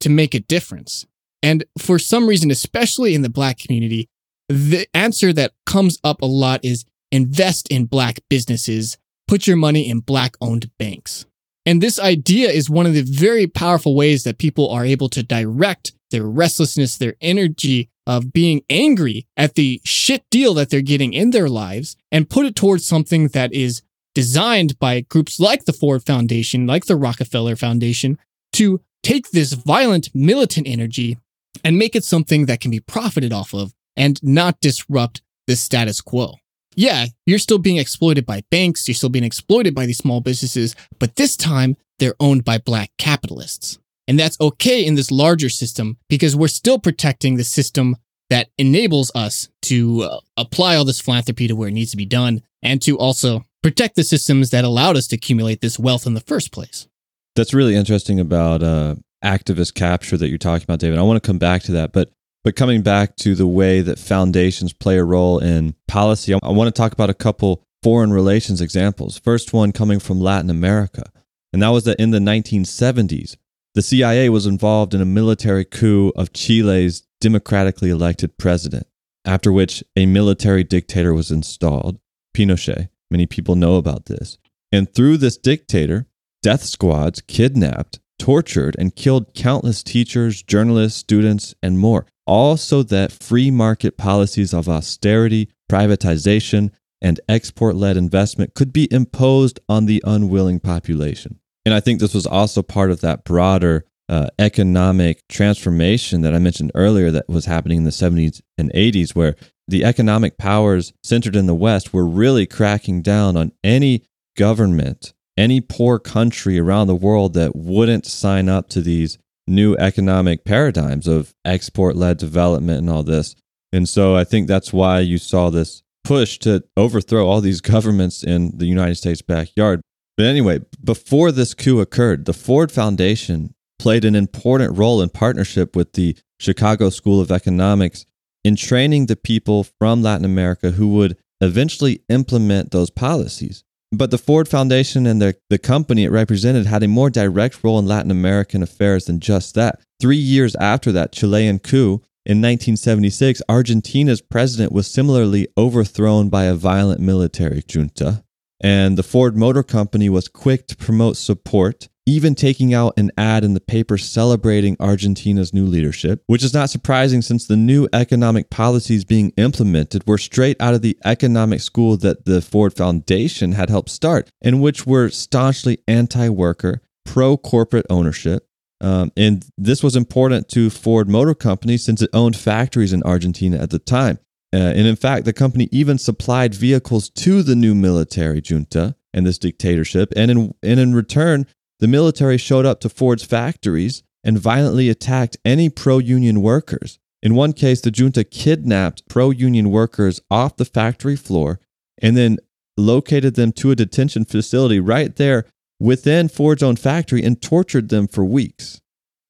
to 0.00 0.10
make 0.10 0.34
a 0.34 0.40
difference? 0.40 1.06
And 1.42 1.64
for 1.78 1.98
some 1.98 2.26
reason, 2.26 2.50
especially 2.50 3.14
in 3.14 3.22
the 3.22 3.30
black 3.30 3.58
community, 3.58 4.10
the 4.50 4.86
answer 4.92 5.32
that 5.32 5.52
comes 5.64 5.98
up 6.04 6.20
a 6.20 6.26
lot 6.26 6.62
is 6.62 6.84
invest 7.10 7.68
in 7.68 7.86
black 7.86 8.20
businesses, 8.28 8.98
put 9.26 9.46
your 9.46 9.56
money 9.56 9.88
in 9.88 10.00
black 10.00 10.34
owned 10.42 10.70
banks. 10.78 11.24
And 11.64 11.80
this 11.80 11.98
idea 11.98 12.50
is 12.50 12.68
one 12.68 12.84
of 12.84 12.92
the 12.92 13.02
very 13.02 13.46
powerful 13.46 13.94
ways 13.94 14.24
that 14.24 14.38
people 14.38 14.68
are 14.68 14.84
able 14.84 15.08
to 15.10 15.22
direct 15.22 15.92
their 16.10 16.24
restlessness, 16.24 16.96
their 16.96 17.14
energy 17.20 17.88
of 18.06 18.32
being 18.32 18.62
angry 18.68 19.26
at 19.36 19.54
the 19.54 19.80
shit 19.84 20.24
deal 20.30 20.54
that 20.54 20.70
they're 20.70 20.80
getting 20.80 21.12
in 21.12 21.30
their 21.30 21.48
lives 21.48 21.96
and 22.10 22.30
put 22.30 22.46
it 22.46 22.56
towards 22.56 22.86
something 22.86 23.28
that 23.28 23.52
is 23.52 23.82
designed 24.14 24.78
by 24.78 25.00
groups 25.00 25.38
like 25.38 25.64
the 25.64 25.72
Ford 25.72 26.02
Foundation, 26.02 26.66
like 26.66 26.86
the 26.86 26.96
Rockefeller 26.96 27.56
Foundation, 27.56 28.18
to 28.52 28.80
take 29.02 29.30
this 29.30 29.52
violent 29.52 30.10
militant 30.14 30.66
energy 30.66 31.18
and 31.64 31.78
make 31.78 31.94
it 31.94 32.04
something 32.04 32.46
that 32.46 32.60
can 32.60 32.70
be 32.70 32.80
profited 32.80 33.32
off 33.32 33.54
of 33.54 33.72
and 33.96 34.22
not 34.22 34.60
disrupt 34.60 35.22
the 35.46 35.56
status 35.56 36.00
quo 36.00 36.34
yeah, 36.76 37.06
you're 37.26 37.38
still 37.38 37.58
being 37.58 37.78
exploited 37.78 38.26
by 38.26 38.42
banks, 38.50 38.86
you're 38.86 38.94
still 38.94 39.08
being 39.08 39.24
exploited 39.24 39.74
by 39.74 39.86
these 39.86 39.98
small 39.98 40.20
businesses, 40.20 40.74
but 40.98 41.16
this 41.16 41.36
time 41.36 41.76
they're 41.98 42.14
owned 42.20 42.44
by 42.44 42.58
black 42.58 42.90
capitalists. 42.98 43.78
And 44.10 44.18
that's 44.18 44.36
okay 44.40 44.84
in 44.84 44.96
this 44.96 45.12
larger 45.12 45.48
system 45.48 45.96
because 46.08 46.34
we're 46.34 46.48
still 46.48 46.80
protecting 46.80 47.36
the 47.36 47.44
system 47.44 47.94
that 48.28 48.48
enables 48.58 49.12
us 49.14 49.48
to 49.62 50.02
uh, 50.02 50.18
apply 50.36 50.74
all 50.74 50.84
this 50.84 51.00
philanthropy 51.00 51.46
to 51.46 51.54
where 51.54 51.68
it 51.68 51.74
needs 51.74 51.92
to 51.92 51.96
be 51.96 52.06
done 52.06 52.42
and 52.60 52.82
to 52.82 52.98
also 52.98 53.44
protect 53.62 53.94
the 53.94 54.02
systems 54.02 54.50
that 54.50 54.64
allowed 54.64 54.96
us 54.96 55.06
to 55.06 55.14
accumulate 55.14 55.60
this 55.60 55.78
wealth 55.78 56.08
in 56.08 56.14
the 56.14 56.20
first 56.20 56.50
place. 56.50 56.88
That's 57.36 57.54
really 57.54 57.76
interesting 57.76 58.18
about 58.18 58.64
uh, 58.64 58.96
activist 59.24 59.74
capture 59.74 60.16
that 60.16 60.28
you're 60.28 60.38
talking 60.38 60.64
about, 60.64 60.80
David. 60.80 60.98
I 60.98 61.02
want 61.02 61.22
to 61.22 61.24
come 61.24 61.38
back 61.38 61.62
to 61.62 61.72
that, 61.72 61.92
but 61.92 62.10
but 62.42 62.56
coming 62.56 62.82
back 62.82 63.14
to 63.18 63.36
the 63.36 63.46
way 63.46 63.80
that 63.80 64.00
foundations 64.00 64.72
play 64.72 64.98
a 64.98 65.04
role 65.04 65.38
in 65.38 65.76
policy, 65.86 66.34
I 66.34 66.50
want 66.50 66.66
to 66.66 66.76
talk 66.76 66.90
about 66.92 67.10
a 67.10 67.14
couple 67.14 67.62
foreign 67.84 68.12
relations 68.12 68.60
examples. 68.60 69.20
First 69.20 69.52
one 69.52 69.70
coming 69.70 70.00
from 70.00 70.18
Latin 70.20 70.50
America. 70.50 71.12
And 71.52 71.62
that 71.62 71.68
was 71.68 71.84
that 71.84 72.00
in 72.00 72.10
the 72.10 72.18
1970s, 72.18 73.36
the 73.74 73.82
CIA 73.82 74.28
was 74.28 74.46
involved 74.46 74.94
in 74.94 75.00
a 75.00 75.06
military 75.06 75.64
coup 75.64 76.12
of 76.16 76.32
Chile's 76.32 77.02
democratically 77.20 77.90
elected 77.90 78.36
president, 78.38 78.86
after 79.24 79.52
which 79.52 79.84
a 79.96 80.06
military 80.06 80.64
dictator 80.64 81.14
was 81.14 81.30
installed, 81.30 81.98
Pinochet. 82.34 82.88
Many 83.10 83.26
people 83.26 83.54
know 83.54 83.76
about 83.76 84.06
this. 84.06 84.38
And 84.72 84.92
through 84.92 85.18
this 85.18 85.36
dictator, 85.36 86.06
death 86.42 86.62
squads 86.62 87.20
kidnapped, 87.20 88.00
tortured, 88.18 88.76
and 88.78 88.94
killed 88.94 89.34
countless 89.34 89.82
teachers, 89.82 90.42
journalists, 90.42 90.98
students, 90.98 91.54
and 91.62 91.78
more 91.78 92.06
all 92.26 92.56
so 92.56 92.84
that 92.84 93.10
free 93.10 93.50
market 93.50 93.96
policies 93.96 94.54
of 94.54 94.68
austerity, 94.68 95.48
privatization, 95.68 96.70
and 97.02 97.18
export 97.28 97.74
led 97.74 97.96
investment 97.96 98.54
could 98.54 98.72
be 98.72 98.86
imposed 98.92 99.58
on 99.68 99.86
the 99.86 100.00
unwilling 100.06 100.60
population. 100.60 101.40
And 101.70 101.76
I 101.76 101.78
think 101.78 102.00
this 102.00 102.14
was 102.14 102.26
also 102.26 102.64
part 102.64 102.90
of 102.90 103.00
that 103.02 103.22
broader 103.22 103.84
uh, 104.08 104.26
economic 104.40 105.22
transformation 105.28 106.22
that 106.22 106.34
I 106.34 106.40
mentioned 106.40 106.72
earlier 106.74 107.12
that 107.12 107.28
was 107.28 107.44
happening 107.44 107.78
in 107.78 107.84
the 107.84 107.90
70s 107.90 108.40
and 108.58 108.72
80s, 108.72 109.14
where 109.14 109.36
the 109.68 109.84
economic 109.84 110.36
powers 110.36 110.92
centered 111.04 111.36
in 111.36 111.46
the 111.46 111.54
West 111.54 111.94
were 111.94 112.04
really 112.04 112.44
cracking 112.44 113.02
down 113.02 113.36
on 113.36 113.52
any 113.62 114.02
government, 114.36 115.12
any 115.36 115.60
poor 115.60 116.00
country 116.00 116.58
around 116.58 116.88
the 116.88 116.96
world 116.96 117.34
that 117.34 117.54
wouldn't 117.54 118.04
sign 118.04 118.48
up 118.48 118.68
to 118.70 118.80
these 118.80 119.16
new 119.46 119.76
economic 119.76 120.44
paradigms 120.44 121.06
of 121.06 121.32
export 121.44 121.94
led 121.94 122.16
development 122.16 122.80
and 122.80 122.90
all 122.90 123.04
this. 123.04 123.36
And 123.72 123.88
so 123.88 124.16
I 124.16 124.24
think 124.24 124.48
that's 124.48 124.72
why 124.72 124.98
you 124.98 125.18
saw 125.18 125.50
this 125.50 125.84
push 126.02 126.36
to 126.40 126.64
overthrow 126.76 127.28
all 127.28 127.40
these 127.40 127.60
governments 127.60 128.24
in 128.24 128.58
the 128.58 128.66
United 128.66 128.96
States 128.96 129.22
backyard. 129.22 129.82
But 130.20 130.26
anyway, 130.26 130.60
before 130.84 131.32
this 131.32 131.54
coup 131.54 131.80
occurred, 131.80 132.26
the 132.26 132.34
Ford 132.34 132.70
Foundation 132.70 133.54
played 133.78 134.04
an 134.04 134.14
important 134.14 134.76
role 134.76 135.00
in 135.00 135.08
partnership 135.08 135.74
with 135.74 135.94
the 135.94 136.14
Chicago 136.38 136.90
School 136.90 137.22
of 137.22 137.30
Economics 137.32 138.04
in 138.44 138.54
training 138.54 139.06
the 139.06 139.16
people 139.16 139.64
from 139.64 140.02
Latin 140.02 140.26
America 140.26 140.72
who 140.72 140.88
would 140.88 141.16
eventually 141.40 142.02
implement 142.10 142.70
those 142.70 142.90
policies. 142.90 143.64
But 143.92 144.10
the 144.10 144.18
Ford 144.18 144.46
Foundation 144.46 145.06
and 145.06 145.22
the, 145.22 145.36
the 145.48 145.56
company 145.56 146.04
it 146.04 146.10
represented 146.10 146.66
had 146.66 146.82
a 146.82 146.86
more 146.86 147.08
direct 147.08 147.64
role 147.64 147.78
in 147.78 147.86
Latin 147.86 148.10
American 148.10 148.62
affairs 148.62 149.06
than 149.06 149.20
just 149.20 149.54
that. 149.54 149.80
Three 150.02 150.18
years 150.18 150.54
after 150.56 150.92
that 150.92 151.12
Chilean 151.12 151.60
coup 151.60 152.02
in 152.26 152.42
1976, 152.42 153.40
Argentina's 153.48 154.20
president 154.20 154.70
was 154.70 154.86
similarly 154.86 155.48
overthrown 155.56 156.28
by 156.28 156.44
a 156.44 156.54
violent 156.54 157.00
military 157.00 157.62
junta. 157.66 158.22
And 158.60 158.98
the 158.98 159.02
Ford 159.02 159.36
Motor 159.36 159.62
Company 159.62 160.08
was 160.08 160.28
quick 160.28 160.66
to 160.68 160.76
promote 160.76 161.16
support 161.16 161.88
even 162.10 162.34
taking 162.34 162.74
out 162.74 162.92
an 162.96 163.12
ad 163.16 163.44
in 163.44 163.54
the 163.54 163.60
paper 163.60 163.96
celebrating 163.96 164.76
Argentina's 164.80 165.54
new 165.54 165.64
leadership, 165.64 166.22
which 166.26 166.42
is 166.42 166.52
not 166.52 166.68
surprising 166.68 167.22
since 167.22 167.46
the 167.46 167.56
new 167.56 167.88
economic 167.92 168.50
policies 168.50 169.04
being 169.04 169.32
implemented 169.36 170.04
were 170.06 170.18
straight 170.18 170.60
out 170.60 170.74
of 170.74 170.82
the 170.82 170.98
economic 171.04 171.60
school 171.60 171.96
that 171.98 172.24
the 172.24 172.40
Ford 172.40 172.74
Foundation 172.76 173.52
had 173.52 173.70
helped 173.70 173.90
start, 173.90 174.28
and 174.42 174.60
which 174.60 174.86
were 174.86 175.08
staunchly 175.08 175.78
anti 175.86 176.28
worker, 176.28 176.82
pro 177.04 177.36
corporate 177.36 177.86
ownership. 177.88 178.46
Um, 178.80 179.12
and 179.16 179.44
this 179.56 179.82
was 179.82 179.94
important 179.94 180.48
to 180.48 180.70
Ford 180.70 181.08
Motor 181.08 181.34
Company 181.34 181.76
since 181.76 182.02
it 182.02 182.10
owned 182.12 182.34
factories 182.34 182.92
in 182.92 183.02
Argentina 183.04 183.58
at 183.58 183.70
the 183.70 183.78
time. 183.78 184.18
Uh, 184.52 184.56
and 184.56 184.86
in 184.86 184.96
fact, 184.96 185.24
the 185.24 185.32
company 185.32 185.68
even 185.70 185.96
supplied 185.96 186.54
vehicles 186.54 187.08
to 187.08 187.42
the 187.42 187.54
new 187.54 187.74
military 187.74 188.40
junta 188.40 188.96
and 189.14 189.26
this 189.26 189.38
dictatorship. 189.38 190.12
And 190.16 190.30
in, 190.30 190.54
and 190.62 190.80
in 190.80 190.94
return, 190.94 191.46
the 191.78 191.88
military 191.88 192.36
showed 192.36 192.66
up 192.66 192.80
to 192.80 192.88
Ford's 192.88 193.22
factories 193.22 194.02
and 194.24 194.38
violently 194.38 194.88
attacked 194.88 195.36
any 195.44 195.68
pro 195.68 195.98
union 195.98 196.42
workers. 196.42 196.98
In 197.22 197.34
one 197.34 197.52
case, 197.52 197.80
the 197.80 197.90
junta 197.90 198.24
kidnapped 198.24 199.08
pro 199.08 199.30
union 199.30 199.70
workers 199.70 200.20
off 200.30 200.56
the 200.56 200.64
factory 200.64 201.16
floor 201.16 201.60
and 202.00 202.16
then 202.16 202.38
located 202.76 203.34
them 203.34 203.52
to 203.52 203.70
a 203.70 203.76
detention 203.76 204.24
facility 204.24 204.80
right 204.80 205.14
there 205.16 205.46
within 205.78 206.28
Ford's 206.28 206.62
own 206.62 206.76
factory 206.76 207.22
and 207.22 207.40
tortured 207.40 207.88
them 207.88 208.08
for 208.08 208.24
weeks. 208.24 208.80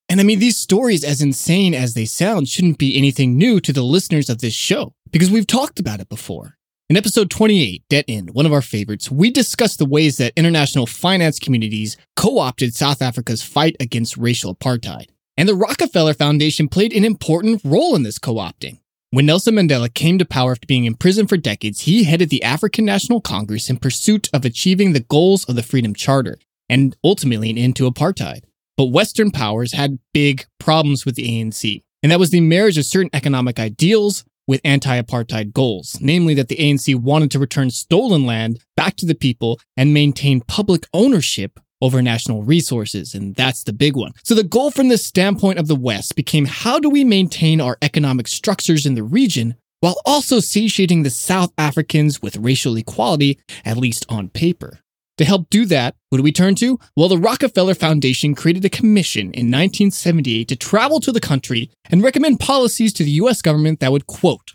And 0.08 0.20
I 0.20 0.24
mean, 0.24 0.40
these 0.40 0.56
stories, 0.56 1.04
as 1.04 1.22
insane 1.22 1.72
as 1.72 1.94
they 1.94 2.04
sound, 2.04 2.48
shouldn't 2.48 2.78
be 2.78 2.96
anything 2.96 3.38
new 3.38 3.60
to 3.60 3.72
the 3.72 3.82
listeners 3.82 4.28
of 4.28 4.38
this 4.38 4.54
show 4.54 4.94
because 5.10 5.30
we've 5.30 5.46
talked 5.46 5.80
about 5.80 6.00
it 6.00 6.08
before. 6.08 6.56
In 6.88 6.96
episode 6.96 7.30
28, 7.30 7.84
Debt 7.88 8.04
End, 8.08 8.30
one 8.30 8.46
of 8.46 8.52
our 8.52 8.62
favorites, 8.62 9.10
we 9.10 9.30
discussed 9.30 9.78
the 9.78 9.86
ways 9.86 10.16
that 10.16 10.32
international 10.36 10.86
finance 10.86 11.38
communities 11.38 11.96
co 12.16 12.38
opted 12.38 12.74
South 12.74 13.00
Africa's 13.00 13.42
fight 13.42 13.76
against 13.78 14.16
racial 14.16 14.54
apartheid. 14.54 15.06
And 15.36 15.48
the 15.48 15.54
Rockefeller 15.54 16.14
Foundation 16.14 16.68
played 16.68 16.92
an 16.92 17.04
important 17.04 17.60
role 17.64 17.94
in 17.94 18.02
this 18.02 18.18
co 18.18 18.34
opting. 18.34 18.78
When 19.12 19.26
Nelson 19.26 19.54
Mandela 19.54 19.92
came 19.92 20.18
to 20.18 20.24
power 20.24 20.52
after 20.52 20.66
being 20.66 20.84
in 20.84 20.94
prison 20.94 21.26
for 21.26 21.36
decades, 21.36 21.80
he 21.80 22.04
headed 22.04 22.28
the 22.28 22.42
African 22.42 22.84
National 22.84 23.20
Congress 23.20 23.70
in 23.70 23.76
pursuit 23.76 24.28
of 24.32 24.44
achieving 24.44 24.92
the 24.92 25.00
goals 25.00 25.44
of 25.44 25.56
the 25.56 25.62
Freedom 25.62 25.94
Charter 25.94 26.38
and 26.68 26.96
ultimately 27.02 27.50
an 27.50 27.58
end 27.58 27.76
to 27.76 27.90
apartheid. 27.90 28.42
But 28.76 28.86
Western 28.86 29.30
powers 29.30 29.72
had 29.72 29.98
big 30.14 30.46
problems 30.58 31.04
with 31.04 31.16
the 31.16 31.26
ANC, 31.26 31.82
and 32.02 32.10
that 32.10 32.20
was 32.20 32.30
the 32.30 32.40
marriage 32.40 32.78
of 32.78 32.84
certain 32.84 33.10
economic 33.12 33.58
ideals 33.58 34.24
with 34.50 34.60
anti 34.64 35.00
apartheid 35.00 35.52
goals, 35.52 35.96
namely 36.00 36.34
that 36.34 36.48
the 36.48 36.56
ANC 36.56 36.96
wanted 36.96 37.30
to 37.30 37.38
return 37.38 37.70
stolen 37.70 38.26
land 38.26 38.58
back 38.76 38.96
to 38.96 39.06
the 39.06 39.14
people 39.14 39.60
and 39.76 39.94
maintain 39.94 40.40
public 40.40 40.88
ownership 40.92 41.60
over 41.80 42.02
national 42.02 42.42
resources. 42.42 43.14
And 43.14 43.36
that's 43.36 43.62
the 43.62 43.72
big 43.72 43.94
one. 43.94 44.12
So 44.24 44.34
the 44.34 44.42
goal 44.42 44.72
from 44.72 44.88
the 44.88 44.98
standpoint 44.98 45.60
of 45.60 45.68
the 45.68 45.76
West 45.76 46.16
became 46.16 46.46
how 46.46 46.80
do 46.80 46.90
we 46.90 47.04
maintain 47.04 47.60
our 47.60 47.78
economic 47.80 48.26
structures 48.26 48.84
in 48.84 48.96
the 48.96 49.04
region 49.04 49.54
while 49.78 50.02
also 50.04 50.40
satiating 50.40 51.04
the 51.04 51.10
South 51.10 51.52
Africans 51.56 52.20
with 52.20 52.36
racial 52.36 52.76
equality, 52.76 53.38
at 53.64 53.76
least 53.76 54.04
on 54.08 54.28
paper? 54.30 54.80
To 55.20 55.26
help 55.26 55.50
do 55.50 55.66
that, 55.66 55.96
who 56.10 56.16
do 56.16 56.22
we 56.22 56.32
turn 56.32 56.54
to? 56.54 56.78
Well, 56.96 57.10
the 57.10 57.18
Rockefeller 57.18 57.74
Foundation 57.74 58.34
created 58.34 58.64
a 58.64 58.70
commission 58.70 59.24
in 59.32 59.50
1978 59.50 60.48
to 60.48 60.56
travel 60.56 60.98
to 60.98 61.12
the 61.12 61.20
country 61.20 61.70
and 61.90 62.02
recommend 62.02 62.40
policies 62.40 62.90
to 62.94 63.04
the 63.04 63.10
US 63.10 63.42
government 63.42 63.80
that 63.80 63.92
would, 63.92 64.06
quote, 64.06 64.54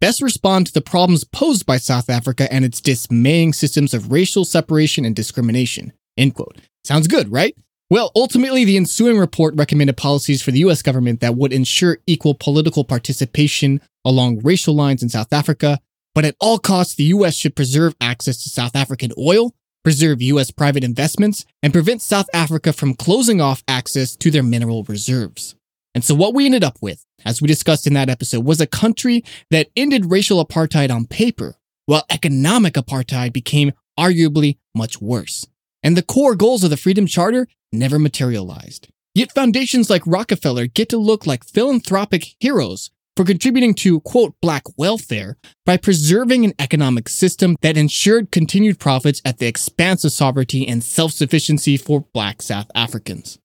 best 0.00 0.20
respond 0.20 0.66
to 0.66 0.72
the 0.72 0.80
problems 0.80 1.22
posed 1.22 1.64
by 1.64 1.76
South 1.76 2.10
Africa 2.10 2.52
and 2.52 2.64
its 2.64 2.80
dismaying 2.80 3.52
systems 3.52 3.94
of 3.94 4.10
racial 4.10 4.44
separation 4.44 5.04
and 5.04 5.14
discrimination, 5.14 5.92
end 6.16 6.34
quote. 6.34 6.56
Sounds 6.82 7.06
good, 7.06 7.30
right? 7.30 7.56
Well, 7.88 8.10
ultimately, 8.16 8.64
the 8.64 8.78
ensuing 8.78 9.16
report 9.16 9.54
recommended 9.54 9.96
policies 9.96 10.42
for 10.42 10.50
the 10.50 10.64
US 10.66 10.82
government 10.82 11.20
that 11.20 11.36
would 11.36 11.52
ensure 11.52 11.98
equal 12.08 12.34
political 12.34 12.82
participation 12.82 13.80
along 14.04 14.40
racial 14.40 14.74
lines 14.74 15.04
in 15.04 15.08
South 15.08 15.32
Africa, 15.32 15.78
but 16.16 16.24
at 16.24 16.34
all 16.40 16.58
costs, 16.58 16.96
the 16.96 17.04
US 17.04 17.36
should 17.36 17.54
preserve 17.54 17.94
access 18.00 18.42
to 18.42 18.48
South 18.48 18.74
African 18.74 19.12
oil 19.16 19.54
preserve 19.82 20.22
U.S. 20.22 20.50
private 20.50 20.84
investments, 20.84 21.44
and 21.62 21.72
prevent 21.72 22.02
South 22.02 22.26
Africa 22.32 22.72
from 22.72 22.94
closing 22.94 23.40
off 23.40 23.62
access 23.68 24.16
to 24.16 24.30
their 24.30 24.42
mineral 24.42 24.84
reserves. 24.84 25.54
And 25.94 26.04
so, 26.04 26.14
what 26.14 26.34
we 26.34 26.46
ended 26.46 26.64
up 26.64 26.78
with, 26.80 27.04
as 27.24 27.42
we 27.42 27.48
discussed 27.48 27.86
in 27.86 27.94
that 27.94 28.08
episode, 28.08 28.44
was 28.44 28.60
a 28.60 28.66
country 28.66 29.24
that 29.50 29.68
ended 29.76 30.10
racial 30.10 30.44
apartheid 30.44 30.90
on 30.90 31.06
paper, 31.06 31.56
while 31.86 32.04
economic 32.10 32.74
apartheid 32.74 33.32
became 33.32 33.72
arguably 33.98 34.58
much 34.74 35.00
worse. 35.00 35.46
And 35.82 35.96
the 35.96 36.02
core 36.02 36.36
goals 36.36 36.62
of 36.62 36.70
the 36.70 36.76
Freedom 36.76 37.06
Charter 37.06 37.48
never 37.72 37.98
materialized. 37.98 38.88
Yet 39.14 39.32
foundations 39.32 39.90
like 39.90 40.06
Rockefeller 40.06 40.66
get 40.66 40.88
to 40.90 40.96
look 40.96 41.26
like 41.26 41.44
philanthropic 41.44 42.34
heroes 42.38 42.90
for 43.20 43.26
contributing 43.26 43.74
to, 43.74 44.00
quote, 44.00 44.34
black 44.40 44.62
welfare 44.78 45.36
by 45.66 45.76
preserving 45.76 46.46
an 46.46 46.54
economic 46.58 47.06
system 47.06 47.54
that 47.60 47.76
ensured 47.76 48.30
continued 48.30 48.78
profits 48.78 49.20
at 49.26 49.36
the 49.36 49.46
expense 49.46 50.06
of 50.06 50.12
sovereignty 50.12 50.66
and 50.66 50.82
self 50.82 51.12
sufficiency 51.12 51.76
for 51.76 52.06
black 52.14 52.40
South 52.40 52.70
Africans. 52.74 53.38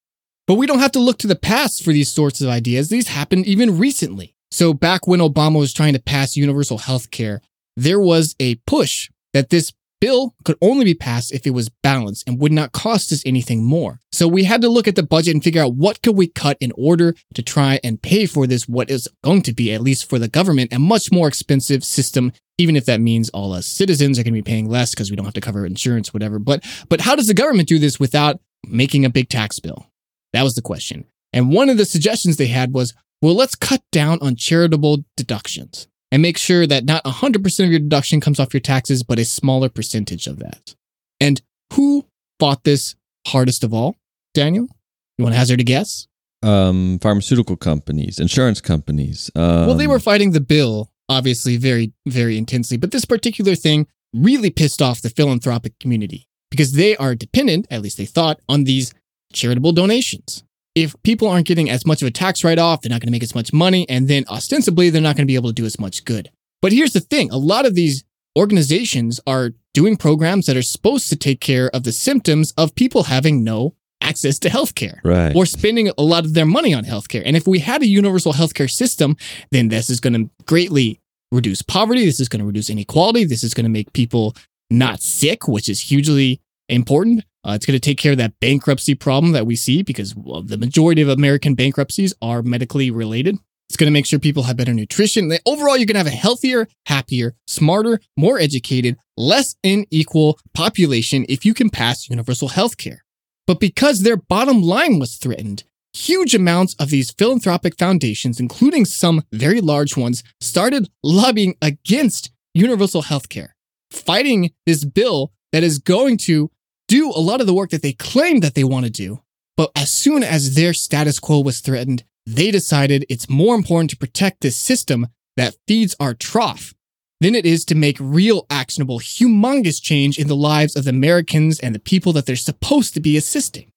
But 0.47 0.53
we 0.53 0.65
don't 0.65 0.79
have 0.79 0.93
to 0.93 1.01
look 1.01 1.17
to 1.17 1.27
the 1.27 1.35
past 1.35 1.83
for 1.83 1.91
these 1.91 2.09
sorts 2.09 2.39
of 2.39 2.47
ideas. 2.47 2.87
These 2.87 3.09
happened 3.09 3.47
even 3.47 3.77
recently. 3.77 4.33
So 4.49 4.73
back 4.73 5.07
when 5.07 5.19
Obama 5.19 5.59
was 5.59 5.73
trying 5.73 5.91
to 5.91 6.01
pass 6.01 6.37
universal 6.37 6.77
health 6.77 7.11
care, 7.11 7.41
there 7.75 7.99
was 7.99 8.33
a 8.39 8.55
push 8.65 9.09
that 9.33 9.49
this 9.49 9.73
bill 10.05 10.35
could 10.43 10.55
only 10.61 10.85
be 10.85 10.93
passed 10.93 11.33
if 11.33 11.47
it 11.47 11.49
was 11.49 11.67
balanced 11.81 12.27
and 12.27 12.39
would 12.39 12.51
not 12.51 12.71
cost 12.71 13.11
us 13.11 13.23
anything 13.25 13.63
more. 13.63 13.99
So 14.11 14.27
we 14.27 14.43
had 14.43 14.61
to 14.61 14.69
look 14.69 14.87
at 14.87 14.95
the 14.95 15.01
budget 15.01 15.33
and 15.33 15.43
figure 15.43 15.63
out 15.63 15.73
what 15.73 16.03
could 16.03 16.15
we 16.15 16.27
cut 16.27 16.57
in 16.61 16.71
order 16.77 17.15
to 17.33 17.41
try 17.41 17.79
and 17.83 17.99
pay 17.99 18.27
for 18.27 18.45
this 18.45 18.67
what 18.67 18.91
is 18.91 19.09
going 19.23 19.41
to 19.41 19.51
be 19.51 19.73
at 19.73 19.81
least 19.81 20.07
for 20.07 20.19
the 20.19 20.27
government 20.27 20.71
a 20.71 20.77
much 20.77 21.11
more 21.11 21.27
expensive 21.27 21.83
system 21.83 22.31
even 22.59 22.75
if 22.75 22.85
that 22.85 23.01
means 23.01 23.31
all 23.31 23.51
us 23.51 23.65
citizens 23.65 24.19
are 24.19 24.23
going 24.23 24.35
to 24.35 24.43
be 24.43 24.51
paying 24.51 24.69
less 24.69 24.91
because 24.91 25.09
we 25.09 25.15
don't 25.15 25.25
have 25.25 25.33
to 25.33 25.41
cover 25.41 25.65
insurance 25.65 26.13
whatever. 26.13 26.37
But 26.37 26.63
but 26.87 27.01
how 27.01 27.15
does 27.15 27.25
the 27.25 27.33
government 27.33 27.67
do 27.67 27.79
this 27.79 27.99
without 27.99 28.39
making 28.67 29.05
a 29.05 29.09
big 29.09 29.27
tax 29.27 29.59
bill? 29.59 29.87
That 30.33 30.43
was 30.43 30.53
the 30.53 30.61
question. 30.61 31.05
And 31.33 31.51
one 31.51 31.69
of 31.69 31.77
the 31.77 31.85
suggestions 31.85 32.37
they 32.37 32.47
had 32.47 32.73
was, 32.73 32.93
well, 33.23 33.33
let's 33.33 33.55
cut 33.55 33.81
down 33.91 34.19
on 34.21 34.35
charitable 34.35 35.03
deductions 35.17 35.87
and 36.15 36.21
make 36.21 36.37
sure 36.37 36.65
that 36.65 36.85
not 36.85 37.03
100% 37.03 37.65
of 37.65 37.69
your 37.69 37.79
deduction 37.79 38.21
comes 38.21 38.39
off 38.39 38.53
your 38.53 38.61
taxes, 38.61 39.03
but 39.03 39.19
a 39.19 39.25
smaller 39.25 39.67
percentage 39.67 40.27
of 40.27 40.39
that. 40.39 40.73
And 41.19 41.41
who 41.73 42.05
fought 42.39 42.63
this 42.63 42.95
hardest 43.27 43.65
of 43.65 43.73
all? 43.73 43.97
Daniel, 44.33 44.69
you 45.17 45.23
want 45.23 45.33
to 45.33 45.37
hazard 45.37 45.59
a 45.59 45.65
guess? 45.65 46.07
Um, 46.41 46.99
pharmaceutical 47.01 47.57
companies, 47.57 48.17
insurance 48.17 48.61
companies. 48.61 49.29
Um, 49.35 49.67
well, 49.67 49.75
they 49.75 49.87
were 49.87 49.99
fighting 49.99 50.31
the 50.31 50.39
bill, 50.39 50.89
obviously, 51.09 51.57
very, 51.57 51.91
very 52.05 52.37
intensely. 52.37 52.77
But 52.77 52.91
this 52.91 53.03
particular 53.03 53.53
thing 53.53 53.85
really 54.13 54.51
pissed 54.51 54.81
off 54.81 55.01
the 55.01 55.09
philanthropic 55.09 55.77
community 55.79 56.29
because 56.49 56.71
they 56.71 56.95
are 56.95 57.13
dependent, 57.13 57.67
at 57.69 57.81
least 57.81 57.97
they 57.97 58.05
thought, 58.05 58.39
on 58.47 58.63
these 58.63 58.93
charitable 59.33 59.73
donations 59.73 60.44
if 60.75 60.95
people 61.03 61.27
aren't 61.27 61.47
getting 61.47 61.69
as 61.69 61.85
much 61.85 62.01
of 62.01 62.07
a 62.07 62.11
tax 62.11 62.43
write 62.43 62.59
off, 62.59 62.81
they're 62.81 62.89
not 62.89 62.99
going 62.99 63.07
to 63.07 63.11
make 63.11 63.23
as 63.23 63.33
much 63.33 63.53
money, 63.53 63.87
and 63.89 64.07
then 64.07 64.25
ostensibly, 64.29 64.89
they're 64.89 65.01
not 65.01 65.15
going 65.15 65.25
to 65.25 65.31
be 65.31 65.35
able 65.35 65.49
to 65.49 65.53
do 65.53 65.65
as 65.65 65.79
much 65.79 66.05
good. 66.05 66.29
But 66.61 66.73
here's 66.73 66.93
the 66.93 66.99
thing 66.99 67.31
a 67.31 67.37
lot 67.37 67.65
of 67.65 67.75
these 67.75 68.03
organizations 68.37 69.19
are 69.25 69.51
doing 69.73 69.95
programs 69.95 70.45
that 70.45 70.57
are 70.57 70.61
supposed 70.61 71.09
to 71.09 71.15
take 71.15 71.39
care 71.39 71.69
of 71.69 71.83
the 71.83 71.91
symptoms 71.91 72.53
of 72.57 72.75
people 72.75 73.03
having 73.03 73.43
no 73.43 73.75
access 74.01 74.37
to 74.39 74.49
healthcare 74.49 74.99
right. 75.03 75.35
or 75.35 75.45
spending 75.45 75.89
a 75.97 76.01
lot 76.01 76.25
of 76.25 76.33
their 76.33 76.45
money 76.45 76.73
on 76.73 76.83
healthcare. 76.83 77.23
And 77.25 77.35
if 77.35 77.47
we 77.47 77.59
had 77.59 77.81
a 77.81 77.87
universal 77.87 78.33
healthcare 78.33 78.69
system, 78.69 79.17
then 79.51 79.69
this 79.69 79.89
is 79.89 79.99
going 79.99 80.13
to 80.13 80.29
greatly 80.45 80.99
reduce 81.31 81.61
poverty. 81.61 82.05
This 82.05 82.19
is 82.19 82.29
going 82.29 82.39
to 82.39 82.45
reduce 82.45 82.69
inequality. 82.69 83.25
This 83.25 83.43
is 83.43 83.53
going 83.53 83.65
to 83.65 83.69
make 83.69 83.93
people 83.93 84.35
not 84.69 85.01
sick, 85.01 85.47
which 85.47 85.69
is 85.69 85.79
hugely 85.79 86.41
important. 86.69 87.23
Uh, 87.43 87.53
it's 87.53 87.65
going 87.65 87.79
to 87.79 87.79
take 87.79 87.97
care 87.97 88.11
of 88.11 88.17
that 88.17 88.39
bankruptcy 88.39 88.95
problem 88.95 89.31
that 89.33 89.45
we 89.45 89.55
see 89.55 89.83
because 89.83 90.15
well, 90.15 90.41
the 90.41 90.57
majority 90.57 91.01
of 91.01 91.09
American 91.09 91.53
bankruptcies 91.53 92.13
are 92.21 92.41
medically 92.41 92.89
related. 92.89 93.37
It's 93.69 93.77
going 93.77 93.87
to 93.87 93.93
make 93.93 94.05
sure 94.05 94.19
people 94.19 94.43
have 94.43 94.57
better 94.57 94.73
nutrition. 94.73 95.31
Overall, 95.45 95.75
you're 95.75 95.87
going 95.87 95.95
to 95.95 95.99
have 95.99 96.07
a 96.07 96.11
healthier, 96.11 96.67
happier, 96.85 97.33
smarter, 97.47 97.99
more 98.15 98.39
educated, 98.39 98.97
less 99.17 99.55
unequal 99.63 100.39
population 100.53 101.25
if 101.27 101.45
you 101.45 101.53
can 101.53 101.69
pass 101.69 102.09
universal 102.09 102.49
health 102.49 102.77
care. 102.77 103.03
But 103.47 103.59
because 103.59 104.01
their 104.01 104.17
bottom 104.17 104.61
line 104.61 104.99
was 104.99 105.17
threatened, 105.17 105.63
huge 105.93 106.35
amounts 106.35 106.75
of 106.75 106.89
these 106.89 107.11
philanthropic 107.11 107.77
foundations, 107.77 108.39
including 108.39 108.85
some 108.85 109.23
very 109.31 109.61
large 109.61 109.95
ones, 109.95 110.23
started 110.39 110.89
lobbying 111.03 111.55
against 111.61 112.31
universal 112.53 113.03
health 113.03 113.29
care, 113.29 113.55
fighting 113.91 114.51
this 114.65 114.83
bill 114.83 115.31
that 115.51 115.63
is 115.63 115.79
going 115.79 116.17
to 116.17 116.51
do 116.87 117.11
a 117.11 117.19
lot 117.19 117.41
of 117.41 117.47
the 117.47 117.53
work 117.53 117.69
that 117.71 117.81
they 117.81 117.93
claim 117.93 118.39
that 118.41 118.55
they 118.55 118.63
want 118.63 118.85
to 118.85 118.91
do. 118.91 119.21
But 119.57 119.71
as 119.75 119.91
soon 119.91 120.23
as 120.23 120.55
their 120.55 120.73
status 120.73 121.19
quo 121.19 121.39
was 121.39 121.59
threatened, 121.59 122.03
they 122.25 122.51
decided 122.51 123.05
it's 123.09 123.29
more 123.29 123.55
important 123.55 123.89
to 123.91 123.97
protect 123.97 124.41
this 124.41 124.57
system 124.57 125.07
that 125.37 125.55
feeds 125.67 125.95
our 125.99 126.13
trough 126.13 126.73
than 127.21 127.35
it 127.35 127.45
is 127.45 127.63
to 127.65 127.75
make 127.75 127.97
real, 127.99 128.45
actionable, 128.49 128.99
humongous 128.99 129.81
change 129.81 130.19
in 130.19 130.27
the 130.27 130.35
lives 130.35 130.75
of 130.75 130.83
the 130.83 130.89
Americans 130.89 131.59
and 131.59 131.73
the 131.73 131.79
people 131.79 132.11
that 132.13 132.25
they're 132.25 132.35
supposed 132.35 132.93
to 132.93 132.99
be 132.99 133.15
assisting. 133.15 133.71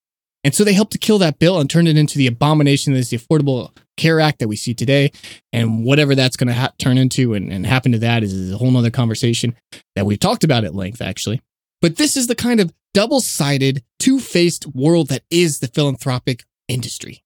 And 0.45 0.55
so 0.55 0.65
they 0.65 0.73
helped 0.73 0.93
to 0.93 0.99
kill 0.99 1.19
that 1.19 1.39
bill 1.39 1.61
and 1.61 1.69
turn 1.69 1.87
it 1.87 1.97
into 1.97 2.17
the 2.17 2.27
abomination 2.27 2.93
that 2.93 3.01
is 3.01 3.11
the 3.11 3.19
Affordable 3.19 3.77
Care 3.97 4.21
Act 4.21 4.39
that 4.39 4.49
we 4.49 4.57
see 4.57 4.73
today. 4.73 5.11
And 5.53 5.85
whatever 5.85 6.15
that's 6.15 6.37
going 6.37 6.49
to 6.49 6.55
ha- 6.55 6.73
turn 6.79 6.97
into 6.97 7.35
and, 7.35 7.53
and 7.53 7.67
happen 7.67 7.93
to 7.93 7.99
that 7.99 8.23
is 8.23 8.53
a 8.53 8.57
whole 8.57 8.71
nother 8.71 8.91
conversation 8.91 9.55
that 9.95 10.07
we've 10.07 10.21
talked 10.21 10.45
about 10.45 10.65
at 10.65 10.75
length, 10.75 11.03
actually. 11.03 11.43
But 11.81 11.97
this 11.97 12.17
is 12.17 12.29
the 12.29 12.35
kind 12.35 12.61
of 12.61 12.73
double 12.99 13.21
sided, 13.21 13.85
two 14.01 14.19
faced 14.19 14.67
world 14.75 15.07
that 15.07 15.23
is 15.31 15.61
the 15.61 15.69
philanthropic 15.69 16.43
industry. 16.67 17.23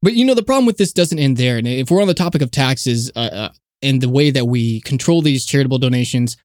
But 0.00 0.14
you 0.14 0.24
know, 0.24 0.32
the 0.32 0.42
problem 0.42 0.64
with 0.64 0.78
this 0.78 0.94
doesn't 0.94 1.18
end 1.18 1.36
there. 1.36 1.58
And 1.58 1.68
if 1.68 1.90
we're 1.90 2.00
on 2.00 2.08
the 2.08 2.14
topic 2.14 2.40
of 2.40 2.50
taxes 2.50 3.12
uh, 3.14 3.18
uh, 3.18 3.48
and 3.82 4.00
the 4.00 4.08
way 4.08 4.30
that 4.30 4.46
we 4.46 4.80
control 4.80 5.20
these 5.20 5.44
charitable 5.44 5.76
donations, 5.76 6.38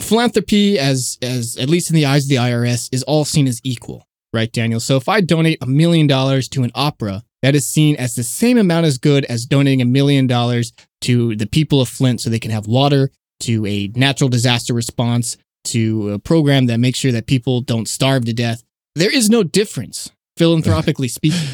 philanthropy, 0.00 0.78
as 0.78 1.18
as 1.20 1.58
at 1.58 1.68
least 1.68 1.90
in 1.90 1.96
the 1.96 2.06
eyes 2.06 2.24
of 2.24 2.30
the 2.30 2.36
IRS, 2.36 2.88
is 2.92 3.02
all 3.02 3.26
seen 3.26 3.46
as 3.46 3.60
equal, 3.62 4.08
right, 4.32 4.50
Daniel? 4.50 4.80
So 4.80 4.96
if 4.96 5.06
I 5.06 5.20
donate 5.20 5.58
a 5.60 5.66
million 5.66 6.06
dollars 6.06 6.48
to 6.48 6.62
an 6.62 6.70
opera, 6.74 7.22
that 7.42 7.54
is 7.54 7.66
seen 7.66 7.96
as 7.96 8.14
the 8.14 8.22
same 8.22 8.56
amount 8.56 8.86
as 8.86 8.96
good 8.96 9.26
as 9.26 9.44
donating 9.44 9.82
a 9.82 9.84
million 9.98 10.26
dollars 10.26 10.72
to 11.02 11.36
the 11.36 11.46
people 11.46 11.82
of 11.82 11.90
Flint 11.90 12.22
so 12.22 12.30
they 12.30 12.38
can 12.38 12.52
have 12.52 12.66
water, 12.66 13.10
to 13.40 13.66
a 13.66 13.88
natural 13.94 14.30
disaster 14.30 14.72
response, 14.72 15.36
to 15.64 16.10
a 16.10 16.18
program 16.18 16.66
that 16.66 16.78
makes 16.78 16.98
sure 16.98 17.12
that 17.12 17.26
people 17.26 17.60
don't 17.60 17.88
starve 17.88 18.24
to 18.26 18.32
death. 18.32 18.62
There 18.94 19.14
is 19.14 19.30
no 19.30 19.42
difference, 19.42 20.10
philanthropically 20.36 21.08
speaking. 21.08 21.48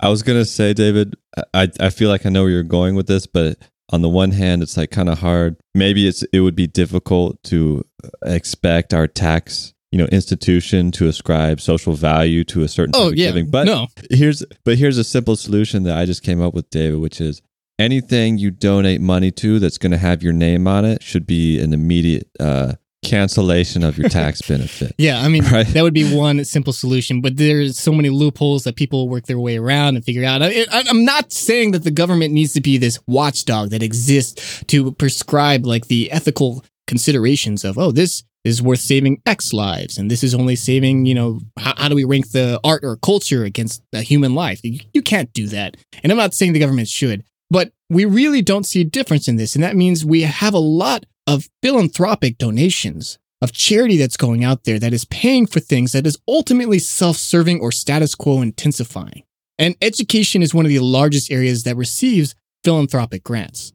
I 0.00 0.08
was 0.08 0.22
gonna 0.22 0.44
say, 0.44 0.74
David, 0.74 1.14
I 1.54 1.68
I 1.80 1.90
feel 1.90 2.10
like 2.10 2.26
I 2.26 2.28
know 2.28 2.42
where 2.42 2.50
you're 2.50 2.62
going 2.62 2.94
with 2.94 3.06
this, 3.06 3.26
but 3.26 3.58
on 3.90 4.02
the 4.02 4.08
one 4.08 4.32
hand, 4.32 4.62
it's 4.62 4.76
like 4.76 4.90
kind 4.90 5.08
of 5.08 5.20
hard. 5.20 5.56
Maybe 5.74 6.06
it's 6.06 6.22
it 6.32 6.40
would 6.40 6.56
be 6.56 6.66
difficult 6.66 7.42
to 7.44 7.84
expect 8.24 8.92
our 8.92 9.06
tax 9.06 9.72
you 9.92 9.98
know 9.98 10.06
institution 10.06 10.90
to 10.92 11.06
ascribe 11.06 11.60
social 11.60 11.94
value 11.94 12.44
to 12.44 12.62
a 12.62 12.68
certain 12.68 12.92
Oh 12.94 13.10
yeah, 13.10 13.28
giving. 13.28 13.50
But 13.50 13.64
no, 13.64 13.86
here's 14.10 14.44
but 14.64 14.76
here's 14.76 14.98
a 14.98 15.04
simple 15.04 15.36
solution 15.36 15.84
that 15.84 15.96
I 15.96 16.04
just 16.04 16.22
came 16.22 16.42
up 16.42 16.52
with, 16.52 16.68
David, 16.70 17.00
which 17.00 17.20
is 17.20 17.40
anything 17.78 18.38
you 18.38 18.50
donate 18.50 19.00
money 19.00 19.30
to 19.30 19.58
that's 19.58 19.78
going 19.78 19.92
to 19.92 19.98
have 19.98 20.22
your 20.22 20.32
name 20.32 20.66
on 20.66 20.84
it 20.84 21.02
should 21.02 21.26
be 21.26 21.60
an 21.60 21.74
immediate 21.74 22.28
uh, 22.40 22.72
cancellation 23.06 23.82
of 23.84 23.96
your 23.98 24.08
tax 24.08 24.42
benefit. 24.48 24.94
yeah. 24.98 25.20
I 25.22 25.28
mean, 25.28 25.44
Right. 25.52 25.66
that 25.68 25.82
would 25.82 25.94
be 25.94 26.14
one 26.14 26.44
simple 26.44 26.72
solution. 26.72 27.20
But 27.20 27.36
there's 27.36 27.78
so 27.78 27.92
many 27.92 28.10
loopholes 28.10 28.64
that 28.64 28.76
people 28.76 29.08
work 29.08 29.26
their 29.26 29.38
way 29.38 29.56
around 29.56 29.96
and 29.96 30.04
figure 30.04 30.24
out. 30.24 30.42
I, 30.42 30.66
I- 30.70 30.84
I'm 30.88 31.04
not 31.04 31.32
saying 31.32 31.70
that 31.72 31.84
the 31.84 31.90
government 31.90 32.32
needs 32.34 32.52
to 32.54 32.60
be 32.60 32.78
this 32.78 32.98
watchdog 33.06 33.70
that 33.70 33.82
exists 33.82 34.62
to 34.66 34.92
prescribe 34.92 35.64
like 35.64 35.86
the 35.86 36.10
ethical 36.12 36.64
considerations 36.86 37.64
of, 37.64 37.78
oh, 37.78 37.92
this 37.92 38.22
is 38.44 38.62
worth 38.62 38.78
saving 38.80 39.20
X 39.26 39.52
lives, 39.52 39.98
and 39.98 40.08
this 40.08 40.22
is 40.22 40.32
only 40.34 40.54
saving, 40.54 41.04
you 41.04 41.14
know, 41.14 41.40
how, 41.58 41.74
how 41.76 41.88
do 41.88 41.96
we 41.96 42.04
rank 42.04 42.30
the 42.30 42.60
art 42.62 42.84
or 42.84 42.96
culture 42.96 43.42
against 43.44 43.82
a 43.92 44.02
human 44.02 44.34
life? 44.36 44.60
You, 44.62 44.78
you 44.92 45.02
can't 45.02 45.32
do 45.32 45.48
that. 45.48 45.76
And 46.04 46.12
I'm 46.12 46.18
not 46.18 46.32
saying 46.32 46.52
the 46.52 46.60
government 46.60 46.86
should, 46.88 47.24
but 47.50 47.72
we 47.90 48.04
really 48.04 48.42
don't 48.42 48.64
see 48.64 48.80
a 48.82 48.84
difference 48.84 49.26
in 49.26 49.34
this. 49.34 49.56
And 49.56 49.64
that 49.64 49.74
means 49.74 50.04
we 50.04 50.22
have 50.22 50.54
a 50.54 50.58
lot 50.60 51.06
of 51.26 51.48
philanthropic 51.62 52.38
donations 52.38 53.18
of 53.42 53.52
charity 53.52 53.96
that's 53.96 54.16
going 54.16 54.44
out 54.44 54.64
there 54.64 54.78
that 54.78 54.92
is 54.92 55.04
paying 55.06 55.46
for 55.46 55.60
things 55.60 55.92
that 55.92 56.06
is 56.06 56.18
ultimately 56.26 56.78
self-serving 56.78 57.60
or 57.60 57.70
status 57.70 58.14
quo 58.14 58.40
intensifying. 58.40 59.22
And 59.58 59.76
education 59.82 60.42
is 60.42 60.54
one 60.54 60.64
of 60.64 60.70
the 60.70 60.78
largest 60.78 61.30
areas 61.30 61.64
that 61.64 61.76
receives 61.76 62.34
philanthropic 62.64 63.24
grants. 63.24 63.72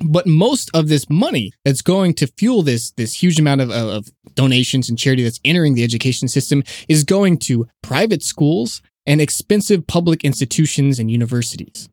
But 0.00 0.26
most 0.26 0.70
of 0.74 0.88
this 0.88 1.08
money 1.10 1.52
that's 1.64 1.82
going 1.82 2.14
to 2.14 2.26
fuel 2.26 2.62
this, 2.62 2.90
this 2.92 3.22
huge 3.22 3.38
amount 3.38 3.60
of, 3.60 3.70
of 3.70 4.08
donations 4.34 4.88
and 4.88 4.98
charity 4.98 5.22
that's 5.22 5.40
entering 5.44 5.74
the 5.74 5.84
education 5.84 6.28
system 6.28 6.62
is 6.88 7.04
going 7.04 7.38
to 7.38 7.68
private 7.82 8.22
schools 8.22 8.82
and 9.06 9.20
expensive 9.20 9.86
public 9.86 10.24
institutions 10.24 10.98
and 10.98 11.10
universities. 11.10 11.88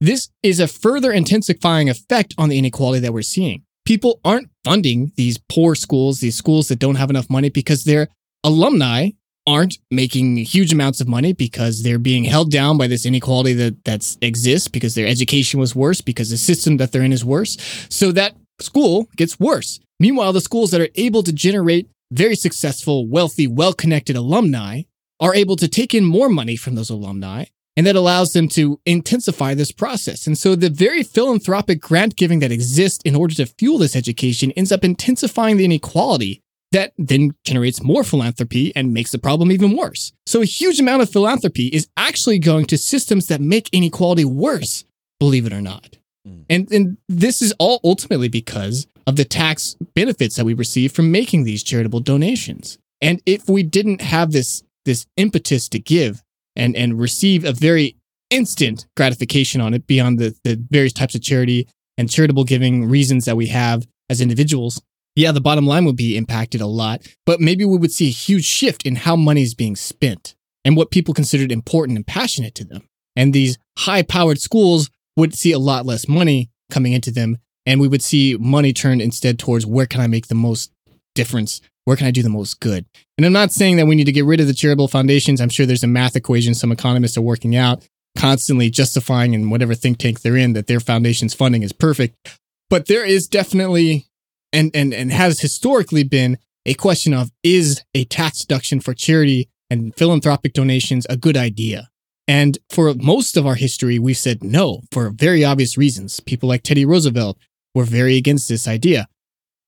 This 0.00 0.30
is 0.42 0.60
a 0.60 0.68
further 0.68 1.12
intensifying 1.12 1.88
effect 1.88 2.34
on 2.38 2.48
the 2.48 2.58
inequality 2.58 3.00
that 3.00 3.12
we're 3.12 3.22
seeing. 3.22 3.62
People 3.86 4.20
aren't 4.24 4.50
funding 4.64 5.12
these 5.16 5.38
poor 5.48 5.76
schools, 5.76 6.18
these 6.18 6.36
schools 6.36 6.66
that 6.68 6.80
don't 6.80 6.96
have 6.96 7.08
enough 7.08 7.30
money 7.30 7.50
because 7.50 7.84
their 7.84 8.08
alumni 8.42 9.10
aren't 9.46 9.78
making 9.92 10.38
huge 10.38 10.72
amounts 10.72 11.00
of 11.00 11.06
money 11.06 11.32
because 11.32 11.84
they're 11.84 12.00
being 12.00 12.24
held 12.24 12.50
down 12.50 12.76
by 12.76 12.88
this 12.88 13.06
inequality 13.06 13.52
that 13.52 13.84
that's 13.84 14.18
exists 14.20 14.66
because 14.66 14.96
their 14.96 15.06
education 15.06 15.60
was 15.60 15.76
worse 15.76 16.00
because 16.00 16.30
the 16.30 16.36
system 16.36 16.78
that 16.78 16.90
they're 16.90 17.02
in 17.02 17.12
is 17.12 17.24
worse. 17.24 17.56
So 17.88 18.10
that 18.10 18.34
school 18.60 19.06
gets 19.16 19.38
worse. 19.38 19.78
Meanwhile, 20.00 20.32
the 20.32 20.40
schools 20.40 20.72
that 20.72 20.80
are 20.80 20.88
able 20.96 21.22
to 21.22 21.32
generate 21.32 21.88
very 22.10 22.34
successful, 22.34 23.06
wealthy, 23.06 23.46
well-connected 23.46 24.16
alumni 24.16 24.82
are 25.20 25.34
able 25.34 25.56
to 25.56 25.68
take 25.68 25.94
in 25.94 26.04
more 26.04 26.28
money 26.28 26.56
from 26.56 26.74
those 26.74 26.90
alumni 26.90 27.44
and 27.76 27.86
that 27.86 27.96
allows 27.96 28.32
them 28.32 28.48
to 28.48 28.80
intensify 28.86 29.54
this 29.54 29.70
process. 29.70 30.26
And 30.26 30.36
so 30.36 30.54
the 30.54 30.70
very 30.70 31.02
philanthropic 31.02 31.80
grant 31.80 32.16
giving 32.16 32.38
that 32.40 32.52
exists 32.52 33.02
in 33.04 33.14
order 33.14 33.34
to 33.34 33.46
fuel 33.46 33.78
this 33.78 33.94
education 33.94 34.50
ends 34.52 34.72
up 34.72 34.84
intensifying 34.84 35.56
the 35.56 35.64
inequality 35.64 36.42
that 36.72 36.92
then 36.98 37.32
generates 37.44 37.82
more 37.82 38.02
philanthropy 38.02 38.74
and 38.74 38.92
makes 38.92 39.12
the 39.12 39.18
problem 39.18 39.52
even 39.52 39.76
worse. 39.76 40.12
So 40.26 40.42
a 40.42 40.46
huge 40.46 40.80
amount 40.80 41.02
of 41.02 41.10
philanthropy 41.10 41.68
is 41.68 41.88
actually 41.96 42.38
going 42.38 42.66
to 42.66 42.78
systems 42.78 43.26
that 43.28 43.40
make 43.40 43.68
inequality 43.72 44.24
worse, 44.24 44.84
believe 45.20 45.46
it 45.46 45.52
or 45.52 45.62
not. 45.62 45.98
Mm. 46.26 46.44
And 46.50 46.72
and 46.72 46.96
this 47.08 47.40
is 47.40 47.54
all 47.58 47.80
ultimately 47.84 48.28
because 48.28 48.88
of 49.06 49.16
the 49.16 49.24
tax 49.24 49.76
benefits 49.94 50.36
that 50.36 50.44
we 50.44 50.54
receive 50.54 50.92
from 50.92 51.12
making 51.12 51.44
these 51.44 51.62
charitable 51.62 52.00
donations. 52.00 52.78
And 53.00 53.22
if 53.26 53.48
we 53.48 53.62
didn't 53.62 54.00
have 54.00 54.32
this 54.32 54.62
this 54.84 55.06
impetus 55.16 55.68
to 55.68 55.78
give 55.78 56.22
and 56.56 56.76
and 56.76 56.98
receive 56.98 57.44
a 57.44 57.52
very 57.52 57.96
instant 58.30 58.86
gratification 58.96 59.60
on 59.60 59.74
it 59.74 59.86
beyond 59.86 60.18
the, 60.18 60.34
the 60.42 60.60
various 60.70 60.92
types 60.92 61.14
of 61.14 61.22
charity 61.22 61.68
and 61.96 62.10
charitable 62.10 62.44
giving 62.44 62.88
reasons 62.88 63.24
that 63.24 63.36
we 63.36 63.46
have 63.46 63.86
as 64.10 64.20
individuals, 64.20 64.80
yeah, 65.14 65.32
the 65.32 65.40
bottom 65.40 65.66
line 65.66 65.84
would 65.84 65.96
be 65.96 66.16
impacted 66.16 66.60
a 66.60 66.66
lot, 66.66 67.06
but 67.24 67.40
maybe 67.40 67.64
we 67.64 67.78
would 67.78 67.92
see 67.92 68.08
a 68.08 68.12
huge 68.12 68.44
shift 68.44 68.84
in 68.84 68.96
how 68.96 69.16
money 69.16 69.42
is 69.42 69.54
being 69.54 69.74
spent 69.74 70.34
and 70.64 70.76
what 70.76 70.90
people 70.90 71.14
considered 71.14 71.50
important 71.50 71.96
and 71.96 72.06
passionate 72.06 72.54
to 72.56 72.64
them. 72.64 72.86
And 73.16 73.32
these 73.32 73.56
high 73.78 74.02
powered 74.02 74.40
schools 74.40 74.90
would 75.16 75.34
see 75.34 75.52
a 75.52 75.58
lot 75.58 75.86
less 75.86 76.06
money 76.06 76.50
coming 76.70 76.92
into 76.92 77.10
them. 77.10 77.38
And 77.64 77.80
we 77.80 77.88
would 77.88 78.02
see 78.02 78.36
money 78.38 78.72
turned 78.72 79.00
instead 79.00 79.38
towards 79.38 79.64
where 79.64 79.86
can 79.86 80.00
I 80.00 80.06
make 80.06 80.26
the 80.26 80.34
most 80.34 80.70
difference? 81.14 81.60
Where 81.86 81.96
can 81.96 82.08
I 82.08 82.10
do 82.10 82.22
the 82.22 82.28
most 82.28 82.58
good? 82.58 82.84
And 83.16 83.24
I'm 83.24 83.32
not 83.32 83.52
saying 83.52 83.76
that 83.76 83.86
we 83.86 83.94
need 83.94 84.04
to 84.04 84.12
get 84.12 84.24
rid 84.24 84.40
of 84.40 84.48
the 84.48 84.54
charitable 84.54 84.88
foundations. 84.88 85.40
I'm 85.40 85.48
sure 85.48 85.66
there's 85.66 85.84
a 85.84 85.88
math 85.88 86.16
equation 86.16 86.52
some 86.52 86.72
economists 86.72 87.16
are 87.16 87.22
working 87.22 87.54
out, 87.54 87.86
constantly 88.18 88.70
justifying 88.70 89.34
in 89.34 89.50
whatever 89.50 89.74
think 89.74 89.98
tank 89.98 90.20
they're 90.20 90.36
in 90.36 90.52
that 90.54 90.66
their 90.66 90.80
foundation's 90.80 91.32
funding 91.32 91.62
is 91.62 91.72
perfect. 91.72 92.38
But 92.68 92.86
there 92.86 93.04
is 93.04 93.28
definitely 93.28 94.06
and 94.52 94.72
and 94.74 94.92
and 94.92 95.12
has 95.12 95.40
historically 95.40 96.02
been 96.02 96.38
a 96.64 96.74
question 96.74 97.14
of 97.14 97.30
is 97.44 97.84
a 97.94 98.04
tax 98.04 98.40
deduction 98.40 98.80
for 98.80 98.92
charity 98.92 99.48
and 99.70 99.94
philanthropic 99.94 100.54
donations 100.54 101.06
a 101.08 101.16
good 101.16 101.36
idea? 101.36 101.88
And 102.26 102.58
for 102.68 102.92
most 102.94 103.36
of 103.36 103.46
our 103.46 103.54
history, 103.54 104.00
we've 104.00 104.16
said 104.16 104.42
no 104.42 104.80
for 104.90 105.10
very 105.10 105.44
obvious 105.44 105.78
reasons. 105.78 106.18
People 106.18 106.48
like 106.48 106.64
Teddy 106.64 106.84
Roosevelt 106.84 107.38
were 107.76 107.84
very 107.84 108.16
against 108.16 108.48
this 108.48 108.66
idea. 108.66 109.06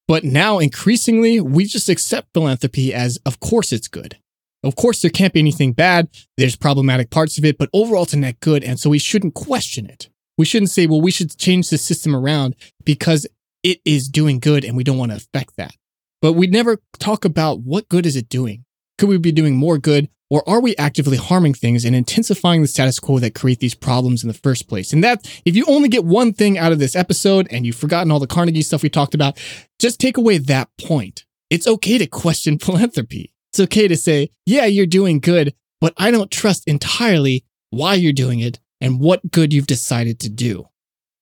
But 0.09 0.25
now 0.25 0.59
increasingly, 0.59 1.39
we 1.39 1.67
just 1.67 1.91
accept 1.91 2.33
philanthropy 2.33 2.95
as, 2.95 3.19
of 3.27 3.39
course, 3.41 3.73
it's 3.73 3.89
good. 3.89 4.19
Of 4.65 4.75
course, 4.75 5.03
there 5.03 5.11
can't 5.11 5.35
be 5.35 5.39
anything 5.39 5.75
bad. 5.75 6.09
There's 6.37 6.57
problematic 6.57 7.11
parts 7.11 7.39
of 7.39 7.45
it, 7.45 7.59
but 7.59 7.69
overall, 7.73 8.05
it's 8.05 8.15
a 8.15 8.17
net 8.17 8.41
good. 8.41 8.65
And 8.65 8.81
so 8.81 8.91
we 8.91 8.99
shouldn't 8.99 9.35
question 9.35 9.87
it. 9.87 10.09
We 10.39 10.47
shouldn't 10.47 10.71
say, 10.71 10.87
well, 10.87 11.03
we 11.03 11.11
should 11.11 11.37
change 11.37 11.69
the 11.69 11.79
system 11.79 12.17
around 12.17 12.57
because 12.85 13.27
it 13.63 13.81
is 13.85 14.09
doing 14.09 14.41
good 14.41 14.65
and 14.65 14.77
we 14.77 14.85
don't 14.85 14.99
want 14.99 15.13
to 15.13 15.17
affect 15.17 15.57
that. 15.57 15.77
But 16.23 16.33
we 16.33 16.47
never 16.47 16.79
talk 16.99 17.25
about 17.25 17.61
what 17.61 17.89
good 17.89 18.07
is 18.07 18.17
it 18.17 18.29
doing? 18.29 18.65
Could 18.97 19.09
we 19.09 19.19
be 19.19 19.31
doing 19.31 19.57
more 19.57 19.79
good 19.79 20.09
or 20.31 20.49
are 20.49 20.61
we 20.61 20.77
actively 20.77 21.17
harming 21.17 21.55
things 21.55 21.85
and 21.85 21.97
intensifying 21.97 22.61
the 22.63 22.69
status 22.69 22.99
quo 23.01 23.19
that 23.19 23.35
create 23.35 23.61
these 23.61 23.75
problems 23.75 24.23
in 24.23 24.29
the 24.29 24.35
first 24.35 24.69
place? 24.69 24.93
And 24.93 25.03
that, 25.03 25.27
if 25.45 25.57
you 25.57 25.65
only 25.67 25.89
get 25.89 26.05
one 26.05 26.33
thing 26.33 26.59
out 26.59 26.73
of 26.73 26.79
this 26.79 26.95
episode 26.95 27.49
and 27.51 27.65
you've 27.65 27.77
forgotten 27.77 28.11
all 28.11 28.21
the 28.21 28.27
Carnegie 28.27 28.63
stuff 28.63 28.83
we 28.83 28.91
talked 28.91 29.15
about, 29.15 29.39
just 29.79 30.01
take 30.01 30.17
away 30.17 30.39
that 30.39 30.69
point. 30.79 31.25
It's 31.51 31.67
okay 31.67 31.99
to 31.99 32.07
question 32.07 32.59
philanthropy. 32.59 33.33
It's 33.53 33.61
okay 33.61 33.89
to 33.89 33.97
say, 33.97 34.31
yeah, 34.45 34.67
you're 34.67 34.87
doing 34.87 35.21
good, 35.21 35.55
but 35.81 35.95
I 35.97 36.11
don't 36.11 36.31
trust 36.31 36.65
entirely 36.67 37.45
why 37.71 37.95
you're 37.95 38.13
doing 38.13 38.41
it 38.41 38.61
and 38.81 39.01
what 39.01 39.31
good 39.31 39.53
you've 39.53 39.67
decided 39.67 40.21
to 40.21 40.29
do. 40.29 40.69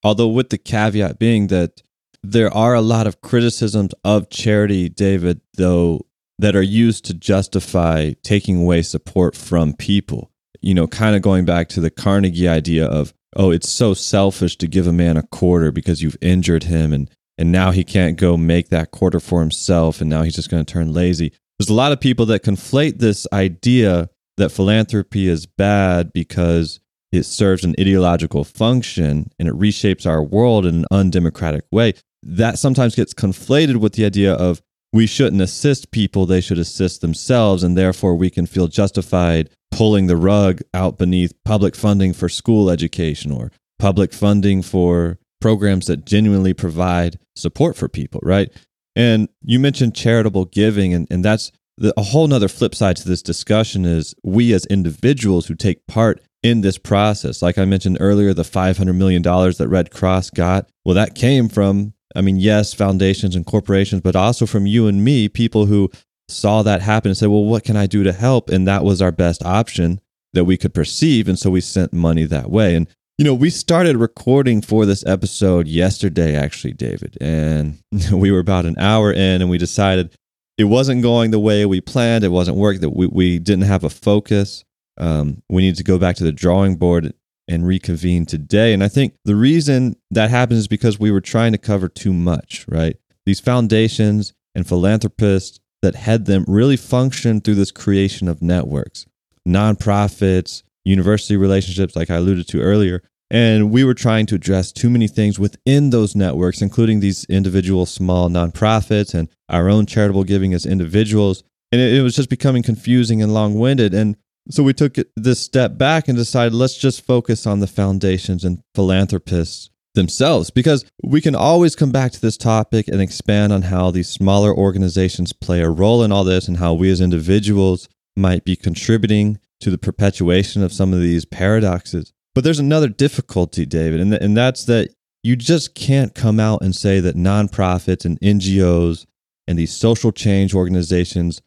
Although, 0.02 0.28
with 0.28 0.50
the 0.50 0.58
caveat 0.58 1.18
being 1.18 1.46
that 1.48 1.82
there 2.22 2.52
are 2.52 2.74
a 2.74 2.80
lot 2.80 3.06
of 3.06 3.20
criticisms 3.20 3.92
of 4.04 4.30
charity, 4.30 4.88
David, 4.88 5.40
though 5.56 6.06
that 6.38 6.56
are 6.56 6.62
used 6.62 7.04
to 7.06 7.14
justify 7.14 8.12
taking 8.22 8.62
away 8.62 8.82
support 8.82 9.34
from 9.36 9.72
people. 9.72 10.30
You 10.60 10.74
know, 10.74 10.86
kind 10.86 11.16
of 11.16 11.22
going 11.22 11.44
back 11.44 11.68
to 11.70 11.80
the 11.80 11.90
Carnegie 11.90 12.48
idea 12.48 12.86
of, 12.86 13.14
oh, 13.36 13.50
it's 13.50 13.68
so 13.68 13.94
selfish 13.94 14.56
to 14.56 14.66
give 14.66 14.86
a 14.86 14.92
man 14.92 15.16
a 15.16 15.22
quarter 15.22 15.70
because 15.70 16.02
you've 16.02 16.16
injured 16.20 16.64
him 16.64 16.92
and 16.92 17.10
and 17.38 17.52
now 17.52 17.70
he 17.70 17.84
can't 17.84 18.16
go 18.16 18.38
make 18.38 18.70
that 18.70 18.92
quarter 18.92 19.20
for 19.20 19.40
himself 19.40 20.00
and 20.00 20.08
now 20.08 20.22
he's 20.22 20.36
just 20.36 20.50
going 20.50 20.64
to 20.64 20.72
turn 20.72 20.94
lazy. 20.94 21.32
There's 21.58 21.68
a 21.68 21.74
lot 21.74 21.92
of 21.92 22.00
people 22.00 22.24
that 22.26 22.42
conflate 22.42 22.98
this 22.98 23.26
idea 23.32 24.08
that 24.36 24.50
philanthropy 24.50 25.28
is 25.28 25.46
bad 25.46 26.12
because 26.12 26.80
it 27.12 27.24
serves 27.24 27.64
an 27.64 27.74
ideological 27.78 28.44
function 28.44 29.30
and 29.38 29.48
it 29.48 29.54
reshapes 29.54 30.06
our 30.06 30.22
world 30.22 30.66
in 30.66 30.76
an 30.76 30.84
undemocratic 30.90 31.64
way. 31.70 31.94
That 32.22 32.58
sometimes 32.58 32.94
gets 32.94 33.14
conflated 33.14 33.76
with 33.76 33.94
the 33.94 34.04
idea 34.04 34.32
of 34.34 34.62
we 34.96 35.06
shouldn't 35.06 35.42
assist 35.42 35.90
people, 35.90 36.24
they 36.24 36.40
should 36.40 36.58
assist 36.58 37.02
themselves, 37.02 37.62
and 37.62 37.76
therefore 37.76 38.16
we 38.16 38.30
can 38.30 38.46
feel 38.46 38.66
justified 38.66 39.50
pulling 39.70 40.06
the 40.06 40.16
rug 40.16 40.62
out 40.72 40.96
beneath 40.96 41.34
public 41.44 41.76
funding 41.76 42.14
for 42.14 42.30
school 42.30 42.70
education 42.70 43.30
or 43.30 43.52
public 43.78 44.14
funding 44.14 44.62
for 44.62 45.18
programs 45.38 45.86
that 45.86 46.06
genuinely 46.06 46.54
provide 46.54 47.18
support 47.34 47.76
for 47.76 47.88
people, 47.88 48.20
right? 48.22 48.50
And 48.96 49.28
you 49.42 49.60
mentioned 49.60 49.94
charitable 49.94 50.46
giving, 50.46 50.94
and, 50.94 51.06
and 51.10 51.22
that's 51.22 51.52
the, 51.76 51.92
a 51.98 52.02
whole 52.02 52.26
nother 52.26 52.48
flip 52.48 52.74
side 52.74 52.96
to 52.96 53.06
this 53.06 53.20
discussion 53.20 53.84
is 53.84 54.14
we 54.24 54.54
as 54.54 54.64
individuals 54.64 55.46
who 55.46 55.54
take 55.54 55.86
part 55.86 56.22
in 56.42 56.62
this 56.62 56.78
process. 56.78 57.42
Like 57.42 57.58
I 57.58 57.66
mentioned 57.66 57.98
earlier, 58.00 58.32
the 58.32 58.44
$500 58.44 58.94
million 58.94 59.20
that 59.22 59.68
Red 59.68 59.90
Cross 59.90 60.30
got, 60.30 60.70
well, 60.86 60.94
that 60.94 61.14
came 61.14 61.50
from, 61.50 61.92
I 62.14 62.20
mean, 62.20 62.36
yes, 62.36 62.72
foundations 62.72 63.34
and 63.34 63.44
corporations, 63.44 64.02
but 64.02 64.16
also 64.16 64.46
from 64.46 64.66
you 64.66 64.86
and 64.86 65.04
me, 65.04 65.28
people 65.28 65.66
who 65.66 65.90
saw 66.28 66.62
that 66.62 66.82
happen 66.82 67.10
and 67.10 67.16
said, 67.16 67.28
well, 67.28 67.44
what 67.44 67.64
can 67.64 67.76
I 67.76 67.86
do 67.86 68.02
to 68.04 68.12
help? 68.12 68.48
And 68.50 68.66
that 68.66 68.84
was 68.84 69.02
our 69.02 69.12
best 69.12 69.44
option 69.44 70.00
that 70.32 70.44
we 70.44 70.56
could 70.56 70.74
perceive. 70.74 71.28
And 71.28 71.38
so 71.38 71.50
we 71.50 71.60
sent 71.60 71.92
money 71.92 72.24
that 72.24 72.50
way. 72.50 72.74
And, 72.74 72.86
you 73.18 73.24
know, 73.24 73.34
we 73.34 73.50
started 73.50 73.96
recording 73.96 74.60
for 74.60 74.86
this 74.86 75.04
episode 75.06 75.66
yesterday, 75.66 76.36
actually, 76.36 76.74
David. 76.74 77.16
And 77.20 77.78
we 78.12 78.30
were 78.30 78.40
about 78.40 78.66
an 78.66 78.76
hour 78.78 79.12
in 79.12 79.40
and 79.40 79.50
we 79.50 79.58
decided 79.58 80.14
it 80.58 80.64
wasn't 80.64 81.02
going 81.02 81.30
the 81.30 81.38
way 81.38 81.66
we 81.66 81.80
planned. 81.80 82.24
It 82.24 82.28
wasn't 82.28 82.56
working. 82.56 82.80
That 82.80 82.90
we, 82.90 83.06
we 83.06 83.38
didn't 83.38 83.64
have 83.64 83.84
a 83.84 83.90
focus. 83.90 84.64
Um, 84.98 85.42
we 85.50 85.62
need 85.62 85.76
to 85.76 85.84
go 85.84 85.98
back 85.98 86.16
to 86.16 86.24
the 86.24 86.32
drawing 86.32 86.76
board 86.76 87.12
and 87.48 87.66
reconvene 87.66 88.26
today. 88.26 88.72
And 88.72 88.82
I 88.82 88.88
think 88.88 89.14
the 89.24 89.36
reason 89.36 89.96
that 90.10 90.30
happens 90.30 90.60
is 90.60 90.68
because 90.68 90.98
we 90.98 91.10
were 91.10 91.20
trying 91.20 91.52
to 91.52 91.58
cover 91.58 91.88
too 91.88 92.12
much, 92.12 92.64
right? 92.68 92.96
These 93.24 93.40
foundations 93.40 94.32
and 94.54 94.66
philanthropists 94.66 95.60
that 95.82 95.94
head 95.94 96.26
them 96.26 96.44
really 96.48 96.76
function 96.76 97.40
through 97.40 97.54
this 97.54 97.70
creation 97.70 98.28
of 98.28 98.42
networks, 98.42 99.06
nonprofits, 99.46 100.62
university 100.84 101.36
relationships, 101.36 101.96
like 101.96 102.10
I 102.10 102.16
alluded 102.16 102.48
to 102.48 102.60
earlier. 102.60 103.02
And 103.30 103.72
we 103.72 103.82
were 103.82 103.94
trying 103.94 104.26
to 104.26 104.36
address 104.36 104.70
too 104.70 104.88
many 104.88 105.08
things 105.08 105.38
within 105.38 105.90
those 105.90 106.14
networks, 106.14 106.62
including 106.62 107.00
these 107.00 107.24
individual 107.24 107.84
small 107.84 108.28
nonprofits 108.28 109.14
and 109.14 109.28
our 109.48 109.68
own 109.68 109.86
charitable 109.86 110.24
giving 110.24 110.54
as 110.54 110.64
individuals. 110.64 111.42
And 111.72 111.80
it, 111.80 112.02
was 112.02 112.14
just 112.14 112.30
becoming 112.30 112.62
confusing 112.62 113.20
and 113.20 113.34
long 113.34 113.58
winded. 113.58 113.94
And 113.94 114.16
so 114.50 114.62
we 114.62 114.72
took 114.72 114.96
this 115.16 115.40
step 115.40 115.76
back 115.76 116.08
and 116.08 116.16
decided 116.16 116.54
let's 116.54 116.76
just 116.76 117.04
focus 117.04 117.46
on 117.46 117.60
the 117.60 117.66
foundations 117.66 118.44
and 118.44 118.62
philanthropists 118.74 119.70
themselves 119.94 120.50
because 120.50 120.84
we 121.02 121.20
can 121.20 121.34
always 121.34 121.74
come 121.74 121.90
back 121.90 122.12
to 122.12 122.20
this 122.20 122.36
topic 122.36 122.86
and 122.86 123.00
expand 123.00 123.52
on 123.52 123.62
how 123.62 123.90
these 123.90 124.08
smaller 124.08 124.54
organizations 124.54 125.32
play 125.32 125.60
a 125.60 125.70
role 125.70 126.04
in 126.04 126.12
all 126.12 126.22
this 126.22 126.46
and 126.46 126.58
how 126.58 126.74
we 126.74 126.90
as 126.90 127.00
individuals 127.00 127.88
might 128.16 128.44
be 128.44 128.54
contributing 128.54 129.38
to 129.60 129.70
the 129.70 129.78
perpetuation 129.78 130.62
of 130.62 130.72
some 130.72 130.92
of 130.92 131.00
these 131.00 131.24
paradoxes. 131.24 132.12
But 132.34 132.44
there's 132.44 132.58
another 132.58 132.88
difficulty, 132.88 133.64
David, 133.66 134.00
and, 134.00 134.12
th- 134.12 134.22
and 134.22 134.36
that's 134.36 134.64
that 134.66 134.90
you 135.22 135.34
just 135.34 135.74
can't 135.74 136.14
come 136.14 136.38
out 136.38 136.62
and 136.62 136.74
say 136.74 137.00
that 137.00 137.16
nonprofits 137.16 138.04
and 138.04 138.20
NGOs 138.20 139.06
and 139.48 139.58
these 139.58 139.74
social 139.74 140.12
change 140.12 140.54
organizations 140.54 141.40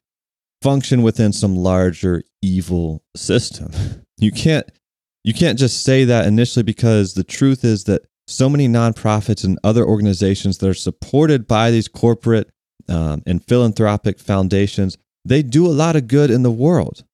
function 0.61 1.02
within 1.02 1.34
some 1.34 1.56
larger 1.56 2.23
evil 2.41 3.03
system. 3.15 3.72
You 4.22 4.34
can't 4.34 4.69
you 5.23 5.34
can't 5.34 5.57
just 5.57 5.81
say 5.81 6.03
that 6.03 6.27
initially 6.27 6.64
because 6.64 7.14
the 7.14 7.23
truth 7.23 7.64
is 7.64 7.86
that 7.86 8.02
so 8.27 8.49
many 8.49 8.68
nonprofits 8.68 9.45
and 9.45 9.57
other 9.64 9.86
organizations 9.86 10.57
that 10.57 10.68
are 10.68 10.73
supported 10.73 11.48
by 11.48 11.72
these 11.72 11.88
corporate 11.88 12.49
um, 12.90 13.23
and 13.26 13.41
philanthropic 13.41 14.19
foundations 14.19 14.98
they 15.23 15.41
do 15.41 15.65
a 15.65 15.72
lot 15.72 15.95
of 15.95 16.10
good 16.10 16.30
in 16.30 16.44
the 16.44 16.52
world 16.52 17.06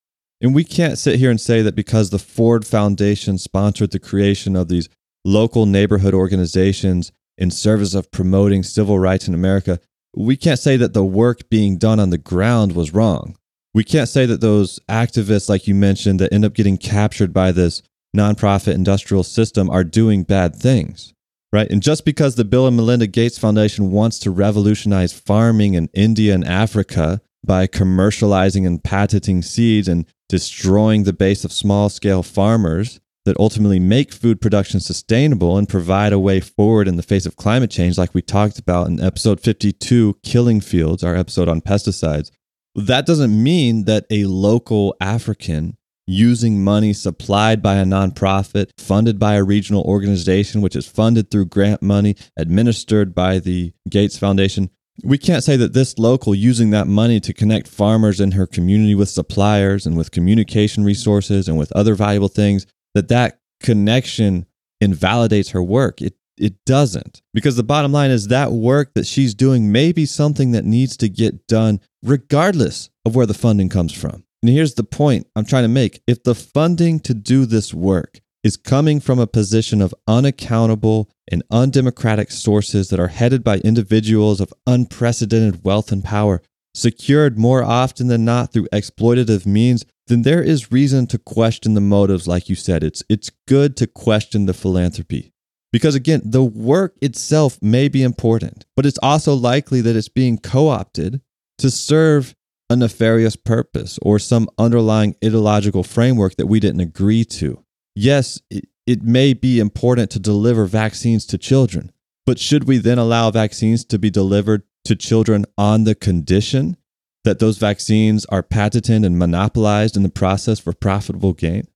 and 0.42 0.54
we 0.54 0.64
can't 0.64 0.98
sit 0.98 1.18
here 1.20 1.32
and 1.32 1.40
say 1.40 1.62
that 1.62 1.76
because 1.76 2.10
the 2.10 2.20
Ford 2.20 2.66
Foundation 2.66 3.38
sponsored 3.38 3.92
the 3.92 4.00
creation 4.00 4.56
of 4.56 4.68
these 4.68 4.90
local 5.24 5.66
neighborhood 5.66 6.14
organizations 6.14 7.12
in 7.38 7.52
service 7.52 7.94
of 7.94 8.12
promoting 8.12 8.64
civil 8.64 9.00
rights 9.00 9.28
in 9.28 9.34
America, 9.34 9.80
we 10.16 10.38
can't 10.38 10.60
say 10.60 10.78
that 10.78 10.94
the 10.94 11.04
work 11.06 11.50
being 11.50 11.78
done 11.78 12.00
on 12.00 12.10
the 12.10 12.18
ground 12.18 12.74
was 12.74 12.94
wrong. 12.94 13.38
We 13.74 13.84
can't 13.84 14.10
say 14.10 14.26
that 14.26 14.42
those 14.42 14.80
activists, 14.90 15.50
like 15.50 15.68
you 15.68 15.76
mentioned, 15.76 16.20
that 16.20 16.34
end 16.34 16.46
up 16.46 16.54
getting 16.54 16.78
captured 16.78 17.34
by 17.34 17.52
this 17.52 17.82
nonprofit 18.16 18.74
industrial 18.74 19.24
system 19.24 19.70
are 19.70 19.84
doing 19.84 20.24
bad 20.24 20.56
things, 20.56 21.14
right? 21.52 21.70
And 21.70 21.84
just 21.84 22.06
because 22.06 22.36
the 22.36 22.46
Bill 22.46 22.68
and 22.68 22.78
Melinda 22.78 23.08
Gates 23.08 23.38
Foundation 23.38 23.92
wants 23.92 24.18
to 24.20 24.32
revolutionize 24.32 25.12
farming 25.12 25.74
in 25.74 25.90
India 25.94 26.34
and 26.34 26.48
Africa 26.48 27.22
by 27.46 27.68
commercializing 27.68 28.66
and 28.66 28.84
patenting 28.84 29.42
seeds 29.42 29.88
and 29.90 30.06
destroying 30.30 31.04
the 31.04 31.14
base 31.14 31.44
of 31.44 31.52
small 31.52 31.90
scale 31.90 32.24
farmers 32.24 33.00
that 33.26 33.40
ultimately 33.40 33.80
make 33.80 34.14
food 34.14 34.40
production 34.40 34.80
sustainable 34.80 35.58
and 35.58 35.68
provide 35.68 36.14
a 36.14 36.20
way 36.20 36.40
forward 36.40 36.88
in 36.88 36.96
the 36.96 37.04
face 37.04 37.26
of 37.26 37.36
climate 37.36 37.72
change, 37.72 37.98
like 37.98 38.14
we 38.14 38.22
talked 38.22 38.60
about 38.60 38.88
in 38.88 39.02
episode 39.02 39.42
52, 39.42 40.20
Killing 40.24 40.62
Fields, 40.62 41.04
our 41.04 41.16
episode 41.16 41.50
on 41.50 41.62
pesticides. 41.62 42.32
That 42.76 43.06
doesn't 43.06 43.44
mean 43.44 43.86
that 43.86 44.06
a 44.10 44.26
local 44.26 44.96
African 45.02 45.78
using 46.08 46.64
money 46.64 46.94
supplied 46.94 47.64
by 47.64 47.76
a 47.76 47.84
nonprofit, 47.86 48.70
funded 48.78 49.18
by 49.18 49.36
a 49.36 49.44
regional 49.44 49.82
organization, 49.84 50.62
which 50.62 50.76
is 50.76 50.88
funded 50.88 51.32
through 51.32 51.48
grant 51.48 51.82
money, 51.82 52.16
administered 52.38 53.16
by 53.16 53.40
the 53.40 53.74
Gates 53.90 54.18
Foundation, 54.18 54.70
we 55.04 55.18
can't 55.18 55.44
say 55.44 55.58
that 55.58 55.74
this 55.74 55.98
local 55.98 56.34
using 56.34 56.70
that 56.70 56.88
money 56.88 57.20
to 57.20 57.34
connect 57.34 57.68
farmers 57.68 58.22
in 58.22 58.32
her 58.32 58.48
community 58.48 58.96
with 58.96 59.10
suppliers 59.10 59.86
and 59.86 59.98
with 59.98 60.12
communication 60.12 60.84
resources 60.84 61.48
and 61.48 61.58
with 61.58 61.72
other 61.74 61.96
valuable 61.96 62.30
things 62.30 62.66
that 62.96 63.10
that 63.10 63.40
connection 63.62 64.48
invalidates 64.82 65.50
her 65.50 65.62
work. 65.62 66.02
It 66.02 66.16
it 66.38 66.66
doesn't. 66.66 67.22
Because 67.34 67.56
the 67.56 67.64
bottom 67.64 67.94
line 67.94 68.12
is 68.12 68.28
that 68.28 68.52
work 68.52 68.94
that 68.94 69.08
she's 69.08 69.34
doing 69.34 69.72
may 69.72 69.92
be 69.94 70.06
something 70.06 70.52
that 70.52 70.66
needs 70.66 70.98
to 70.98 71.08
get 71.08 71.48
done 71.48 71.80
regardless 72.04 72.90
of 73.06 73.16
where 73.16 73.26
the 73.26 73.34
funding 73.34 73.70
comes 73.70 73.94
from. 73.94 74.26
And 74.42 74.52
here's 74.52 74.74
the 74.74 74.84
point 74.84 75.28
i'm 75.36 75.46
trying 75.46 75.64
to 75.64 75.70
make. 75.70 76.02
If 76.08 76.24
the 76.24 76.36
funding 76.36 77.00
to 77.02 77.14
do 77.14 77.46
this 77.46 77.74
work 77.74 78.20
is 78.44 78.58
coming 78.58 79.00
from 79.00 79.18
a 79.18 79.28
position 79.28 79.82
of 79.82 79.96
unaccountable 80.08 81.10
and 81.32 81.42
undemocratic 81.50 82.30
sources 82.30 82.90
that 82.90 83.00
are 83.00 83.08
headed 83.08 83.44
by 83.44 83.58
individuals 83.60 84.40
of 84.40 84.54
unprecedented 84.68 85.64
wealth 85.64 85.92
and 85.92 86.04
power, 86.04 86.42
secured 86.76 87.40
more 87.40 87.64
often 87.64 88.08
than 88.08 88.24
not 88.24 88.54
through 88.54 88.68
exploitative 88.68 89.48
means, 89.48 89.84
then 90.08 90.22
there 90.22 90.44
is 90.44 90.72
reason 90.72 91.08
to 91.08 91.18
question 91.18 91.74
the 91.74 91.82
motives, 91.82 92.28
like 92.28 92.50
you 92.50 92.56
said. 92.56 92.84
It's, 92.84 93.04
it's 93.10 93.32
good 93.48 93.76
to 93.78 93.88
question 93.88 94.46
the 94.46 94.54
philanthropy. 94.54 95.32
Because 95.72 95.96
again, 95.96 96.22
the 96.24 96.44
work 96.44 96.96
itself 97.02 97.62
may 97.62 97.90
be 97.90 98.04
important, 98.04 98.66
but 98.76 98.86
it's 98.86 99.00
also 99.04 99.34
likely 99.34 99.82
that 99.82 99.96
it's 99.96 100.08
being 100.08 100.38
co 100.38 100.70
opted 100.70 101.22
to 101.58 101.70
serve 101.70 102.36
a 102.70 102.76
nefarious 102.76 103.36
purpose 103.36 104.00
or 104.02 104.18
some 104.18 104.50
underlying 104.58 105.16
ideological 105.24 105.84
framework 105.84 106.36
that 106.38 106.48
we 106.48 106.60
didn't 106.60 106.80
agree 106.82 107.26
to 107.26 107.66
yes, 107.96 108.42
it, 108.50 108.68
it 108.86 109.02
may 109.02 109.34
be 109.34 109.60
important 109.60 110.12
to 110.12 110.20
deliver 110.20 110.66
vaccines 110.66 111.26
to 111.28 111.38
children, 111.38 111.92
but 112.26 112.40
should 112.40 112.66
we 112.66 112.78
then 112.78 113.00
allow 113.00 113.32
vaccines 113.32 113.86
to 113.86 113.98
be 113.98 114.10
delivered 114.10 114.64
to 114.84 114.96
children 114.96 115.46
on 115.58 115.86
the 115.86 115.96
condition 115.96 116.78
that 117.26 117.40
those 117.40 117.58
vaccines 117.58 118.26
are 118.26 118.42
patented 118.42 119.04
and 119.04 119.20
monopolized 119.20 119.98
in 119.98 120.04
the 120.04 120.10
process 120.10 120.60
for 120.60 120.74
profitable 120.74 121.34
gain? 121.34 121.68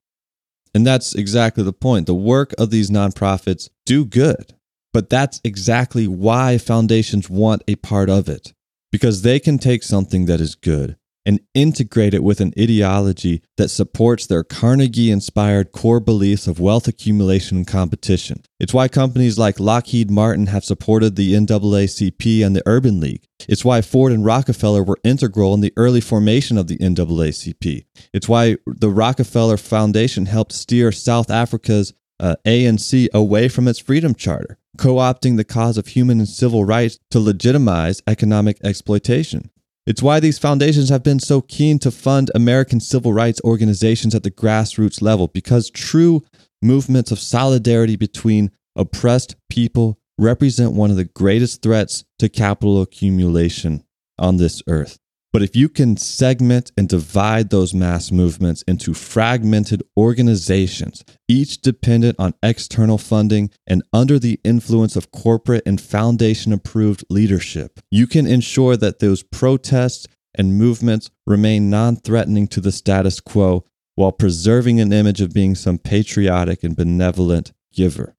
And 0.74 0.86
that's 0.86 1.14
exactly 1.16 1.64
the 1.64 1.74
point. 1.74 2.06
The 2.06 2.16
work 2.16 2.54
of 2.58 2.70
these 2.70 2.90
nonprofits 2.90 3.70
do 3.86 4.06
good, 4.06 4.54
but 4.94 5.10
that's 5.10 5.42
exactly 5.44 6.08
why 6.08 6.58
foundations 6.58 7.30
want 7.30 7.64
a 7.68 7.76
part 7.76 8.10
of 8.10 8.30
it 8.30 8.54
because 8.92 9.22
they 9.22 9.40
can 9.40 9.58
take 9.58 9.84
something 9.84 10.26
that 10.26 10.42
is 10.42 10.56
good 10.56 10.96
and 11.30 11.40
integrate 11.54 12.16
it 12.16 12.24
with 12.24 12.42
an 12.42 12.52
ideology 12.60 13.44
that 13.56 13.70
supports 13.70 14.26
their 14.26 14.44
Carnegie 14.44 15.12
inspired 15.12 15.72
core 15.72 16.00
beliefs 16.00 16.48
of 16.48 16.60
wealth 16.60 16.88
accumulation 16.88 17.58
and 17.58 17.68
competition. 17.68 18.42
It's 18.60 18.74
why 18.74 18.88
companies 18.88 19.38
like 19.38 19.60
Lockheed 19.60 20.10
Martin 20.10 20.48
have 20.48 20.66
supported 20.66 21.16
the 21.16 21.34
NAACP 21.34 22.44
and 22.44 22.56
the 22.56 22.64
Urban 22.66 23.00
League. 23.00 23.28
It's 23.48 23.64
why 23.64 23.82
Ford 23.82 24.12
and 24.12 24.26
Rockefeller 24.26 24.82
were 24.82 24.98
integral 25.04 25.54
in 25.54 25.62
the 25.62 25.72
early 25.78 26.02
formation 26.02 26.58
of 26.58 26.66
the 26.66 26.80
NAACP. 26.80 27.86
It's 28.12 28.28
why 28.28 28.58
the 28.66 28.90
Rockefeller 28.90 29.58
Foundation 29.58 30.26
helped 30.26 30.54
steer 30.54 30.92
South 30.92 31.30
Africa's 31.30 31.94
uh, 32.20 32.38
ANC 32.44 33.08
away 33.14 33.50
from 33.50 33.68
its 33.68 33.78
Freedom 33.78 34.16
Charter, 34.16 34.58
co 34.80 34.96
opting 34.96 35.38
the 35.38 35.44
cause 35.44 35.78
of 35.78 35.90
human 35.90 36.18
and 36.18 36.28
civil 36.28 36.66
rights 36.66 36.98
to 37.12 37.20
legitimize 37.20 38.02
economic 38.08 38.58
exploitation. 38.64 39.52
It's 39.90 40.03
why 40.03 40.20
these 40.20 40.38
foundations 40.38 40.90
have 40.90 41.02
been 41.02 41.20
so 41.20 41.41
keen 41.41 41.80
to 41.80 41.90
fund 41.90 42.30
American 42.36 42.80
civil 42.80 43.11
rights 43.11 43.41
organizations 43.44 44.14
at 44.14 44.22
the 44.22 44.30
grassroots 44.30 45.02
level, 45.02 45.28
because 45.28 45.72
true 45.72 46.24
movements 46.61 47.11
of 47.11 47.18
solidarity 47.18 47.95
between 47.95 48.52
oppressed 48.76 49.36
people 49.49 49.98
represent 50.20 50.74
one 50.74 50.91
of 50.91 50.95
the 50.95 51.06
greatest 51.06 51.64
threats 51.64 52.06
to 52.20 52.30
capital 52.30 52.84
accumulation 52.84 53.84
on 54.20 54.38
this 54.38 54.61
earth. 54.68 54.99
But 55.32 55.44
if 55.44 55.56
you 55.56 55.70
can 55.70 55.96
segment 55.98 56.72
and 56.76 56.90
divide 56.90 57.50
those 57.50 57.74
mass 57.74 58.12
movements 58.12 58.64
into 58.64 58.96
fragmented 58.96 59.84
organizations, 59.96 61.06
each 61.28 61.62
dependent 61.62 62.16
on 62.18 62.34
external 62.42 62.98
funding 62.98 63.52
and 63.68 63.84
under 63.94 64.18
the 64.18 64.40
influence 64.44 64.96
of 64.96 65.12
corporate 65.12 65.64
and 65.68 65.80
foundation 65.80 66.52
approved 66.52 67.06
leadership, 67.10 67.80
you 67.92 68.08
can 68.08 68.26
ensure 68.26 68.76
that 68.78 69.00
those 69.00 69.22
protests 69.22 70.08
and 70.34 70.58
movements 70.58 71.12
remain 71.28 71.70
non 71.70 71.96
threatening 71.96 72.48
to 72.48 72.62
the 72.62 72.72
status 72.72 73.20
quo 73.20 73.66
while 73.96 74.12
preserving 74.12 74.80
an 74.80 74.92
image 74.92 75.22
of 75.22 75.34
being 75.34 75.54
some 75.54 75.78
patriotic 75.78 76.64
and 76.64 76.76
benevolent 76.76 77.52
giver. 77.74 78.16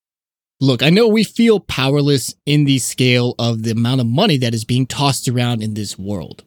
Look, 0.61 0.83
I 0.83 0.91
know 0.91 1.09
we 1.09 1.25
feel 1.25 1.59
powerless 1.59 2.35
in 2.45 2.67
the 2.67 2.79
scale 2.79 3.35
of 3.39 3.63
the 3.63 3.71
amount 3.71 4.03
of 4.03 4.07
money 4.07 4.37
that 4.37 4.53
is 4.53 4.67
being 4.67 4.87
tossed 4.87 5.27
around 5.27 5.63
in 5.63 5.73
this 5.73 5.99
world. 5.99 6.45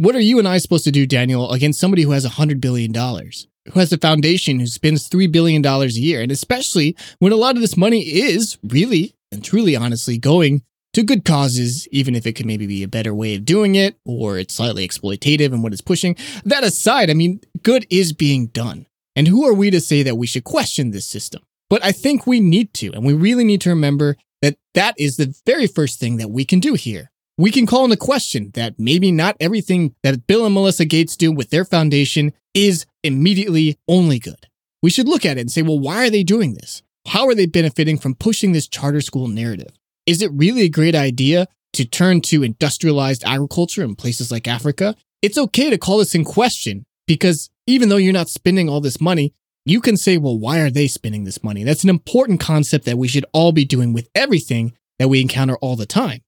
What 0.00 0.16
are 0.16 0.20
you 0.20 0.38
and 0.38 0.48
I 0.48 0.56
supposed 0.56 0.84
to 0.84 0.90
do, 0.90 1.06
Daniel, 1.06 1.52
against 1.52 1.78
somebody 1.78 2.04
who 2.04 2.12
has 2.12 2.24
$100 2.24 2.58
billion, 2.58 2.94
who 2.94 3.78
has 3.78 3.92
a 3.92 3.98
foundation 3.98 4.58
who 4.58 4.66
spends 4.66 5.10
$3 5.10 5.30
billion 5.30 5.62
a 5.62 5.86
year? 5.88 6.22
And 6.22 6.32
especially 6.32 6.96
when 7.18 7.32
a 7.32 7.36
lot 7.36 7.54
of 7.54 7.60
this 7.60 7.76
money 7.76 8.00
is 8.00 8.56
really 8.62 9.14
and 9.30 9.44
truly 9.44 9.76
honestly 9.76 10.16
going 10.16 10.62
to 10.94 11.02
good 11.02 11.26
causes, 11.26 11.86
even 11.88 12.14
if 12.14 12.26
it 12.26 12.32
could 12.32 12.46
maybe 12.46 12.66
be 12.66 12.82
a 12.82 12.88
better 12.88 13.12
way 13.12 13.34
of 13.34 13.44
doing 13.44 13.74
it 13.74 13.96
or 14.06 14.38
it's 14.38 14.54
slightly 14.54 14.88
exploitative 14.88 15.52
in 15.52 15.60
what 15.60 15.74
it's 15.74 15.82
pushing. 15.82 16.16
That 16.46 16.64
aside, 16.64 17.10
I 17.10 17.12
mean, 17.12 17.42
good 17.62 17.86
is 17.90 18.14
being 18.14 18.46
done. 18.46 18.86
And 19.14 19.28
who 19.28 19.46
are 19.46 19.52
we 19.52 19.70
to 19.70 19.82
say 19.82 20.02
that 20.02 20.16
we 20.16 20.26
should 20.26 20.44
question 20.44 20.92
this 20.92 21.06
system? 21.06 21.42
But 21.68 21.84
I 21.84 21.92
think 21.92 22.26
we 22.26 22.40
need 22.40 22.72
to, 22.72 22.90
and 22.94 23.04
we 23.04 23.12
really 23.12 23.44
need 23.44 23.60
to 23.60 23.68
remember 23.68 24.16
that 24.40 24.56
that 24.72 24.94
is 24.96 25.18
the 25.18 25.38
very 25.44 25.66
first 25.66 26.00
thing 26.00 26.16
that 26.16 26.30
we 26.30 26.46
can 26.46 26.58
do 26.58 26.72
here 26.72 27.09
we 27.40 27.50
can 27.50 27.64
call 27.64 27.84
into 27.84 27.96
question 27.96 28.50
that 28.52 28.78
maybe 28.78 29.10
not 29.10 29.34
everything 29.40 29.94
that 30.02 30.26
Bill 30.26 30.44
and 30.44 30.54
Melinda 30.54 30.84
Gates 30.84 31.16
do 31.16 31.32
with 31.32 31.48
their 31.48 31.64
foundation 31.64 32.34
is 32.52 32.84
immediately 33.02 33.78
only 33.88 34.18
good. 34.18 34.46
We 34.82 34.90
should 34.90 35.08
look 35.08 35.24
at 35.24 35.38
it 35.38 35.40
and 35.40 35.50
say, 35.50 35.62
well, 35.62 35.78
why 35.78 36.06
are 36.06 36.10
they 36.10 36.22
doing 36.22 36.52
this? 36.52 36.82
How 37.06 37.26
are 37.28 37.34
they 37.34 37.46
benefiting 37.46 37.96
from 37.96 38.14
pushing 38.14 38.52
this 38.52 38.68
charter 38.68 39.00
school 39.00 39.26
narrative? 39.26 39.72
Is 40.04 40.20
it 40.20 40.30
really 40.34 40.62
a 40.62 40.68
great 40.68 40.94
idea 40.94 41.46
to 41.72 41.86
turn 41.86 42.20
to 42.22 42.42
industrialized 42.42 43.24
agriculture 43.24 43.84
in 43.84 43.96
places 43.96 44.30
like 44.30 44.46
Africa? 44.46 44.94
It's 45.22 45.38
okay 45.38 45.70
to 45.70 45.78
call 45.78 45.96
this 45.96 46.14
in 46.14 46.24
question 46.24 46.84
because 47.06 47.48
even 47.66 47.88
though 47.88 47.96
you're 47.96 48.12
not 48.12 48.28
spending 48.28 48.68
all 48.68 48.82
this 48.82 49.00
money, 49.00 49.32
you 49.64 49.80
can 49.80 49.96
say, 49.96 50.18
well, 50.18 50.38
why 50.38 50.60
are 50.60 50.70
they 50.70 50.88
spending 50.88 51.24
this 51.24 51.42
money? 51.42 51.64
That's 51.64 51.84
an 51.84 51.90
important 51.90 52.38
concept 52.38 52.84
that 52.84 52.98
we 52.98 53.08
should 53.08 53.24
all 53.32 53.52
be 53.52 53.64
doing 53.64 53.94
with 53.94 54.10
everything 54.14 54.74
that 54.98 55.08
we 55.08 55.22
encounter 55.22 55.56
all 55.56 55.76
the 55.76 55.86
time. 55.86 56.20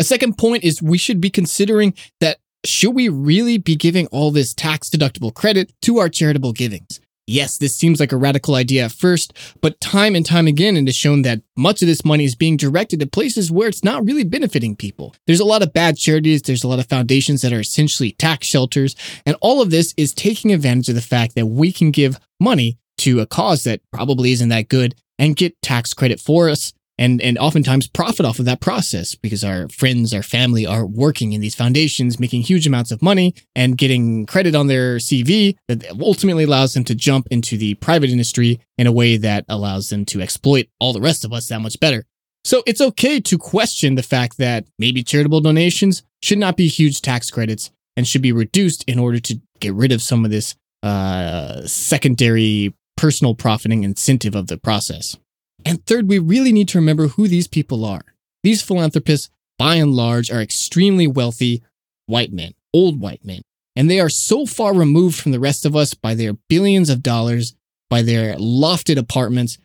A 0.00 0.02
second 0.02 0.38
point 0.38 0.64
is 0.64 0.80
we 0.80 0.96
should 0.96 1.20
be 1.20 1.28
considering 1.28 1.92
that 2.20 2.38
should 2.64 2.94
we 2.94 3.10
really 3.10 3.58
be 3.58 3.76
giving 3.76 4.06
all 4.06 4.30
this 4.30 4.54
tax 4.54 4.88
deductible 4.88 5.32
credit 5.32 5.74
to 5.82 5.98
our 5.98 6.08
charitable 6.08 6.54
givings? 6.54 7.00
Yes, 7.26 7.58
this 7.58 7.76
seems 7.76 8.00
like 8.00 8.10
a 8.10 8.16
radical 8.16 8.54
idea 8.54 8.86
at 8.86 8.92
first, 8.92 9.34
but 9.60 9.78
time 9.78 10.16
and 10.16 10.24
time 10.24 10.46
again 10.46 10.78
it 10.78 10.86
has 10.86 10.96
shown 10.96 11.20
that 11.22 11.42
much 11.54 11.82
of 11.82 11.86
this 11.86 12.02
money 12.02 12.24
is 12.24 12.34
being 12.34 12.56
directed 12.56 12.98
to 13.00 13.06
places 13.06 13.52
where 13.52 13.68
it's 13.68 13.84
not 13.84 14.02
really 14.06 14.24
benefiting 14.24 14.74
people. 14.74 15.14
There's 15.26 15.38
a 15.38 15.44
lot 15.44 15.62
of 15.62 15.74
bad 15.74 15.98
charities, 15.98 16.40
there's 16.40 16.64
a 16.64 16.68
lot 16.68 16.78
of 16.78 16.88
foundations 16.88 17.42
that 17.42 17.52
are 17.52 17.60
essentially 17.60 18.12
tax 18.12 18.46
shelters, 18.46 18.96
and 19.26 19.36
all 19.42 19.60
of 19.60 19.70
this 19.70 19.92
is 19.98 20.14
taking 20.14 20.50
advantage 20.50 20.88
of 20.88 20.94
the 20.94 21.02
fact 21.02 21.34
that 21.34 21.44
we 21.44 21.72
can 21.72 21.90
give 21.90 22.18
money 22.40 22.78
to 22.98 23.20
a 23.20 23.26
cause 23.26 23.64
that 23.64 23.82
probably 23.92 24.32
isn't 24.32 24.48
that 24.48 24.68
good 24.68 24.94
and 25.18 25.36
get 25.36 25.60
tax 25.60 25.92
credit 25.92 26.20
for 26.20 26.48
us 26.48 26.72
and 27.00 27.20
and 27.22 27.38
oftentimes 27.38 27.88
profit 27.88 28.26
off 28.26 28.38
of 28.38 28.44
that 28.44 28.60
process 28.60 29.16
because 29.16 29.42
our 29.42 29.68
friends, 29.70 30.14
our 30.14 30.22
family 30.22 30.66
are 30.66 30.86
working 30.86 31.32
in 31.32 31.40
these 31.40 31.54
foundations, 31.54 32.20
making 32.20 32.42
huge 32.42 32.66
amounts 32.66 32.92
of 32.92 33.02
money 33.02 33.34
and 33.56 33.78
getting 33.78 34.26
credit 34.26 34.54
on 34.54 34.66
their 34.68 34.98
CV 34.98 35.56
that 35.66 35.84
ultimately 36.00 36.44
allows 36.44 36.74
them 36.74 36.84
to 36.84 36.94
jump 36.94 37.26
into 37.30 37.56
the 37.56 37.74
private 37.76 38.10
industry 38.10 38.60
in 38.76 38.86
a 38.86 38.92
way 38.92 39.16
that 39.16 39.46
allows 39.48 39.88
them 39.88 40.04
to 40.04 40.20
exploit 40.20 40.68
all 40.78 40.92
the 40.92 41.00
rest 41.00 41.24
of 41.24 41.32
us 41.32 41.48
that 41.48 41.60
much 41.60 41.80
better. 41.80 42.04
So 42.44 42.62
it's 42.66 42.80
okay 42.80 43.18
to 43.20 43.38
question 43.38 43.94
the 43.94 44.02
fact 44.02 44.36
that 44.38 44.66
maybe 44.78 45.02
charitable 45.02 45.40
donations 45.40 46.02
should 46.22 46.38
not 46.38 46.56
be 46.56 46.68
huge 46.68 47.00
tax 47.00 47.30
credits 47.30 47.70
and 47.96 48.06
should 48.06 48.22
be 48.22 48.32
reduced 48.32 48.84
in 48.84 48.98
order 48.98 49.18
to 49.20 49.40
get 49.58 49.74
rid 49.74 49.92
of 49.92 50.02
some 50.02 50.24
of 50.24 50.30
this 50.30 50.54
uh, 50.82 51.66
secondary 51.66 52.74
personal 52.96 53.34
profiting 53.34 53.84
incentive 53.84 54.34
of 54.34 54.46
the 54.46 54.58
process. 54.58 55.16
And 55.64 55.84
third, 55.84 56.08
we 56.08 56.18
really 56.18 56.52
need 56.52 56.68
to 56.68 56.78
remember 56.78 57.08
who 57.08 57.28
these 57.28 57.48
people 57.48 57.84
are. 57.84 58.02
These 58.42 58.62
philanthropists, 58.62 59.30
by 59.58 59.76
and 59.76 59.94
large, 59.94 60.30
are 60.30 60.40
extremely 60.40 61.06
wealthy 61.06 61.62
white 62.06 62.32
men, 62.32 62.52
old 62.72 63.00
white 63.00 63.24
men. 63.24 63.42
And 63.76 63.90
they 63.90 64.00
are 64.00 64.08
so 64.08 64.46
far 64.46 64.74
removed 64.74 65.18
from 65.18 65.32
the 65.32 65.40
rest 65.40 65.64
of 65.64 65.76
us 65.76 65.94
by 65.94 66.14
their 66.14 66.32
billions 66.48 66.90
of 66.90 67.02
dollars, 67.02 67.54
by 67.88 68.02
their 68.02 68.34
lofted 68.36 68.98
apartments, 68.98 69.58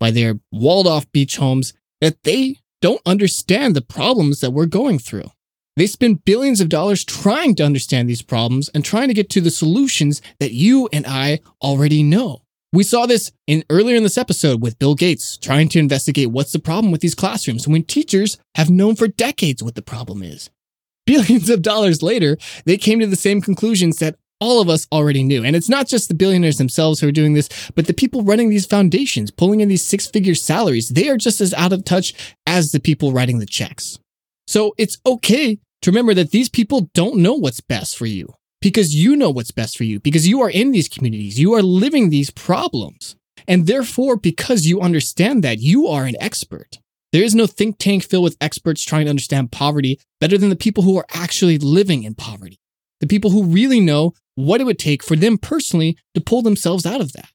by 0.00 0.10
their 0.10 0.40
walled 0.50 0.86
off 0.86 1.10
beach 1.12 1.36
homes, 1.36 1.72
that 2.00 2.22
they 2.24 2.56
don't 2.80 3.00
understand 3.06 3.76
the 3.76 3.82
problems 3.82 4.40
that 4.40 4.50
we're 4.50 4.66
going 4.66 4.98
through. 4.98 5.30
They 5.76 5.86
spend 5.86 6.24
billions 6.24 6.60
of 6.60 6.68
dollars 6.68 7.04
trying 7.04 7.54
to 7.56 7.64
understand 7.64 8.08
these 8.08 8.20
problems 8.20 8.68
and 8.74 8.84
trying 8.84 9.08
to 9.08 9.14
get 9.14 9.30
to 9.30 9.40
the 9.40 9.50
solutions 9.50 10.20
that 10.38 10.52
you 10.52 10.88
and 10.92 11.06
I 11.06 11.40
already 11.62 12.02
know. 12.02 12.41
We 12.74 12.84
saw 12.84 13.04
this 13.04 13.30
in 13.46 13.64
earlier 13.68 13.96
in 13.96 14.02
this 14.02 14.16
episode 14.16 14.62
with 14.62 14.78
Bill 14.78 14.94
Gates 14.94 15.36
trying 15.36 15.68
to 15.70 15.78
investigate 15.78 16.30
what's 16.30 16.52
the 16.52 16.58
problem 16.58 16.90
with 16.90 17.02
these 17.02 17.14
classrooms 17.14 17.68
when 17.68 17.82
teachers 17.82 18.38
have 18.54 18.70
known 18.70 18.96
for 18.96 19.08
decades 19.08 19.62
what 19.62 19.74
the 19.74 19.82
problem 19.82 20.22
is. 20.22 20.48
Billions 21.06 21.50
of 21.50 21.60
dollars 21.60 22.02
later, 22.02 22.38
they 22.64 22.78
came 22.78 22.98
to 23.00 23.06
the 23.06 23.14
same 23.14 23.42
conclusions 23.42 23.98
that 23.98 24.16
all 24.40 24.62
of 24.62 24.70
us 24.70 24.86
already 24.90 25.22
knew. 25.22 25.44
And 25.44 25.54
it's 25.54 25.68
not 25.68 25.86
just 25.86 26.08
the 26.08 26.14
billionaires 26.14 26.56
themselves 26.56 26.98
who 26.98 27.08
are 27.08 27.12
doing 27.12 27.34
this, 27.34 27.50
but 27.74 27.86
the 27.86 27.92
people 27.92 28.22
running 28.22 28.48
these 28.48 28.64
foundations, 28.64 29.30
pulling 29.30 29.60
in 29.60 29.68
these 29.68 29.84
six 29.84 30.06
figure 30.06 30.34
salaries. 30.34 30.88
They 30.88 31.10
are 31.10 31.18
just 31.18 31.42
as 31.42 31.52
out 31.52 31.74
of 31.74 31.84
touch 31.84 32.14
as 32.46 32.72
the 32.72 32.80
people 32.80 33.12
writing 33.12 33.38
the 33.38 33.44
checks. 33.44 33.98
So 34.46 34.74
it's 34.78 34.96
okay 35.04 35.58
to 35.82 35.90
remember 35.90 36.14
that 36.14 36.30
these 36.30 36.48
people 36.48 36.88
don't 36.94 37.16
know 37.16 37.34
what's 37.34 37.60
best 37.60 37.98
for 37.98 38.06
you 38.06 38.34
because 38.62 38.94
you 38.94 39.16
know 39.16 39.28
what's 39.28 39.50
best 39.50 39.76
for 39.76 39.84
you, 39.84 40.00
because 40.00 40.26
you 40.26 40.40
are 40.40 40.48
in 40.48 40.70
these 40.70 40.88
communities, 40.88 41.38
you 41.38 41.52
are 41.52 41.62
living 41.62 42.08
these 42.08 42.30
problems. 42.30 43.16
And 43.48 43.66
therefore, 43.66 44.16
because 44.16 44.66
you 44.66 44.80
understand 44.80 45.42
that, 45.42 45.58
you 45.58 45.88
are 45.88 46.04
an 46.04 46.16
expert. 46.20 46.78
There 47.10 47.24
is 47.24 47.34
no 47.34 47.46
think 47.46 47.76
tank 47.78 48.04
filled 48.04 48.24
with 48.24 48.36
experts 48.40 48.84
trying 48.84 49.06
to 49.06 49.10
understand 49.10 49.52
poverty 49.52 49.98
better 50.20 50.38
than 50.38 50.48
the 50.48 50.56
people 50.56 50.84
who 50.84 50.96
are 50.96 51.06
actually 51.12 51.58
living 51.58 52.04
in 52.04 52.14
poverty. 52.14 52.58
The 53.00 53.08
people 53.08 53.30
who 53.30 53.44
really 53.44 53.80
know 53.80 54.14
what 54.36 54.60
it 54.60 54.64
would 54.64 54.78
take 54.78 55.02
for 55.02 55.16
them 55.16 55.36
personally 55.36 55.98
to 56.14 56.20
pull 56.20 56.40
themselves 56.40 56.86
out 56.86 57.00
of 57.00 57.12
that. 57.12 57.28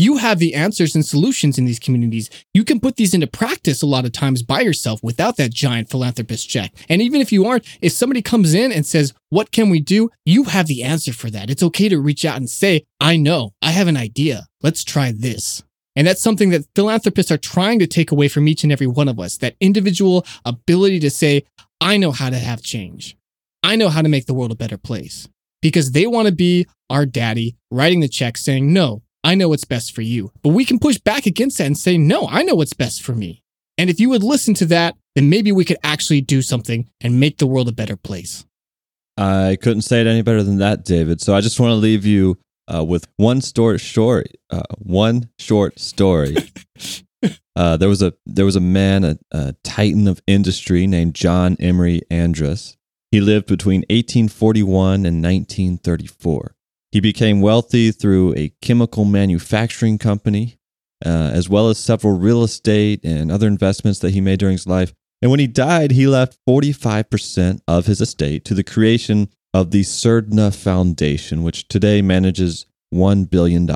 You 0.00 0.18
have 0.18 0.38
the 0.38 0.54
answers 0.54 0.94
and 0.94 1.04
solutions 1.04 1.58
in 1.58 1.64
these 1.64 1.80
communities. 1.80 2.30
You 2.54 2.64
can 2.64 2.78
put 2.78 2.94
these 2.94 3.14
into 3.14 3.26
practice 3.26 3.82
a 3.82 3.86
lot 3.86 4.04
of 4.04 4.12
times 4.12 4.44
by 4.44 4.60
yourself 4.60 5.02
without 5.02 5.36
that 5.38 5.52
giant 5.52 5.90
philanthropist 5.90 6.48
check. 6.48 6.72
And 6.88 7.02
even 7.02 7.20
if 7.20 7.32
you 7.32 7.46
aren't, 7.46 7.66
if 7.82 7.90
somebody 7.90 8.22
comes 8.22 8.54
in 8.54 8.70
and 8.70 8.86
says, 8.86 9.12
What 9.30 9.50
can 9.50 9.70
we 9.70 9.80
do? 9.80 10.10
You 10.24 10.44
have 10.44 10.68
the 10.68 10.84
answer 10.84 11.12
for 11.12 11.30
that. 11.30 11.50
It's 11.50 11.64
okay 11.64 11.88
to 11.88 11.98
reach 11.98 12.24
out 12.24 12.36
and 12.36 12.48
say, 12.48 12.84
I 13.00 13.16
know, 13.16 13.54
I 13.60 13.72
have 13.72 13.88
an 13.88 13.96
idea. 13.96 14.46
Let's 14.62 14.84
try 14.84 15.10
this. 15.10 15.64
And 15.96 16.06
that's 16.06 16.22
something 16.22 16.50
that 16.50 16.66
philanthropists 16.76 17.32
are 17.32 17.38
trying 17.38 17.80
to 17.80 17.86
take 17.88 18.12
away 18.12 18.28
from 18.28 18.46
each 18.46 18.62
and 18.62 18.70
every 18.70 18.86
one 18.86 19.08
of 19.08 19.18
us 19.18 19.36
that 19.38 19.56
individual 19.58 20.24
ability 20.44 21.00
to 21.00 21.10
say, 21.10 21.42
I 21.80 21.96
know 21.96 22.12
how 22.12 22.30
to 22.30 22.38
have 22.38 22.62
change. 22.62 23.16
I 23.64 23.74
know 23.74 23.88
how 23.88 24.02
to 24.02 24.08
make 24.08 24.26
the 24.26 24.34
world 24.34 24.52
a 24.52 24.56
better 24.56 24.78
place 24.78 25.28
because 25.60 25.90
they 25.90 26.06
want 26.06 26.28
to 26.28 26.34
be 26.34 26.68
our 26.88 27.04
daddy 27.04 27.56
writing 27.72 27.98
the 27.98 28.06
check 28.06 28.36
saying, 28.36 28.72
No, 28.72 29.02
I 29.28 29.34
know 29.34 29.50
what's 29.50 29.66
best 29.66 29.94
for 29.94 30.00
you. 30.00 30.32
But 30.42 30.54
we 30.54 30.64
can 30.64 30.78
push 30.78 30.96
back 30.96 31.26
against 31.26 31.58
that 31.58 31.66
and 31.66 31.76
say, 31.76 31.98
no, 31.98 32.26
I 32.30 32.42
know 32.44 32.54
what's 32.54 32.72
best 32.72 33.02
for 33.02 33.14
me. 33.14 33.42
And 33.76 33.90
if 33.90 34.00
you 34.00 34.08
would 34.08 34.22
listen 34.22 34.54
to 34.54 34.66
that, 34.66 34.96
then 35.14 35.28
maybe 35.28 35.52
we 35.52 35.66
could 35.66 35.76
actually 35.82 36.22
do 36.22 36.40
something 36.40 36.88
and 37.02 37.20
make 37.20 37.36
the 37.36 37.46
world 37.46 37.68
a 37.68 37.72
better 37.72 37.94
place. 37.94 38.46
I 39.18 39.58
couldn't 39.60 39.82
say 39.82 40.00
it 40.00 40.06
any 40.06 40.22
better 40.22 40.42
than 40.42 40.56
that, 40.58 40.82
David. 40.82 41.20
So 41.20 41.34
I 41.34 41.42
just 41.42 41.60
want 41.60 41.72
to 41.72 41.74
leave 41.74 42.06
you 42.06 42.38
uh, 42.74 42.82
with 42.82 43.06
one 43.18 43.42
short 43.42 43.82
story. 43.82 44.30
Uh, 44.48 44.62
one 44.78 45.28
short 45.38 45.78
story. 45.78 46.34
uh, 47.54 47.76
there 47.76 47.90
was 47.90 48.00
a 48.00 48.14
there 48.24 48.46
was 48.46 48.56
a 48.56 48.60
man, 48.60 49.04
a, 49.04 49.18
a 49.30 49.52
titan 49.62 50.08
of 50.08 50.22
industry 50.26 50.86
named 50.86 51.14
John 51.14 51.54
Emery 51.60 52.00
Andrus. 52.10 52.78
He 53.10 53.20
lived 53.20 53.46
between 53.46 53.80
1841 53.90 55.04
and 55.04 55.22
1934. 55.22 56.54
He 56.90 57.00
became 57.00 57.40
wealthy 57.40 57.90
through 57.90 58.34
a 58.36 58.52
chemical 58.62 59.04
manufacturing 59.04 59.98
company, 59.98 60.58
uh, 61.04 61.30
as 61.32 61.48
well 61.48 61.68
as 61.68 61.78
several 61.78 62.18
real 62.18 62.42
estate 62.42 63.00
and 63.04 63.30
other 63.30 63.46
investments 63.46 63.98
that 64.00 64.10
he 64.10 64.20
made 64.20 64.38
during 64.38 64.54
his 64.54 64.66
life. 64.66 64.92
And 65.20 65.30
when 65.30 65.40
he 65.40 65.46
died, 65.46 65.90
he 65.90 66.06
left 66.06 66.38
45% 66.48 67.60
of 67.66 67.86
his 67.86 68.00
estate 68.00 68.44
to 68.46 68.54
the 68.54 68.64
creation 68.64 69.28
of 69.52 69.70
the 69.70 69.82
Surdna 69.82 70.54
Foundation, 70.54 71.42
which 71.42 71.68
today 71.68 72.00
manages 72.00 72.66
$1 72.94 73.28
billion. 73.28 73.68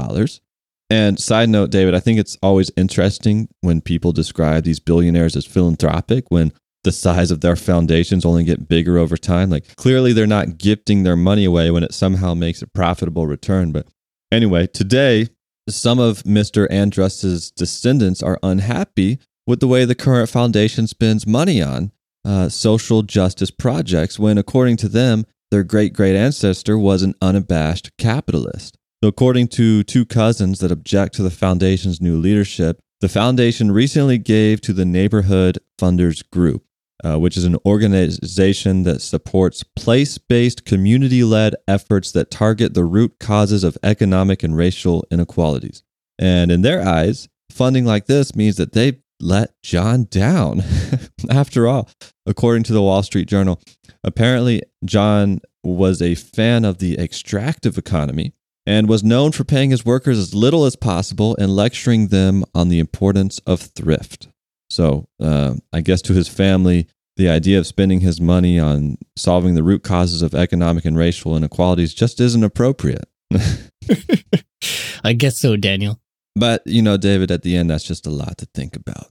And 0.89 1.19
side 1.19 1.49
note, 1.49 1.71
David, 1.71 1.95
I 1.95 2.01
think 2.01 2.19
it's 2.19 2.37
always 2.43 2.71
interesting 2.77 3.49
when 3.61 3.81
people 3.81 4.13
describe 4.13 4.65
these 4.65 4.81
billionaires 4.81 5.37
as 5.37 5.47
philanthropic 5.47 6.27
when 6.29 6.53
the 6.85 6.93
size 6.93 7.31
of 7.31 7.41
their 7.41 7.57
foundations 7.57 8.25
only 8.25 8.45
get 8.45 8.69
bigger 8.69 8.99
over 8.99 9.17
time. 9.17 9.51
Like 9.51 9.77
clearly 9.77 10.13
they're 10.13 10.27
not 10.27 10.59
gifting 10.59 11.03
their 11.03 11.17
money 11.17 11.45
away 11.45 11.71
when 11.71 11.85
it 11.85 11.95
somehow 11.95 12.35
makes 12.35 12.63
a 12.63 12.67
profitable 12.67 13.27
return. 13.27 13.73
But 13.73 13.87
anyway, 14.33 14.67
today, 14.67 15.29
some 15.69 15.99
of 15.99 16.25
Mr. 16.25 16.67
Andrus's 16.71 17.51
descendants 17.51 18.23
are 18.23 18.39
unhappy 18.43 19.19
with 19.47 19.61
the 19.61 19.69
way 19.69 19.85
the 19.85 19.95
current 19.95 20.29
foundation 20.29 20.87
spends 20.87 21.27
money 21.27 21.63
on 21.63 21.93
uh, 22.25 22.49
social 22.49 23.03
justice 23.03 23.51
projects 23.51 24.19
when, 24.19 24.39
according 24.39 24.77
to 24.79 24.89
them, 24.89 25.25
their 25.51 25.65
great 25.65 25.93
great 25.93 26.17
ancestor 26.17 26.79
was 26.79 27.03
an 27.03 27.15
unabashed 27.21 27.91
capitalist. 27.99 28.79
So, 29.03 29.09
according 29.09 29.49
to 29.49 29.83
two 29.83 30.05
cousins 30.05 30.61
that 30.61 30.73
object 30.73 31.15
to 31.17 31.23
the 31.23 31.31
foundation's 31.31 32.01
new 32.01 32.17
leadership, 32.17 32.79
the 33.01 33.09
foundation 33.09 33.73
recently 33.73 34.19
gave 34.19 34.61
to 34.61 34.73
the 34.73 34.85
Neighborhood 34.85 35.59
Funders 35.81 36.23
Group, 36.31 36.65
uh, 37.05 37.19
which 37.19 37.37
is 37.37 37.45
an 37.45 37.57
organization 37.67 38.85
that 38.85 39.01
supports 39.01 39.63
place 39.63 40.19
based, 40.19 40.65
community 40.65 41.25
led 41.25 41.55
efforts 41.67 42.13
that 42.13 42.31
target 42.31 42.75
the 42.75 42.85
root 42.85 43.19
causes 43.19 43.65
of 43.65 43.79
economic 43.83 44.43
and 44.43 44.57
racial 44.57 45.05
inequalities. 45.11 45.83
And 46.19 46.53
in 46.53 46.63
their 46.63 46.87
eyes, 46.87 47.29
funding 47.51 47.85
like 47.85 48.07
this 48.07 48.37
means 48.37 48.57
that 48.57 48.73
they 48.73 48.99
let 49.21 49.55
John 49.63 50.05
down. 50.05 50.63
After 51.31 51.67
all, 51.67 51.89
according 52.27 52.65
to 52.65 52.73
the 52.73 52.83
Wall 52.83 53.03
Street 53.03 53.29
Journal, 53.29 53.61
apparently 54.05 54.63
John 54.85 55.41
was 55.63 56.03
a 56.03 56.15
fan 56.15 56.65
of 56.65 56.79
the 56.79 56.99
extractive 56.99 57.79
economy 57.79 58.35
and 58.67 58.89
was 58.89 59.03
known 59.03 59.33
for 59.33 59.45
paying 59.45 59.71
his 59.71 59.85
workers 59.85 60.19
as 60.19 60.35
little 60.35 60.65
as 60.65 60.77
possible 60.77 61.37
and 61.37 61.55
lecturing 61.55 62.09
them 62.09 62.45
on 62.55 62.69
the 62.69 62.79
importance 62.79 63.39
of 63.41 63.61
thrift. 63.61 64.29
So, 64.73 65.07
uh, 65.21 65.57
I 65.71 65.83
guess 65.83 66.01
to 66.03 66.15
his 66.15 66.29
family, 66.29 66.87
the 67.19 67.29
idea 67.29 67.59
of 67.59 67.67
spending 67.67 68.01
his 68.01 68.23
money 68.23 68.59
on 68.59 68.97
solving 69.17 69.55
the 69.55 69.63
root 69.63 69.83
causes 69.83 70.23
of 70.23 70.35
economic 70.35 70.87
and 70.87 70.97
racial 70.97 71.37
inequalities 71.37 71.93
just 71.93 72.21
isn't 72.21 72.43
appropriate. 72.43 73.05
I 75.05 75.13
guess 75.13 75.39
so, 75.39 75.57
Daniel. 75.57 76.01
But, 76.35 76.63
you 76.65 76.81
know, 76.81 76.97
David, 76.97 77.31
at 77.31 77.43
the 77.43 77.55
end, 77.55 77.69
that's 77.69 77.85
just 77.85 78.07
a 78.07 78.11
lot 78.11 78.39
to 78.39 78.49
think 78.55 78.75
about. 78.75 79.09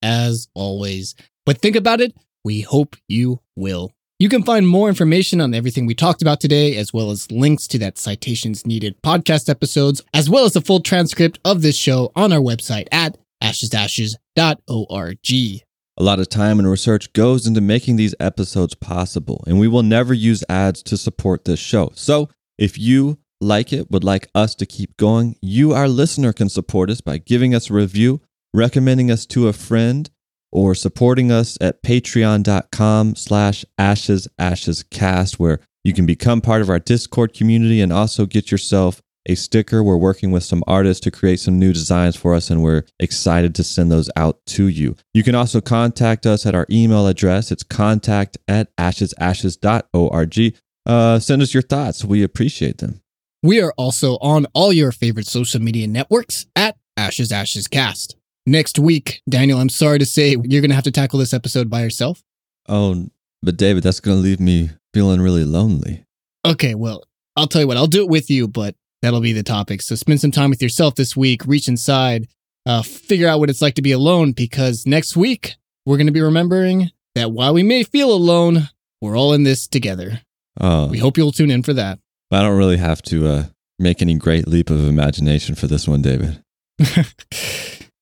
As 0.00 0.46
always. 0.54 1.16
But 1.44 1.58
think 1.58 1.74
about 1.74 2.00
it. 2.00 2.16
We 2.44 2.60
hope 2.60 2.94
you 3.08 3.40
will. 3.56 3.90
You 4.20 4.28
can 4.28 4.44
find 4.44 4.68
more 4.68 4.88
information 4.88 5.40
on 5.40 5.54
everything 5.54 5.86
we 5.86 5.94
talked 5.96 6.22
about 6.22 6.40
today, 6.40 6.76
as 6.76 6.92
well 6.92 7.10
as 7.10 7.32
links 7.32 7.66
to 7.66 7.78
that 7.80 7.98
citations 7.98 8.64
needed 8.64 9.02
podcast 9.02 9.48
episodes, 9.48 10.02
as 10.14 10.30
well 10.30 10.44
as 10.44 10.52
the 10.52 10.60
full 10.60 10.78
transcript 10.78 11.40
of 11.44 11.62
this 11.62 11.76
show 11.76 12.12
on 12.14 12.32
our 12.32 12.38
website 12.38 12.86
at 12.92 13.18
ashesashes.org. 13.44 15.64
A 15.96 16.02
lot 16.02 16.18
of 16.18 16.28
time 16.28 16.58
and 16.58 16.68
research 16.68 17.12
goes 17.12 17.46
into 17.46 17.60
making 17.60 17.96
these 17.96 18.14
episodes 18.18 18.74
possible, 18.74 19.44
and 19.46 19.60
we 19.60 19.68
will 19.68 19.84
never 19.84 20.12
use 20.12 20.42
ads 20.48 20.82
to 20.84 20.96
support 20.96 21.44
this 21.44 21.60
show. 21.60 21.92
So 21.94 22.30
if 22.58 22.78
you 22.78 23.18
like 23.40 23.72
it, 23.72 23.90
would 23.90 24.02
like 24.02 24.28
us 24.34 24.54
to 24.56 24.66
keep 24.66 24.96
going, 24.96 25.36
you, 25.40 25.72
our 25.72 25.88
listener, 25.88 26.32
can 26.32 26.48
support 26.48 26.90
us 26.90 27.00
by 27.00 27.18
giving 27.18 27.54
us 27.54 27.70
a 27.70 27.74
review, 27.74 28.20
recommending 28.52 29.10
us 29.10 29.24
to 29.26 29.46
a 29.46 29.52
friend, 29.52 30.10
or 30.50 30.74
supporting 30.74 31.30
us 31.30 31.56
at 31.60 31.82
patreon.com 31.82 33.14
slash 33.14 33.64
ashes 33.76 34.28
ashes 34.38 34.84
cast 34.90 35.38
where 35.38 35.60
you 35.82 35.92
can 35.92 36.06
become 36.06 36.40
part 36.40 36.62
of 36.62 36.70
our 36.70 36.78
discord 36.78 37.34
community 37.34 37.80
and 37.80 37.92
also 37.92 38.24
get 38.24 38.50
yourself 38.50 39.02
a 39.26 39.34
sticker 39.34 39.82
we're 39.82 39.96
working 39.96 40.30
with 40.30 40.42
some 40.42 40.62
artists 40.66 41.02
to 41.02 41.10
create 41.10 41.40
some 41.40 41.58
new 41.58 41.72
designs 41.72 42.16
for 42.16 42.34
us 42.34 42.50
and 42.50 42.62
we're 42.62 42.82
excited 43.00 43.54
to 43.54 43.64
send 43.64 43.90
those 43.90 44.10
out 44.16 44.44
to 44.46 44.68
you 44.68 44.96
you 45.12 45.22
can 45.22 45.34
also 45.34 45.60
contact 45.60 46.26
us 46.26 46.46
at 46.46 46.54
our 46.54 46.66
email 46.70 47.06
address 47.06 47.50
it's 47.50 47.62
contact 47.62 48.36
at 48.48 48.74
ashesashes.org 48.76 50.56
uh, 50.86 51.18
send 51.18 51.40
us 51.42 51.54
your 51.54 51.62
thoughts 51.62 52.04
we 52.04 52.22
appreciate 52.22 52.78
them 52.78 53.00
we 53.42 53.60
are 53.60 53.74
also 53.76 54.16
on 54.22 54.46
all 54.54 54.72
your 54.72 54.90
favorite 54.90 55.26
social 55.26 55.60
media 55.60 55.86
networks 55.86 56.46
at 56.56 56.76
ashes 56.96 57.30
ashes 57.30 57.68
cast 57.68 58.16
next 58.46 58.78
week. 58.78 59.20
Daniel, 59.28 59.58
I'm 59.58 59.68
sorry 59.68 59.98
to 59.98 60.06
say 60.06 60.30
you're 60.30 60.60
going 60.60 60.70
to 60.70 60.74
have 60.74 60.84
to 60.84 60.90
tackle 60.90 61.18
this 61.18 61.34
episode 61.34 61.68
by 61.68 61.82
yourself. 61.82 62.22
Oh, 62.68 63.08
but 63.42 63.56
David, 63.56 63.82
that's 63.82 64.00
going 64.00 64.16
to 64.16 64.22
leave 64.22 64.40
me 64.40 64.70
feeling 64.92 65.20
really 65.20 65.44
lonely. 65.44 66.04
Okay, 66.46 66.74
well, 66.74 67.04
I'll 67.36 67.46
tell 67.46 67.60
you 67.60 67.66
what, 67.66 67.76
I'll 67.76 67.86
do 67.86 68.02
it 68.02 68.08
with 68.08 68.30
you, 68.30 68.48
but 68.48 68.74
that'll 69.04 69.20
be 69.20 69.32
the 69.32 69.42
topic. 69.42 69.82
So 69.82 69.94
spend 69.94 70.20
some 70.20 70.30
time 70.30 70.50
with 70.50 70.62
yourself 70.62 70.94
this 70.94 71.16
week, 71.16 71.46
reach 71.46 71.68
inside, 71.68 72.26
uh, 72.66 72.82
figure 72.82 73.28
out 73.28 73.38
what 73.38 73.50
it's 73.50 73.62
like 73.62 73.74
to 73.74 73.82
be 73.82 73.92
alone, 73.92 74.32
because 74.32 74.86
next 74.86 75.16
week 75.16 75.54
we're 75.86 75.96
going 75.96 76.06
to 76.06 76.12
be 76.12 76.22
remembering 76.22 76.90
that 77.14 77.30
while 77.30 77.54
we 77.54 77.62
may 77.62 77.82
feel 77.82 78.12
alone, 78.12 78.68
we're 79.00 79.16
all 79.16 79.32
in 79.32 79.44
this 79.44 79.68
together. 79.68 80.22
Oh. 80.60 80.86
We 80.86 80.98
hope 80.98 81.16
you'll 81.16 81.32
tune 81.32 81.50
in 81.50 81.62
for 81.62 81.74
that. 81.74 81.98
I 82.32 82.42
don't 82.42 82.56
really 82.56 82.78
have 82.78 83.02
to 83.02 83.26
uh, 83.26 83.44
make 83.78 84.02
any 84.02 84.14
great 84.14 84.48
leap 84.48 84.70
of 84.70 84.88
imagination 84.88 85.54
for 85.54 85.66
this 85.66 85.86
one, 85.86 86.02
David. 86.02 86.42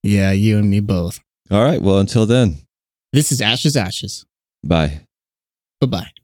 Yeah, 0.03 0.33
you 0.33 0.59
and 0.59 0.69
me 0.69 0.81
both. 0.81 1.21
All 1.51 1.63
right. 1.63 1.81
Well, 1.81 1.99
until 1.99 2.27
then, 2.27 2.59
this 3.13 3.31
is 3.31 3.41
Ashes 3.41 3.77
Ashes. 3.77 4.27
Bye. 4.65 5.03
Bye 5.81 5.87
bye. 5.87 6.22